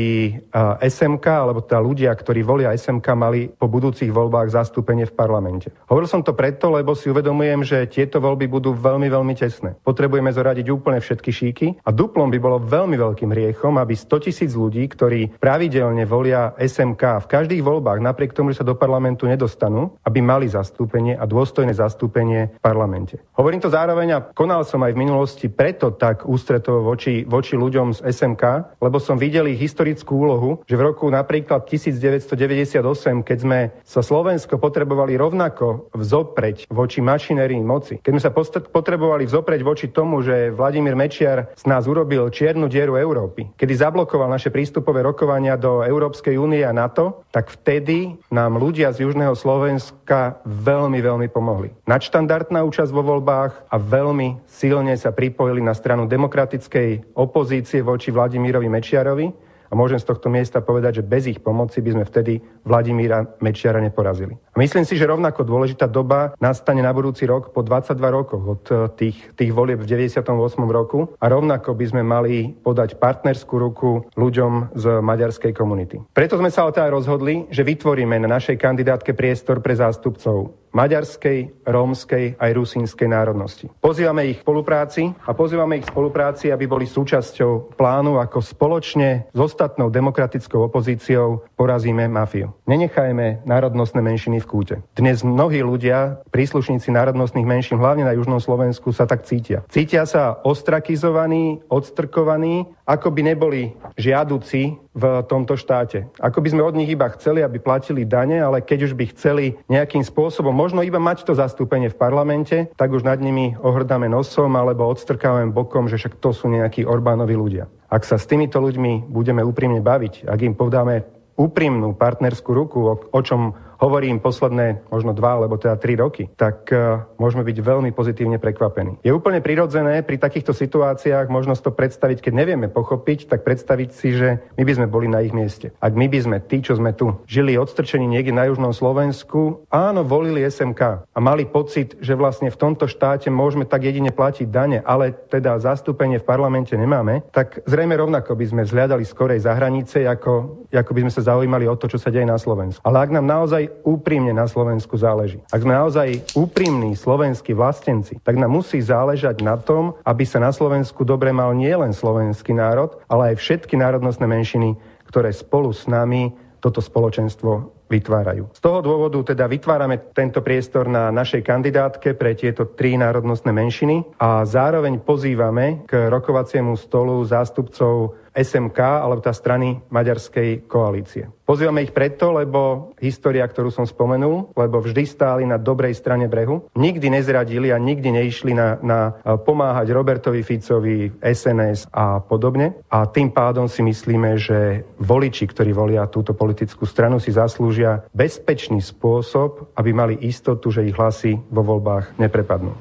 SMK, 0.81 1.27
alebo 1.27 1.61
teda 1.65 1.81
ľudia, 1.82 2.11
ktorí 2.15 2.40
volia 2.47 2.74
SMK, 2.74 3.07
mali 3.16 3.51
po 3.51 3.66
budúcich 3.69 4.12
voľbách 4.12 4.53
zastúpenie 4.53 5.09
v 5.09 5.15
parlamente. 5.16 5.73
Hovoril 5.90 6.09
som 6.09 6.24
to 6.24 6.36
preto, 6.36 6.70
lebo 6.73 6.94
si 6.94 7.11
uvedomujem, 7.11 7.65
že 7.65 7.90
tieto 7.90 8.20
voľby 8.23 8.47
budú 8.49 8.73
veľmi, 8.77 9.09
veľmi 9.09 9.35
tesné. 9.35 9.74
Potrebujeme 9.82 10.31
zoradiť 10.31 10.66
úplne 10.70 11.01
všetky 11.03 11.31
šíky 11.32 11.66
a 11.82 11.90
duplom 11.90 12.31
by 12.31 12.39
bolo 12.39 12.62
veľmi 12.62 12.97
veľkým 12.97 13.31
riechom, 13.32 13.77
aby 13.81 13.97
100 13.97 14.27
tisíc 14.28 14.53
ľudí, 14.55 14.86
ktorí 14.86 15.40
pravidelne 15.40 16.05
volia 16.07 16.55
SMK 16.61 17.24
v 17.24 17.31
každých 17.31 17.62
voľbách, 17.65 17.99
napriek 17.99 18.36
tomu, 18.36 18.55
že 18.55 18.61
sa 18.61 18.61
do 18.62 18.74
parlamentu 18.74 19.26
nedostanú, 19.26 19.94
aby 20.02 20.18
mali 20.22 20.51
zastúpenie 20.51 21.14
a 21.14 21.26
dôstojné 21.26 21.74
zastúpenie 21.74 22.55
v 22.55 22.60
parlamente. 22.62 23.18
Hovorím 23.39 23.62
to 23.62 23.70
zároveň 23.70 24.09
a 24.14 24.22
konal 24.22 24.66
som 24.66 24.82
aj 24.82 24.93
v 24.94 25.02
minulosti 25.02 25.47
preto 25.47 25.94
tak 25.94 26.26
ústretovo 26.26 26.82
voči, 26.82 27.22
voči 27.26 27.55
ľuďom 27.55 27.98
z 27.98 28.01
SMK, 28.10 28.43
lebo 28.82 28.98
som 28.98 29.16
videl 29.16 29.48
ich 29.51 29.60
historickú 29.62 30.26
úlohu, 30.26 30.51
že 30.66 30.76
v 30.76 30.93
roku 30.93 31.06
napríklad 31.09 31.64
1998, 31.66 33.22
keď 33.22 33.39
sme 33.39 33.59
sa 33.86 34.01
Slovensko 34.02 34.59
potrebovali 34.59 35.16
rovnako 35.16 35.94
vzopreť 35.94 36.68
voči 36.68 37.01
mašinérii 37.01 37.62
moci, 37.62 37.98
keď 38.02 38.10
sme 38.12 38.22
sa 38.22 38.32
potrebovali 38.68 39.24
vzopreť 39.24 39.60
voči 39.62 39.86
tomu, 39.89 40.20
že 40.20 40.52
Vladimír 40.52 40.98
Mečiar 40.98 41.55
z 41.56 41.64
nás 41.70 41.86
urobil 41.86 42.28
čiernu 42.28 42.66
dieru 42.68 42.98
Európy, 42.98 43.55
kedy 43.56 43.72
zablokoval 43.78 44.28
naše 44.28 44.52
prístupové 44.52 45.01
rokovania 45.06 45.56
do 45.56 45.80
Európskej 45.86 46.36
únie 46.36 46.66
a 46.66 46.74
NATO, 46.74 47.24
tak 47.32 47.48
vtedy 47.48 48.18
nám 48.28 48.52
ľudia 48.57 48.91
z 48.91 49.05
južného 49.05 49.37
Slovenska 49.37 50.41
veľmi, 50.49 50.99
veľmi 50.99 51.29
pomohli. 51.29 51.70
Nadštandardná 51.85 52.65
účasť 52.65 52.91
vo 52.91 53.05
voľbách 53.05 53.69
a 53.69 53.77
veľmi 53.77 54.45
silne 54.49 54.97
sa 54.97 55.12
pripojili 55.12 55.61
na 55.61 55.77
stranu 55.77 56.09
demokratickej 56.09 57.16
opozície 57.16 57.85
voči 57.85 58.09
Vladimírovi 58.09 58.69
Mečiarovi, 58.73 59.52
a 59.73 59.78
môžem 59.78 59.97
z 59.97 60.05
tohto 60.12 60.28
miesta 60.28 60.61
povedať, 60.61 61.01
že 61.01 61.09
bez 61.09 61.24
ich 61.24 61.40
pomoci 61.40 61.81
by 61.81 61.90
sme 61.97 62.05
vtedy 62.05 62.44
Vladimíra 62.69 63.24
Mečiara 63.40 63.81
neporazili. 63.81 64.36
A 64.53 64.61
myslím 64.61 64.85
si, 64.85 65.01
že 65.01 65.09
rovnako 65.09 65.49
dôležitá 65.49 65.89
doba 65.89 66.36
nastane 66.36 66.85
na 66.85 66.93
budúci 66.93 67.24
rok 67.24 67.57
po 67.57 67.65
22 67.65 67.97
rokoch 68.12 68.44
od 68.44 68.65
eh, 68.69 68.77
tých, 69.01 69.16
tých 69.32 69.51
volieb 69.57 69.81
v 69.81 69.89
98. 69.89 70.28
roku 70.69 71.16
a 71.16 71.24
rovnako 71.32 71.73
by 71.73 71.85
sme 71.89 72.03
mali 72.05 72.53
podať 72.53 73.01
partnerskú 73.01 73.57
ruku 73.57 74.05
ľuďom 74.12 74.77
z 74.77 74.85
maďarskej 75.01 75.57
komunity. 75.57 76.05
Preto 76.12 76.36
sme 76.36 76.53
sa 76.53 76.69
ale 76.69 76.77
teda 76.77 76.93
rozhodli, 76.93 77.49
že 77.49 77.65
vytvoríme 77.65 78.20
na 78.20 78.28
našej 78.28 78.61
kandidátke 78.61 79.16
priestor 79.16 79.65
pre 79.65 79.73
zástupcov 79.73 80.61
maďarskej, 80.73 81.69
rómskej 81.69 82.40
aj 82.40 82.51
rusínskej 82.53 83.09
národnosti. 83.09 83.69
Pozývame 83.81 84.32
ich 84.32 84.40
k 84.40 84.44
spolupráci 84.44 85.12
a 85.24 85.31
pozývame 85.36 85.78
ich 85.81 85.86
k 85.86 85.93
spolupráci, 85.93 86.49
aby 86.51 86.65
boli 86.66 86.89
súčasťou 86.89 87.77
plánu, 87.77 88.19
ako 88.19 88.40
spoločne 88.40 89.28
s 89.31 89.39
ostatnou 89.39 89.93
demokratickou 89.93 90.65
opozíciou 90.66 91.44
porazíme 91.55 92.09
mafiu. 92.09 92.57
Nenechajme 92.66 93.44
národnostné 93.44 94.01
menšiny 94.01 94.40
v 94.43 94.49
kúte. 94.49 94.77
Dnes 94.97 95.23
mnohí 95.23 95.62
ľudia, 95.62 96.24
príslušníci 96.32 96.90
národnostných 96.90 97.47
menšín, 97.47 97.78
hlavne 97.78 98.09
na 98.09 98.16
južnom 98.16 98.40
Slovensku, 98.40 98.90
sa 98.90 99.07
tak 99.07 99.28
cítia. 99.28 99.62
Cítia 99.70 100.09
sa 100.09 100.40
ostrakizovaní, 100.43 101.62
odstrkovaní, 101.69 102.66
ako 102.82 103.09
by 103.15 103.20
neboli 103.23 103.62
žiaduci 103.94 104.82
v 104.93 105.05
tomto 105.24 105.57
štáte. 105.57 106.05
Ako 106.20 106.44
by 106.44 106.49
sme 106.53 106.62
od 106.66 106.77
nich 106.77 106.93
iba 106.93 107.09
chceli, 107.16 107.40
aby 107.40 107.57
platili 107.57 108.05
dane, 108.05 108.36
ale 108.36 108.61
keď 108.61 108.90
už 108.90 108.93
by 108.93 109.05
chceli 109.16 109.57
nejakým 109.73 110.05
spôsobom 110.05 110.53
možno 110.62 110.86
iba 110.86 111.02
mať 111.02 111.26
to 111.26 111.34
zastúpenie 111.34 111.90
v 111.90 111.98
parlamente, 111.98 112.70
tak 112.78 112.94
už 112.94 113.02
nad 113.02 113.18
nimi 113.18 113.59
ohrdáme 113.59 114.06
nosom 114.06 114.55
alebo 114.55 114.86
odstrkávame 114.86 115.51
bokom, 115.51 115.90
že 115.90 115.98
však 115.98 116.22
to 116.22 116.30
sú 116.30 116.47
nejakí 116.47 116.86
Orbánovi 116.86 117.34
ľudia. 117.34 117.66
Ak 117.90 118.06
sa 118.06 118.14
s 118.14 118.30
týmito 118.30 118.62
ľuďmi 118.62 119.10
budeme 119.10 119.43
úprimne 119.43 119.82
baviť, 119.82 120.30
ak 120.30 120.39
im 120.47 120.55
podáme 120.55 121.02
úprimnú 121.34 121.98
partnerskú 121.98 122.55
ruku, 122.55 122.78
o 122.94 123.20
čom 123.26 123.59
hovorím 123.83 124.23
posledné 124.23 124.87
možno 124.95 125.11
dva 125.11 125.43
alebo 125.43 125.59
teda 125.59 125.75
tri 125.75 125.99
roky, 125.99 126.31
tak 126.39 126.71
uh, 126.71 127.03
môžeme 127.19 127.43
byť 127.43 127.59
veľmi 127.59 127.91
pozitívne 127.91 128.39
prekvapení. 128.39 129.03
Je 129.03 129.11
úplne 129.11 129.43
prirodzené 129.43 130.07
pri 130.07 130.23
takýchto 130.23 130.55
situáciách 130.55 131.27
možno 131.27 131.59
to 131.59 131.75
predstaviť, 131.75 132.23
keď 132.23 132.33
nevieme 132.33 132.71
pochopiť, 132.71 133.27
tak 133.27 133.43
predstaviť 133.43 133.91
si, 133.91 134.15
že 134.15 134.29
my 134.55 134.63
by 134.63 134.73
sme 134.79 134.87
boli 134.87 135.07
na 135.11 135.23
ich 135.23 135.35
mieste. 135.35 135.75
Ak 135.83 135.99
my 135.99 136.07
by 136.07 136.19
sme, 136.23 136.37
tí, 136.43 136.63
čo 136.63 136.79
sme 136.79 136.95
tu, 136.95 137.19
žili 137.27 137.59
odstrčení 137.59 138.07
niekde 138.07 138.35
na 138.35 138.47
južnom 138.51 138.71
Slovensku, 138.71 139.67
áno, 139.71 140.07
volili 140.07 140.43
SMK 140.47 141.11
a 141.11 141.19
mali 141.19 141.47
pocit, 141.47 141.99
že 141.99 142.19
vlastne 142.19 142.51
v 142.51 142.59
tomto 142.59 142.87
štáte 142.91 143.31
môžeme 143.31 143.67
tak 143.67 143.87
jedine 143.87 144.11
platiť 144.11 144.47
dane, 144.51 144.79
ale 144.83 145.15
teda 145.31 145.59
zastúpenie 145.63 146.19
v 146.19 146.27
parlamente 146.27 146.75
nemáme, 146.75 147.23
tak 147.31 147.63
zrejme 147.65 147.95
rovnako 147.95 148.35
by 148.35 148.47
sme 148.47 148.63
zhľadali 148.67 149.07
skorej 149.07 149.43
za 149.43 149.55
hranice, 149.55 150.05
ako, 150.07 150.67
ako 150.71 150.91
by 150.93 151.01
sme 151.09 151.13
sa 151.15 151.23
zaujímali 151.35 151.65
o 151.71 151.79
to, 151.79 151.89
čo 151.89 151.99
sa 151.99 152.11
deje 152.13 152.27
na 152.27 152.37
Slovensku. 152.37 152.83
Ale 152.83 153.07
ak 153.07 153.11
nám 153.15 153.27
naozaj 153.27 153.72
úprimne 153.82 154.36
na 154.36 154.44
Slovensku 154.44 154.94
záleží. 155.01 155.40
Ak 155.49 155.65
sme 155.65 155.73
naozaj 155.73 156.36
úprimní 156.36 156.93
slovenskí 156.94 157.57
vlastenci, 157.57 158.20
tak 158.20 158.36
nám 158.36 158.53
musí 158.53 158.78
záležať 158.85 159.40
na 159.40 159.57
tom, 159.57 159.97
aby 160.05 160.28
sa 160.28 160.39
na 160.39 160.53
Slovensku 160.53 161.03
dobre 161.03 161.32
mal 161.32 161.57
nielen 161.57 161.97
slovenský 161.97 162.53
národ, 162.53 163.01
ale 163.09 163.32
aj 163.32 163.40
všetky 163.40 163.74
národnostné 163.81 164.28
menšiny, 164.28 164.77
ktoré 165.09 165.32
spolu 165.32 165.73
s 165.73 165.89
nami 165.89 166.32
toto 166.62 166.78
spoločenstvo 166.78 167.82
vytvárajú. 167.93 168.49
Z 168.57 168.61
toho 168.65 168.81
dôvodu 168.81 169.20
teda 169.35 169.44
vytvárame 169.44 170.15
tento 170.16 170.40
priestor 170.40 170.89
na 170.89 171.12
našej 171.12 171.44
kandidátke 171.44 172.16
pre 172.16 172.32
tieto 172.32 172.65
tri 172.73 172.97
národnostné 172.97 173.53
menšiny 173.53 174.16
a 174.16 174.49
zároveň 174.49 175.05
pozývame 175.05 175.85
k 175.85 176.09
rokovaciemu 176.09 176.73
stolu 176.81 177.20
zástupcov 177.28 178.16
SMK 178.33 178.79
alebo 178.81 179.21
tá 179.21 179.33
strany 179.37 179.81
maďarskej 179.93 180.65
koalície. 180.65 181.29
Pozývame 181.45 181.85
ich 181.85 181.93
preto, 181.93 182.33
lebo 182.33 182.93
história, 182.97 183.45
ktorú 183.45 183.69
som 183.69 183.85
spomenul, 183.85 184.57
lebo 184.57 184.81
vždy 184.81 185.05
stáli 185.05 185.45
na 185.45 185.61
dobrej 185.61 185.93
strane 186.01 186.25
brehu, 186.25 186.65
nikdy 186.73 187.13
nezradili 187.13 187.69
a 187.69 187.77
nikdy 187.77 188.09
neišli 188.09 188.57
na, 188.57 188.81
na 188.81 189.13
pomáhať 189.21 189.93
Robertovi 189.93 190.41
Ficovi, 190.41 191.13
SNS 191.21 191.93
a 191.93 192.25
podobne. 192.25 192.73
A 192.89 193.05
tým 193.05 193.29
pádom 193.29 193.69
si 193.69 193.85
myslíme, 193.85 194.41
že 194.41 194.89
voliči, 194.97 195.45
ktorí 195.45 195.77
volia 195.77 196.09
túto 196.09 196.33
politickú 196.33 196.89
stranu, 196.89 197.21
si 197.21 197.37
zaslúžia 197.37 198.01
bezpečný 198.17 198.81
spôsob, 198.81 199.77
aby 199.77 199.91
mali 199.93 200.15
istotu, 200.25 200.73
že 200.73 200.89
ich 200.89 200.97
hlasy 200.97 201.37
vo 201.53 201.61
voľbách 201.61 202.17
neprepadnú. 202.17 202.73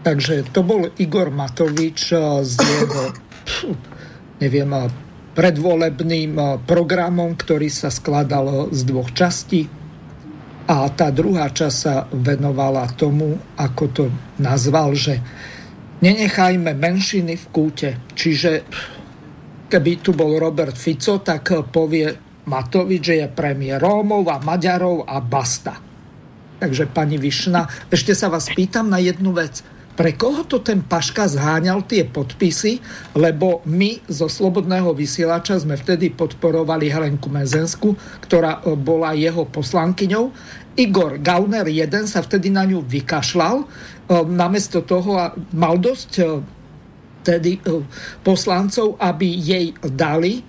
Takže 0.00 0.48
to 0.56 0.64
bol 0.64 0.88
Igor 0.96 1.28
Matovič 1.28 2.16
z 2.40 2.52
jeho 2.56 3.29
neviem, 4.40 4.72
predvolebným 5.36 6.64
programom, 6.66 7.36
ktorý 7.38 7.70
sa 7.70 7.88
skladal 7.92 8.72
z 8.74 8.80
dvoch 8.82 9.14
častí. 9.14 9.68
A 10.70 10.86
tá 10.90 11.10
druhá 11.10 11.50
časť 11.50 11.76
sa 11.76 12.06
venovala 12.10 12.86
tomu, 12.94 13.34
ako 13.58 13.84
to 13.90 14.04
nazval, 14.38 14.94
že 14.94 15.18
nenechajme 15.98 16.72
menšiny 16.74 17.34
v 17.34 17.46
kúte. 17.50 17.90
Čiže 18.14 18.50
keby 19.66 19.92
tu 20.02 20.14
bol 20.14 20.38
Robert 20.38 20.78
Fico, 20.78 21.18
tak 21.22 21.50
povie 21.74 22.06
Matovič, 22.46 23.02
že 23.02 23.14
je 23.22 23.26
premiér 23.30 23.82
Rómov 23.82 24.26
a 24.30 24.38
Maďarov 24.42 25.06
a 25.06 25.18
basta. 25.22 25.74
Takže 26.60 26.90
pani 26.90 27.16
Višna, 27.16 27.88
ešte 27.88 28.14
sa 28.14 28.28
vás 28.28 28.50
pýtam 28.52 28.90
na 28.90 29.00
jednu 29.00 29.32
vec 29.32 29.64
pre 29.94 30.16
koho 30.16 30.46
to 30.48 30.64
ten 30.64 30.80
Paška 30.80 31.28
zháňal 31.28 31.84
tie 31.84 32.06
podpisy, 32.08 32.80
lebo 33.14 33.60
my 33.68 34.00
zo 34.08 34.30
Slobodného 34.30 34.94
vysielača 34.96 35.60
sme 35.60 35.76
vtedy 35.76 36.14
podporovali 36.14 36.88
Helenku 36.88 37.28
Mezensku, 37.28 37.94
ktorá 38.24 38.64
e, 38.64 38.74
bola 38.78 39.12
jeho 39.12 39.44
poslankyňou. 39.44 40.32
Igor 40.78 41.20
Gauner 41.20 41.66
1 41.66 42.08
sa 42.08 42.24
vtedy 42.24 42.48
na 42.48 42.64
ňu 42.64 42.80
vykašľal, 42.86 43.66
namiesto 44.26 44.82
toho 44.82 45.18
mal 45.54 45.76
dosť 45.76 46.10
tedy 47.22 47.60
poslancov, 48.24 48.96
aby 48.98 49.28
jej 49.28 49.66
dali 49.94 50.40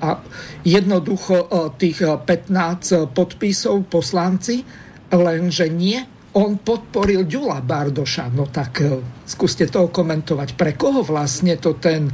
a 0.00 0.20
jednoducho 0.64 1.48
tých 1.76 2.04
15 2.04 3.12
podpisov 3.12 3.88
poslanci, 3.88 4.64
lenže 5.12 5.68
nie, 5.68 6.00
on 6.36 6.62
podporil 6.62 7.26
Ďula 7.26 7.58
Bardoša. 7.64 8.30
No 8.30 8.46
tak 8.46 8.82
skúste 9.26 9.66
to 9.66 9.90
komentovať. 9.90 10.54
Pre 10.54 10.72
koho 10.78 11.02
vlastne 11.02 11.58
to 11.58 11.74
ten 11.78 12.06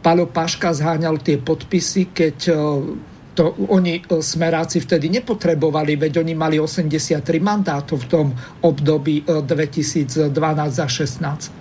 Palo 0.00 0.26
Paška 0.26 0.72
zháňal 0.72 1.20
tie 1.20 1.36
podpisy, 1.36 2.10
keď 2.10 2.36
to 3.40 3.54
oni 3.70 4.02
e, 4.02 4.20
smeráci 4.20 4.82
vtedy 4.82 5.08
nepotrebovali, 5.08 5.96
veď 5.96 6.20
oni 6.20 6.34
mali 6.34 6.56
83 6.58 7.24
mandátov 7.40 8.04
v 8.04 8.06
tom 8.10 8.26
období 8.60 9.22
2012 9.24 10.34
a 10.58 10.88
16. 10.88 11.59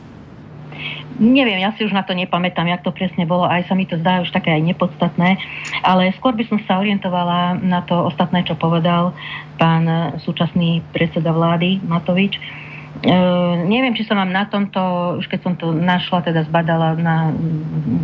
Neviem, 1.20 1.60
ja 1.60 1.76
si 1.76 1.84
už 1.84 1.92
na 1.92 2.08
to 2.08 2.16
nepamätám, 2.16 2.64
jak 2.64 2.80
to 2.80 2.96
presne 2.96 3.28
bolo, 3.28 3.44
aj 3.44 3.68
sa 3.68 3.76
mi 3.76 3.84
to 3.84 4.00
zdá 4.00 4.24
už 4.24 4.32
také 4.32 4.56
aj 4.56 4.64
nepodstatné, 4.72 5.36
ale 5.84 6.16
skôr 6.16 6.32
by 6.32 6.48
som 6.48 6.64
sa 6.64 6.80
orientovala 6.80 7.60
na 7.60 7.84
to 7.84 8.08
ostatné, 8.08 8.48
čo 8.48 8.56
povedal 8.56 9.12
pán 9.60 10.16
súčasný 10.24 10.80
predseda 10.96 11.36
vlády 11.36 11.84
Matovič 11.84 12.40
Uh, 13.00 13.64
neviem, 13.64 13.96
či 13.96 14.04
som 14.04 14.20
vám 14.20 14.28
na 14.28 14.44
tomto, 14.44 15.16
už 15.24 15.32
keď 15.32 15.40
som 15.40 15.54
to 15.56 15.72
našla, 15.72 16.20
teda 16.20 16.44
zbadala 16.52 17.00
na 17.00 17.32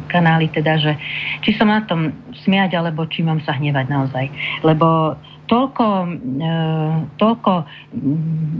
kanáli, 0.07 0.47
teda, 0.47 0.79
že 0.79 0.95
či 1.43 1.51
som 1.59 1.67
na 1.67 1.83
tom 1.83 2.15
smiať, 2.47 2.79
alebo 2.79 3.03
či 3.03 3.19
mám 3.19 3.43
sa 3.43 3.59
hnevať 3.59 3.91
naozaj. 3.91 4.25
Lebo 4.63 5.19
toľko, 5.45 5.85
uh, 6.05 6.93
toľko 7.17 7.51
mm, 7.93 8.59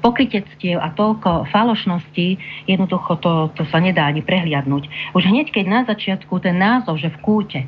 pokrytectiev 0.00 0.80
a 0.80 0.90
toľko 0.92 1.48
falošností, 1.52 2.36
jednoducho 2.66 3.20
to, 3.20 3.32
to 3.54 3.62
sa 3.68 3.78
nedá 3.78 4.08
ani 4.08 4.24
prehliadnúť. 4.24 5.14
Už 5.16 5.22
hneď, 5.28 5.52
keď 5.52 5.64
na 5.68 5.80
začiatku 5.86 6.42
ten 6.42 6.58
názov, 6.58 6.98
že 6.98 7.12
v 7.12 7.18
kúte, 7.22 7.60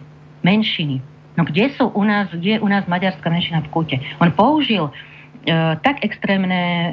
menšiny, 0.45 1.01
no 1.39 1.43
kde 1.49 1.73
sú 1.73 1.89
u 1.93 2.03
nás, 2.05 2.29
kde 2.29 2.59
je 2.59 2.63
u 2.63 2.69
nás 2.69 2.85
maďarská 2.85 3.29
menšina 3.33 3.65
v 3.65 3.73
kúte? 3.73 3.97
On 4.21 4.29
použil 4.29 4.93
E, 5.45 5.77
tak 5.85 6.01
extrémne 6.01 6.57
e, 6.57 6.91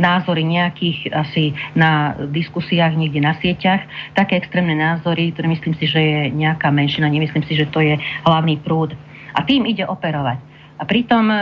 názory 0.00 0.40
nejakých 0.40 1.12
asi 1.12 1.52
na 1.76 2.16
diskusiách 2.32 2.96
niekde 2.96 3.20
na 3.20 3.36
sieťach, 3.36 3.84
také 4.16 4.40
extrémne 4.40 4.72
názory, 4.72 5.36
ktoré 5.36 5.52
myslím 5.52 5.76
si, 5.76 5.84
že 5.84 6.00
je 6.00 6.20
nejaká 6.32 6.72
menšina, 6.72 7.12
nemyslím 7.12 7.44
si, 7.44 7.52
že 7.52 7.68
to 7.68 7.84
je 7.84 8.00
hlavný 8.24 8.56
prúd. 8.64 8.96
A 9.36 9.44
tým 9.44 9.68
ide 9.68 9.84
operovať. 9.84 10.40
A 10.78 10.82
pritom 10.82 11.30
e, 11.30 11.38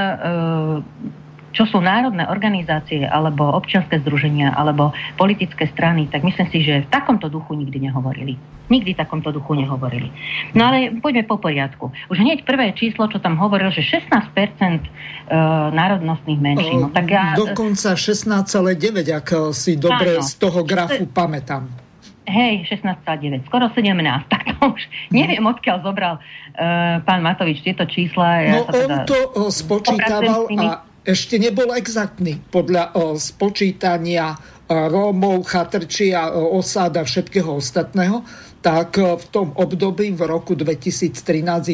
čo 1.52 1.68
sú 1.68 1.78
národné 1.84 2.24
organizácie 2.26 3.04
alebo 3.04 3.44
občianske 3.52 4.00
združenia 4.00 4.56
alebo 4.56 4.90
politické 5.20 5.68
strany, 5.68 6.08
tak 6.08 6.24
myslím 6.24 6.48
si, 6.48 6.58
že 6.64 6.74
v 6.84 6.88
takomto 6.88 7.28
duchu 7.28 7.52
nikdy 7.52 7.92
nehovorili. 7.92 8.40
Nikdy 8.72 8.96
v 8.96 8.98
takomto 8.98 9.28
duchu 9.36 9.52
nehovorili. 9.52 10.08
No 10.56 10.72
ale 10.72 10.96
poďme 10.96 11.28
po 11.28 11.36
poriadku. 11.36 11.92
Už 12.08 12.16
hneď 12.16 12.48
prvé 12.48 12.72
číslo, 12.72 13.04
čo 13.12 13.20
tam 13.20 13.36
hovoril, 13.36 13.68
že 13.68 13.84
16% 13.84 14.32
e, 14.32 14.88
národnostných 15.76 16.40
menšín. 16.40 16.88
No, 16.88 16.92
tak 16.92 17.12
ja... 17.12 17.36
Dokonca 17.36 17.92
16,9, 17.92 19.12
ak 19.12 19.28
si 19.52 19.76
dobre 19.76 20.18
áno. 20.18 20.24
z 20.24 20.32
toho 20.40 20.64
grafu 20.64 21.04
pamätám. 21.04 21.68
Hej, 22.22 22.70
16,9, 22.70 23.44
skoro 23.50 23.68
17, 23.68 23.92
tak 24.30 24.41
to 24.41 24.41
už 24.70 24.80
neviem, 25.10 25.42
odkiaľ 25.42 25.78
zobral 25.82 26.14
uh, 26.18 27.02
pán 27.02 27.20
Matovič 27.24 27.62
tieto 27.66 27.82
čísla. 27.88 28.46
Ja 28.46 28.52
no 28.58 28.70
on 28.70 28.74
teda 28.74 28.96
to 29.08 29.18
uh, 29.34 29.50
spočítaval 29.50 30.46
a 30.58 30.86
ešte 31.02 31.34
nebol 31.34 31.74
exaktný 31.74 32.38
podľa 32.54 32.94
o, 32.94 33.18
spočítania 33.18 34.38
Rómov, 34.70 35.42
Chatrčia, 35.50 36.30
osáda 36.30 37.02
všetkého 37.02 37.58
ostatného, 37.58 38.22
tak 38.62 38.96
v 39.02 39.24
tom 39.34 39.50
období 39.58 40.14
v 40.14 40.22
roku 40.22 40.54
2013 40.54 41.18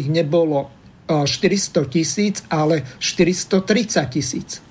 ich 0.00 0.08
nebolo 0.08 0.72
400 1.08 1.92
tisíc, 1.92 2.40
ale 2.48 2.84
430 3.00 4.08
tisíc. 4.08 4.64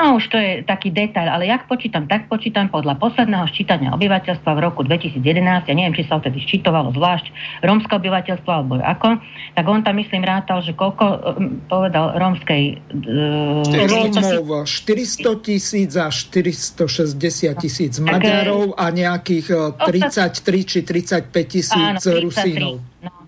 No 0.00 0.16
už 0.16 0.32
to 0.32 0.40
je 0.40 0.64
taký 0.64 0.88
detail, 0.88 1.28
ale 1.28 1.44
jak 1.44 1.68
počítam, 1.68 2.08
tak 2.08 2.24
počítam 2.24 2.72
podľa 2.72 2.96
posledného 2.96 3.44
ščítania 3.52 3.92
obyvateľstva 3.92 4.50
v 4.56 4.60
roku 4.64 4.80
2011, 4.80 5.68
ja 5.68 5.74
neviem, 5.76 5.92
či 5.92 6.08
sa 6.08 6.16
vtedy 6.16 6.40
ščítovalo 6.40 6.96
zvlášť 6.96 7.28
rómske 7.60 7.92
obyvateľstvo 8.00 8.48
alebo 8.48 8.80
ako, 8.80 9.20
tak 9.52 9.64
on 9.68 9.84
tam 9.84 10.00
myslím 10.00 10.24
rátal, 10.24 10.64
že 10.64 10.72
koľko 10.72 11.04
um, 11.04 11.20
povedal 11.68 12.16
rómskej... 12.16 12.80
Uh, 12.96 13.60
Rómov 13.60 14.64
400 14.64 15.44
tisíc 15.44 15.92
a 16.00 16.08
460 16.08 17.60
tisíc 17.60 17.92
Maďarov 18.00 18.80
a 18.80 18.88
nejakých 18.88 19.76
33 19.84 20.64
či 20.64 20.78
35 20.80 21.28
tisíc 21.44 22.00
Rusínov. 22.08 22.80
No 23.04 23.19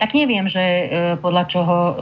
tak 0.00 0.16
neviem, 0.16 0.48
že 0.48 0.58
e, 0.58 0.84
podľa 1.20 1.44
čoho 1.52 1.76
e, 1.76 1.94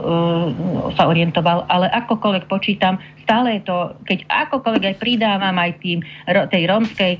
sa 0.95 1.11
orientoval, 1.11 1.67
ale 1.67 1.91
akokoľvek 1.91 2.47
počítam, 2.47 2.95
stále 3.27 3.59
je 3.59 3.67
to, 3.67 3.93
keď 4.07 4.23
akokoľvek 4.25 4.83
aj 4.87 4.95
pridávam 5.03 5.51
aj 5.59 5.71
tým, 5.83 5.99
tej 6.47 6.63
rómskej, 6.63 7.13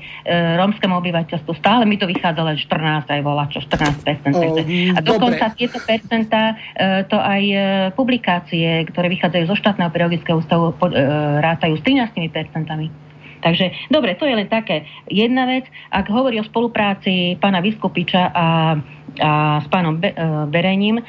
rómskému 0.56 0.96
obyvateľstvu, 0.96 1.52
stále 1.60 1.84
mi 1.84 2.00
to 2.00 2.08
vychádza 2.08 2.40
len 2.40 2.56
14, 2.56 3.12
aj 3.12 3.20
volá 3.20 3.44
čo, 3.52 3.60
14%. 3.60 4.32
Oh, 4.32 4.56
a 4.96 5.00
dokonca 5.04 5.52
dobre. 5.52 5.58
tieto 5.60 5.78
percentá, 5.84 6.56
e, 6.72 7.04
to 7.04 7.20
aj 7.20 7.42
e, 7.44 7.56
publikácie, 7.92 8.88
ktoré 8.88 9.12
vychádzajú 9.12 9.44
zo 9.52 9.56
štátneho 9.60 9.92
periodického 9.92 10.40
ústavu, 10.40 10.72
e, 10.72 10.96
rátajú 11.44 11.76
s 11.76 11.82
13 11.84 12.32
percentami. 12.32 13.10
Takže 13.40 13.88
dobre, 13.88 14.14
to 14.20 14.28
je 14.28 14.36
len 14.36 14.48
také 14.48 14.84
jedna 15.08 15.48
vec. 15.48 15.64
Ak 15.88 16.06
hovorí 16.12 16.36
o 16.38 16.44
spolupráci 16.44 17.40
pána 17.40 17.64
Vyskupiča 17.64 18.30
a, 18.30 18.76
a 19.18 19.58
s 19.58 19.66
pánom 19.66 19.98
Be, 19.98 20.14
e, 20.14 20.16
Berením, 20.46 21.02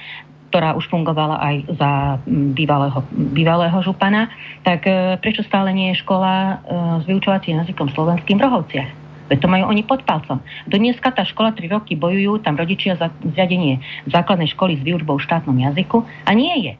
ktorá 0.52 0.76
už 0.76 0.92
fungovala 0.92 1.40
aj 1.40 1.56
za 1.80 1.92
bývalého, 2.28 3.00
bývalého 3.14 3.78
župana, 3.86 4.28
tak 4.68 4.84
e, 4.84 5.16
prečo 5.22 5.46
stále 5.48 5.72
nie 5.72 5.96
je 5.96 6.02
škola 6.04 6.34
e, 6.36 6.54
s 7.00 7.04
vyučovacím 7.08 7.62
jazykom 7.64 7.94
slovenským 7.94 8.36
v 8.36 8.44
Rohovciach? 8.44 8.92
Veď 9.32 9.38
to 9.40 9.48
majú 9.48 9.72
oni 9.72 9.88
pod 9.88 10.04
palcom. 10.04 10.44
Do 10.68 10.76
dneska 10.76 11.08
tá 11.16 11.24
škola 11.24 11.56
3 11.56 11.72
roky 11.72 11.96
bojujú, 11.96 12.44
tam 12.44 12.60
rodičia 12.60 13.00
za 13.00 13.08
zriadenie 13.24 13.80
základnej 14.12 14.52
školy 14.52 14.76
s 14.76 14.84
výučbou 14.84 15.16
v 15.16 15.24
štátnom 15.24 15.56
jazyku 15.56 16.04
a 16.28 16.32
nie 16.36 16.52
je. 16.68 16.74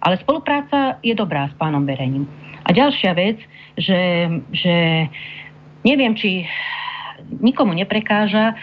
Ale 0.00 0.16
spolupráca 0.16 0.96
je 1.04 1.12
dobrá 1.12 1.52
s 1.52 1.54
pánom 1.60 1.84
Berením. 1.84 2.24
A 2.64 2.72
ďalšia 2.72 3.12
vec, 3.12 3.36
že, 3.76 4.24
že 4.56 5.04
neviem, 5.84 6.16
či 6.16 6.48
nikomu 7.28 7.76
neprekáža 7.76 8.52
e, 8.52 8.54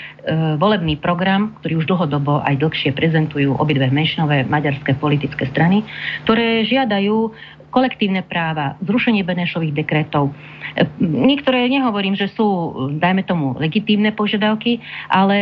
volebný 0.57 0.97
program, 0.97 1.53
ktorý 1.61 1.83
už 1.83 1.89
dlhodobo 1.89 2.41
aj 2.41 2.57
dlhšie 2.59 2.91
prezentujú 2.97 3.55
obidve 3.57 3.87
menšinové 3.93 4.45
maďarské 4.49 4.97
politické 4.97 5.45
strany, 5.49 5.85
ktoré 6.25 6.65
žiadajú 6.65 7.31
kolektívne 7.69 8.23
práva, 8.23 8.79
zrušenie 8.87 9.27
Benešových 9.27 9.75
dekretov. 9.75 10.31
E, 10.75 10.87
niektoré 11.03 11.67
nehovorím, 11.67 12.15
že 12.15 12.31
sú, 12.31 12.71
dajme 12.95 13.27
tomu, 13.27 13.53
legitímne 13.59 14.15
požiadavky, 14.15 14.79
ale 15.11 15.37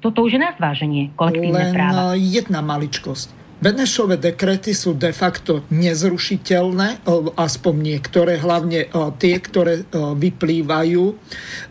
toto 0.00 0.24
už 0.24 0.36
je 0.36 0.40
na 0.40 0.56
zváženie 0.56 1.12
kolektívne 1.14 1.70
Len 1.70 1.76
práva. 1.76 2.16
jedna 2.16 2.64
maličkosť 2.64 3.41
Benešové 3.62 4.18
dekrety 4.18 4.74
sú 4.74 4.98
de 4.98 5.14
facto 5.14 5.62
nezrušiteľné, 5.70 7.06
aspoň 7.38 7.74
niektoré, 7.78 8.34
hlavne 8.42 8.90
tie, 9.22 9.38
ktoré 9.38 9.86
vyplývajú 9.94 11.04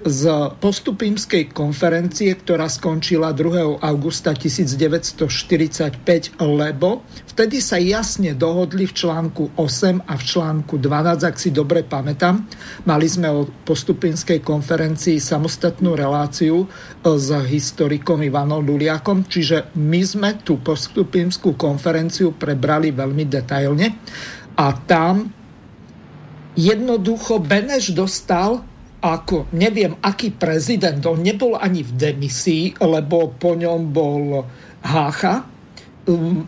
z 0.08 0.22
postupímskej 0.64 1.52
konferencie, 1.52 2.32
ktorá 2.32 2.72
skončila 2.72 3.36
2. 3.36 3.84
augusta 3.84 4.32
1945, 4.32 6.00
lebo 6.40 7.04
vtedy 7.32 7.64
sa 7.64 7.80
jasne 7.80 8.36
dohodli 8.36 8.84
v 8.86 8.94
článku 8.94 9.56
8 9.56 10.04
a 10.04 10.14
v 10.20 10.24
článku 10.24 10.76
12, 10.78 11.24
ak 11.24 11.36
si 11.40 11.56
dobre 11.56 11.88
pamätám. 11.88 12.44
Mali 12.84 13.08
sme 13.08 13.32
o 13.32 13.48
postupinskej 13.48 14.44
konferencii 14.44 15.18
samostatnú 15.18 15.96
reláciu 15.96 16.68
s 17.02 17.28
historikom 17.32 18.20
Ivanom 18.20 18.60
Luliakom, 18.60 19.24
čiže 19.24 19.72
my 19.80 20.02
sme 20.04 20.30
tú 20.44 20.60
postupinskú 20.60 21.56
konferenciu 21.56 22.36
prebrali 22.36 22.92
veľmi 22.92 23.24
detailne. 23.26 23.88
A 24.60 24.68
tam 24.84 25.32
jednoducho 26.60 27.40
Beneš 27.40 27.96
dostal 27.96 28.68
ako 29.02 29.50
neviem 29.58 29.98
aký 29.98 30.30
prezident, 30.30 31.02
on 31.10 31.26
nebol 31.26 31.58
ani 31.58 31.82
v 31.82 31.92
demisii, 31.98 32.78
lebo 32.78 33.34
po 33.34 33.58
ňom 33.58 33.90
bol 33.90 34.46
Hácha, 34.86 35.42
um, 36.06 36.46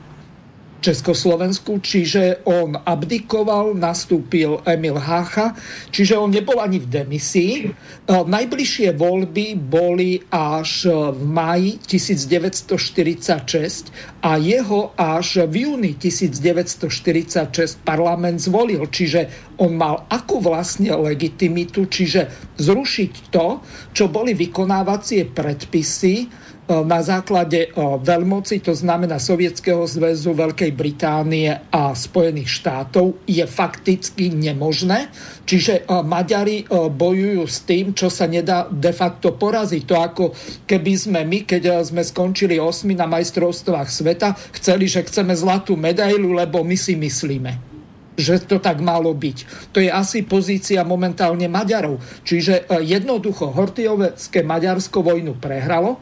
Československu, 0.83 1.79
čiže 1.79 2.43
on 2.43 2.75
abdikoval, 2.75 3.71
nastúpil 3.71 4.59
Emil 4.67 4.99
Hácha, 4.99 5.55
čiže 5.87 6.19
on 6.19 6.27
nebol 6.27 6.59
ani 6.59 6.83
v 6.83 6.91
demisii. 6.91 7.53
E, 7.63 7.67
najbližšie 8.11 8.91
voľby 8.91 9.55
boli 9.55 10.19
až 10.27 10.91
v 11.15 11.23
maji 11.23 11.79
1946 11.87 13.95
a 14.19 14.35
jeho 14.35 14.91
až 14.99 15.47
v 15.47 15.63
júni 15.63 15.95
1946 15.95 17.79
parlament 17.87 18.43
zvolil, 18.43 18.83
čiže 18.91 19.55
on 19.63 19.79
mal 19.79 20.03
akú 20.11 20.43
vlastne 20.43 20.91
legitimitu, 20.91 21.87
čiže 21.87 22.27
zrušiť 22.59 23.31
to, 23.31 23.63
čo 23.95 24.11
boli 24.11 24.35
vykonávacie 24.35 25.31
predpisy, 25.31 26.42
E, 26.42 26.42
na 26.69 27.03
základe 27.03 27.67
e, 27.67 27.69
veľmoci, 27.99 28.63
to 28.63 28.71
znamená 28.71 29.19
Sovietskeho 29.19 29.83
zväzu, 29.83 30.31
Veľkej 30.31 30.71
Británie 30.71 31.51
a 31.51 31.91
Spojených 31.91 32.63
štátov, 32.63 33.19
je 33.27 33.43
fakticky 33.43 34.31
nemožné. 34.31 35.11
Čiže 35.43 35.83
e, 35.83 36.01
Maďari 36.07 36.63
bojujú 36.71 37.43
s 37.43 37.67
tým, 37.67 37.91
čo 37.91 38.07
sa 38.07 38.31
nedá 38.31 38.71
de 38.71 38.95
facto 38.95 39.35
poraziť. 39.35 39.83
To 39.83 39.95
ako 39.99 40.25
keby 40.63 40.93
sme 40.95 41.21
my, 41.27 41.43
keď 41.43 41.83
sme 41.83 41.99
skončili 41.99 42.55
osmi 42.55 42.95
na 42.95 43.11
majstrovstvách 43.11 43.89
sveta, 43.91 44.31
chceli, 44.55 44.87
že 44.87 45.03
chceme 45.03 45.35
zlatú 45.35 45.75
medailu, 45.75 46.31
lebo 46.31 46.63
my 46.63 46.79
si 46.79 46.95
myslíme 46.95 47.75
že 48.13 48.45
to 48.45 48.61
tak 48.61 48.77
malo 48.77 49.09
byť. 49.09 49.37
To 49.73 49.81
je 49.81 49.89
asi 49.89 50.21
pozícia 50.21 50.85
momentálne 50.85 51.49
Maďarov. 51.49 51.97
Čiže 52.21 52.69
jednoducho 52.85 53.49
Hortiovecké 53.49 54.45
Maďarsko 54.45 55.01
vojnu 55.01 55.41
prehralo, 55.41 55.97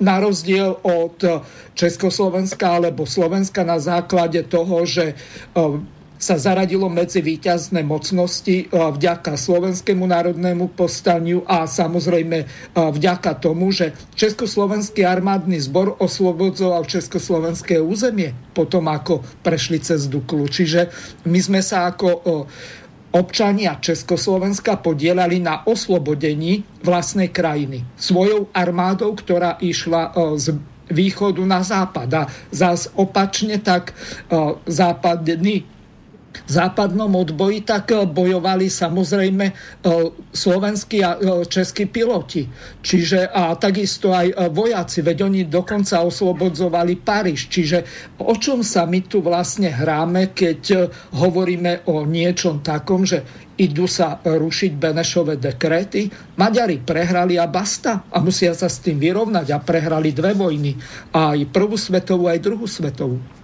na 0.00 0.16
rozdiel 0.20 0.80
od 0.80 1.20
Československa 1.76 2.80
alebo 2.80 3.04
Slovenska 3.04 3.60
na 3.62 3.76
základe 3.76 4.40
toho, 4.48 4.88
že 4.88 5.12
e, 5.12 5.14
sa 6.16 6.40
zaradilo 6.40 6.88
medzi 6.88 7.20
výťazné 7.20 7.84
mocnosti 7.84 8.64
e, 8.64 8.66
vďaka 8.72 9.36
Slovenskému 9.36 10.08
národnému 10.08 10.72
povstaniu 10.72 11.44
a 11.44 11.68
samozrejme 11.68 12.38
e, 12.40 12.46
vďaka 12.72 13.36
tomu, 13.36 13.68
že 13.68 13.92
Československý 14.16 15.04
armádny 15.04 15.60
zbor 15.60 16.00
oslobodzoval 16.00 16.88
Československé 16.88 17.76
územie 17.76 18.32
potom, 18.56 18.88
ako 18.88 19.20
prešli 19.44 19.76
cez 19.84 20.08
Duklu. 20.08 20.48
Čiže 20.48 20.88
my 21.28 21.40
sme 21.44 21.60
sa 21.60 21.92
ako 21.92 22.24
občania 23.16 23.80
Československa 23.80 24.76
podielali 24.76 25.40
na 25.40 25.64
oslobodení 25.64 26.68
vlastnej 26.84 27.32
krajiny 27.32 27.88
svojou 27.96 28.52
armádou, 28.52 29.16
ktorá 29.16 29.56
išla 29.64 30.12
e, 30.12 30.36
z 30.36 30.46
východu 30.92 31.42
na 31.42 31.64
západ. 31.64 32.08
A 32.12 32.22
zás 32.52 32.92
opačne 32.94 33.56
tak 33.58 33.90
e, 33.90 33.94
západný 34.68 35.64
západnom 36.44 37.08
odboji, 37.16 37.64
tak 37.64 37.96
eh, 37.96 38.04
bojovali 38.04 38.68
samozrejme 38.68 39.46
eh, 39.48 39.54
slovenskí 40.36 41.00
a 41.00 41.16
eh, 41.16 41.44
českí 41.48 41.88
piloti. 41.88 42.44
Čiže 42.84 43.32
a 43.32 43.56
takisto 43.56 44.12
aj 44.12 44.52
vojaci, 44.52 45.00
veď 45.02 45.18
oni 45.26 45.40
dokonca 45.48 46.04
oslobodzovali 46.04 47.00
Paríž. 47.00 47.48
Čiže 47.48 47.78
o 48.22 48.36
čom 48.36 48.60
sa 48.60 48.84
my 48.86 49.00
tu 49.08 49.24
vlastne 49.24 49.72
hráme, 49.72 50.36
keď 50.36 50.90
hovoríme 51.18 51.88
o 51.90 52.06
niečom 52.06 52.62
takom, 52.62 53.02
že 53.02 53.46
idú 53.56 53.88
sa 53.88 54.20
rušiť 54.20 54.72
Benešové 54.76 55.40
dekréty. 55.40 56.12
Maďari 56.36 56.80
prehrali 56.80 57.40
a 57.40 57.48
basta 57.48 58.04
a 58.12 58.20
musia 58.20 58.52
sa 58.52 58.68
s 58.68 58.84
tým 58.84 59.00
vyrovnať 59.00 59.46
a 59.52 59.58
prehrali 59.58 60.12
dve 60.12 60.36
vojny. 60.36 60.76
Aj 61.12 61.36
prvú 61.48 61.74
svetovú, 61.80 62.28
aj 62.28 62.38
druhú 62.44 62.68
svetovú. 62.68 63.35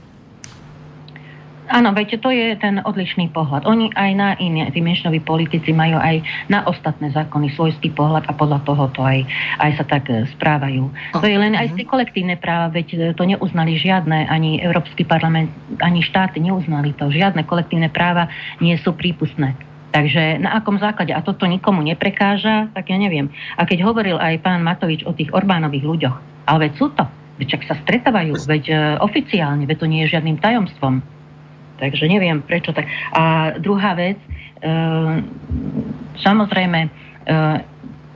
Áno, 1.72 1.96
veď 1.96 2.20
to 2.20 2.28
je 2.28 2.52
ten 2.60 2.84
odlišný 2.84 3.32
pohľad. 3.32 3.64
Oni 3.64 3.88
aj 3.96 4.10
na 4.12 4.36
iné, 4.36 4.68
tí 4.68 4.84
menšinoví 4.84 5.24
politici 5.24 5.72
majú 5.72 5.96
aj 5.96 6.20
na 6.52 6.68
ostatné 6.68 7.08
zákony 7.16 7.48
svojský 7.56 7.96
pohľad 7.96 8.28
a 8.28 8.36
podľa 8.36 8.60
toho 8.68 8.92
to 8.92 9.00
aj, 9.00 9.24
aj 9.56 9.70
sa 9.80 9.84
tak 9.88 10.04
e, 10.12 10.28
správajú. 10.36 10.92
To 11.16 11.24
je 11.24 11.40
len 11.40 11.56
aj 11.56 11.72
tie 11.72 11.88
kolektívne 11.88 12.36
práva, 12.36 12.68
veď 12.68 12.86
e, 12.92 12.96
to 13.16 13.24
neuznali 13.24 13.80
žiadne, 13.80 14.28
ani 14.28 14.60
Európsky 14.60 15.08
parlament, 15.08 15.48
ani 15.80 16.04
štáty 16.04 16.44
neuznali 16.44 16.92
to. 16.92 17.08
Žiadne 17.08 17.48
kolektívne 17.48 17.88
práva 17.88 18.28
nie 18.60 18.76
sú 18.76 18.92
prípustné. 18.92 19.56
Takže 19.96 20.44
na 20.44 20.60
akom 20.60 20.76
základe? 20.76 21.16
A 21.16 21.24
toto 21.24 21.48
nikomu 21.48 21.80
neprekáža, 21.80 22.68
tak 22.76 22.92
ja 22.92 23.00
neviem. 23.00 23.32
A 23.56 23.64
keď 23.64 23.88
hovoril 23.88 24.20
aj 24.20 24.44
pán 24.44 24.60
Matovič 24.60 25.08
o 25.08 25.16
tých 25.16 25.32
Orbánových 25.32 25.84
ľuďoch, 25.88 26.16
ale 26.48 26.68
veď 26.68 26.72
sú 26.76 26.92
to, 26.92 27.04
veď 27.40 27.46
čak 27.48 27.62
sa 27.68 27.76
stretávajú, 27.80 28.40
veď 28.44 28.64
uh, 28.72 28.78
oficiálne, 29.04 29.68
veď 29.68 29.76
to 29.80 29.86
nie 29.88 30.00
je 30.04 30.16
žiadnym 30.16 30.40
tajomstvom. 30.40 31.04
Takže 31.82 32.06
neviem 32.06 32.38
prečo 32.46 32.70
tak. 32.70 32.86
A 33.10 33.58
druhá 33.58 33.98
vec, 33.98 34.14
e, 34.22 34.28
samozrejme, 36.22 36.80
e, 36.86 36.90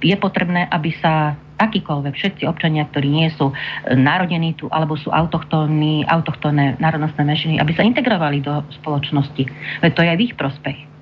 je 0.07 0.17
potrebné, 0.23 0.71
aby 0.71 0.95
sa 1.03 1.35
akýkoľvek, 1.59 2.15
všetci 2.15 2.45
občania, 2.47 2.85
ktorí 2.87 3.09
nie 3.09 3.33
sú 3.35 3.49
narodení 3.89 4.53
tu 4.61 4.69
alebo 4.69 4.95
sú 4.95 5.09
autochtónne 5.09 6.77
národnostné 6.77 7.23
menšiny, 7.25 7.55
aby 7.57 7.73
sa 7.73 7.83
integrovali 7.83 8.45
do 8.45 8.61
spoločnosti. 8.77 9.49
Veď 9.81 9.91
to 9.97 10.05
je 10.05 10.11
aj 10.13 10.19
v 10.21 10.25
ich 10.31 10.35
prospech. 10.37 10.96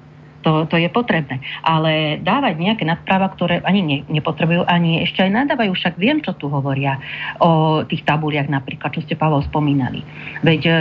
To, 0.45 0.69
to 0.69 0.77
je 0.77 0.93
potrebné. 0.93 1.41
Ale 1.65 2.21
dávať 2.21 2.61
nejaké 2.61 2.85
nadpráva, 2.85 3.33
ktoré 3.33 3.65
ani 3.65 3.81
ne, 3.81 3.99
nepotrebujú, 4.13 4.69
ani 4.69 5.09
ešte 5.09 5.25
aj 5.25 5.33
nadávajú, 5.33 5.73
však 5.73 5.97
viem, 5.97 6.21
čo 6.21 6.37
tu 6.37 6.53
hovoria 6.53 7.01
o 7.41 7.81
tých 7.89 8.05
tabuliach 8.05 8.53
napríklad, 8.53 8.93
čo 8.93 9.01
ste 9.01 9.17
Pavel 9.17 9.41
spomínali. 9.49 10.05
Veď 10.45 10.61
uh, 10.69 10.77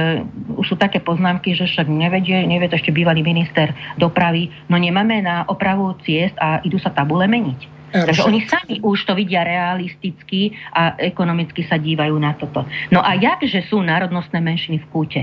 už 0.60 0.68
sú 0.68 0.76
také 0.76 1.00
poznámky, 1.00 1.56
že 1.56 1.64
však 1.64 1.88
nevedie, 1.88 2.44
nevie 2.44 2.68
to 2.68 2.76
ešte 2.76 2.92
bývalý 2.92 3.24
minister 3.24 3.72
dopravy, 3.96 4.52
no 4.68 4.76
nemáme 4.76 5.24
na 5.24 5.48
opravu 5.48 5.96
ciest 6.04 6.36
a 6.44 6.60
idú 6.68 6.76
sa 6.76 6.92
tabule 6.92 7.24
meniť. 7.24 7.72
Takže 7.94 8.26
oni 8.26 8.42
sami 8.50 8.76
už 8.82 9.06
to 9.06 9.14
vidia 9.14 9.46
realisticky 9.46 10.52
a 10.74 10.98
ekonomicky 10.98 11.62
sa 11.62 11.78
dívajú 11.78 12.18
na 12.18 12.34
toto. 12.34 12.66
No 12.90 13.06
a 13.06 13.14
jak, 13.14 13.46
že 13.46 13.62
sú 13.70 13.86
národnostné 13.86 14.42
menšiny 14.42 14.82
v 14.82 14.90
kúte? 14.90 15.22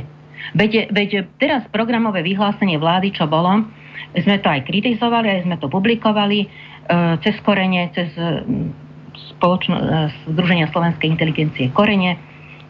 Veď, 0.55 0.89
veď 0.89 1.29
teraz 1.37 1.67
programové 1.69 2.25
vyhlásenie 2.25 2.81
vlády, 2.81 3.13
čo 3.13 3.29
bolo, 3.29 3.67
sme 4.17 4.43
to 4.43 4.49
aj 4.51 4.67
kritizovali, 4.67 5.29
aj 5.31 5.43
sme 5.47 5.57
to 5.63 5.71
publikovali 5.71 6.45
e, 6.45 6.47
cez 7.23 7.39
korene, 7.47 7.91
cez 7.95 8.11
spoločno, 9.37 9.77
e, 9.79 9.85
Združenia 10.31 10.71
slovenskej 10.71 11.11
inteligencie 11.11 11.71
korene, 11.71 12.19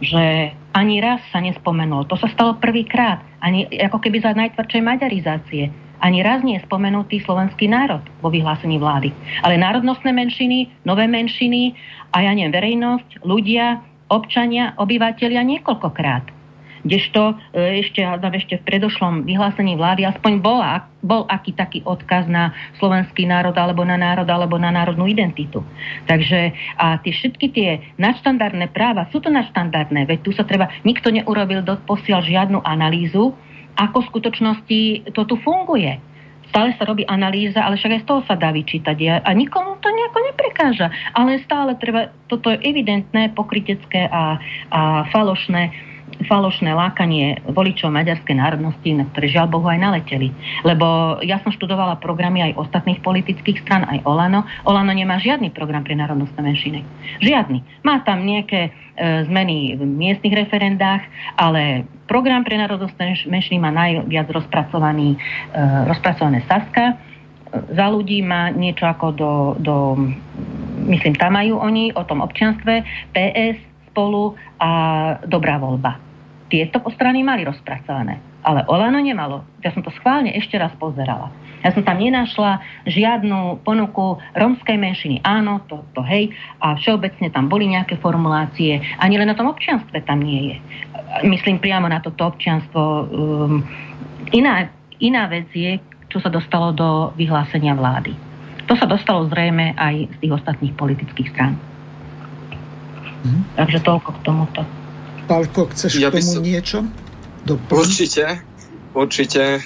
že 0.00 0.52
ani 0.72 1.02
raz 1.02 1.20
sa 1.28 1.42
nespomenulo. 1.44 2.08
To 2.08 2.16
sa 2.16 2.28
stalo 2.32 2.56
prvýkrát, 2.56 3.20
ani 3.44 3.68
ako 3.68 4.00
keby 4.00 4.22
za 4.22 4.32
najtvrdšej 4.32 4.82
maďarizácie. 4.82 5.64
Ani 6.00 6.24
raz 6.24 6.40
nie 6.40 6.56
je 6.56 6.64
spomenutý 6.64 7.20
slovenský 7.20 7.68
národ 7.68 8.00
vo 8.24 8.32
vyhlásení 8.32 8.80
vlády. 8.80 9.12
Ale 9.44 9.60
národnostné 9.60 10.16
menšiny, 10.16 10.72
nové 10.88 11.04
menšiny 11.04 11.76
a 12.16 12.24
ja 12.24 12.32
neviem, 12.32 12.56
verejnosť, 12.56 13.20
ľudia, 13.20 13.84
občania, 14.08 14.72
obyvateľia 14.80 15.44
niekoľkokrát. 15.44 16.39
Kdežto 16.80 17.36
e, 17.52 17.84
ešte, 17.84 18.00
ešte 18.04 18.54
v 18.60 18.66
predošlom 18.66 19.28
vyhlásení 19.28 19.76
vlády 19.76 20.08
aspoň 20.08 20.40
bola, 20.40 20.88
bol 21.04 21.28
aký 21.28 21.52
taký 21.52 21.84
odkaz 21.84 22.24
na 22.24 22.56
slovenský 22.80 23.28
národ 23.28 23.52
alebo 23.56 23.84
na 23.84 24.00
národ 24.00 24.24
alebo 24.24 24.56
na 24.56 24.72
národnú 24.72 25.04
identitu. 25.04 25.60
Takže 26.08 26.56
a 26.80 26.96
tie 27.04 27.12
všetky 27.12 27.46
tie 27.52 27.68
nadštandardné 28.00 28.72
práva 28.72 29.08
sú 29.12 29.20
to 29.20 29.28
nadštandardné, 29.28 30.08
veď 30.08 30.18
tu 30.24 30.30
sa 30.32 30.48
treba, 30.48 30.72
nikto 30.84 31.12
neurobil 31.12 31.60
posiaľ 31.84 32.24
žiadnu 32.24 32.64
analýzu, 32.64 33.36
ako 33.76 34.04
v 34.04 34.10
skutočnosti 34.12 34.80
to 35.12 35.22
tu 35.28 35.36
funguje 35.40 36.00
stále 36.50 36.74
sa 36.74 36.82
robí 36.82 37.06
analýza, 37.06 37.62
ale 37.62 37.78
však 37.78 37.94
aj 37.94 38.02
z 38.02 38.08
toho 38.10 38.20
sa 38.26 38.34
dá 38.34 38.50
vyčítať 38.50 39.22
a 39.22 39.30
nikomu 39.30 39.78
to 39.78 39.86
nejako 39.86 40.18
neprekáža. 40.34 40.86
Ale 41.14 41.38
stále 41.46 41.78
treba, 41.78 42.10
toto 42.26 42.50
je 42.50 42.58
evidentné, 42.66 43.30
pokrytecké 43.38 44.10
a, 44.10 44.42
a 44.74 45.06
falošné 45.14 45.70
falošné 46.28 46.72
lákanie 46.76 47.40
voličov 47.48 47.92
maďarskej 47.92 48.36
národnosti, 48.36 48.90
na 48.92 49.04
ktoré 49.08 49.26
žiaľ 49.32 49.46
Bohu 49.48 49.66
aj 49.68 49.80
naleteli. 49.80 50.28
Lebo 50.66 51.18
ja 51.24 51.40
som 51.40 51.52
študovala 51.52 51.96
programy 52.02 52.44
aj 52.44 52.60
ostatných 52.60 53.00
politických 53.00 53.64
stran, 53.64 53.88
aj 53.88 54.04
Olano. 54.04 54.44
Olano 54.68 54.92
nemá 54.92 55.16
žiadny 55.16 55.52
program 55.54 55.86
pre 55.86 55.96
národnostné 55.96 56.40
menšiny. 56.40 56.80
Žiadny. 57.24 57.86
Má 57.86 58.04
tam 58.04 58.24
nejaké 58.24 58.68
e, 58.68 58.70
zmeny 59.28 59.80
v 59.80 59.82
miestnych 59.86 60.36
referendách, 60.36 61.04
ale 61.40 61.88
program 62.04 62.44
pre 62.44 62.60
národnostné 62.60 63.16
menšiny 63.28 63.56
má 63.56 63.72
najviac 63.72 64.28
rozpracovaný, 64.28 65.16
e, 65.16 65.60
rozpracované 65.88 66.44
Saska. 66.44 67.00
Za 67.50 67.86
ľudí 67.90 68.22
má 68.22 68.54
niečo 68.54 68.86
ako 68.86 69.06
do, 69.10 69.32
do 69.58 69.74
myslím, 70.86 71.18
tam 71.18 71.34
majú 71.34 71.58
oni 71.58 71.90
o 71.98 72.06
tom 72.06 72.22
občianstve, 72.22 72.86
PS, 73.10 73.58
spolu 73.90 74.38
a 74.62 74.70
dobrá 75.26 75.58
voľba 75.58 76.09
tieto 76.50 76.82
strany 76.92 77.22
mali 77.22 77.46
rozpracované. 77.46 78.18
Ale 78.42 78.66
Olano 78.66 78.98
nemalo. 78.98 79.46
Ja 79.62 79.70
som 79.70 79.86
to 79.86 79.94
schválne 79.94 80.34
ešte 80.34 80.58
raz 80.58 80.74
pozerala. 80.76 81.30
Ja 81.60 81.76
som 81.76 81.84
tam 81.84 82.00
nenašla 82.00 82.60
žiadnu 82.88 83.60
ponuku 83.62 84.16
rómskej 84.32 84.80
menšiny. 84.80 85.20
Áno, 85.20 85.60
to, 85.68 85.84
to 85.92 86.00
hej, 86.08 86.32
a 86.58 86.72
všeobecne 86.80 87.28
tam 87.28 87.52
boli 87.52 87.68
nejaké 87.68 88.00
formulácie. 88.00 88.80
Ani 88.96 89.20
len 89.20 89.28
na 89.28 89.36
tom 89.36 89.52
občianstve 89.52 90.00
tam 90.08 90.24
nie 90.24 90.52
je. 90.52 90.56
Myslím 91.28 91.60
priamo 91.60 91.84
na 91.84 92.00
toto 92.00 92.32
občianstvo. 92.32 92.82
Um, 93.12 93.60
iná, 94.32 94.72
iná 95.04 95.28
vec 95.28 95.52
je, 95.52 95.76
čo 96.08 96.18
sa 96.18 96.32
dostalo 96.32 96.72
do 96.72 97.12
vyhlásenia 97.20 97.76
vlády. 97.76 98.16
To 98.64 98.72
sa 98.72 98.88
dostalo 98.88 99.28
zrejme 99.28 99.76
aj 99.76 100.08
z 100.08 100.16
tých 100.16 100.32
ostatných 100.32 100.72
politických 100.80 101.28
strán. 101.36 101.60
Mhm. 103.20 103.60
Takže 103.60 103.84
toľko 103.84 104.16
k 104.16 104.18
tomuto. 104.24 104.79
Pálko, 105.30 105.70
chceš 105.70 106.02
ja 106.02 106.10
k 106.10 106.18
tomu 106.18 106.34
som... 106.34 106.42
niečo? 106.42 106.78
Doplň? 107.46 107.70
Určite, 107.70 108.24
určite. 108.98 109.62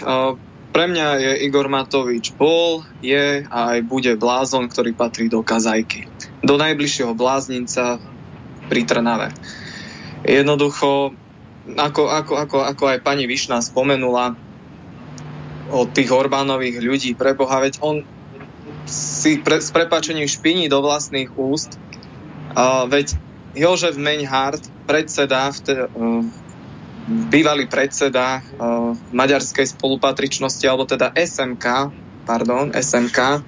Pre 0.74 0.84
mňa 0.84 1.06
je 1.16 1.32
Igor 1.48 1.72
Matovič 1.72 2.36
bol, 2.36 2.84
je 3.00 3.48
a 3.48 3.58
aj 3.72 3.80
bude 3.88 4.12
blázon, 4.20 4.68
ktorý 4.68 4.92
patrí 4.92 5.32
do 5.32 5.40
kazajky. 5.40 6.04
Do 6.44 6.60
najbližšieho 6.60 7.16
bláznica 7.16 7.96
pri 8.68 8.80
Trnave. 8.84 9.32
Jednoducho, 10.28 11.16
ako, 11.72 12.02
ako, 12.12 12.32
ako, 12.36 12.56
ako 12.60 12.84
aj 12.92 12.98
pani 13.00 13.24
Višná 13.24 13.64
spomenula, 13.64 14.36
od 15.72 15.88
tých 15.96 16.12
Orbánových 16.12 16.76
ľudí, 16.84 17.10
preboha, 17.16 17.64
veď 17.64 17.80
on 17.80 18.04
si 18.84 19.40
pre, 19.40 19.64
s 19.64 19.72
prepačením 19.72 20.28
špiní 20.28 20.68
do 20.68 20.84
vlastných 20.84 21.32
úst, 21.40 21.80
uh, 22.52 22.84
veď 22.84 23.16
Jožef 23.56 23.96
Meňhard, 23.96 24.73
predseda 24.84 25.50
uh, 25.50 26.22
bývalý 27.04 27.68
predseda 27.68 28.40
uh, 28.40 28.96
maďarskej 29.12 29.76
spolupatričnosti, 29.76 30.64
alebo 30.64 30.88
teda 30.88 31.12
SMK, 31.12 31.66
pardon, 32.24 32.72
SMK, 32.72 33.44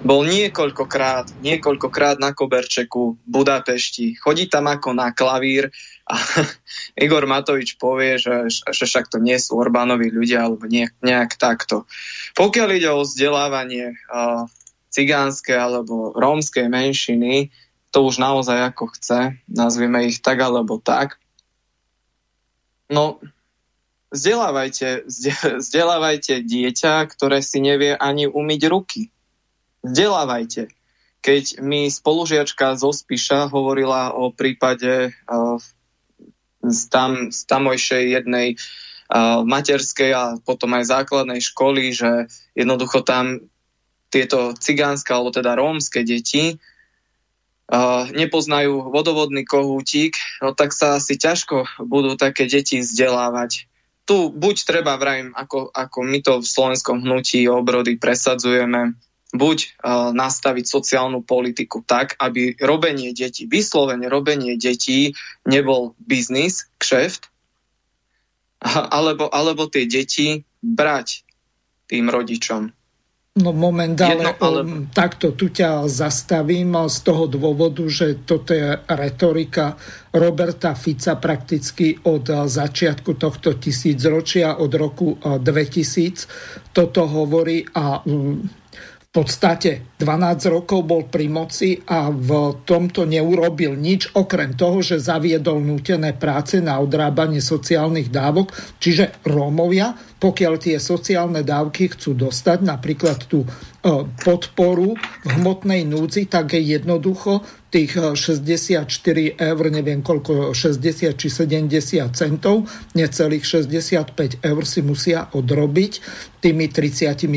bol 0.00 0.24
niekoľkokrát, 0.24 1.44
niekoľkokrát 1.44 2.16
na 2.16 2.32
Koberčeku 2.32 3.20
v 3.20 3.28
Budapešti. 3.28 4.16
Chodí 4.16 4.48
tam 4.48 4.72
ako 4.72 4.96
na 4.96 5.12
klavír 5.12 5.68
a 6.08 6.16
Igor 7.04 7.28
Matovič 7.28 7.76
povie, 7.76 8.16
že, 8.16 8.48
že 8.48 8.84
však 8.88 9.12
to 9.12 9.20
nie 9.20 9.36
sú 9.36 9.60
Orbánovi 9.60 10.08
ľudia 10.08 10.48
alebo 10.48 10.64
nejak, 10.64 10.96
nejak 11.04 11.36
takto. 11.36 11.84
Pokiaľ 12.32 12.68
ide 12.80 12.88
o 12.88 13.04
vzdelávanie 13.04 13.92
uh, 14.08 14.48
cigánskej 14.88 15.56
alebo 15.60 16.16
rómskej 16.16 16.66
menšiny, 16.72 17.52
to 17.90 18.06
už 18.06 18.22
naozaj 18.22 18.70
ako 18.74 18.94
chce, 18.94 19.38
nazvime 19.50 20.06
ich 20.06 20.22
tak 20.22 20.38
alebo 20.42 20.78
tak, 20.78 21.20
No, 22.90 23.22
vzdelávajte, 24.10 25.06
vzdelávajte 25.62 26.42
dieťa, 26.42 27.06
ktoré 27.06 27.38
si 27.38 27.62
nevie 27.62 27.94
ani 27.94 28.26
umyť 28.26 28.60
ruky. 28.66 29.14
Vzdelávajte. 29.86 30.74
Keď 31.22 31.62
mi 31.62 31.86
spolužiačka 31.86 32.74
zo 32.74 32.90
Spiša 32.90 33.46
hovorila 33.54 34.10
o 34.10 34.34
prípade 34.34 35.14
z, 36.60 36.80
tam, 36.90 37.30
z 37.30 37.40
tamojšej 37.46 38.04
jednej 38.18 38.56
uh, 38.56 39.44
materskej 39.46 40.10
a 40.10 40.24
potom 40.42 40.74
aj 40.74 40.90
základnej 40.90 41.38
školy, 41.38 41.92
že 41.94 42.26
jednoducho 42.58 43.04
tam 43.06 43.46
tieto 44.10 44.56
cigánske 44.58 45.12
alebo 45.14 45.30
teda 45.30 45.54
rómske 45.54 46.02
deti 46.02 46.58
nepoznajú 48.10 48.90
vodovodný 48.90 49.46
kohútik, 49.46 50.18
no 50.42 50.50
tak 50.52 50.74
sa 50.74 50.98
asi 50.98 51.14
ťažko 51.14 51.86
budú 51.86 52.18
také 52.18 52.50
deti 52.50 52.82
vzdelávať. 52.82 53.70
Tu 54.10 54.16
buď 54.26 54.56
treba, 54.66 54.98
vrajím, 54.98 55.30
ako, 55.38 55.70
ako 55.70 55.98
my 56.02 56.18
to 56.18 56.42
v 56.42 56.50
slovenskom 56.50 56.98
hnutí 57.06 57.46
obrody 57.46 57.94
presadzujeme, 57.94 58.98
buď 59.30 59.58
uh, 59.62 60.10
nastaviť 60.10 60.66
sociálnu 60.66 61.22
politiku 61.22 61.86
tak, 61.86 62.18
aby 62.18 62.58
robenie 62.58 63.14
detí, 63.14 63.46
vyslovene 63.46 64.10
robenie 64.10 64.58
detí 64.58 65.14
nebol 65.46 65.94
biznis, 66.02 66.66
kšeft, 66.82 67.30
alebo, 68.98 69.30
alebo 69.30 69.70
tie 69.70 69.86
deti 69.86 70.42
brať 70.58 71.22
tým 71.86 72.10
rodičom. 72.10 72.74
No 73.38 73.54
momentálne 73.54 74.34
Jedno, 74.34 74.42
ale... 74.42 74.60
takto 74.90 75.30
tu 75.38 75.54
ťa 75.54 75.86
zastavím 75.86 76.74
z 76.90 76.98
toho 77.06 77.30
dôvodu, 77.30 77.86
že 77.86 78.26
toto 78.26 78.50
je 78.50 78.74
retorika 78.90 79.78
Roberta 80.10 80.74
Fica 80.74 81.14
prakticky 81.14 81.94
od 82.10 82.26
začiatku 82.26 83.14
tohto 83.14 83.54
tisícročia, 83.54 84.58
od 84.58 84.74
roku 84.74 85.14
2000. 85.22 86.74
Toto 86.74 87.06
hovorí 87.06 87.62
a 87.70 88.02
v 88.02 88.50
podstate 89.10 89.98
12 89.98 90.54
rokov 90.54 90.86
bol 90.86 91.02
pri 91.10 91.26
moci 91.26 91.82
a 91.82 92.14
v 92.14 92.62
tomto 92.62 93.02
neurobil 93.02 93.74
nič, 93.74 94.14
okrem 94.14 94.54
toho, 94.54 94.78
že 94.86 95.02
zaviedol 95.02 95.58
nútené 95.58 96.14
práce 96.14 96.62
na 96.62 96.78
odrábanie 96.78 97.42
sociálnych 97.42 98.06
dávok, 98.06 98.54
čiže 98.78 99.18
Rómovia, 99.26 99.98
pokiaľ 100.22 100.54
tie 100.62 100.78
sociálne 100.78 101.42
dávky 101.42 101.90
chcú 101.98 102.14
dostať, 102.14 102.62
napríklad 102.62 103.18
tú 103.26 103.42
e, 103.42 103.48
podporu 104.22 104.94
v 105.26 105.28
hmotnej 105.42 105.82
núdzi, 105.90 106.30
tak 106.30 106.54
je 106.54 106.78
jednoducho 106.78 107.42
tých 107.70 107.94
64 107.94 108.90
eh, 108.90 109.38
eur, 109.38 109.64
neviem 109.70 110.02
koľko, 110.02 110.52
60 110.52 111.14
či 111.14 111.28
70 111.30 112.10
centov, 112.12 112.66
necelých 112.98 113.46
65 113.46 114.42
eur 114.42 114.62
si 114.66 114.82
musia 114.82 115.30
odrobiť 115.30 115.92
tými 116.42 116.66
32 116.66 117.30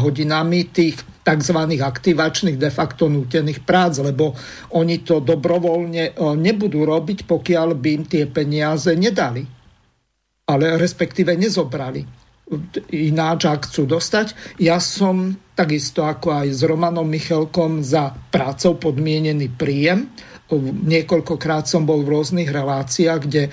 hodinami 0.00 0.60
tých 0.72 0.96
tzv. 1.20 1.58
aktivačných 1.76 2.56
de 2.56 2.70
facto 2.72 3.12
nútených 3.12 3.60
prác, 3.68 4.00
lebo 4.00 4.32
oni 4.72 5.04
to 5.04 5.20
dobrovoľne 5.20 6.04
eh, 6.10 6.34
nebudú 6.40 6.88
robiť, 6.88 7.28
pokiaľ 7.28 7.68
by 7.76 7.88
im 7.92 8.04
tie 8.08 8.24
peniaze 8.24 8.90
nedali. 8.96 9.44
Ale 10.50 10.74
respektíve 10.82 11.30
nezobrali 11.38 12.02
ináč, 12.90 13.46
ak 13.46 13.70
chcú 13.70 13.86
dostať. 13.86 14.58
Ja 14.58 14.82
som 14.82 15.38
takisto 15.60 16.08
ako 16.08 16.40
aj 16.40 16.48
s 16.56 16.60
Romanom 16.64 17.04
Michelkom 17.04 17.84
za 17.84 18.16
prácou 18.32 18.80
podmienený 18.80 19.52
príjem. 19.52 20.08
Niekoľkokrát 20.88 21.68
som 21.68 21.84
bol 21.84 22.00
v 22.00 22.16
rôznych 22.16 22.48
reláciách, 22.48 23.20
kde 23.28 23.42
e, 23.46 23.50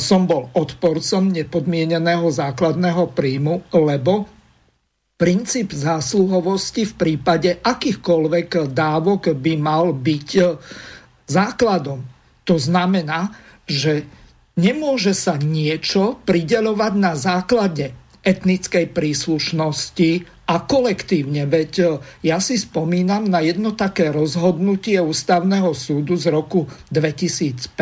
som 0.00 0.24
bol 0.24 0.48
odporcom 0.56 1.28
nepodmieneného 1.28 2.24
základného 2.32 3.12
príjmu, 3.12 3.68
lebo 3.68 4.26
princíp 5.20 5.76
zásluhovosti 5.76 6.88
v 6.88 6.94
prípade 6.96 7.60
akýchkoľvek 7.60 8.72
dávok 8.72 9.36
by 9.36 9.54
mal 9.60 9.92
byť 9.92 10.28
e, 10.40 10.42
základom. 11.28 12.00
To 12.48 12.56
znamená, 12.56 13.28
že 13.68 14.08
nemôže 14.56 15.12
sa 15.12 15.36
niečo 15.36 16.16
prideľovať 16.24 16.92
na 16.96 17.12
základe 17.12 17.92
etnickej 18.26 18.90
príslušnosti 18.90 20.41
a 20.52 20.60
kolektívne. 20.60 21.48
Veď 21.48 21.72
e, 21.80 21.84
ja 22.28 22.36
si 22.36 22.60
spomínam 22.60 23.24
na 23.24 23.40
jedno 23.40 23.72
také 23.72 24.12
rozhodnutie 24.12 25.00
Ústavného 25.00 25.72
súdu 25.72 26.20
z 26.20 26.28
roku 26.28 26.68
2005. 26.92 27.72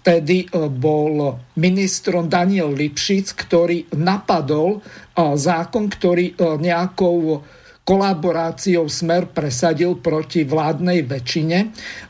Vtedy 0.00 0.48
e, 0.48 0.72
bol 0.72 1.36
ministrom 1.60 2.32
Daniel 2.32 2.72
Lipšic, 2.72 3.36
ktorý 3.36 3.92
napadol 3.92 4.80
e, 4.80 5.36
zákon, 5.36 5.92
ktorý 5.92 6.32
nejakou 6.40 7.44
kolaboráciou 7.82 8.86
Smer 8.86 9.28
presadil 9.28 9.98
proti 10.00 10.46
vládnej 10.48 11.04
väčšine. 11.04 11.58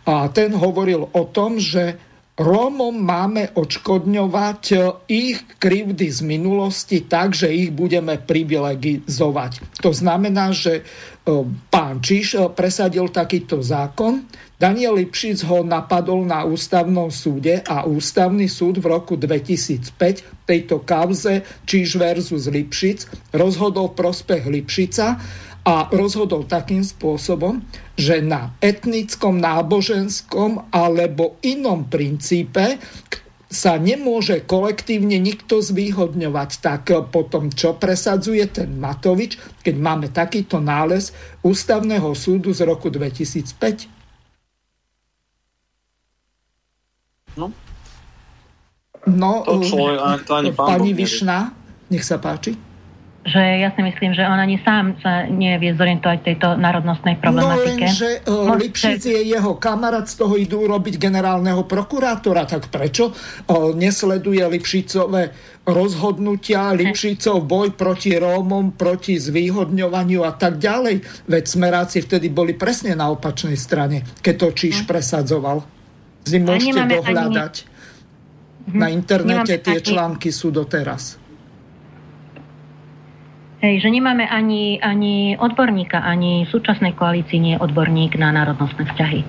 A 0.07 0.29
ten 0.31 0.53
hovoril 0.55 1.11
o 1.11 1.23
tom, 1.33 1.57
že 1.59 2.12
Rómom 2.43 2.91
máme 2.91 3.55
odškodňovať 3.55 4.63
e, 4.75 4.77
ich 5.07 5.39
krivdy 5.63 6.11
z 6.11 6.27
minulosti 6.27 7.07
tak, 7.07 7.39
že 7.39 7.47
ich 7.47 7.71
budeme 7.71 8.19
privilegizovať. 8.19 9.79
To 9.79 9.95
znamená, 9.95 10.51
že 10.51 10.83
e, 10.83 11.47
pán 11.71 12.03
Čiš 12.03 12.35
e, 12.35 12.51
presadil 12.51 13.15
takýto 13.15 13.63
zákon, 13.63 14.27
Daniel 14.59 14.95
Lipšic 14.99 15.43
ho 15.47 15.63
napadol 15.63 16.27
na 16.27 16.43
ústavnom 16.43 17.11
súde 17.11 17.63
a 17.67 17.87
ústavný 17.87 18.47
súd 18.47 18.79
v 18.79 18.91
roku 18.91 19.15
2005 19.15 20.47
tejto 20.47 20.83
kauze 20.83 21.47
Čiš 21.67 21.99
versus 21.99 22.51
Lipšic 22.51 23.31
rozhodol 23.35 23.95
prospech 23.95 24.47
Lipšica 24.51 25.19
a 25.63 25.87
rozhodol 25.95 26.43
takým 26.47 26.83
spôsobom, 26.83 27.63
že 27.97 28.25
na 28.25 28.57
etnickom, 28.65 29.37
náboženskom 29.37 30.73
alebo 30.73 31.37
inom 31.45 31.85
princípe 31.87 32.81
sa 33.53 33.77
nemôže 33.77 34.49
kolektívne 34.49 35.21
nikto 35.21 35.61
zvýhodňovať. 35.61 36.51
Tak 36.65 37.13
potom, 37.13 37.53
čo 37.53 37.77
presadzuje 37.77 38.49
ten 38.49 38.81
Matovič, 38.81 39.37
keď 39.61 39.75
máme 39.77 40.09
takýto 40.09 40.57
nález 40.57 41.13
Ústavného 41.45 42.17
súdu 42.17 42.57
z 42.57 42.65
roku 42.65 42.89
2005? 42.89 43.93
No, 47.37 47.53
no 49.05 49.33
to, 49.45 49.61
to 50.25 50.33
ani 50.33 50.53
pani 50.53 50.93
Višna, 50.97 51.53
nech 51.93 52.05
sa 52.05 52.17
páči. 52.17 52.72
Že 53.23 53.39
ja 53.39 53.71
si 53.71 53.87
myslím, 53.87 54.19
že 54.19 54.27
on 54.27 54.35
ani 54.35 54.59
sám 54.67 54.99
sa 54.99 55.31
nevie 55.31 55.79
zorientovať 55.79 56.19
tejto 56.27 56.59
národnostnej 56.59 57.23
problematike. 57.23 57.79
No 57.79 57.87
lenže 57.87 58.11
uh, 58.27 58.59
Lipšic 58.59 58.99
je 58.99 59.21
jeho 59.31 59.55
kamarát, 59.63 60.11
z 60.11 60.19
toho 60.19 60.35
idú 60.35 60.67
robiť 60.67 60.99
generálneho 60.99 61.63
prokurátora, 61.63 62.51
tak 62.51 62.67
prečo 62.67 63.15
uh, 63.15 63.71
nesleduje 63.79 64.43
Lipšicové 64.43 65.31
rozhodnutia, 65.63 66.75
Lipšicov 66.75 67.47
boj 67.47 67.79
proti 67.79 68.19
Rómom, 68.19 68.75
proti 68.75 69.15
zvýhodňovaniu 69.23 70.27
a 70.27 70.35
tak 70.35 70.59
ďalej. 70.59 71.27
Veď 71.31 71.45
smeráci 71.47 72.03
vtedy 72.03 72.27
boli 72.27 72.59
presne 72.59 72.99
na 72.99 73.07
opačnej 73.15 73.55
strane, 73.55 74.03
keď 74.19 74.35
to 74.35 74.49
Číš 74.51 74.83
hm. 74.83 74.87
presadzoval. 74.91 75.63
Si 76.27 76.43
môžete 76.43 76.91
dohľadať. 76.91 77.55
Ani... 78.67 78.79
Na 78.79 78.87
internete 78.91 79.59
tie 79.59 79.79
články 79.83 80.31
sú 80.35 80.55
doteraz. 80.55 81.22
Hej, 83.63 83.87
že 83.87 83.95
nemáme 83.95 84.27
ani, 84.27 84.83
ani 84.83 85.39
odborníka, 85.39 86.03
ani 86.03 86.43
v 86.45 86.51
súčasnej 86.51 86.99
koalícii 86.99 87.39
nie 87.39 87.55
je 87.55 87.63
odborník 87.63 88.19
na 88.19 88.35
národnostné 88.35 88.91
vzťahy. 88.91 89.23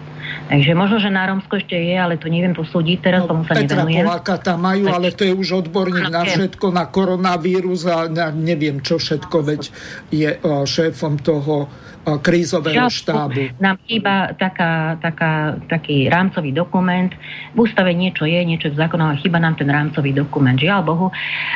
Takže 0.49 0.73
možno, 0.73 0.97
že 0.97 1.13
na 1.13 1.29
Rómsko 1.29 1.61
ešte 1.61 1.77
je, 1.77 1.93
ale 1.93 2.17
to 2.17 2.33
neviem 2.33 2.57
posúdiť, 2.57 2.97
teraz 2.97 3.21
no, 3.23 3.37
tomu 3.37 3.41
sa 3.45 3.53
Petra 3.53 3.85
nevenujem. 3.85 4.09
Poláka 4.09 4.35
tam 4.41 4.65
majú, 4.65 4.89
ale 4.89 5.13
to 5.13 5.21
je 5.21 5.37
už 5.37 5.69
odborník 5.69 6.09
na 6.09 6.25
všetko, 6.25 6.73
na 6.73 6.89
koronavírus 6.89 7.85
a 7.85 8.09
na 8.09 8.33
neviem 8.33 8.81
čo 8.81 8.97
všetko, 8.97 9.37
veď 9.53 9.61
je 10.09 10.29
šéfom 10.65 11.21
toho 11.21 11.69
krízového 12.03 12.89
štábu. 12.91 13.55
Nám 13.63 13.79
chýba 13.87 14.35
taká, 14.35 14.99
taká, 14.99 15.55
taký 15.71 16.11
rámcový 16.11 16.51
dokument. 16.51 17.11
V 17.55 17.63
ústave 17.63 17.95
niečo 17.95 18.27
je, 18.27 18.39
niečo 18.43 18.71
v 18.71 18.79
zákonoch, 18.79 19.15
ale 19.15 19.21
chýba 19.23 19.39
nám 19.39 19.55
ten 19.55 19.71
rámcový 19.71 20.11
dokument. 20.11 20.59
Žiaľ 20.59 20.81
Bohu, 20.83 21.07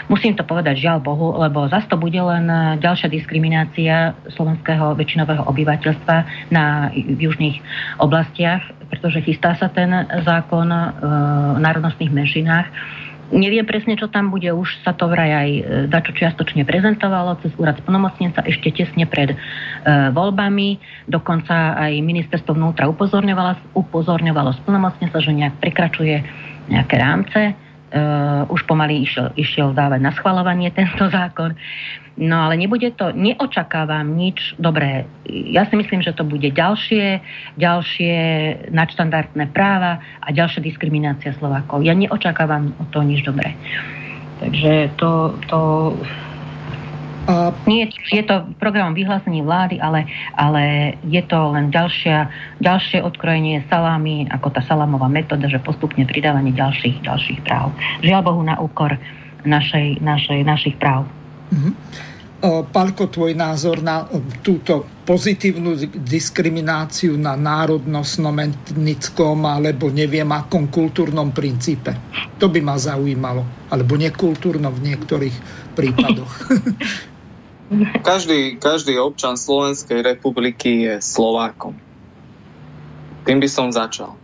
musím 0.07 0.39
to 0.39 0.47
povedať 0.47 0.79
žiaľ 0.79 1.03
Bohu, 1.03 1.35
lebo 1.35 1.67
zase 1.67 1.91
to 1.91 1.99
bude 1.99 2.15
len 2.15 2.47
ďalšia 2.79 3.11
diskriminácia 3.11 4.15
slovenského 4.35 4.95
väčšinového 4.95 5.43
obyvateľstva 5.51 6.15
na 6.51 6.91
južných 6.95 7.59
oblastiach, 7.99 8.63
pretože 8.87 9.19
chystá 9.27 9.59
sa 9.59 9.67
ten 9.67 9.91
zákon 10.23 10.67
v 11.53 11.59
národnostných 11.59 12.11
menšinách 12.11 12.67
Neviem 13.27 13.67
presne, 13.67 13.99
čo 13.99 14.07
tam 14.07 14.31
bude, 14.31 14.47
už 14.55 14.87
sa 14.87 14.95
to 14.95 15.11
vraj 15.11 15.27
aj 15.27 15.49
e, 15.51 15.61
dačo 15.91 16.15
čiastočne 16.15 16.63
prezentovalo 16.63 17.35
cez 17.43 17.51
úrad 17.59 17.75
splnomocnenca 17.83 18.39
ešte 18.47 18.71
tesne 18.71 19.03
pred 19.03 19.35
e, 19.35 19.37
voľbami. 20.15 20.79
Dokonca 21.11 21.75
aj 21.75 21.91
ministerstvo 21.99 22.55
vnútra 22.55 22.87
upozorňovalo, 22.87 23.75
upozorňovalo 23.75 24.55
splnomocnenca, 24.63 25.19
že 25.19 25.35
nejak 25.35 25.59
prekračuje 25.59 26.15
nejaké 26.71 26.95
rámce. 26.95 27.41
E, 27.51 27.53
už 28.47 28.63
pomaly 28.63 29.03
išiel, 29.03 29.35
išiel 29.35 29.75
dávať 29.75 29.99
na 30.07 30.15
schvalovanie 30.15 30.71
tento 30.71 31.11
zákon. 31.17 31.51
No 32.17 32.49
ale 32.49 32.57
nebude 32.57 32.89
to, 32.97 33.13
neočakávam 33.13 34.17
nič 34.17 34.57
dobré. 34.57 35.05
Ja 35.29 35.69
si 35.69 35.77
myslím, 35.77 36.01
že 36.01 36.17
to 36.17 36.25
bude 36.25 36.49
ďalšie, 36.49 37.21
ďalšie 37.61 38.15
nadštandardné 38.73 39.53
práva 39.53 40.01
a 40.25 40.27
ďalšia 40.33 40.65
diskriminácia 40.65 41.37
Slovákov. 41.37 41.85
Ja 41.85 41.93
neočakávam 41.93 42.73
o 42.81 42.83
to 42.89 43.05
nič 43.05 43.21
dobré. 43.21 43.53
Takže 44.41 44.97
to, 44.97 45.37
to 45.45 45.59
a... 47.27 47.51
Nie, 47.67 47.91
je 48.07 48.23
to 48.23 48.47
program 48.55 48.95
vyhlásení 48.95 49.43
vlády, 49.43 49.83
ale, 49.83 50.07
ale 50.39 50.95
je 51.03 51.19
to 51.27 51.51
len 51.51 51.67
ďalšia, 51.69 52.31
ďalšie 52.63 53.03
odkrojenie 53.03 53.67
salámy, 53.67 54.31
ako 54.31 54.55
tá 54.55 54.63
salámová 54.63 55.11
metóda, 55.11 55.51
že 55.51 55.59
postupne 55.59 56.07
pridávanie 56.07 56.55
ďalších, 56.55 57.03
ďalších 57.03 57.43
práv. 57.43 57.75
Žiaľ 57.99 58.21
Bohu 58.23 58.41
na 58.47 58.55
úkor 58.55 58.95
našej, 59.43 59.99
našej, 59.99 60.39
našich 60.47 60.79
práv. 60.79 61.03
Mm-hmm. 61.51 61.73
Palko, 62.69 63.09
tvoj 63.09 63.33
názor 63.33 63.81
na 63.81 64.05
túto 64.45 64.85
pozitívnu 65.09 65.73
diskrimináciu 66.05 67.17
na 67.17 67.33
národnostnom, 67.33 68.37
etnickom 68.37 69.41
alebo 69.41 69.89
neviem 69.89 70.29
akom 70.29 70.69
kultúrnom 70.69 71.33
princípe. 71.33 71.97
To 72.37 72.45
by 72.45 72.61
ma 72.61 72.77
zaujímalo. 72.77 73.41
Alebo 73.73 73.97
nekultúrno 73.97 74.69
v 74.69 74.79
niektorých 74.85 75.35
prípadoch. 75.73 76.33
Každý, 77.99 78.63
každý 78.63 78.95
občan 78.95 79.35
Slovenskej 79.35 79.99
republiky 79.99 80.87
je 80.87 81.03
Slovákom. 81.03 81.75
Tým 83.27 83.43
by 83.43 83.49
som 83.51 83.67
začal. 83.75 84.15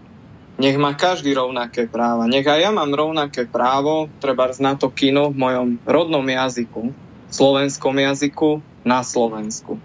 Nech 0.56 0.80
má 0.80 0.96
každý 0.96 1.36
rovnaké 1.36 1.92
práva. 1.92 2.24
Nech 2.24 2.48
aj 2.48 2.60
ja 2.64 2.72
mám 2.72 2.96
rovnaké 2.96 3.44
právo, 3.44 4.08
treba 4.24 4.48
na 4.64 4.80
to 4.80 4.88
kino 4.96 5.36
v 5.36 5.44
mojom 5.44 5.68
rodnom 5.84 6.24
jazyku, 6.24 6.96
slovenskom 7.34 7.98
jazyku 7.98 8.62
na 8.86 9.02
Slovensku. 9.02 9.82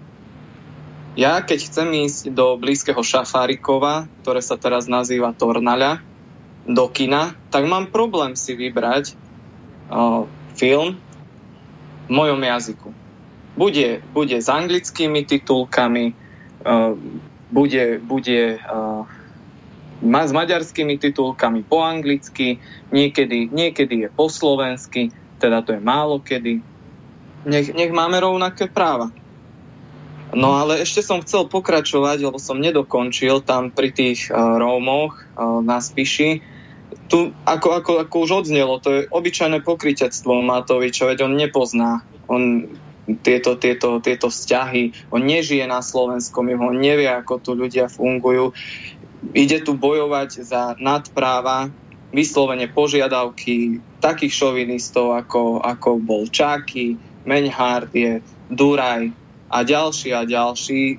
Ja, 1.16 1.40
keď 1.40 1.58
chcem 1.66 1.88
ísť 2.04 2.30
do 2.30 2.60
blízkeho 2.60 3.00
Šafárikova, 3.00 4.06
ktoré 4.22 4.44
sa 4.44 4.60
teraz 4.60 4.86
nazýva 4.86 5.32
Tornaľa, 5.32 6.04
do 6.68 6.84
kina, 6.92 7.32
tak 7.48 7.64
mám 7.64 7.88
problém 7.88 8.36
si 8.36 8.52
vybrať 8.52 9.16
uh, 9.88 10.28
film 10.52 11.00
v 12.06 12.10
mojom 12.12 12.38
jazyku. 12.44 12.92
Bude, 13.56 14.04
bude 14.12 14.36
s 14.36 14.52
anglickými 14.52 15.24
titulkami, 15.24 16.12
uh, 16.68 16.92
bude, 17.48 17.98
bude 18.04 18.60
uh, 18.60 19.02
s 20.04 20.30
maďarskými 20.30 21.00
titulkami 21.00 21.64
po 21.64 21.82
anglicky, 21.82 22.60
niekedy, 22.92 23.48
niekedy 23.50 24.06
je 24.06 24.08
po 24.12 24.28
slovensky, 24.28 25.10
teda 25.40 25.64
to 25.64 25.74
je 25.74 25.82
málo 25.82 26.22
kedy 26.22 26.62
nech, 27.44 27.70
nech 27.74 27.92
máme 27.92 28.18
rovnaké 28.18 28.66
práva. 28.66 29.12
No 30.34 30.60
ale 30.60 30.84
ešte 30.84 31.00
som 31.00 31.24
chcel 31.24 31.48
pokračovať, 31.48 32.20
lebo 32.20 32.36
som 32.36 32.60
nedokončil 32.60 33.40
tam 33.40 33.72
pri 33.72 33.96
tých 33.96 34.28
uh, 34.28 34.60
Rómoch 34.60 35.16
uh, 35.16 35.64
na 35.64 35.80
Spiši. 35.80 36.44
Tu, 37.08 37.18
ako, 37.48 37.68
ako, 37.80 37.92
ako 38.04 38.16
už 38.28 38.30
odznelo, 38.44 38.76
to 38.80 38.88
je 38.92 39.00
obyčajné 39.08 39.64
pokrytectvo 39.64 40.44
Matoviča, 40.44 41.08
veď 41.08 41.24
on 41.24 41.34
nepozná. 41.40 42.04
On 42.28 42.68
tieto, 43.24 43.56
tieto, 43.56 44.04
tieto 44.04 44.28
vzťahy, 44.28 45.08
on 45.08 45.24
nežije 45.24 45.64
na 45.64 45.80
Slovenskom, 45.80 46.52
on 46.52 46.76
nevie, 46.76 47.08
ako 47.08 47.40
tu 47.40 47.56
ľudia 47.56 47.88
fungujú. 47.88 48.52
Ide 49.32 49.64
tu 49.64 49.72
bojovať 49.72 50.44
za 50.44 50.76
nadpráva, 50.76 51.72
vyslovene 52.12 52.68
požiadavky 52.68 53.80
takých 54.04 54.32
šovinistov, 54.32 55.16
ako, 55.16 55.64
ako 55.64 56.00
bol 56.00 56.28
Čáky, 56.28 57.00
Meňhard 57.28 57.92
je 57.92 58.24
Duraj 58.48 59.12
a 59.52 59.60
ďalší 59.60 60.16
a 60.16 60.24
ďalší, 60.24 60.96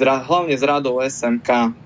hlavne 0.00 0.56
z 0.56 0.62
radou 0.64 1.04
SMK. 1.04 1.76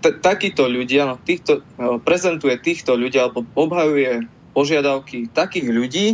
T- 0.00 0.18
takíto 0.18 0.66
ľudia, 0.66 1.06
no 1.06 1.22
týchto, 1.22 1.62
prezentuje 2.02 2.58
týchto 2.58 2.98
ľudí 2.98 3.20
alebo 3.22 3.46
obhajuje 3.54 4.26
požiadavky 4.50 5.30
takých 5.30 5.68
ľudí, 5.70 6.06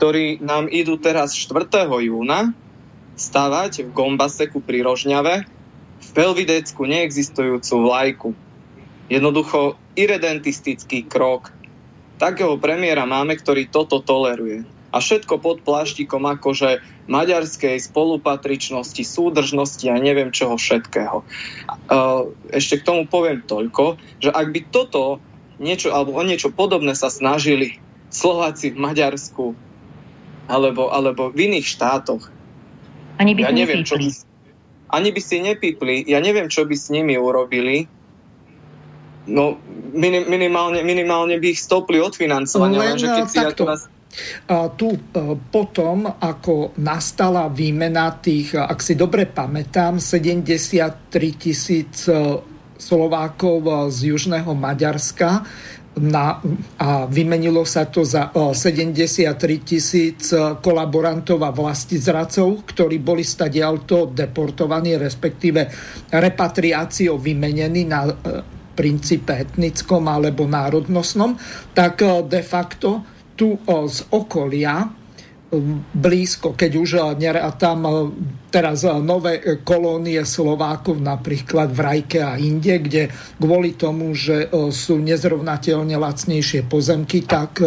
ktorí 0.00 0.40
nám 0.40 0.72
idú 0.72 0.96
teraz 0.96 1.36
4. 1.36 1.84
júna 2.08 2.56
stavať 3.14 3.86
v 3.86 3.90
Gombaseku 3.94 4.64
pri 4.64 4.82
Rožňave 4.82 5.44
v 6.00 6.08
Pelvidecku 6.14 6.82
neexistujúcu 6.88 7.74
vlajku. 7.84 8.30
Jednoducho 9.12 9.76
irredentistický 9.94 11.06
krok. 11.06 11.52
Takého 12.18 12.56
premiéra 12.58 13.06
máme, 13.06 13.34
ktorý 13.38 13.68
toto 13.70 14.02
toleruje 14.02 14.66
a 14.94 15.02
všetko 15.02 15.42
pod 15.42 15.66
pláštikom 15.66 16.22
akože 16.22 16.78
maďarskej 17.10 17.82
spolupatričnosti, 17.82 19.02
súdržnosti 19.02 19.82
a 19.90 19.98
neviem 19.98 20.30
čoho 20.30 20.54
všetkého. 20.54 21.26
Ešte 22.54 22.78
k 22.78 22.86
tomu 22.86 23.10
poviem 23.10 23.42
toľko, 23.42 23.98
že 24.22 24.30
ak 24.30 24.46
by 24.54 24.60
toto 24.70 25.18
niečo, 25.58 25.90
alebo 25.90 26.14
o 26.14 26.22
niečo 26.22 26.54
podobné 26.54 26.94
sa 26.94 27.10
snažili 27.10 27.82
Slováci 28.14 28.70
v 28.70 28.78
Maďarsku 28.78 29.58
alebo, 30.46 30.94
alebo 30.94 31.34
v 31.34 31.50
iných 31.50 31.66
štátoch, 31.66 32.30
ani 33.18 33.34
by 33.34 33.50
ja 33.50 33.50
neviem, 33.50 33.82
čo 33.82 33.98
by, 33.98 34.06
ani 34.94 35.10
by 35.10 35.20
si 35.22 35.42
nepípli, 35.42 36.06
ja 36.06 36.22
neviem, 36.22 36.46
čo 36.46 36.62
by 36.62 36.74
s 36.78 36.94
nimi 36.94 37.18
urobili, 37.18 37.90
No, 39.24 39.56
minimálne, 39.96 40.84
minimálne 40.84 41.40
by 41.40 41.56
ich 41.56 41.60
stopli 41.64 41.96
od 41.96 42.12
financovania, 42.12 42.76
Len, 42.76 42.88
lenže 42.92 43.08
keď 43.08 43.24
si 43.24 43.36
takto. 43.40 43.64
Tu 44.76 44.88
e, 44.94 44.98
potom, 45.50 46.06
ako 46.06 46.78
nastala 46.78 47.50
výmena 47.50 48.14
tých, 48.22 48.54
ak 48.54 48.78
si 48.78 48.94
dobre 48.94 49.26
pamätám, 49.26 49.98
73 49.98 51.10
tisíc 51.34 52.06
e, 52.06 52.14
Slovákov 52.78 53.58
e, 53.66 53.70
z 53.90 53.98
južného 54.14 54.52
Maďarska 54.54 55.30
na, 55.94 56.42
a 56.82 57.06
vymenilo 57.06 57.62
sa 57.62 57.86
to 57.86 58.02
za 58.02 58.34
73 58.34 59.38
tisíc 59.62 60.34
kolaborantov 60.58 61.38
a 61.46 61.54
zracov, 61.70 62.66
ktorí 62.66 62.98
boli 62.98 63.22
stadialto 63.22 64.10
deportovaní, 64.10 64.98
respektíve 64.98 65.70
repatriáciou 66.10 67.14
vymenení 67.14 67.86
na 67.86 68.10
princípe 68.74 69.38
etnickom 69.38 70.02
alebo 70.10 70.50
národnostnom, 70.50 71.38
tak 71.70 72.02
de 72.26 72.42
facto 72.42 73.13
tu 73.34 73.58
z 73.66 73.98
okolia 74.10 74.90
blízko, 75.94 76.58
keď 76.58 76.72
už 76.74 76.90
a 76.98 77.50
tam 77.54 78.10
teraz 78.50 78.82
nové 78.98 79.38
kolónie 79.62 80.18
Slovákov 80.26 80.98
napríklad 80.98 81.70
v 81.70 81.78
Rajke 81.78 82.18
a 82.26 82.34
inde, 82.34 82.82
kde 82.82 83.06
kvôli 83.38 83.78
tomu, 83.78 84.18
že 84.18 84.50
sú 84.74 84.98
nezrovnateľne 84.98 85.94
lacnejšie 85.94 86.66
pozemky, 86.66 87.22
tak 87.22 87.62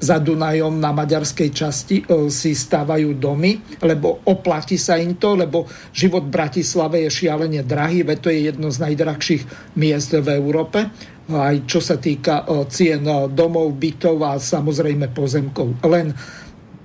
za 0.00 0.16
Dunajom 0.16 0.80
na 0.80 0.96
maďarskej 0.96 1.50
časti 1.52 1.96
si 2.32 2.56
stávajú 2.56 3.20
domy, 3.20 3.84
lebo 3.84 4.24
oplatí 4.24 4.80
sa 4.80 4.96
im 4.96 5.20
to, 5.20 5.36
lebo 5.36 5.68
život 5.92 6.24
v 6.28 6.40
Bratislave 6.40 7.04
je 7.04 7.20
šialene 7.20 7.60
drahý, 7.68 8.00
veď 8.00 8.18
to 8.20 8.32
je 8.32 8.40
jedno 8.48 8.72
z 8.72 8.80
najdrahších 8.80 9.76
miest 9.76 10.16
v 10.16 10.28
Európe 10.40 10.88
aj 11.26 11.66
čo 11.66 11.82
sa 11.82 11.98
týka 11.98 12.46
cien 12.70 13.02
domov, 13.34 13.74
bytov 13.74 14.22
a 14.22 14.38
samozrejme 14.38 15.10
pozemkov. 15.10 15.82
Len 15.86 16.14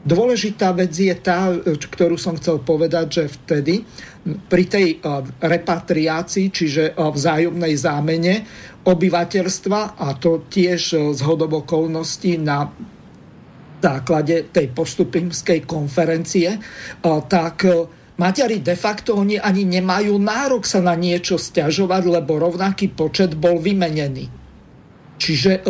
Dôležitá 0.01 0.73
vec 0.73 0.97
je 0.97 1.13
tá, 1.13 1.53
ktorú 1.61 2.17
som 2.17 2.33
chcel 2.33 2.65
povedať, 2.65 3.21
že 3.21 3.23
vtedy 3.37 3.85
pri 4.49 4.65
tej 4.65 4.97
repatriácii, 5.37 6.49
čiže 6.49 6.97
vzájomnej 6.97 7.77
zámene 7.77 8.41
obyvateľstva, 8.81 10.01
a 10.01 10.17
to 10.17 10.49
tiež 10.49 11.13
z 11.13 11.19
hodov 11.21 11.53
okolností 11.61 12.41
na 12.41 12.65
základe 13.77 14.49
tej 14.49 14.73
postupimskej 14.73 15.69
konferencie, 15.69 16.57
tak 17.29 17.69
Maďari 18.19 18.59
de 18.59 18.75
facto 18.75 19.15
oni 19.15 19.39
ani 19.39 19.63
nemajú 19.63 20.19
nárok 20.19 20.67
sa 20.67 20.83
na 20.83 20.93
niečo 20.93 21.39
stiažovať, 21.39 22.03
lebo 22.09 22.37
rovnaký 22.37 22.91
počet 22.91 23.33
bol 23.37 23.57
vymenený. 23.57 24.41
Čiže 25.21 25.61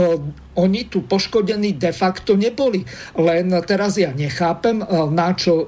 oni 0.56 0.82
tu 0.88 1.04
poškodení 1.04 1.76
de 1.76 1.92
facto 1.92 2.40
neboli. 2.40 2.88
Len 3.20 3.52
teraz 3.68 4.00
ja 4.00 4.16
nechápem, 4.16 4.80
eh, 4.80 4.88
na 5.12 5.36
čo 5.36 5.68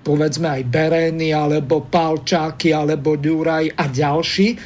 povedzme 0.00 0.48
aj 0.48 0.62
Bereny, 0.66 1.30
alebo 1.30 1.84
Palčáky, 1.84 2.72
alebo 2.72 3.20
Duraj 3.20 3.70
a 3.76 3.84
ďalší, 3.88 4.48
eh, 4.52 4.58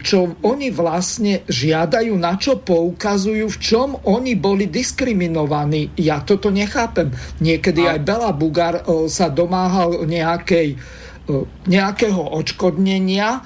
čo 0.00 0.38
oni 0.46 0.70
vlastne 0.70 1.42
žiadajú, 1.46 2.12
na 2.14 2.38
čo 2.38 2.62
poukazujú, 2.62 3.46
v 3.50 3.58
čom 3.58 3.88
oni 4.06 4.38
boli 4.38 4.70
diskriminovaní. 4.70 5.94
Ja 5.98 6.22
toto 6.22 6.48
nechápem. 6.48 7.10
Niekedy 7.42 7.86
aj 7.86 7.98
Bela 8.06 8.32
Bugar 8.32 8.82
sa 9.10 9.28
domáhal 9.28 10.06
nejakej, 10.06 10.78
nejakého 11.66 12.22
odškodnenia 12.34 13.42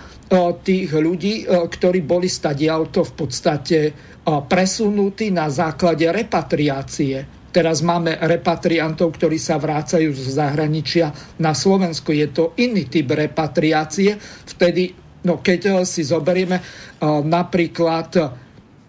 tých 0.65 0.91
ľudí, 0.91 1.45
ktorí 1.47 2.01
boli 2.03 2.27
stadialto 2.27 3.05
v 3.05 3.13
podstate 3.13 3.79
presunutí 4.25 5.29
na 5.29 5.53
základe 5.53 6.09
repatriácie. 6.09 7.34
Teraz 7.55 7.87
máme 7.87 8.19
repatriantov, 8.19 9.15
ktorí 9.15 9.39
sa 9.39 9.63
vrácajú 9.63 10.11
z 10.11 10.27
zahraničia 10.35 11.15
na 11.39 11.55
Slovensko. 11.55 12.11
Je 12.11 12.27
to 12.35 12.51
iný 12.59 12.91
typ 12.91 13.15
repatriácie. 13.15 14.19
Vtedy, 14.59 14.91
no 15.23 15.39
keď 15.39 15.61
eh, 15.63 15.75
si 15.87 16.03
zoberieme 16.03 16.59
eh, 16.59 16.67
napríklad 17.07 18.11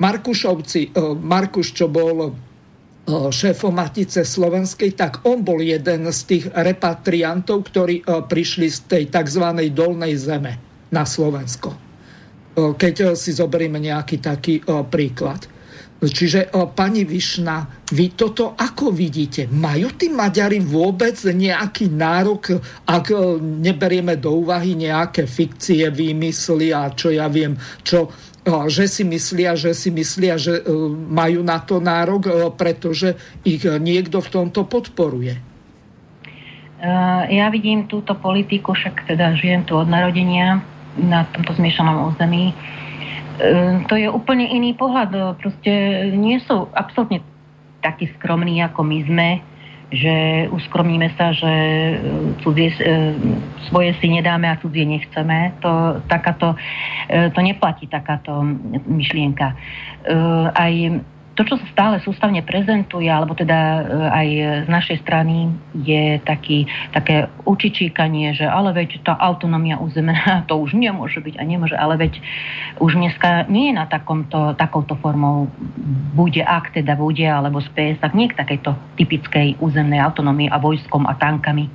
Markušovci, 0.01 0.81
eh, 0.81 1.13
Markuš, 1.13 1.77
čo 1.77 1.85
bol 1.85 2.33
šéfom 3.05 3.69
Matice 3.69 4.25
Slovenskej, 4.25 4.97
tak 4.97 5.29
on 5.29 5.45
bol 5.45 5.61
jeden 5.61 6.09
z 6.09 6.19
tých 6.25 6.45
repatriantov, 6.49 7.69
ktorí 7.69 8.01
prišli 8.01 8.65
z 8.65 8.79
tej 8.89 9.03
tzv. 9.13 9.45
dolnej 9.69 10.17
zeme 10.17 10.57
na 10.89 11.05
Slovensko 11.05 11.85
keď 12.55 13.19
si 13.19 13.35
zoberieme 13.35 13.83
nejaký 13.83 14.17
taký 14.23 14.63
príklad. 14.87 15.43
Čiže 16.05 16.53
pani 16.77 17.01
Višna, 17.01 17.85
vy 17.89 18.13
toto 18.13 18.53
ako 18.53 18.93
vidíte? 18.93 19.49
Majú 19.49 19.97
tí 19.97 20.13
Maďari 20.13 20.61
vôbec 20.61 21.17
nejaký 21.17 21.89
nárok, 21.89 22.61
ak 22.85 23.09
neberieme 23.41 24.13
do 24.21 24.45
úvahy 24.45 24.77
nejaké 24.77 25.25
fikcie, 25.25 25.89
výmysly 25.89 26.69
a 26.69 26.93
čo 26.93 27.09
ja 27.09 27.25
viem, 27.25 27.57
čo 27.81 28.13
že 28.45 28.85
si 28.85 29.01
myslia, 29.01 29.57
že 29.57 29.73
si 29.73 29.89
myslia, 29.89 30.37
že 30.37 30.61
majú 31.09 31.41
na 31.41 31.57
to 31.65 31.81
nárok, 31.81 32.53
pretože 32.53 33.17
ich 33.41 33.65
niekto 33.65 34.21
v 34.21 34.29
tomto 34.29 34.69
podporuje. 34.69 35.33
Ja 37.33 37.49
vidím 37.49 37.89
túto 37.89 38.13
politiku, 38.13 38.77
však 38.77 39.09
teda 39.09 39.33
žijem 39.33 39.65
tu 39.65 39.73
od 39.73 39.89
narodenia, 39.89 40.61
na 40.93 41.25
tomto 41.33 41.57
zmiešanom 41.57 42.13
území. 42.13 42.53
E, 43.39 43.83
to 43.87 43.95
je 43.99 44.07
úplne 44.07 44.47
iný 44.47 44.75
pohľad. 44.75 45.39
Proste 45.39 45.71
nie 46.15 46.39
sú 46.43 46.71
absolútne 46.71 47.19
takí 47.83 48.09
skromní, 48.17 48.63
ako 48.63 48.81
my 48.81 48.99
sme, 49.05 49.29
že 49.93 50.47
uskromníme 50.49 51.13
sa, 51.13 51.35
že 51.35 51.51
e, 51.51 51.95
cudzie, 52.41 52.73
e, 52.79 53.15
svoje 53.69 53.93
si 53.99 54.07
nedáme 54.09 54.47
a 54.47 54.59
cudzie 54.59 54.87
nechceme. 54.87 55.53
To, 55.61 56.01
takáto, 56.07 56.55
to 57.07 57.39
neplatí 57.39 57.85
takáto 57.85 58.41
myšlienka. 58.89 59.53
Aj 60.55 60.73
to, 61.35 61.43
čo 61.43 61.59
sa 61.59 61.67
stále 61.75 61.95
sústavne 61.99 62.39
prezentuje, 62.39 63.11
alebo 63.11 63.35
teda 63.35 63.59
e, 63.59 63.81
aj 64.07 64.27
z 64.63 64.69
našej 64.71 64.97
strany, 65.03 65.51
je 65.83 66.15
taký, 66.23 66.63
také 66.95 67.27
učičíkanie, 67.43 68.39
že 68.39 68.47
ale 68.47 68.71
veď 68.71 69.03
tá 69.03 69.19
autonómia 69.19 69.75
územná, 69.75 70.15
to 70.49 70.55
už 70.55 70.79
nemôže 70.79 71.19
byť 71.19 71.35
a 71.35 71.43
nemôže, 71.43 71.75
ale 71.75 71.99
veď 71.99 72.23
už 72.79 72.95
dneska 72.95 73.51
nie 73.51 73.69
je 73.69 73.73
na 73.75 73.83
takomto, 73.83 74.55
takouto 74.55 74.95
formou 75.03 75.51
bude, 76.15 76.39
ak 76.39 76.71
teda 76.71 76.95
bude, 76.95 77.27
alebo 77.27 77.59
spie 77.59 77.99
tak 77.99 78.15
nie 78.15 78.31
k 78.31 78.39
takejto 78.39 78.71
typickej 78.95 79.59
územnej 79.59 79.99
autonómii 79.99 80.47
a 80.47 80.57
vojskom 80.57 81.03
a 81.03 81.19
tankami. 81.19 81.67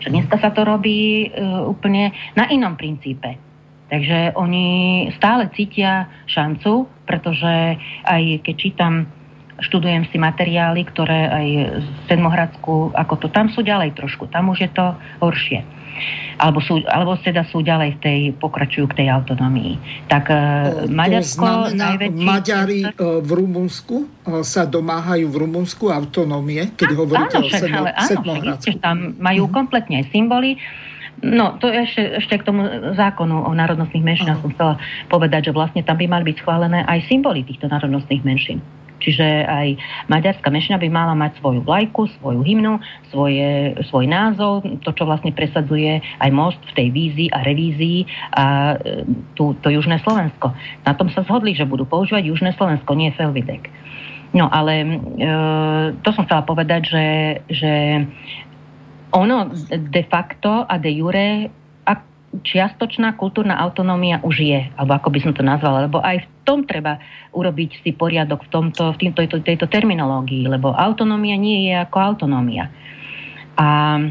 Že 0.00 0.08
dneska 0.16 0.36
sa 0.40 0.52
to 0.52 0.64
robí 0.64 1.28
uh, 1.28 1.64
úplne 1.64 2.12
na 2.36 2.48
inom 2.52 2.76
princípe 2.76 3.43
Takže 3.92 4.32
oni 4.34 4.66
stále 5.20 5.52
cítia 5.52 6.08
šancu, 6.24 6.88
pretože 7.04 7.76
aj 8.08 8.22
keď 8.40 8.54
čítam, 8.56 8.94
študujem 9.60 10.08
si 10.10 10.16
materiály, 10.18 10.88
ktoré 10.88 11.20
aj 11.30 11.46
z 11.84 11.86
Sedmohradsku, 12.10 12.96
ako 12.96 13.14
to 13.20 13.28
tam 13.30 13.52
sú 13.52 13.62
ďalej 13.62 13.94
trošku, 13.94 14.26
tam 14.32 14.50
už 14.50 14.66
je 14.66 14.70
to 14.72 14.86
horšie. 15.20 15.62
Alebo, 16.42 16.58
sú, 16.58 16.82
alebo 16.90 17.14
teda 17.14 17.46
sú 17.46 17.62
ďalej 17.62 17.94
v 17.94 17.98
tej, 18.02 18.20
pokračujú 18.42 18.90
k 18.90 18.98
tej 19.04 19.08
autonomii. 19.14 19.78
Tak 20.10 20.26
e, 20.26 20.34
to 20.34 20.90
Maďarsko... 20.90 21.46
Znamená, 21.46 21.70
najväčší... 21.94 22.24
Maďari 22.26 22.80
e, 22.82 22.90
v 23.22 23.30
Rumunsku 23.30 23.96
e, 24.02 24.06
sa 24.42 24.66
domáhajú 24.66 25.30
v 25.30 25.36
Rumunsku 25.46 25.94
autonómie, 25.94 26.74
keď 26.74 26.90
a, 26.90 26.96
hovoríte 26.98 27.36
áno, 27.38 27.46
o 27.46 27.50
Sedmo, 27.54 27.78
ale, 27.78 27.90
áno, 27.94 28.08
Sedmohradsku. 28.10 28.74
tam 28.82 29.14
majú 29.22 29.46
uh-huh. 29.46 29.54
kompletne 29.54 30.02
symboly 30.10 30.58
No, 31.22 31.54
to 31.62 31.70
ešte, 31.70 32.18
ešte 32.18 32.42
k 32.42 32.46
tomu 32.46 32.66
zákonu 32.98 33.46
o 33.46 33.50
národnostných 33.54 34.02
menšinách 34.02 34.42
som 34.42 34.50
chcela 34.56 34.74
povedať, 35.06 35.50
že 35.50 35.56
vlastne 35.56 35.86
tam 35.86 36.00
by 36.00 36.10
mali 36.10 36.34
byť 36.34 36.36
schválené 36.42 36.82
aj 36.84 37.06
symboly 37.06 37.46
týchto 37.46 37.70
národnostných 37.70 38.26
menšín. 38.26 38.58
Čiže 39.04 39.44
aj 39.44 39.68
maďarská 40.08 40.48
menšina 40.48 40.80
by 40.80 40.88
mala 40.88 41.12
mať 41.12 41.36
svoju 41.42 41.60
vlajku, 41.60 42.08
svoju 42.18 42.40
hymnu, 42.40 42.80
svoje, 43.12 43.76
svoj 43.92 44.06
názov, 44.08 44.64
to, 44.80 44.90
čo 44.96 45.04
vlastne 45.04 45.34
presadzuje 45.34 46.00
aj 46.00 46.30
most 46.32 46.60
v 46.72 46.72
tej 46.72 46.88
vízii 46.88 47.28
a 47.28 47.44
revízii 47.44 48.00
a 48.32 48.44
e, 48.80 49.04
tu, 49.36 49.52
to 49.60 49.68
Južné 49.68 50.00
Slovensko. 50.00 50.56
Na 50.88 50.96
tom 50.96 51.12
sa 51.12 51.20
zhodli, 51.26 51.52
že 51.52 51.68
budú 51.68 51.84
používať 51.84 52.32
Južné 52.32 52.56
Slovensko, 52.56 52.96
nie 52.96 53.12
Felvidek. 53.12 53.68
No 54.34 54.50
ale 54.50 54.74
e, 54.82 54.86
to 56.02 56.08
som 56.10 56.26
chcela 56.26 56.42
povedať, 56.42 56.90
že, 56.90 57.06
že 57.46 57.72
ono 59.14 59.54
de 59.70 60.02
facto 60.10 60.66
a 60.66 60.74
de 60.76 60.90
jure 60.90 61.48
čiastočná 62.42 63.14
kultúrna 63.14 63.54
autonómia 63.54 64.18
už 64.26 64.42
je, 64.42 64.60
alebo 64.74 64.98
ako 64.98 65.08
by 65.14 65.18
som 65.22 65.32
to 65.36 65.46
nazvala, 65.46 65.86
lebo 65.86 66.02
aj 66.02 66.24
v 66.24 66.28
tom 66.42 66.66
treba 66.66 66.98
urobiť 67.30 67.84
si 67.86 67.94
poriadok 67.94 68.42
v, 68.42 68.50
tomto, 68.50 68.90
v 68.90 68.98
týmto, 68.98 69.22
tejto, 69.22 69.38
tejto 69.46 69.66
terminológii, 69.70 70.50
lebo 70.50 70.74
autonómia 70.74 71.38
nie 71.38 71.70
je 71.70 71.74
ako 71.78 71.98
autonómia. 72.02 72.74
A 73.54 73.68
e, 73.94 74.02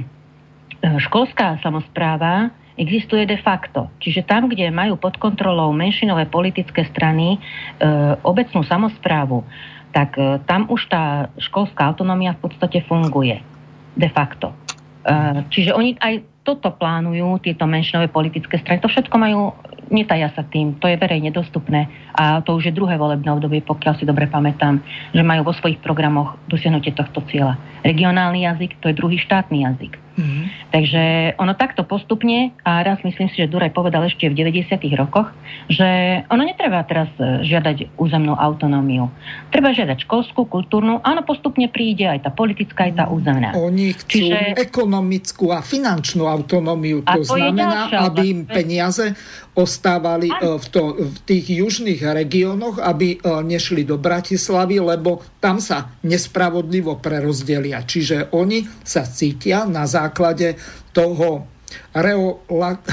školská 1.03 1.59
samozpráva 1.59 2.53
existuje 2.79 3.27
de 3.27 3.37
facto. 3.43 3.91
Čiže 3.99 4.23
tam, 4.23 4.47
kde 4.47 4.71
majú 4.71 4.95
pod 4.95 5.19
kontrolou 5.19 5.75
menšinové 5.75 6.31
politické 6.31 6.87
strany 6.87 7.35
e, 7.35 7.39
obecnú 8.23 8.63
samozprávu, 8.63 9.43
tak 9.91 10.15
e, 10.15 10.39
tam 10.47 10.71
už 10.71 10.87
tá 10.87 11.27
školská 11.43 11.91
autonómia 11.91 12.39
v 12.39 12.47
podstate 12.47 12.79
funguje. 12.87 13.43
De 13.93 14.09
facto. 14.09 14.62
Eh, 15.03 15.39
čiže 15.51 15.75
oni 15.75 15.99
aj 15.99 16.23
toto 16.47 16.71
plánujú, 16.75 17.39
tieto 17.43 17.63
menšinové 17.67 18.11
politické 18.11 18.59
strany. 18.59 18.79
To 18.83 18.91
všetko 18.91 19.15
majú, 19.15 19.55
netaja 19.91 20.31
sa 20.35 20.43
tým, 20.43 20.75
to 20.79 20.91
je 20.91 20.99
verejne 20.99 21.31
dostupné. 21.31 21.87
A 22.15 22.43
to 22.43 22.59
už 22.59 22.71
je 22.71 22.75
druhé 22.75 22.99
volebné 22.99 23.31
obdobie, 23.31 23.63
pokiaľ 23.63 23.99
si 23.99 24.03
dobre 24.03 24.27
pamätám, 24.27 24.83
že 25.15 25.23
majú 25.23 25.47
vo 25.47 25.55
svojich 25.55 25.79
programoch 25.79 26.35
dosiahnutie 26.51 26.95
tohto 26.95 27.23
cieľa. 27.31 27.55
Regionálny 27.87 28.43
jazyk, 28.43 28.79
to 28.83 28.91
je 28.91 28.99
druhý 28.99 29.19
štátny 29.23 29.63
jazyk. 29.63 29.95
Mm-hmm. 30.13 30.45
Takže 30.69 31.03
ono 31.41 31.53
takto 31.57 31.81
postupne 31.85 32.53
a 32.61 32.85
raz 32.85 33.01
myslím 33.01 33.33
si, 33.33 33.41
že 33.41 33.49
Duraj 33.49 33.73
povedal 33.73 34.05
ešte 34.05 34.29
v 34.29 34.37
90. 34.37 34.77
rokoch, 34.93 35.33
že 35.73 36.21
ono 36.29 36.45
netreba 36.45 36.85
teraz 36.85 37.09
e, 37.17 37.41
žiadať 37.45 37.97
územnú 37.97 38.37
autonómiu. 38.37 39.09
Treba 39.49 39.73
žiadať 39.73 40.05
školskú, 40.05 40.45
kultúrnu, 40.45 41.01
áno, 41.01 41.25
postupne 41.25 41.65
príde 41.65 42.05
aj 42.05 42.29
tá 42.29 42.31
politická, 42.33 42.89
aj 42.89 42.93
tá 42.93 43.05
územná. 43.09 43.57
Oni 43.57 43.93
chcú 43.97 44.29
Čiže... 44.29 44.57
ekonomickú 44.61 45.49
a 45.49 45.65
finančnú 45.65 46.29
autonómiu. 46.29 47.01
To, 47.05 47.21
to 47.21 47.33
znamená, 47.33 47.89
aby 48.09 48.21
im 48.29 48.41
peniaze 48.45 49.17
ostávali 49.57 50.29
e, 50.29 50.57
v, 50.57 50.65
to, 50.69 50.83
v 50.97 51.17
tých 51.25 51.45
južných 51.57 52.01
regiónoch, 52.01 52.77
aby 52.81 53.17
e, 53.17 53.41
nešli 53.45 53.81
do 53.81 53.97
Bratislavy, 53.97 54.77
lebo 54.77 55.25
tam 55.41 55.57
sa 55.57 55.93
nespravodlivo 56.05 57.01
prerozdelia. 57.01 57.81
Čiže 57.81 58.33
oni 58.33 58.65
sa 58.85 59.05
cítia 59.05 59.65
na 59.65 59.85
základe 59.85 60.02
základe 60.03 60.59
toho 60.91 61.47
reola... 61.95 62.77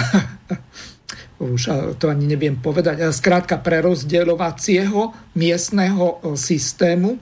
už 1.40 1.96
to 1.96 2.12
ani 2.12 2.28
neviem 2.28 2.60
povedať, 2.60 3.00
skrátka 3.16 3.56
prerozdeľovacieho 3.64 5.32
miestneho 5.40 6.20
e, 6.20 6.36
systému 6.36 7.16
e, 7.16 7.18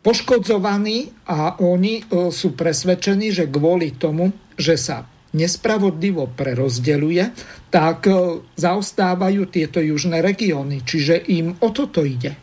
poškodzovaní 0.00 1.12
a 1.28 1.60
oni 1.60 2.00
e, 2.00 2.32
sú 2.32 2.56
presvedčení, 2.56 3.28
že 3.28 3.52
kvôli 3.52 3.92
tomu, 3.92 4.32
že 4.56 4.80
sa 4.80 5.04
nespravodlivo 5.32 6.28
prerozdeľuje, 6.32 7.24
tak 7.72 8.04
zaostávajú 8.52 9.48
tieto 9.48 9.80
južné 9.80 10.20
regióny. 10.20 10.84
Čiže 10.84 11.24
im 11.32 11.56
o 11.56 11.72
toto 11.72 12.04
ide. 12.04 12.36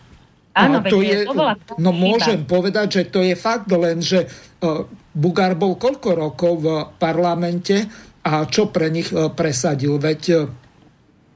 Áno, 0.58 0.82
to 0.82 1.06
je, 1.06 1.30
no 1.78 1.94
môžem 1.94 2.50
povedať, 2.50 2.88
že 2.90 3.04
to 3.14 3.22
je 3.22 3.38
fakt, 3.38 3.70
len 3.70 4.02
že 4.02 4.26
Bugár 5.20 5.60
bol 5.60 5.76
koľko 5.76 6.10
rokov 6.16 6.54
v 6.64 6.68
parlamente 6.96 7.76
a 8.24 8.48
čo 8.48 8.72
pre 8.72 8.88
nich 8.88 9.12
e, 9.12 9.28
presadil? 9.36 10.00
Veď 10.00 10.22
e, 10.32 10.36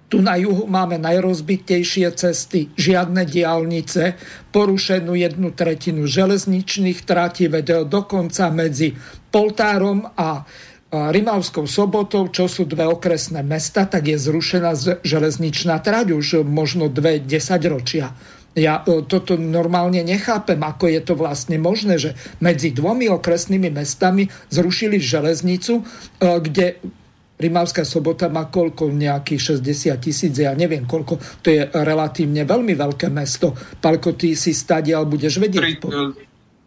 tu 0.08 0.24
na 0.24 0.40
juhu 0.40 0.64
máme 0.70 0.96
najrozbitejšie 1.04 2.08
cesty, 2.16 2.72
žiadne 2.80 3.28
diálnice, 3.28 4.16
porušenú 4.56 5.20
jednu 5.20 5.52
tretinu 5.52 6.08
železničných 6.08 7.04
tratí, 7.04 7.52
veď 7.52 7.84
dokonca 7.90 8.48
medzi 8.54 8.96
Poltárom 9.34 10.06
a 10.16 10.48
Rimavskou 10.94 11.66
sobotou, 11.66 12.30
čo 12.30 12.46
sú 12.46 12.70
dve 12.70 12.86
okresné 12.86 13.42
mesta, 13.42 13.90
tak 13.90 14.14
je 14.14 14.18
zrušená 14.22 15.02
železničná 15.02 15.82
trať 15.82 16.14
už 16.14 16.46
možno 16.46 16.86
dve 16.86 17.18
desaťročia. 17.18 18.14
ročia. 18.14 18.34
Ja 18.54 18.86
e, 18.86 19.02
toto 19.10 19.34
normálne 19.34 20.06
nechápem, 20.06 20.62
ako 20.62 20.86
je 20.86 21.02
to 21.02 21.14
vlastne 21.18 21.58
možné, 21.58 21.98
že 21.98 22.14
medzi 22.38 22.70
dvomi 22.70 23.10
okresnými 23.10 23.74
mestami 23.74 24.30
zrušili 24.54 25.02
železnicu, 25.02 25.82
e, 25.82 25.84
kde 26.22 26.78
Rimavská 27.34 27.84
sobota 27.84 28.30
má 28.30 28.48
koľko, 28.48 28.94
nejakých 28.94 29.60
60 29.60 29.98
tisíc, 30.00 30.34
ja 30.38 30.54
neviem 30.54 30.86
koľko, 30.86 31.18
to 31.42 31.52
je 31.52 31.66
relatívne 31.66 32.46
veľmi 32.46 32.72
veľké 32.78 33.10
mesto. 33.10 33.58
Palko, 33.82 34.14
ty 34.14 34.38
si 34.38 34.54
stadial 34.56 35.04
budeš 35.10 35.42
vedieť. 35.42 35.84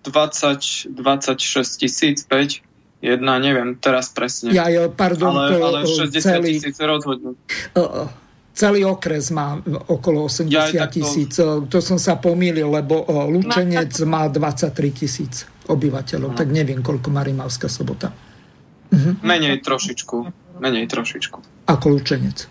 20, 0.04 0.90
26 0.90 1.80
tisíc, 1.80 2.18
5, 2.28 2.60
jedna, 2.98 3.38
neviem 3.38 3.78
teraz 3.78 4.10
presne. 4.10 4.50
Ja, 4.52 4.68
pardon, 4.90 5.38
ale, 5.38 5.54
to, 5.54 5.56
ale 5.64 5.78
60 5.86 6.18
celý, 6.18 6.50
tisíc 6.58 6.76
rozhodnú. 6.82 7.38
Uh, 7.72 8.10
celý 8.56 8.88
okres 8.88 9.28
má 9.36 9.60
okolo 9.92 10.24
80 10.24 10.48
ja, 10.72 10.88
tisíc. 10.88 11.36
To... 11.36 11.68
to 11.68 11.84
som 11.84 12.00
sa 12.00 12.16
pomýlil, 12.16 12.72
lebo 12.72 13.04
Lučenec 13.28 13.92
má 14.08 14.32
23 14.32 14.72
tisíc 14.96 15.44
obyvateľov, 15.68 16.32
no. 16.32 16.38
tak 16.38 16.48
neviem, 16.48 16.80
koľko 16.80 17.12
má 17.12 17.20
Rimavská 17.20 17.68
sobota. 17.68 18.10
Mhm. 18.90 19.20
Menej 19.20 19.60
trošičku. 19.60 20.16
Menej 20.56 20.88
trošičku. 20.88 21.68
Ako 21.68 21.86
Lučenec. 21.92 22.48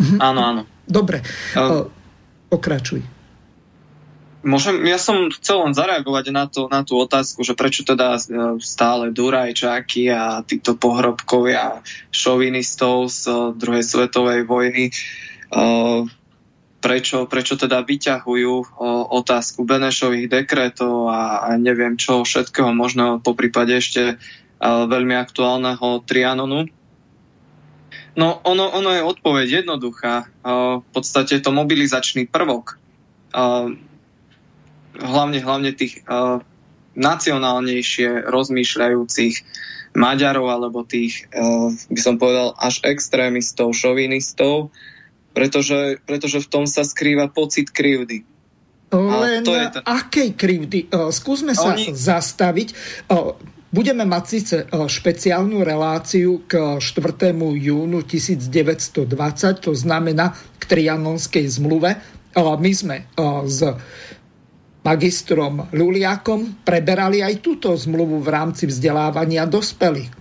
Mhm. 0.00 0.16
Áno, 0.18 0.40
áno. 0.40 0.62
Dobre, 0.88 1.20
uh, 1.56 1.86
pokračuj. 2.48 3.14
Môžem, 4.44 4.84
ja 4.84 5.00
som 5.00 5.32
chcel 5.32 5.64
len 5.64 5.72
zareagovať 5.72 6.24
na, 6.28 6.44
to, 6.44 6.68
na 6.68 6.84
tú 6.84 7.00
otázku, 7.00 7.40
že 7.40 7.56
prečo 7.56 7.80
teda 7.80 8.20
e, 8.20 8.60
stále 8.60 9.08
Durajčáky 9.08 10.12
a 10.12 10.44
títo 10.44 10.76
pohrobkovia 10.76 11.80
šovinistov 12.12 13.08
z 13.08 13.24
e, 13.24 13.32
druhej 13.56 13.80
svetovej 13.80 14.44
vojny 14.44 14.92
prečo, 16.84 17.24
prečo 17.24 17.54
teda 17.56 17.80
vyťahujú 17.80 18.76
otázku 19.08 19.64
Benešových 19.64 20.28
dekretov 20.28 21.08
a, 21.08 21.48
a 21.48 21.48
neviem 21.56 21.96
čo 21.96 22.26
všetkého, 22.26 22.74
možno 22.76 23.22
po 23.24 23.32
prípade 23.32 23.72
ešte 23.78 24.20
veľmi 24.64 25.16
aktuálneho 25.16 26.04
Trianonu. 26.04 26.68
No 28.14 28.38
ono, 28.46 28.70
ono 28.70 28.90
je 28.94 29.02
odpoveď 29.02 29.66
jednoduchá. 29.66 30.30
V 30.80 30.86
podstate 30.94 31.38
je 31.38 31.42
to 31.42 31.50
mobilizačný 31.50 32.30
prvok. 32.30 32.78
Hlavne, 34.94 35.38
hlavne 35.42 35.70
tých 35.74 36.06
nacionálnejšie 36.94 38.30
rozmýšľajúcich 38.30 39.34
Maďarov 39.98 40.46
alebo 40.46 40.86
tých, 40.86 41.26
by 41.90 42.00
som 42.00 42.22
povedal, 42.22 42.54
až 42.54 42.86
extrémistov, 42.86 43.74
šovinistov, 43.74 44.70
pretože, 45.34 45.98
pretože 46.06 46.38
v 46.40 46.48
tom 46.48 46.64
sa 46.64 46.86
skrýva 46.86 47.26
pocit 47.28 47.74
krivdy. 47.74 48.22
Len 48.94 49.42
to 49.42 49.58
je 49.58 49.66
ten... 49.74 49.82
akej 49.82 50.38
krivdy? 50.38 50.86
Skúsme 51.10 51.50
sa 51.58 51.74
Oni... 51.74 51.90
zastaviť. 51.90 52.68
Budeme 53.74 54.06
mať 54.06 54.24
síce 54.30 54.70
špeciálnu 54.70 55.66
reláciu 55.66 56.46
k 56.46 56.78
4. 56.78 57.34
júnu 57.58 58.06
1920, 58.06 59.10
to 59.58 59.74
znamená 59.74 60.30
k 60.30 60.62
Trianonskej 60.62 61.42
zmluve. 61.58 61.98
My 62.38 62.70
sme 62.70 63.10
s 63.50 63.58
magistrom 64.86 65.74
Luliakom 65.74 66.62
preberali 66.62 67.18
aj 67.18 67.42
túto 67.42 67.74
zmluvu 67.74 68.22
v 68.22 68.28
rámci 68.30 68.70
vzdelávania 68.70 69.42
dospelých. 69.50 70.12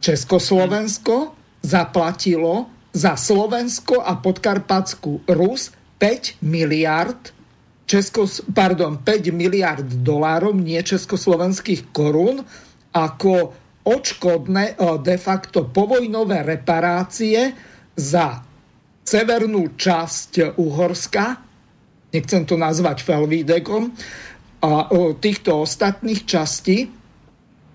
Československo 0.00 1.36
zaplatilo 1.60 2.72
za 2.96 3.12
Slovensko 3.12 4.00
a 4.00 4.16
Podkarpatskú 4.16 5.28
Rus 5.28 5.68
5 6.00 6.40
miliard 6.40 7.36
Českos, 7.86 8.42
pardon, 8.50 8.98
5 8.98 9.30
miliard 9.30 9.86
dolárov, 9.86 10.58
nie 10.58 10.82
československých 10.82 11.94
korún, 11.94 12.42
ako 12.90 13.54
odškodné 13.86 14.74
e, 14.74 14.98
de 14.98 15.14
facto 15.14 15.70
povojnové 15.70 16.42
reparácie 16.42 17.54
za 17.94 18.42
severnú 19.06 19.78
časť 19.78 20.58
Uhorska, 20.58 21.38
nechcem 22.10 22.42
to 22.42 22.58
nazvať 22.58 23.06
Felvídekom, 23.06 23.94
a 24.66 24.90
týchto 25.22 25.62
ostatných 25.62 26.26
častí 26.26 26.78
e, 26.82 26.88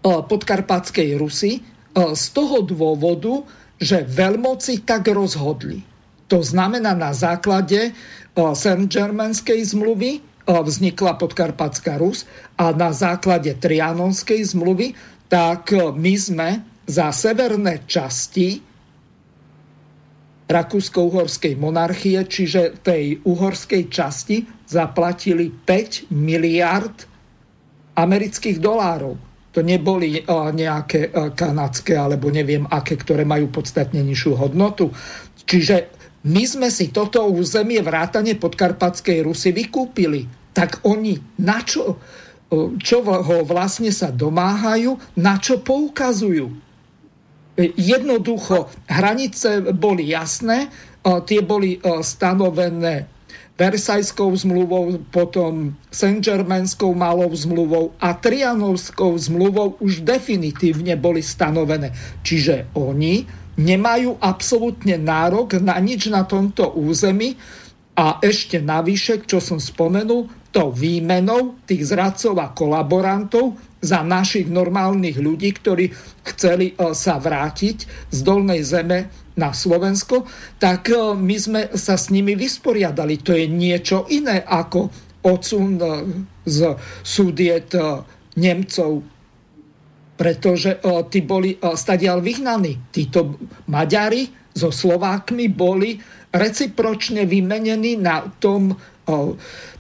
podkarpatskej 0.04 1.16
Rusy 1.16 1.52
e, 1.56 1.62
z 2.12 2.24
toho 2.36 2.68
dôvodu, 2.68 3.48
že 3.82 4.06
veľmoci 4.06 4.86
tak 4.86 5.10
rozhodli. 5.10 5.82
To 6.30 6.46
znamená 6.46 6.94
na 6.94 7.12
základe 7.12 7.90
eh, 7.90 7.94
Saint-Germainskej 8.38 9.60
zmluvy 9.74 10.12
eh, 10.16 10.22
vznikla 10.46 11.18
podkarpatská 11.18 11.98
Rus 11.98 12.30
a 12.56 12.70
na 12.72 12.94
základe 12.94 13.52
Trianonskej 13.58 14.54
zmluvy, 14.54 14.94
tak 15.28 15.74
eh, 15.74 15.90
my 15.90 16.14
sme 16.14 16.50
za 16.86 17.10
severné 17.10 17.84
časti 17.90 18.72
Rakúsko-Uhorskej 20.52 21.56
monarchie, 21.56 22.28
čiže 22.28 22.84
tej 22.84 23.24
uhorskej 23.24 23.88
časti, 23.88 24.44
zaplatili 24.68 25.48
5 25.48 26.12
miliard 26.12 27.08
amerických 27.96 28.60
dolárov. 28.60 29.31
To 29.52 29.60
neboli 29.60 30.24
nejaké 30.32 31.12
kanadské 31.36 32.00
alebo 32.00 32.32
neviem 32.32 32.64
aké, 32.72 32.96
ktoré 32.96 33.28
majú 33.28 33.52
podstatne 33.52 34.00
nižšiu 34.00 34.40
hodnotu. 34.40 34.88
Čiže 35.44 35.92
my 36.24 36.44
sme 36.48 36.70
si 36.72 36.94
toto 36.94 37.28
územie 37.28 37.84
vrátane 37.84 38.40
podkarpatskej 38.40 39.28
Rusy 39.28 39.52
vykúpili. 39.52 40.24
Tak 40.56 40.88
oni 40.88 41.20
na 41.44 41.60
čo, 41.68 42.00
čo 42.80 42.98
ho 43.04 43.38
vlastne 43.44 43.92
sa 43.92 44.08
domáhajú, 44.08 45.20
na 45.20 45.36
čo 45.40 45.60
poukazujú. 45.60 46.48
Jednoducho, 47.76 48.72
hranice 48.88 49.76
boli 49.76 50.16
jasné, 50.16 50.72
tie 51.04 51.42
boli 51.44 51.76
stanovené 51.84 53.21
Versajskou 53.62 54.34
zmluvou, 54.34 54.98
potom 55.14 55.78
Saint-Germainskou 55.94 56.98
malou 56.98 57.30
zmluvou 57.30 57.94
a 58.02 58.18
Trianovskou 58.18 59.14
zmluvou 59.14 59.78
už 59.78 60.02
definitívne 60.02 60.98
boli 60.98 61.22
stanovené. 61.22 61.94
Čiže 62.26 62.74
oni 62.74 63.22
nemajú 63.62 64.18
absolútne 64.18 64.98
nárok 64.98 65.62
na 65.62 65.78
nič 65.78 66.10
na 66.10 66.26
tomto 66.26 66.74
území 66.74 67.38
a 67.94 68.18
ešte 68.26 68.58
navyše, 68.58 69.22
čo 69.30 69.38
som 69.38 69.62
spomenul, 69.62 70.26
to 70.50 70.74
výmenou 70.74 71.62
tých 71.70 71.94
zradcov 71.94 72.42
a 72.42 72.50
kolaborantov 72.58 73.62
za 73.78 74.02
našich 74.02 74.50
normálnych 74.50 75.22
ľudí, 75.22 75.54
ktorí 75.54 75.94
chceli 76.26 76.74
sa 76.98 77.22
vrátiť 77.22 78.10
z 78.10 78.20
dolnej 78.26 78.66
zeme 78.66 79.21
na 79.42 79.50
Slovensko, 79.50 80.30
tak 80.62 80.94
my 81.18 81.36
sme 81.42 81.62
sa 81.74 81.98
s 81.98 82.14
nimi 82.14 82.38
vysporiadali. 82.38 83.26
To 83.26 83.34
je 83.34 83.50
niečo 83.50 84.06
iné 84.14 84.46
ako 84.46 84.94
odsun 85.26 85.82
z 86.46 86.78
súdiet 87.02 87.74
Nemcov 88.38 89.22
pretože 90.22 90.78
tí 91.10 91.26
boli 91.26 91.58
o, 91.58 91.74
stadiaľ 91.74 92.22
vyhnaní. 92.22 92.94
Títo 92.94 93.42
Maďari 93.74 94.30
so 94.54 94.70
Slovákmi 94.70 95.50
boli 95.50 95.98
recipročne 96.30 97.26
vymenení 97.26 97.98
na 97.98 98.30
tom 98.38 98.70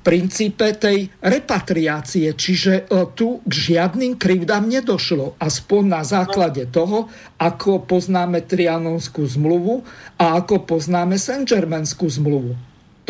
princípe 0.01 0.73
tej 0.75 1.09
repatriácie. 1.21 2.33
Čiže 2.33 2.89
o, 2.89 3.09
tu 3.09 3.39
k 3.45 3.51
žiadnym 3.53 4.17
krivdám 4.17 4.65
nedošlo. 4.65 5.37
Aspoň 5.37 5.81
na 5.85 6.01
základe 6.01 6.65
toho, 6.69 7.09
ako 7.37 7.85
poznáme 7.85 8.41
Trianonskú 8.45 9.25
zmluvu 9.25 9.85
a 10.17 10.41
ako 10.41 10.65
poznáme 10.65 11.21
Saint-Germainskú 11.21 12.09
zmluvu. 12.09 12.53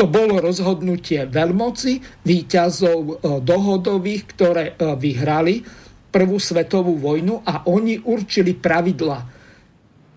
To 0.00 0.08
bolo 0.08 0.40
rozhodnutie 0.40 1.28
veľmoci, 1.28 2.24
výťazov 2.24 3.22
dohodových, 3.44 4.22
ktoré 4.34 4.64
vyhrali 4.78 5.62
prvú 6.08 6.40
svetovú 6.40 6.96
vojnu 6.96 7.44
a 7.44 7.68
oni 7.68 8.00
určili 8.00 8.56
pravidla 8.56 9.40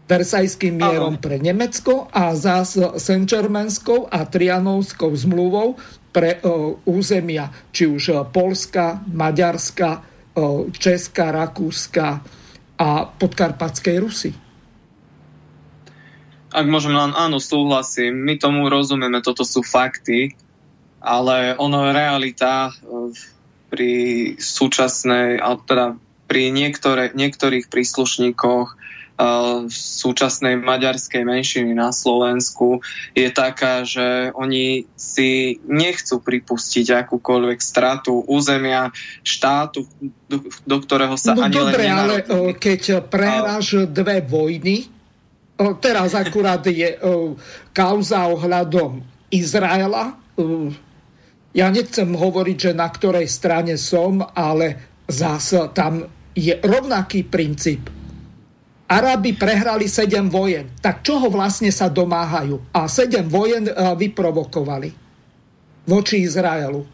Versajským 0.06 0.78
mierom 0.78 1.18
pre 1.18 1.42
Nemecko 1.42 2.08
a 2.14 2.38
zás 2.38 2.78
Senčermenskou 2.78 4.06
a 4.06 4.22
Trianovskou 4.22 5.10
zmluvou 5.10 5.82
pre 6.16 6.40
o, 6.48 6.80
územia 6.88 7.52
či 7.76 7.92
už 7.92 8.32
Polska, 8.32 9.04
Maďarska, 9.04 10.00
o, 10.40 10.72
Česka, 10.72 11.36
Rakúska 11.36 12.24
a 12.80 12.90
podkarpatskej 13.04 13.96
Rusy. 14.00 14.32
Ak 16.56 16.64
môžem 16.72 16.96
len 16.96 17.12
áno, 17.12 17.44
súhlasím. 17.44 18.16
My 18.24 18.40
tomu 18.40 18.72
rozumieme, 18.72 19.20
toto 19.20 19.44
sú 19.44 19.60
fakty, 19.60 20.32
ale 21.04 21.60
ono 21.60 21.92
realita 21.92 22.72
pri 23.68 23.94
súčasnej, 24.40 25.44
teda 25.68 26.00
pri 26.32 26.56
niektoré, 26.56 27.12
niektorých 27.12 27.68
príslušníkoch 27.68 28.68
súčasnej 29.72 30.60
maďarskej 30.60 31.24
menšiny 31.24 31.72
na 31.72 31.96
Slovensku 31.96 32.84
je 33.16 33.32
taká, 33.32 33.88
že 33.88 34.36
oni 34.36 34.84
si 35.00 35.56
nechcú 35.64 36.20
pripustiť 36.20 37.08
akúkoľvek 37.08 37.60
stratu 37.64 38.28
územia 38.28 38.92
štátu, 39.24 39.88
do, 40.28 40.44
do 40.68 40.78
ktorého 40.84 41.16
sa 41.16 41.32
no, 41.32 41.48
ani 41.48 41.56
dobre, 41.56 41.88
len 41.88 41.96
ale 41.96 42.16
keď 42.60 43.08
prehráš 43.08 43.88
dve 43.88 44.20
vojny, 44.20 44.92
teraz 45.80 46.12
akurát 46.12 46.60
je 46.68 47.00
kauza 47.72 48.28
ohľadom 48.28 49.00
Izraela, 49.32 50.20
ja 51.56 51.72
nechcem 51.72 52.12
hovoriť, 52.12 52.58
že 52.60 52.72
na 52.76 52.92
ktorej 52.92 53.32
strane 53.32 53.80
som, 53.80 54.20
ale 54.20 55.00
zase 55.08 55.72
tam 55.72 56.04
je 56.36 56.52
rovnaký 56.60 57.24
princíp. 57.24 57.95
Arabi 58.86 59.34
prehrali 59.34 59.90
7 59.90 60.30
vojen. 60.30 60.70
Tak 60.78 61.02
čoho 61.02 61.34
vlastne 61.34 61.74
sa 61.74 61.90
domáhajú? 61.90 62.70
A 62.70 62.86
7 62.86 63.26
vojen 63.26 63.66
vyprovokovali 63.72 64.90
voči 65.90 66.22
Izraelu. 66.22 66.86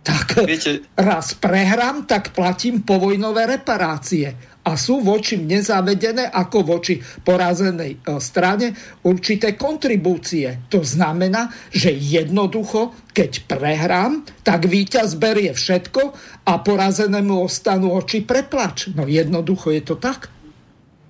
Tak 0.00 0.48
Viete... 0.48 0.80
raz 0.96 1.36
prehrám, 1.36 2.08
tak 2.08 2.32
platím 2.32 2.80
povojnové 2.88 3.44
reparácie 3.60 4.32
a 4.64 4.72
sú 4.76 5.04
voči 5.04 5.36
mne 5.36 5.60
zavedené 5.60 6.24
ako 6.24 6.64
voči 6.64 7.00
porazenej 7.00 8.00
e, 8.00 8.16
strane 8.16 8.72
určité 9.04 9.60
kontribúcie. 9.60 10.68
To 10.72 10.80
znamená, 10.80 11.52
že 11.68 11.92
jednoducho, 11.92 12.96
keď 13.12 13.44
prehrám, 13.44 14.24
tak 14.40 14.68
víťaz 14.68 15.20
berie 15.20 15.52
všetko 15.52 16.02
a 16.48 16.52
porazenému 16.64 17.44
ostanú 17.44 17.92
oči 17.92 18.24
preplač. 18.24 18.88
No 18.96 19.04
jednoducho 19.04 19.68
je 19.68 19.82
to 19.84 20.00
tak. 20.00 20.32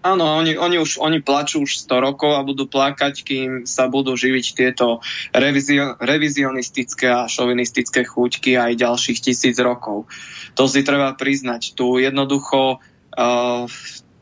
Áno, 0.00 0.24
oni, 0.40 0.56
oni 0.56 0.80
už 0.80 0.96
oni 0.96 1.20
plačú 1.20 1.68
už 1.68 1.84
100 1.84 2.06
rokov 2.06 2.32
a 2.32 2.40
budú 2.40 2.64
plakať, 2.64 3.20
kým 3.20 3.50
sa 3.68 3.84
budú 3.92 4.16
živiť 4.16 4.46
tieto 4.56 5.04
revizio, 5.36 6.00
revizionistické 6.00 7.12
a 7.12 7.28
šovinistické 7.28 8.08
chuťky 8.08 8.56
aj 8.56 8.80
ďalších 8.80 9.20
tisíc 9.20 9.60
rokov. 9.60 10.08
To 10.56 10.64
si 10.64 10.80
treba 10.80 11.12
priznať. 11.12 11.76
Tu 11.76 11.84
jednoducho 12.00 12.80
Uh, 13.10 13.66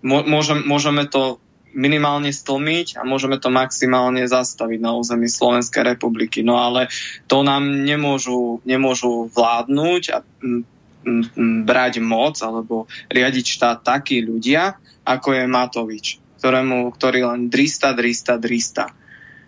môžem, 0.01 0.65
môžeme 0.65 1.05
to 1.05 1.37
minimálne 1.77 2.33
stlmiť 2.33 2.97
a 2.97 3.05
môžeme 3.05 3.37
to 3.37 3.53
maximálne 3.53 4.25
zastaviť 4.25 4.81
na 4.81 4.97
území 4.97 5.29
Slovenskej 5.29 5.85
republiky. 5.85 6.41
No 6.41 6.57
ale 6.57 6.89
to 7.29 7.45
nám 7.45 7.69
nemôžu, 7.85 8.65
nemôžu 8.65 9.29
vládnuť 9.29 10.03
a 10.17 10.25
m, 10.41 10.65
m, 11.05 11.21
m, 11.37 11.69
brať 11.69 12.01
moc 12.01 12.41
alebo 12.41 12.89
riadiť 13.13 13.45
štát 13.45 13.79
takí 13.85 14.25
ľudia, 14.25 14.81
ako 15.09 15.29
je 15.33 15.45
Matovič, 15.49 16.07
ktorému, 16.37 16.93
ktorý 16.93 17.25
len 17.25 17.49
drista, 17.49 17.97
drista, 17.97 18.37
drista. 18.37 18.93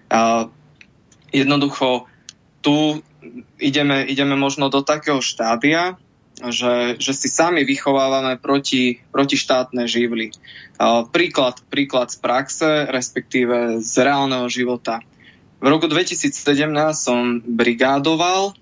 Uh, 0.09 0.49
jednoducho 1.29 2.09
tu 2.65 3.05
ideme, 3.61 4.05
ideme 4.09 4.37
možno 4.37 4.73
do 4.73 4.81
takého 4.81 5.21
štádia, 5.21 6.01
že, 6.41 6.97
že 6.97 7.13
si 7.13 7.29
sami 7.29 7.69
vychovávame 7.69 8.41
proti, 8.41 9.05
proti 9.13 9.37
štátne 9.37 9.85
živly. 9.85 10.33
Príklad, 11.13 11.61
príklad 11.69 12.09
z 12.09 12.17
praxe, 12.17 12.71
respektíve 12.89 13.85
z 13.85 13.95
reálneho 14.01 14.49
života. 14.49 15.05
V 15.61 15.69
roku 15.69 15.85
2017 15.85 16.33
som 16.97 17.45
brigádoval 17.45 18.57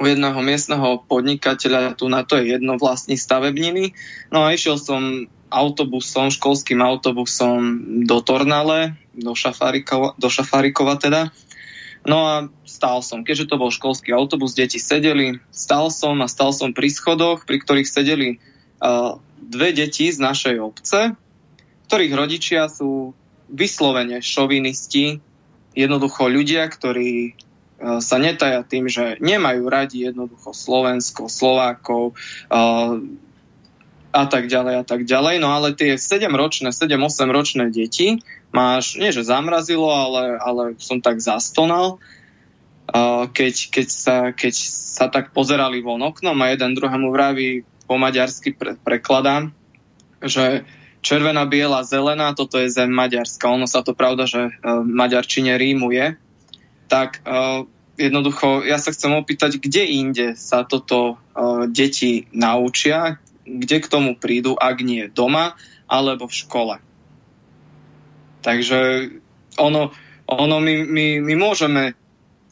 u 0.00 0.04
jedného 0.08 0.40
miestneho 0.40 1.04
podnikateľa, 1.04 2.00
tu 2.00 2.08
na 2.08 2.24
to 2.24 2.40
je 2.40 2.56
jedno 2.56 2.80
vlastní 2.80 3.20
stavebniny. 3.20 3.92
No 4.32 4.48
a 4.48 4.56
išiel 4.56 4.80
som 4.80 5.28
autobusom, 5.54 6.34
školským 6.34 6.82
autobusom 6.82 7.58
do 8.02 8.18
Tornale, 8.18 8.98
do 9.14 9.38
Šafárikova, 9.38 10.18
do 10.18 10.26
Šafárikova 10.26 10.98
teda. 10.98 11.30
No 12.04 12.28
a 12.28 12.34
stál 12.68 13.00
som, 13.00 13.24
keďže 13.24 13.48
to 13.48 13.56
bol 13.56 13.72
školský 13.72 14.12
autobus, 14.12 14.52
deti 14.52 14.76
sedeli, 14.76 15.40
stál 15.48 15.88
som 15.88 16.20
a 16.20 16.28
stál 16.28 16.52
som 16.52 16.76
pri 16.76 16.92
schodoch, 16.92 17.48
pri 17.48 17.64
ktorých 17.64 17.88
sedeli 17.88 18.28
uh, 18.36 19.16
dve 19.40 19.72
deti 19.72 20.12
z 20.12 20.20
našej 20.20 20.56
obce, 20.60 21.16
ktorých 21.88 22.12
rodičia 22.12 22.68
sú 22.68 23.16
vyslovene 23.48 24.20
šovinisti, 24.20 25.22
jednoducho 25.72 26.28
ľudia, 26.28 26.68
ktorí 26.68 27.32
uh, 27.32 28.04
sa 28.04 28.20
netaja 28.20 28.60
tým, 28.68 28.84
že 28.92 29.16
nemajú 29.24 29.64
radi 29.64 30.04
jednoducho 30.04 30.52
Slovensko, 30.52 31.32
Slovákov 31.32 32.12
uh, 32.52 33.00
a 34.14 34.24
tak 34.30 34.46
ďalej 34.46 34.74
a 34.80 34.84
tak 34.86 35.02
ďalej. 35.02 35.42
No 35.42 35.50
ale 35.50 35.74
tie 35.74 35.98
7-ročné, 35.98 36.70
7-8 36.70 37.26
ročné 37.34 37.64
deti 37.74 38.22
máš, 38.54 38.94
nie 38.94 39.10
že 39.10 39.26
zamrazilo, 39.26 39.90
ale, 39.90 40.38
ale 40.38 40.62
som 40.78 41.02
tak 41.02 41.18
zastonal, 41.18 41.98
keď, 43.34 43.54
keď, 43.74 43.88
sa, 43.90 44.16
keď 44.30 44.54
sa 44.94 45.10
tak 45.10 45.34
pozerali 45.34 45.82
von 45.82 45.98
oknom 45.98 46.38
a 46.38 46.54
jeden 46.54 46.78
druhému 46.78 47.10
vraví 47.10 47.66
po 47.90 47.98
maďarsky 47.98 48.54
pre, 48.54 48.78
prekladám, 48.78 49.50
že 50.22 50.62
červená, 51.04 51.44
biela, 51.44 51.84
zelená, 51.84 52.32
toto 52.32 52.56
je 52.56 52.72
zem 52.72 52.88
Maďarska. 52.88 53.52
Ono 53.52 53.68
sa 53.68 53.84
to 53.84 53.92
pravda, 53.92 54.24
že 54.24 54.48
uh, 54.48 54.80
Maďarčine 54.80 55.60
rímuje. 55.60 56.16
Tak 56.88 57.20
uh, 57.28 57.68
jednoducho, 58.00 58.64
ja 58.64 58.80
sa 58.80 58.88
chcem 58.88 59.12
opýtať, 59.12 59.60
kde 59.60 59.84
inde 59.84 60.26
sa 60.38 60.64
toto 60.64 61.20
uh, 61.20 61.68
deti 61.68 62.24
naučia, 62.32 63.20
kde 63.44 63.76
k 63.80 63.90
tomu 63.92 64.16
prídu, 64.16 64.56
ak 64.56 64.80
nie 64.80 65.08
doma 65.12 65.56
alebo 65.88 66.26
v 66.26 66.34
škole. 66.34 66.74
Takže 68.44 69.08
ono, 69.56 69.92
ono 70.28 70.56
my, 70.60 70.74
my, 70.84 71.06
my 71.20 71.34
môžeme 71.36 71.96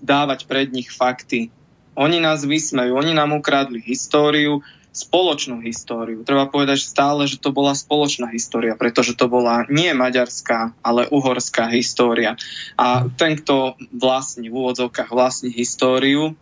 dávať 0.00 0.48
pred 0.48 0.72
nich 0.72 0.88
fakty. 0.88 1.52
Oni 1.92 2.20
nás 2.20 2.44
vysmejú, 2.48 2.96
oni 2.96 3.12
nám 3.12 3.36
ukradli 3.36 3.84
históriu, 3.84 4.64
spoločnú 4.92 5.64
históriu. 5.64 6.20
Treba 6.20 6.44
povedať 6.52 6.84
stále, 6.84 7.24
že 7.24 7.40
to 7.40 7.48
bola 7.48 7.72
spoločná 7.72 8.28
história, 8.28 8.76
pretože 8.76 9.16
to 9.16 9.24
bola 9.24 9.64
nie 9.72 9.88
maďarská, 9.96 10.76
ale 10.84 11.08
uhorská 11.08 11.72
história. 11.72 12.36
A 12.76 13.08
ten, 13.16 13.40
kto 13.40 13.80
vlastní 13.88 14.52
v 14.52 14.56
úvodzovkách 14.60 15.08
vlastní 15.08 15.48
históriu, 15.48 16.36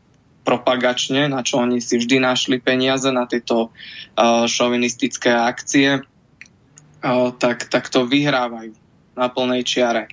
propagačne, 0.50 1.30
na 1.30 1.46
čo 1.46 1.62
oni 1.62 1.78
si 1.78 2.02
vždy 2.02 2.18
našli 2.18 2.58
peniaze 2.58 3.06
na 3.14 3.30
tieto 3.30 3.70
uh, 3.70 4.50
šovinistické 4.50 5.30
akcie, 5.30 6.02
uh, 6.02 7.30
tak, 7.38 7.70
tak 7.70 7.86
to 7.86 8.02
vyhrávajú 8.02 8.74
na 9.14 9.30
plnej 9.30 9.62
čiare. 9.62 10.10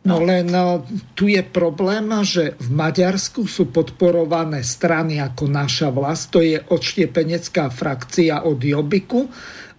No 0.00 0.20
len 0.20 0.48
no, 0.48 0.84
tu 1.12 1.28
je 1.28 1.44
problém, 1.44 2.08
že 2.24 2.56
v 2.56 2.68
Maďarsku 2.72 3.44
sú 3.44 3.68
podporované 3.68 4.64
strany 4.64 5.20
ako 5.20 5.44
naša 5.48 5.92
vlast, 5.92 6.32
to 6.32 6.40
je 6.40 6.56
odštiepenecká 6.56 7.68
frakcia 7.68 8.44
od 8.44 8.60
Jobiku 8.60 9.28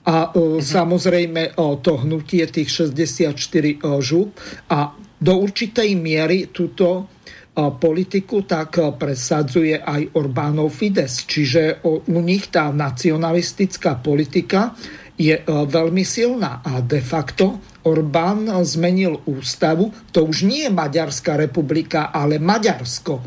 a 0.06 0.34
mhm. 0.34 0.62
samozrejme 0.62 1.58
to 1.86 1.94
hnutie 2.06 2.46
tých 2.50 2.70
64 2.90 3.82
žúb 4.02 4.34
a 4.70 4.94
do 5.22 5.34
určitej 5.38 5.94
miery 5.94 6.50
túto 6.50 7.06
politiku 7.52 8.48
tak 8.48 8.80
presadzuje 8.96 9.76
aj 9.76 10.16
Orbánov 10.16 10.72
Fides. 10.72 11.28
Čiže 11.28 11.84
u 11.86 12.20
nich 12.24 12.48
tá 12.48 12.72
nacionalistická 12.72 14.00
politika 14.00 14.72
je 15.20 15.36
veľmi 15.46 16.02
silná 16.02 16.64
a 16.64 16.80
de 16.80 17.04
facto 17.04 17.60
Orbán 17.86 18.48
zmenil 18.64 19.28
ústavu. 19.28 19.92
To 20.16 20.26
už 20.26 20.48
nie 20.48 20.66
je 20.66 20.72
Maďarská 20.72 21.36
republika, 21.36 22.10
ale 22.10 22.40
Maďarsko. 22.40 23.20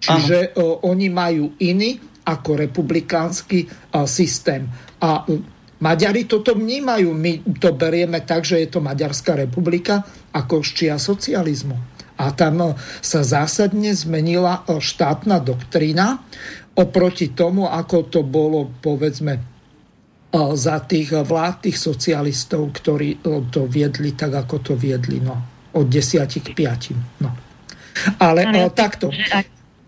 Čiže 0.00 0.56
Ano. 0.56 0.80
oni 0.88 1.12
majú 1.12 1.60
iný 1.60 2.00
ako 2.24 2.56
republikánsky 2.64 3.68
systém. 4.08 4.64
A 5.04 5.20
Maďari 5.80 6.24
toto 6.24 6.56
vnímajú. 6.56 7.12
My 7.12 7.44
to 7.60 7.76
berieme 7.76 8.24
tak, 8.24 8.48
že 8.48 8.64
je 8.64 8.68
to 8.72 8.80
Maďarská 8.80 9.36
republika 9.36 10.00
ako 10.32 10.64
ščia 10.64 10.96
socializmu. 10.96 11.99
A 12.20 12.36
tam 12.36 12.60
e, 12.60 12.68
sa 13.00 13.24
zásadne 13.24 13.96
zmenila 13.96 14.60
e, 14.68 14.76
štátna 14.76 15.40
doktrína 15.40 16.20
oproti 16.76 17.32
tomu, 17.32 17.64
ako 17.64 18.12
to 18.12 18.20
bolo, 18.20 18.68
povedzme, 18.84 19.40
e, 19.40 19.42
za 20.54 20.76
tých 20.84 21.16
vlád, 21.16 21.72
tých 21.72 21.80
socialistov, 21.80 22.68
ktorí 22.76 23.24
to 23.48 23.64
viedli 23.64 24.12
tak, 24.12 24.36
ako 24.36 24.60
to 24.60 24.72
viedli, 24.76 25.24
no, 25.24 25.36
od 25.72 25.86
10 25.88 26.28
k 26.28 26.48
5. 26.52 27.24
No. 27.24 27.30
Ale 28.20 28.44
Ale 28.46 28.70
takto. 28.70 29.08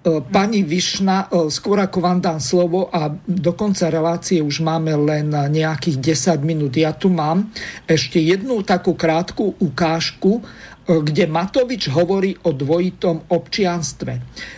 Pani 0.03 0.67
Višna, 0.67 1.31
skôr 1.47 1.79
ako 1.79 2.03
vám 2.03 2.19
dám 2.19 2.43
slovo 2.43 2.91
a 2.91 3.07
do 3.23 3.55
konca 3.55 3.87
relácie 3.87 4.43
už 4.43 4.59
máme 4.59 4.91
len 4.99 5.31
nejakých 5.31 6.19
10 6.35 6.43
minút. 6.43 6.75
Ja 6.75 6.91
tu 6.91 7.07
mám 7.07 7.55
ešte 7.87 8.19
jednu 8.19 8.67
takú 8.67 8.99
krátku 8.99 9.55
ukážku 9.63 10.43
kde 10.83 11.31
Matovič 11.31 11.95
hovorí 11.95 12.35
o 12.43 12.51
dvojitom 12.51 13.31
občianstve. 13.31 14.13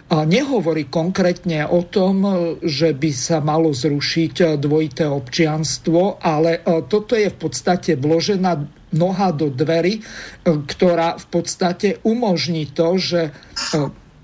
Nehovorí 0.08 0.88
konkrétne 0.88 1.68
o 1.68 1.84
tom, 1.84 2.24
že 2.64 2.96
by 2.96 3.10
sa 3.12 3.44
malo 3.44 3.76
zrušiť 3.76 4.56
dvojité 4.56 5.04
občianstvo, 5.04 6.20
ale 6.24 6.64
e, 6.64 6.80
toto 6.88 7.12
je 7.12 7.28
v 7.28 7.36
podstate 7.36 8.00
vložená 8.00 8.56
noha 8.94 9.28
do 9.34 9.52
dverí, 9.52 10.00
e, 10.00 10.02
ktorá 10.44 11.20
v 11.20 11.26
podstate 11.28 12.00
umožní 12.06 12.72
to, 12.72 12.96
že 12.96 13.28
e, 13.28 13.32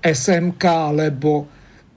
SMK 0.01 0.63
alebo 0.65 1.45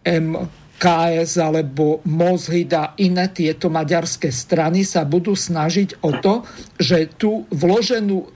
M 0.05 0.36
KS 0.85 1.40
alebo 1.40 2.05
Mozhid 2.05 2.69
a 2.77 2.93
iné 3.01 3.32
tieto 3.32 3.73
maďarské 3.73 4.28
strany 4.28 4.85
sa 4.85 5.09
budú 5.09 5.32
snažiť 5.32 6.05
o 6.05 6.20
to, 6.20 6.44
že 6.77 7.16
tú 7.16 7.48
vloženú 7.48 8.20
e, 8.20 8.28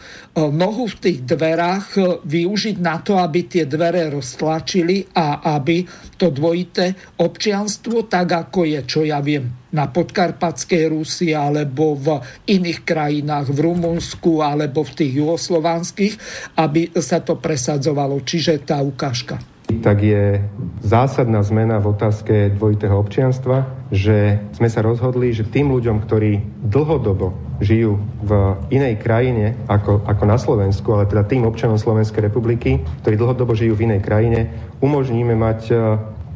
nohu 0.48 0.88
v 0.88 0.96
tých 0.96 1.18
dverách 1.28 1.86
e, 1.92 2.00
využiť 2.24 2.80
na 2.80 3.04
to, 3.04 3.20
aby 3.20 3.52
tie 3.52 3.68
dvere 3.68 4.08
roztlačili 4.08 5.12
a 5.12 5.44
aby 5.60 5.84
to 6.16 6.32
dvojité 6.32 7.20
občianstvo, 7.20 8.08
tak 8.08 8.48
ako 8.48 8.64
je, 8.64 8.80
čo 8.88 9.04
ja 9.04 9.20
viem, 9.20 9.68
na 9.76 9.92
podkarpatskej 9.92 10.88
Rusi 10.88 11.36
alebo 11.36 12.00
v 12.00 12.16
iných 12.48 12.80
krajinách, 12.80 13.52
v 13.52 13.60
Rumunsku 13.60 14.40
alebo 14.40 14.88
v 14.88 15.04
tých 15.04 15.12
juhoslovanských, 15.20 16.14
aby 16.56 16.96
sa 16.96 17.20
to 17.20 17.36
presadzovalo. 17.36 18.24
Čiže 18.24 18.64
tá 18.64 18.80
ukážka 18.80 19.57
tak 19.68 20.00
je 20.00 20.40
zásadná 20.80 21.44
zmena 21.44 21.76
v 21.76 21.92
otázke 21.92 22.56
dvojitého 22.56 22.96
občianstva, 22.96 23.88
že 23.92 24.40
sme 24.56 24.68
sa 24.68 24.80
rozhodli, 24.80 25.32
že 25.32 25.48
tým 25.48 25.72
ľuďom, 25.72 26.04
ktorí 26.04 26.40
dlhodobo 26.64 27.36
žijú 27.60 28.00
v 28.24 28.56
inej 28.72 29.00
krajine 29.00 29.56
ako, 29.68 30.04
ako 30.08 30.24
na 30.24 30.38
Slovensku, 30.40 30.88
ale 30.92 31.08
teda 31.08 31.28
tým 31.28 31.44
občanom 31.44 31.76
Slovenskej 31.76 32.24
republiky, 32.32 32.80
ktorí 33.04 33.14
dlhodobo 33.16 33.52
žijú 33.52 33.76
v 33.76 33.92
inej 33.92 34.00
krajine, 34.04 34.40
umožníme 34.80 35.36
mať 35.36 35.60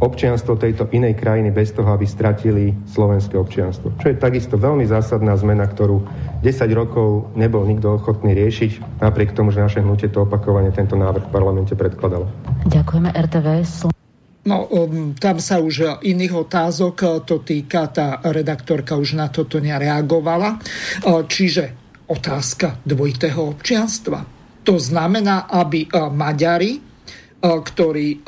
občianstvo 0.03 0.59
tejto 0.59 0.91
inej 0.91 1.15
krajiny 1.15 1.55
bez 1.55 1.71
toho, 1.71 1.87
aby 1.95 2.03
stratili 2.03 2.75
slovenské 2.91 3.39
občianstvo. 3.39 3.95
Čo 4.03 4.11
je 4.11 4.19
takisto 4.19 4.59
veľmi 4.59 4.83
zásadná 4.83 5.39
zmena, 5.39 5.71
ktorú 5.71 6.03
10 6.43 6.67
rokov 6.75 7.31
nebol 7.39 7.63
nikto 7.63 7.95
ochotný 7.95 8.35
riešiť, 8.35 8.99
napriek 8.99 9.31
tomu, 9.31 9.55
že 9.55 9.63
naše 9.63 9.79
hnutie 9.79 10.11
to 10.11 10.27
opakovane 10.27 10.75
tento 10.75 10.99
návrh 10.99 11.31
v 11.31 11.33
parlamente 11.33 11.79
predkladalo. 11.79 12.27
Ďakujeme 12.67 13.15
RTV. 13.15 13.49
No, 14.43 14.67
um, 14.75 15.15
tam 15.15 15.39
sa 15.39 15.63
už 15.63 16.03
iných 16.03 16.35
otázok 16.35 16.97
uh, 17.07 17.11
to 17.23 17.47
týka, 17.47 17.87
tá 17.95 18.19
redaktorka 18.27 18.99
už 18.99 19.15
na 19.15 19.31
toto 19.31 19.63
nereagovala. 19.63 20.59
Uh, 21.07 21.23
čiže 21.31 21.79
otázka 22.11 22.83
dvojitého 22.83 23.39
občianstva. 23.39 24.27
To 24.67 24.83
znamená, 24.83 25.47
aby 25.47 25.87
uh, 25.87 26.11
Maďari, 26.11 26.91
ktorí 27.43 28.23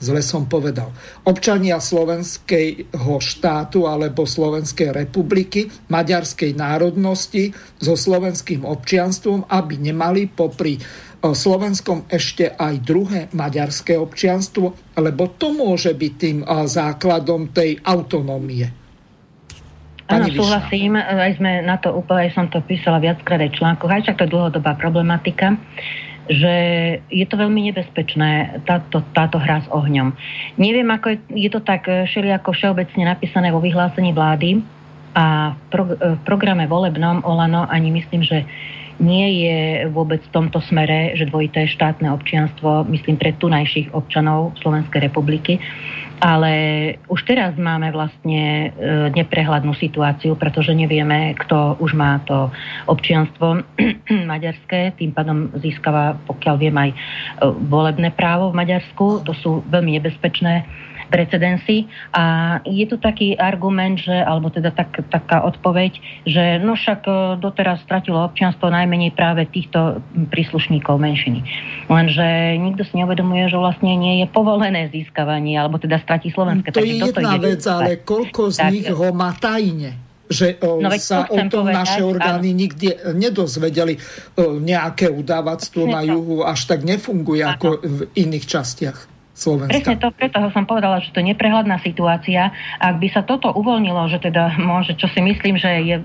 zle 0.00 0.20
som 0.22 0.46
povedal, 0.48 0.90
občania 1.26 1.78
slovenského 1.78 3.16
štátu 3.18 3.86
alebo 3.86 4.24
Slovenskej 4.24 4.94
republiky, 4.94 5.68
maďarskej 5.90 6.54
národnosti 6.56 7.54
so 7.78 7.94
slovenským 7.94 8.62
občianstvom, 8.64 9.50
aby 9.50 9.74
nemali 9.78 10.30
popri 10.30 10.78
e, 10.78 10.80
Slovenskom 11.22 12.08
ešte 12.08 12.54
aj 12.54 12.74
druhé 12.82 13.20
maďarské 13.34 13.98
občianstvo, 13.98 14.96
lebo 14.98 15.34
to 15.34 15.52
môže 15.52 15.92
byť 15.92 16.12
tým 16.18 16.38
e, 16.42 16.46
základom 16.64 17.52
tej 17.52 17.78
autonómie. 17.84 18.84
Áno, 20.04 20.28
súhlasím, 20.28 21.00
aj 21.00 21.40
sme 21.40 21.64
na 21.64 21.80
to 21.80 21.88
úplne, 21.96 22.28
aj 22.28 22.36
som 22.36 22.46
to 22.52 22.60
písala 22.60 23.00
viackrát 23.00 23.40
aj 23.40 23.56
článkoch, 23.56 23.88
aj 23.88 24.02
však 24.04 24.16
to 24.20 24.24
je 24.28 24.32
dlhodobá 24.36 24.76
problematika 24.76 25.56
že 26.28 26.54
je 27.12 27.26
to 27.28 27.36
veľmi 27.36 27.68
nebezpečné, 27.72 28.62
táto, 28.64 29.04
táto 29.12 29.36
hra 29.36 29.60
s 29.60 29.68
ohňom. 29.68 30.16
Neviem, 30.56 30.88
ako 30.88 31.12
je, 31.12 31.18
je 31.46 31.50
to 31.52 31.60
tak 31.60 31.84
eh, 31.88 32.08
všelijako 32.08 32.56
všeobecne 32.56 33.04
napísané 33.04 33.52
vo 33.52 33.60
vyhlásení 33.60 34.16
vlády 34.16 34.64
a 35.12 35.52
v, 35.52 35.58
pro, 35.68 35.84
eh, 35.84 36.16
v 36.16 36.20
programe 36.24 36.64
volebnom 36.64 37.20
Olano 37.28 37.68
ani 37.68 37.92
myslím, 37.92 38.24
že 38.24 38.48
nie 39.02 39.42
je 39.42 39.90
vôbec 39.90 40.22
v 40.22 40.32
tomto 40.32 40.62
smere, 40.70 41.18
že 41.18 41.26
dvojité 41.26 41.66
štátne 41.66 42.14
občianstvo, 42.14 42.86
myslím, 42.94 43.18
pre 43.18 43.34
tunajších 43.34 43.90
občanov 43.90 44.54
Slovenskej 44.62 45.10
republiky, 45.10 45.58
ale 46.24 46.52
už 47.12 47.20
teraz 47.28 47.52
máme 47.60 47.92
vlastne 47.92 48.72
e, 48.72 49.08
neprehľadnú 49.12 49.76
situáciu, 49.76 50.40
pretože 50.40 50.72
nevieme, 50.72 51.36
kto 51.36 51.76
už 51.84 51.92
má 51.92 52.24
to 52.24 52.48
občianstvo 52.88 53.60
maďarské, 54.32 54.96
tým 54.96 55.12
pádom 55.12 55.52
získava, 55.60 56.16
pokiaľ 56.24 56.54
viem, 56.56 56.72
aj 56.80 56.90
e, 56.90 56.96
volebné 57.68 58.08
právo 58.16 58.48
v 58.48 58.56
Maďarsku. 58.56 59.20
To 59.28 59.36
sú 59.36 59.60
veľmi 59.68 60.00
nebezpečné 60.00 60.64
precedensy. 61.08 61.88
A 62.14 62.58
je 62.64 62.84
tu 62.88 62.96
taký 63.00 63.36
argument, 63.36 64.00
že, 64.00 64.14
alebo 64.14 64.48
teda 64.48 64.70
tak, 64.72 65.04
taká 65.08 65.44
odpoveď, 65.44 65.98
že 66.24 66.60
no 66.60 66.76
však 66.76 67.00
e, 67.04 67.12
doteraz 67.40 67.82
stratilo 67.84 68.22
občianstvo 68.24 68.68
najmenej 68.70 69.12
práve 69.12 69.48
týchto 69.48 70.00
príslušníkov 70.32 70.96
menšiny. 71.00 71.40
Lenže 71.88 72.58
nikto 72.60 72.82
si 72.88 72.94
neuvedomuje, 73.00 73.48
že 73.48 73.58
vlastne 73.60 73.92
nie 73.96 74.24
je 74.24 74.26
povolené 74.30 74.88
získavanie, 74.90 75.56
alebo 75.56 75.76
teda 75.80 76.00
stratí 76.00 76.32
slovenské. 76.32 76.72
To 76.72 76.84
je 76.84 77.00
jedna 77.00 77.36
vec, 77.40 77.62
ale 77.66 78.00
koľko 78.02 78.52
z 78.52 78.58
tak, 78.58 78.70
nich 78.72 78.88
ho 78.88 79.08
má 79.12 79.32
tajne? 79.36 80.04
že 80.24 80.56
o, 80.64 80.80
no, 80.80 80.88
sa 80.96 81.28
o 81.28 81.36
tom 81.36 81.68
povedať, 81.68 81.76
naše 81.76 82.00
orgány 82.00 82.50
áno. 82.56 82.60
nikdy 82.64 82.86
nedozvedeli. 83.12 83.94
O, 84.40 84.56
nejaké 84.56 85.12
udávactvo 85.12 85.84
na 85.84 86.00
juhu 86.00 86.40
až 86.42 86.64
tak 86.64 86.80
nefunguje 86.82 87.44
áno. 87.44 87.52
ako 87.54 87.68
v 87.84 88.00
iných 88.16 88.44
častiach. 88.48 89.13
Slovenska. 89.34 89.74
Presne 89.74 89.96
to, 89.98 90.08
preto 90.14 90.38
som 90.54 90.62
povedala, 90.62 91.02
že 91.02 91.10
to 91.10 91.18
je 91.18 91.34
neprehľadná 91.34 91.82
situácia. 91.82 92.54
Ak 92.78 93.02
by 93.02 93.08
sa 93.10 93.26
toto 93.26 93.50
uvoľnilo, 93.50 94.06
že 94.06 94.22
teda 94.22 94.54
môže, 94.62 94.94
čo 94.94 95.10
si 95.10 95.18
myslím, 95.18 95.58
že 95.58 95.70
je, 95.82 95.96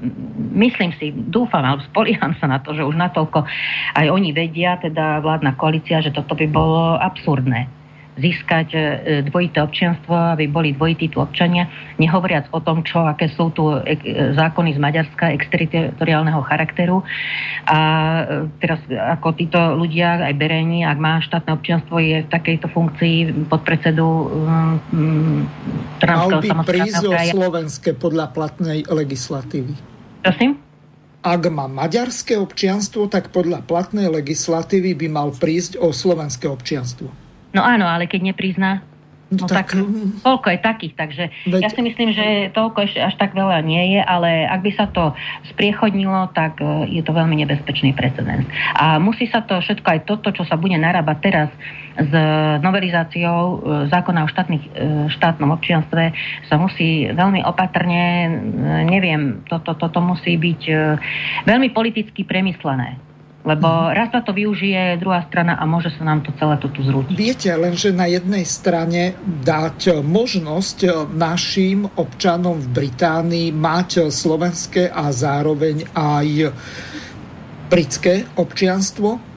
myslím 0.58 0.92
si, 0.98 1.14
dúfam, 1.14 1.62
alebo 1.62 1.86
spolieham 1.94 2.34
sa 2.42 2.50
na 2.50 2.58
to, 2.58 2.74
že 2.74 2.82
už 2.82 2.98
natoľko 2.98 3.46
aj 3.94 4.06
oni 4.10 4.34
vedia, 4.34 4.82
teda 4.82 5.22
vládna 5.22 5.54
koalícia, 5.56 6.02
že 6.02 6.10
toto 6.10 6.34
by 6.34 6.50
bolo 6.50 6.98
absurdné 6.98 7.79
získať 8.20 8.68
e, 8.76 8.80
dvojité 9.26 9.64
občianstvo, 9.64 10.14
aby 10.36 10.46
boli 10.52 10.76
dvojití 10.76 11.10
tu 11.10 11.24
občania, 11.24 11.72
nehovoriac 11.98 12.52
o 12.52 12.60
tom, 12.60 12.84
čo, 12.84 13.08
aké 13.08 13.32
sú 13.32 13.50
tu 13.56 13.72
e, 13.72 13.82
zákony 14.36 14.76
z 14.76 14.80
Maďarska 14.80 15.32
exteritoriálneho 15.34 16.44
charakteru. 16.44 17.02
A 17.66 17.80
e, 17.80 18.24
teraz 18.60 18.80
ako 18.88 19.34
títo 19.40 19.60
ľudia, 19.80 20.22
aj 20.28 20.36
Bereni, 20.36 20.84
ak 20.84 20.98
má 21.00 21.24
štátne 21.24 21.56
občianstvo, 21.56 21.98
je 21.98 22.22
v 22.24 22.30
takejto 22.30 22.68
funkcii 22.70 23.48
podpredsedu 23.48 24.06
um, 24.06 25.48
Mal 26.00 26.30
by 26.42 26.50
prísť 26.68 27.04
o 27.08 27.14
slovenské 27.16 27.96
podľa 27.96 28.32
platnej 28.36 28.84
legislatívy. 28.88 29.74
Prosím? 30.20 30.60
ak 31.20 31.52
má 31.52 31.68
maďarské 31.68 32.40
občianstvo, 32.40 33.12
tak 33.12 33.36
podľa 33.36 33.68
platnej 33.68 34.08
legislatívy 34.08 34.96
by 34.96 35.08
mal 35.12 35.30
prísť 35.36 35.76
o 35.76 35.92
slovenské 35.92 36.48
občianstvo. 36.48 37.12
No 37.54 37.66
áno, 37.66 37.90
ale 37.90 38.06
keď 38.06 38.34
neprizná, 38.34 38.86
No 39.30 39.46
tak, 39.46 39.70
tak 39.70 39.78
hm. 39.78 40.26
toľko 40.26 40.48
je 40.50 40.60
takých, 40.60 40.94
takže 40.98 41.24
veď... 41.54 41.62
ja 41.62 41.70
si 41.70 41.82
myslím, 41.86 42.18
že 42.18 42.50
toľko 42.50 42.90
ešte 42.90 42.98
až 42.98 43.14
tak 43.22 43.38
veľa 43.38 43.62
nie 43.62 43.94
je, 43.94 44.02
ale 44.02 44.50
ak 44.50 44.66
by 44.66 44.72
sa 44.74 44.90
to 44.90 45.14
spriechodnilo, 45.54 46.34
tak 46.34 46.58
e, 46.58 46.90
je 46.98 47.06
to 47.06 47.14
veľmi 47.14 47.38
nebezpečný 47.46 47.94
precedens. 47.94 48.50
A 48.74 48.98
musí 48.98 49.30
sa 49.30 49.46
to 49.46 49.62
všetko 49.62 49.86
aj 49.86 50.00
toto, 50.10 50.34
čo 50.34 50.50
sa 50.50 50.58
bude 50.58 50.74
narábať 50.82 51.18
teraz 51.22 51.50
s 51.94 52.14
novelizáciou 52.66 53.42
e, 53.46 53.58
zákona 53.94 54.26
o 54.26 54.32
štátnych, 54.34 54.66
e, 54.66 54.70
štátnom 55.14 55.54
občianstve, 55.54 56.10
sa 56.50 56.56
musí 56.58 57.14
veľmi 57.14 57.46
opatrne, 57.46 58.34
neviem, 58.90 59.46
toto, 59.46 59.78
toto 59.78 60.02
musí 60.02 60.42
byť 60.42 60.62
veľmi 61.46 61.70
politicky 61.70 62.26
premyslené 62.26 63.09
lebo 63.40 63.68
raz 63.96 64.12
sa 64.12 64.20
to 64.20 64.36
využije 64.36 65.00
druhá 65.00 65.24
strana 65.32 65.56
a 65.56 65.64
môže 65.64 65.96
sa 65.96 66.04
nám 66.04 66.28
to 66.28 66.36
celé 66.36 66.60
tu 66.60 66.68
zrútiť. 66.76 67.16
Viete, 67.16 67.50
lenže 67.56 67.96
na 67.96 68.04
jednej 68.12 68.44
strane 68.44 69.16
dať 69.24 70.04
možnosť 70.04 71.08
našim 71.16 71.88
občanom 71.96 72.60
v 72.60 72.68
Británii 72.68 73.56
mať 73.56 74.12
slovenské 74.12 74.92
a 74.92 75.08
zároveň 75.16 75.88
aj 75.96 76.52
britské 77.70 78.28
občianstvo, 78.36 79.29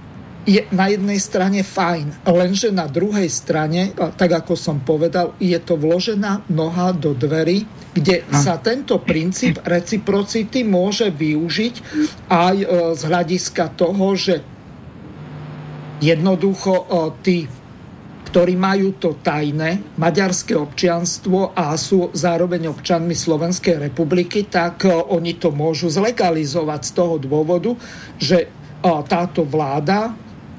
je 0.43 0.67
na 0.75 0.91
jednej 0.91 1.23
strane 1.23 1.63
fajn, 1.63 2.27
lenže 2.27 2.75
na 2.75 2.91
druhej 2.91 3.31
strane, 3.31 3.95
tak 3.95 4.43
ako 4.43 4.59
som 4.59 4.83
povedal, 4.83 5.39
je 5.39 5.55
to 5.63 5.79
vložená 5.79 6.51
noha 6.51 6.91
do 6.91 7.15
dverí, 7.15 7.63
kde 7.95 8.27
sa 8.35 8.59
tento 8.59 8.99
princíp 8.99 9.63
reciprocity 9.63 10.67
môže 10.67 11.13
využiť 11.15 11.75
aj 12.27 12.57
e, 12.59 12.67
z 12.97 13.03
hľadiska 13.05 13.65
toho, 13.77 14.17
že 14.17 14.41
jednoducho 16.03 16.73
e, 16.75 16.85
tí 17.23 17.39
ktorí 18.33 18.57
majú 18.57 18.97
to 18.97 19.21
tajné 19.21 19.93
maďarské 20.01 20.57
občianstvo 20.57 21.53
a 21.53 21.77
sú 21.77 22.17
zároveň 22.17 22.73
občanmi 22.73 23.13
Slovenskej 23.13 23.77
republiky, 23.93 24.49
tak 24.49 24.89
e, 24.89 24.91
oni 24.91 25.37
to 25.37 25.53
môžu 25.53 25.93
zlegalizovať 25.93 26.81
z 26.81 26.93
toho 26.97 27.21
dôvodu, 27.21 27.77
že 28.17 28.49
táto 28.83 29.47
vláda 29.47 30.11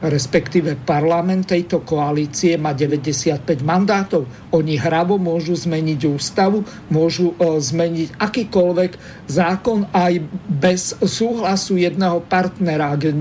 respektíve 0.04 0.76
parlament 0.84 1.48
tejto 1.48 1.88
koalície 1.88 2.60
má 2.60 2.76
95 2.76 3.44
mandátov. 3.64 4.28
Oni 4.52 4.76
hravo 4.76 5.16
môžu 5.16 5.56
zmeniť 5.56 6.00
ústavu, 6.12 6.68
môžu 6.92 7.32
e, 7.40 7.60
zmeniť 7.64 8.20
akýkoľvek 8.20 8.92
zákon 9.32 9.88
aj 9.96 10.14
bez 10.48 11.00
súhlasu 11.00 11.80
jedného 11.80 12.20
partnera, 12.28 12.92
ak 12.92 13.08
e, 13.08 13.16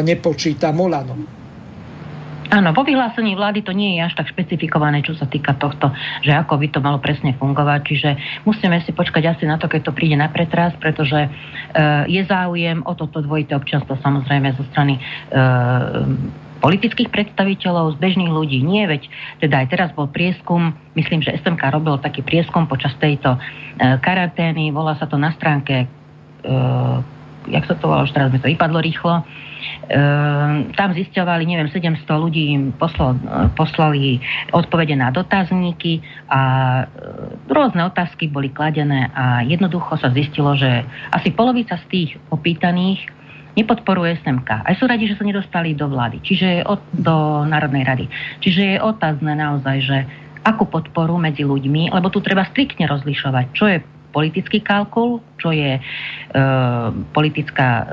nepočíta 0.00 0.72
Molano. 0.72 1.41
Áno, 2.52 2.76
vo 2.76 2.84
vyhlásení 2.84 3.32
vlády 3.32 3.64
to 3.64 3.72
nie 3.72 3.96
je 3.96 4.04
až 4.04 4.12
tak 4.12 4.28
špecifikované, 4.28 5.00
čo 5.00 5.16
sa 5.16 5.24
týka 5.24 5.56
tohto, 5.56 5.88
že 6.20 6.36
ako 6.36 6.60
by 6.60 6.68
to 6.68 6.84
malo 6.84 7.00
presne 7.00 7.32
fungovať. 7.40 7.80
Čiže 7.88 8.10
musíme 8.44 8.76
si 8.84 8.92
počkať 8.92 9.24
asi 9.24 9.48
na 9.48 9.56
to, 9.56 9.72
keď 9.72 9.88
to 9.88 9.96
príde 9.96 10.20
na 10.20 10.28
pretras, 10.28 10.76
pretože 10.76 11.16
e, 11.16 11.28
je 12.12 12.20
záujem 12.28 12.84
o 12.84 12.92
toto 12.92 13.24
dvojité 13.24 13.56
občanstvo 13.56 13.96
samozrejme 14.04 14.52
zo 14.52 14.68
strany 14.68 15.00
e, 15.00 15.40
politických 16.60 17.08
predstaviteľov, 17.08 17.96
z 17.96 18.04
bežných 18.04 18.28
ľudí. 18.28 18.60
Nie, 18.60 18.84
veď 18.84 19.08
teda 19.40 19.64
aj 19.64 19.66
teraz 19.72 19.88
bol 19.96 20.12
prieskum, 20.12 20.76
myslím, 20.92 21.24
že 21.24 21.40
SMK 21.40 21.72
robil 21.72 21.96
taký 22.04 22.20
prieskum 22.20 22.68
počas 22.68 22.92
tejto 23.00 23.32
e, 23.32 23.40
karantény, 23.96 24.76
volá 24.76 24.92
sa 25.00 25.08
to 25.08 25.16
na 25.16 25.32
stránke, 25.40 25.88
e, 25.88 26.50
jak 27.48 27.64
sa 27.64 27.80
to 27.80 27.88
volalo, 27.88 28.04
už 28.04 28.12
teraz 28.12 28.28
mi 28.28 28.44
to 28.44 28.52
vypadlo 28.52 28.76
rýchlo, 28.76 29.24
tam 30.72 30.90
zisťovali, 30.94 31.42
neviem, 31.44 31.68
700 31.68 32.04
ľudí 32.08 32.42
im 32.54 32.64
poslal, 32.74 33.18
poslali 33.54 34.18
odpovede 34.52 34.96
na 34.96 35.12
dotazníky 35.12 36.00
a 36.28 36.40
e, 36.82 36.84
rôzne 37.50 37.86
otázky 37.86 38.28
boli 38.28 38.48
kladené 38.48 39.12
a 39.12 39.44
jednoducho 39.44 39.98
sa 40.00 40.10
zistilo, 40.10 40.56
že 40.56 40.84
asi 41.12 41.28
polovica 41.32 41.76
z 41.76 41.84
tých 41.90 42.10
opýtaných 42.32 43.04
nepodporuje 43.52 44.16
SMK. 44.24 44.64
Aj 44.64 44.74
sú 44.80 44.88
radi, 44.88 45.04
že 45.08 45.16
sa 45.20 45.28
nedostali 45.28 45.76
do 45.76 45.88
vlády, 45.92 46.24
čiže 46.24 46.64
od, 46.64 46.80
do 46.96 47.44
Národnej 47.44 47.84
rady. 47.84 48.06
Čiže 48.40 48.62
je 48.64 48.78
otázne 48.80 49.36
naozaj, 49.36 49.76
že 49.84 49.98
akú 50.42 50.66
podporu 50.66 51.20
medzi 51.20 51.44
ľuďmi, 51.46 51.92
lebo 51.92 52.08
tu 52.08 52.18
treba 52.24 52.48
striktne 52.48 52.88
rozlišovať, 52.88 53.46
čo 53.54 53.64
je 53.68 53.78
politický 54.12 54.60
kalkul, 54.60 55.24
čo 55.40 55.52
je 55.54 55.78
e, 55.78 55.80
politická 57.16 57.68
e, 57.80 57.86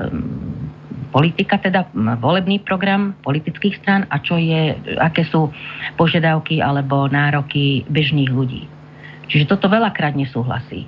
politika, 1.08 1.56
teda 1.56 1.88
volebný 2.20 2.60
program 2.60 3.16
politických 3.24 3.80
stran 3.80 4.02
a 4.12 4.20
čo 4.20 4.36
je, 4.36 4.76
aké 5.00 5.24
sú 5.24 5.48
požiadavky 5.96 6.60
alebo 6.60 7.08
nároky 7.08 7.88
bežných 7.88 8.28
ľudí. 8.28 8.68
Čiže 9.30 9.48
toto 9.48 9.70
veľakrát 9.70 10.18
nesúhlasí. 10.18 10.84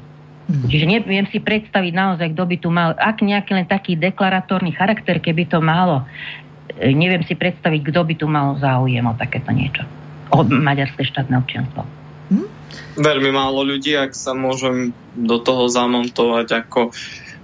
Mm. 0.51 0.67
Čiže 0.67 0.87
neviem 0.87 1.27
si 1.31 1.39
predstaviť 1.39 1.93
naozaj, 1.95 2.29
kto 2.35 2.45
by 2.45 2.57
tu 2.59 2.69
mal, 2.75 2.91
ak 2.99 3.23
nejaký 3.23 3.51
len 3.55 3.67
taký 3.71 3.95
deklaratórny 3.95 4.75
charakter, 4.75 5.23
keby 5.23 5.47
to 5.47 5.63
malo, 5.63 6.03
e, 6.75 6.91
neviem 6.91 7.23
si 7.23 7.39
predstaviť, 7.39 7.81
kto 7.89 8.01
by 8.03 8.15
tu 8.19 8.27
mal 8.27 8.59
záujem 8.59 9.07
o 9.07 9.15
takéto 9.15 9.55
niečo. 9.55 9.87
O 10.35 10.43
maďarské 10.43 11.07
štátne 11.07 11.39
občianstvo. 11.39 11.87
Mm. 12.35 12.49
Veľmi 12.99 13.31
málo 13.31 13.63
ľudí, 13.63 13.95
ak 13.95 14.17
sa 14.17 14.35
môžem 14.35 14.91
do 15.15 15.39
toho 15.39 15.71
zamontovať 15.71 16.67
ako 16.67 16.91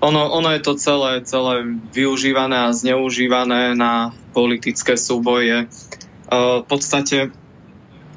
ono, 0.01 0.31
ono 0.31 0.49
je 0.55 0.61
to 0.63 0.75
celé, 0.79 1.23
celé 1.27 1.67
využívané 1.91 2.71
a 2.71 2.75
zneužívané 2.75 3.75
na 3.75 4.15
politické 4.31 4.95
súboje. 4.95 5.67
Uh, 6.29 6.63
v 6.63 6.67
podstate, 6.71 7.19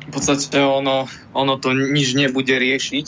v 0.06 0.12
podstate 0.14 0.62
ono, 0.62 1.10
ono 1.34 1.54
to 1.58 1.74
nič 1.74 2.14
nebude 2.14 2.54
riešiť. 2.54 3.06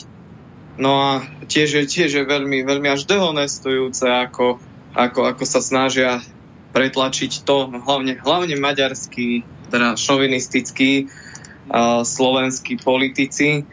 No 0.82 0.91
a 0.98 1.10
tiež 1.45 1.86
tiež 1.86 2.10
je 2.10 2.24
veľmi, 2.26 2.66
veľmi 2.66 2.90
až 2.90 3.06
dehonestujúce, 3.06 4.10
ako, 4.10 4.58
ako, 4.98 5.20
ako 5.30 5.44
sa 5.45 5.62
snažia 5.62 6.26
pretlačiť 6.74 7.45
to, 7.45 7.70
hlavne, 7.70 8.18
hlavne 8.18 8.58
maďarskí, 8.58 9.45
teda 9.70 9.94
šovinistickí 9.94 11.06
uh, 11.06 12.02
slovenskí 12.02 12.82
politici, 12.82 13.70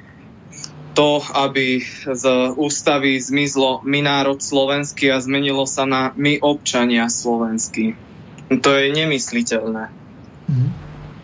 to, 0.94 1.22
aby 1.34 1.82
z 2.06 2.24
ústavy 2.58 3.16
zmizlo 3.20 3.80
my 3.86 4.02
národ 4.02 4.42
slovenský 4.42 5.14
a 5.14 5.22
zmenilo 5.22 5.64
sa 5.64 5.86
na 5.86 6.10
my 6.18 6.42
občania 6.42 7.06
slovenskí. 7.06 7.94
To 8.50 8.70
je 8.74 8.86
nemysliteľné. 8.90 9.84
Mm. 10.50 10.70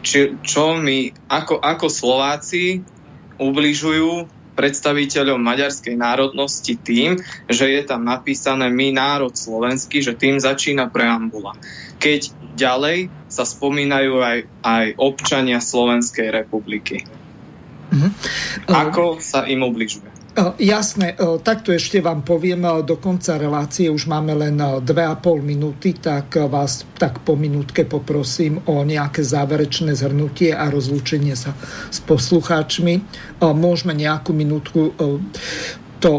Či, 0.07 0.39
čo 0.47 0.79
my 0.79 1.11
ako, 1.27 1.59
ako 1.59 1.87
Slováci 1.91 2.87
ubližujú 3.43 4.31
predstaviteľom 4.57 5.37
maďarskej 5.37 6.01
národnosti 6.01 6.81
tým, 6.81 7.21
že 7.51 7.69
je 7.69 7.83
tam 7.85 8.09
napísané 8.09 8.73
my 8.73 8.95
národ 8.97 9.37
slovenský, 9.37 10.01
že 10.01 10.17
tým 10.17 10.41
začína 10.41 10.89
preambula. 10.89 11.53
Keď 12.01 12.33
ďalej 12.57 13.13
sa 13.29 13.45
spomínajú 13.45 14.17
aj, 14.17 14.39
aj 14.65 14.87
občania 14.97 15.61
Slovenskej 15.61 16.33
republiky. 16.33 17.05
Mm-hmm. 17.93 18.11
Ako 18.71 19.23
sa 19.23 19.47
im 19.47 19.63
obližuje? 19.63 20.09
Jasné, 20.61 21.17
takto 21.41 21.73
ešte 21.73 22.05
vám 22.05 22.21
poviem, 22.21 22.61
do 22.85 23.01
konca 23.01 23.41
relácie 23.41 23.89
už 23.89 24.05
máme 24.05 24.37
len 24.37 24.61
2,5 24.61 24.85
minúty, 25.41 25.97
tak 25.97 26.37
vás 26.53 26.85
tak 27.01 27.25
po 27.25 27.41
minútke 27.41 27.89
poprosím 27.89 28.61
o 28.69 28.85
nejaké 28.85 29.25
záverečné 29.25 29.97
zhrnutie 29.97 30.53
a 30.53 30.69
rozlúčenie 30.69 31.33
sa 31.33 31.57
s 31.89 32.05
poslucháčmi. 32.05 33.01
Môžeme 33.41 33.97
nejakú 33.97 34.37
minútku 34.37 34.93
to 36.05 36.13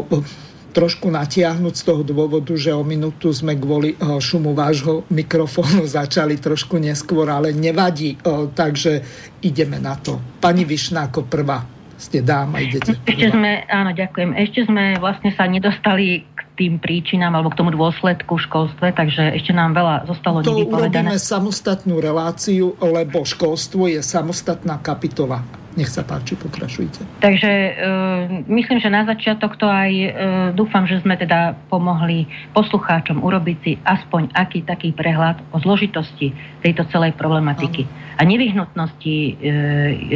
trošku 0.78 1.10
natiahnuť 1.10 1.74
z 1.74 1.82
toho 1.82 2.06
dôvodu, 2.06 2.54
že 2.54 2.70
o 2.70 2.86
minútu 2.86 3.34
sme 3.34 3.58
kvôli 3.58 3.98
šumu 3.98 4.54
vášho 4.54 5.02
mikrofónu 5.10 5.82
začali 5.98 6.38
trošku 6.38 6.78
neskôr, 6.78 7.26
ale 7.26 7.50
nevadí, 7.50 8.14
takže 8.54 9.02
ideme 9.42 9.82
na 9.82 9.98
to. 9.98 10.22
Pani 10.38 10.62
Višná 10.62 11.10
ako 11.10 11.26
prvá 11.26 11.78
ste 11.98 12.22
dáma, 12.22 12.62
idete. 12.62 12.94
Ešte 12.94 13.34
sme, 13.34 13.66
áno, 13.66 13.90
ďakujem. 13.90 14.30
Ešte 14.38 14.70
sme 14.70 15.02
vlastne 15.02 15.34
sa 15.34 15.50
nedostali 15.50 16.22
k 16.22 16.40
tým 16.54 16.78
príčinám 16.78 17.34
alebo 17.34 17.50
k 17.50 17.58
tomu 17.58 17.74
dôsledku 17.74 18.38
v 18.38 18.42
školstve, 18.46 18.94
takže 18.94 19.34
ešte 19.34 19.50
nám 19.50 19.74
veľa 19.74 20.06
zostalo 20.06 20.46
to 20.46 20.54
nevypovedané. 20.54 20.94
To 20.94 21.18
urobíme 21.18 21.18
samostatnú 21.18 21.98
reláciu, 21.98 22.78
lebo 22.78 23.26
školstvo 23.26 23.90
je 23.90 23.98
samostatná 23.98 24.78
kapitola. 24.78 25.42
Nech 25.78 25.94
sa 25.94 26.02
páči, 26.02 26.34
pokračujte. 26.34 27.06
Takže 27.22 27.52
e, 27.54 27.72
myslím, 28.50 28.82
že 28.82 28.90
na 28.90 29.06
začiatok 29.06 29.54
to 29.54 29.70
aj 29.70 29.92
e, 29.94 30.10
dúfam, 30.58 30.82
že 30.90 30.98
sme 30.98 31.14
teda 31.14 31.54
pomohli 31.70 32.26
poslucháčom 32.50 33.22
urobiť 33.22 33.56
si 33.62 33.72
aspoň 33.86 34.34
aký 34.34 34.66
taký 34.66 34.90
prehľad 34.90 35.38
o 35.54 35.62
zložitosti 35.62 36.34
tejto 36.66 36.82
celej 36.90 37.14
problematiky. 37.14 37.86
Ano 37.86 38.08
a 38.18 38.22
nevyhnutnosti 38.26 39.14
e, 39.14 39.32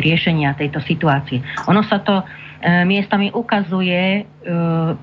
riešenia 0.02 0.58
tejto 0.58 0.82
situácie. 0.82 1.38
Ono 1.70 1.86
sa 1.86 2.02
to 2.02 2.26
miestami 2.62 3.34
ukazuje 3.34 4.26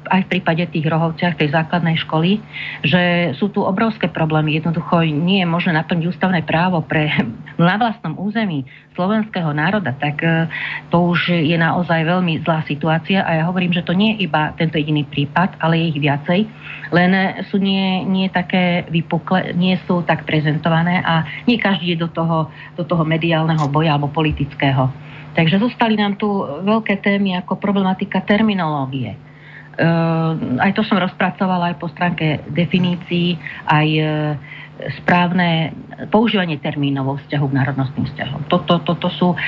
aj 0.07 0.21
v 0.27 0.31
prípade 0.31 0.67
tých 0.67 0.83
rohovciach 0.83 1.39
tej 1.39 1.55
základnej 1.55 1.95
školy, 2.03 2.43
že 2.83 3.31
sú 3.39 3.47
tu 3.51 3.63
obrovské 3.63 4.11
problémy. 4.11 4.59
Jednoducho 4.59 5.03
nie 5.07 5.43
je 5.43 5.47
možné 5.47 5.75
naplniť 5.79 6.11
ústavné 6.11 6.43
právo 6.43 6.83
pre 6.83 7.07
na 7.59 7.75
vlastnom 7.79 8.19
území 8.19 8.67
slovenského 8.99 9.55
národa, 9.55 9.95
tak 9.95 10.19
to 10.91 10.97
už 10.99 11.31
je 11.31 11.55
naozaj 11.55 12.03
veľmi 12.03 12.43
zlá 12.43 12.67
situácia 12.67 13.23
a 13.23 13.39
ja 13.39 13.43
hovorím, 13.47 13.71
že 13.71 13.87
to 13.87 13.95
nie 13.95 14.19
je 14.19 14.27
iba 14.27 14.51
tento 14.59 14.75
jediný 14.75 15.07
prípad, 15.07 15.55
ale 15.63 15.79
je 15.79 15.85
ich 15.95 15.99
viacej, 16.03 16.39
len 16.91 17.11
sú 17.47 17.63
nie, 17.63 18.03
nie 18.03 18.27
také 18.27 18.83
vypukle, 18.91 19.55
nie 19.55 19.79
sú 19.87 20.03
tak 20.03 20.27
prezentované 20.27 20.99
a 20.99 21.23
nie 21.47 21.55
každý 21.55 21.95
je 21.95 22.03
do 22.03 22.11
toho, 22.11 22.51
do 22.75 22.83
toho 22.83 23.07
mediálneho 23.07 23.71
boja 23.71 23.95
alebo 23.95 24.11
politického. 24.11 24.91
Takže 25.39 25.55
zostali 25.55 25.95
nám 25.95 26.19
tu 26.19 26.27
veľké 26.43 26.99
témy 26.99 27.39
ako 27.39 27.55
problematika 27.63 28.19
terminológie. 28.19 29.15
Uh, 29.79 30.35
aj 30.59 30.75
to 30.75 30.83
som 30.83 30.99
rozpracovala 30.99 31.71
aj 31.71 31.79
po 31.79 31.87
stránke 31.87 32.43
definícií, 32.51 33.39
aj 33.63 33.87
uh, 33.87 34.09
správne 34.99 35.71
používanie 36.11 36.59
termínov 36.59 37.03
vo 37.07 37.15
vzťahu 37.23 37.45
k 37.47 37.55
národnostným 37.55 38.05
vzťahom. 38.11 38.41
Toto, 38.51 38.83
toto 38.83 39.07
sú 39.07 39.31
uh, 39.31 39.39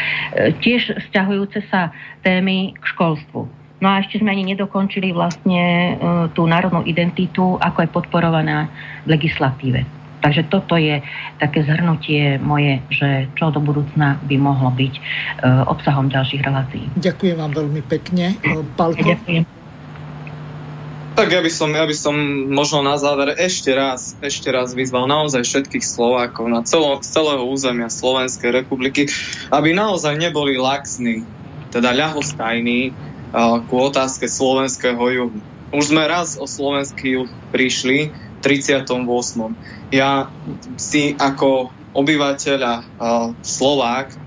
tiež 0.64 0.96
vzťahujúce 1.12 1.60
sa 1.68 1.92
témy 2.24 2.72
k 2.80 2.84
školstvu. 2.96 3.52
No 3.84 3.88
a 3.92 4.00
ešte 4.00 4.24
sme 4.24 4.32
ani 4.32 4.48
nedokončili 4.48 5.10
vlastne 5.10 5.98
tú 6.38 6.46
národnú 6.46 6.86
identitu, 6.86 7.58
ako 7.58 7.82
je 7.82 7.90
podporovaná 7.90 8.70
v 9.10 9.18
legislatíve. 9.18 9.82
Takže 10.22 10.48
toto 10.54 10.78
je 10.78 11.02
také 11.42 11.66
zhrnutie 11.66 12.38
moje, 12.38 12.80
že 12.94 13.28
čo 13.34 13.50
do 13.50 13.58
budúcna 13.58 14.22
by 14.22 14.36
mohlo 14.38 14.70
byť 14.70 14.94
e, 14.94 15.02
obsahom 15.66 16.14
ďalších 16.14 16.42
relácií. 16.46 16.86
Ďakujem 16.94 17.38
vám 17.42 17.52
veľmi 17.58 17.82
pekne. 17.90 18.38
E, 18.38 18.62
Palko? 18.78 19.02
Ďakujem. 19.02 19.62
Tak 21.12 21.28
ja 21.28 21.44
by, 21.44 21.52
som, 21.52 21.70
ja 21.76 21.84
by 21.84 21.94
som 21.94 22.16
možno 22.50 22.82
na 22.88 22.96
záver 22.96 23.36
ešte 23.36 23.76
raz, 23.76 24.16
ešte 24.24 24.48
raz 24.48 24.72
vyzval 24.72 25.12
naozaj 25.12 25.44
všetkých 25.44 25.84
Slovákov 25.84 26.48
na 26.48 26.64
celo, 26.64 27.04
z 27.04 27.12
celého 27.12 27.44
územia 27.46 27.92
Slovenskej 27.92 28.64
republiky, 28.64 29.12
aby 29.52 29.76
naozaj 29.76 30.16
neboli 30.16 30.56
laxní, 30.56 31.28
teda 31.70 31.92
ľahostajní 31.92 32.96
uh, 33.36 33.60
ku 33.68 33.92
otázke 33.92 34.26
slovenského 34.26 35.04
juhu. 35.12 35.40
Už 35.76 35.92
sme 35.92 36.08
raz 36.08 36.40
o 36.40 36.48
slovenský 36.48 37.20
juh 37.20 37.30
prišli, 37.52 38.16
38. 38.42 38.98
Ja 39.94 40.28
si 40.76 41.14
ako 41.16 41.72
obyvateľ 41.94 42.60
a 42.66 42.74
Slovák 43.40 44.18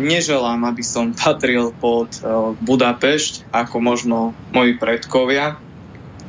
neželám, 0.00 0.64
aby 0.64 0.80
som 0.80 1.12
patril 1.12 1.76
pod 1.76 2.16
Budapešť, 2.64 3.52
ako 3.52 3.76
možno 3.78 4.32
moji 4.56 4.80
predkovia, 4.80 5.60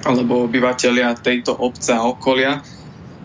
alebo 0.04 0.46
obyvateľia 0.46 1.16
tejto 1.16 1.56
obce 1.56 1.96
a 1.96 2.04
okolia. 2.04 2.60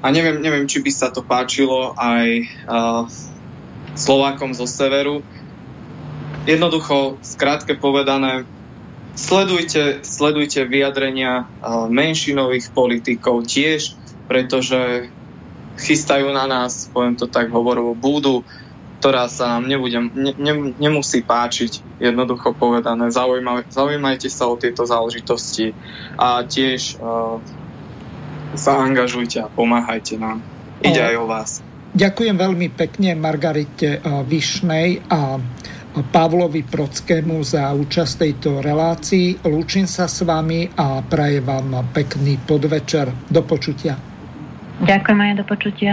A 0.05 0.07
neviem, 0.15 0.39
neviem, 0.39 0.71
či 0.71 0.79
by 0.85 0.93
sa 0.93 1.09
to 1.11 1.27
páčilo 1.27 1.97
aj 1.99 2.47
Slovákom 3.97 4.55
zo 4.55 4.69
severu. 4.69 5.27
Jednoducho, 6.47 7.19
skrátke 7.27 7.75
povedané, 7.75 8.47
Sledujte, 9.17 10.05
sledujte 10.05 10.69
vyjadrenia 10.69 11.49
menšinových 11.89 12.71
politikov 12.77 13.49
tiež, 13.49 13.97
pretože 14.29 15.09
chystajú 15.81 16.33
na 16.33 16.45
nás, 16.45 16.89
poviem 16.93 17.17
to 17.17 17.25
tak 17.25 17.49
hovorovo, 17.49 17.97
búdu, 17.97 18.45
ktorá 19.01 19.29
sa 19.29 19.57
nám 19.57 19.69
nebude, 19.69 19.97
ne, 19.97 20.33
ne, 20.37 20.55
nemusí 20.77 21.21
páčiť, 21.25 22.01
jednoducho 22.01 22.57
povedané. 22.57 23.13
Zaujímaj, 23.13 23.69
zaujímajte 23.69 24.29
sa 24.33 24.49
o 24.49 24.57
tieto 24.57 24.89
záležitosti 24.89 25.77
a 26.17 26.45
tiež 26.45 26.97
uh, 27.01 27.41
sa 28.57 28.73
angažujte 28.81 29.45
a 29.45 29.53
pomáhajte 29.53 30.17
nám. 30.17 30.41
Ide 30.81 31.01
aj 31.01 31.17
o 31.21 31.27
vás. 31.29 31.51
Ďakujem 31.97 32.37
veľmi 32.37 32.69
pekne 32.77 33.17
Margarite 33.17 34.01
Višnej 34.05 35.09
a 35.09 35.41
Pavlovi 35.97 36.61
Prockému 36.61 37.41
za 37.41 37.73
účasť 37.73 38.13
tejto 38.21 38.51
relácii. 38.61 39.49
Lúčim 39.49 39.89
sa 39.89 40.05
s 40.05 40.21
vami 40.21 40.69
a 40.77 41.01
prajem 41.01 41.41
vám 41.41 41.89
pekný 41.97 42.37
podvečer. 42.45 43.09
Do 43.33 43.41
počutia. 43.41 43.97
Ďakujem 44.85 45.19
aj 45.25 45.33
do 45.41 45.45
počutia. 45.49 45.93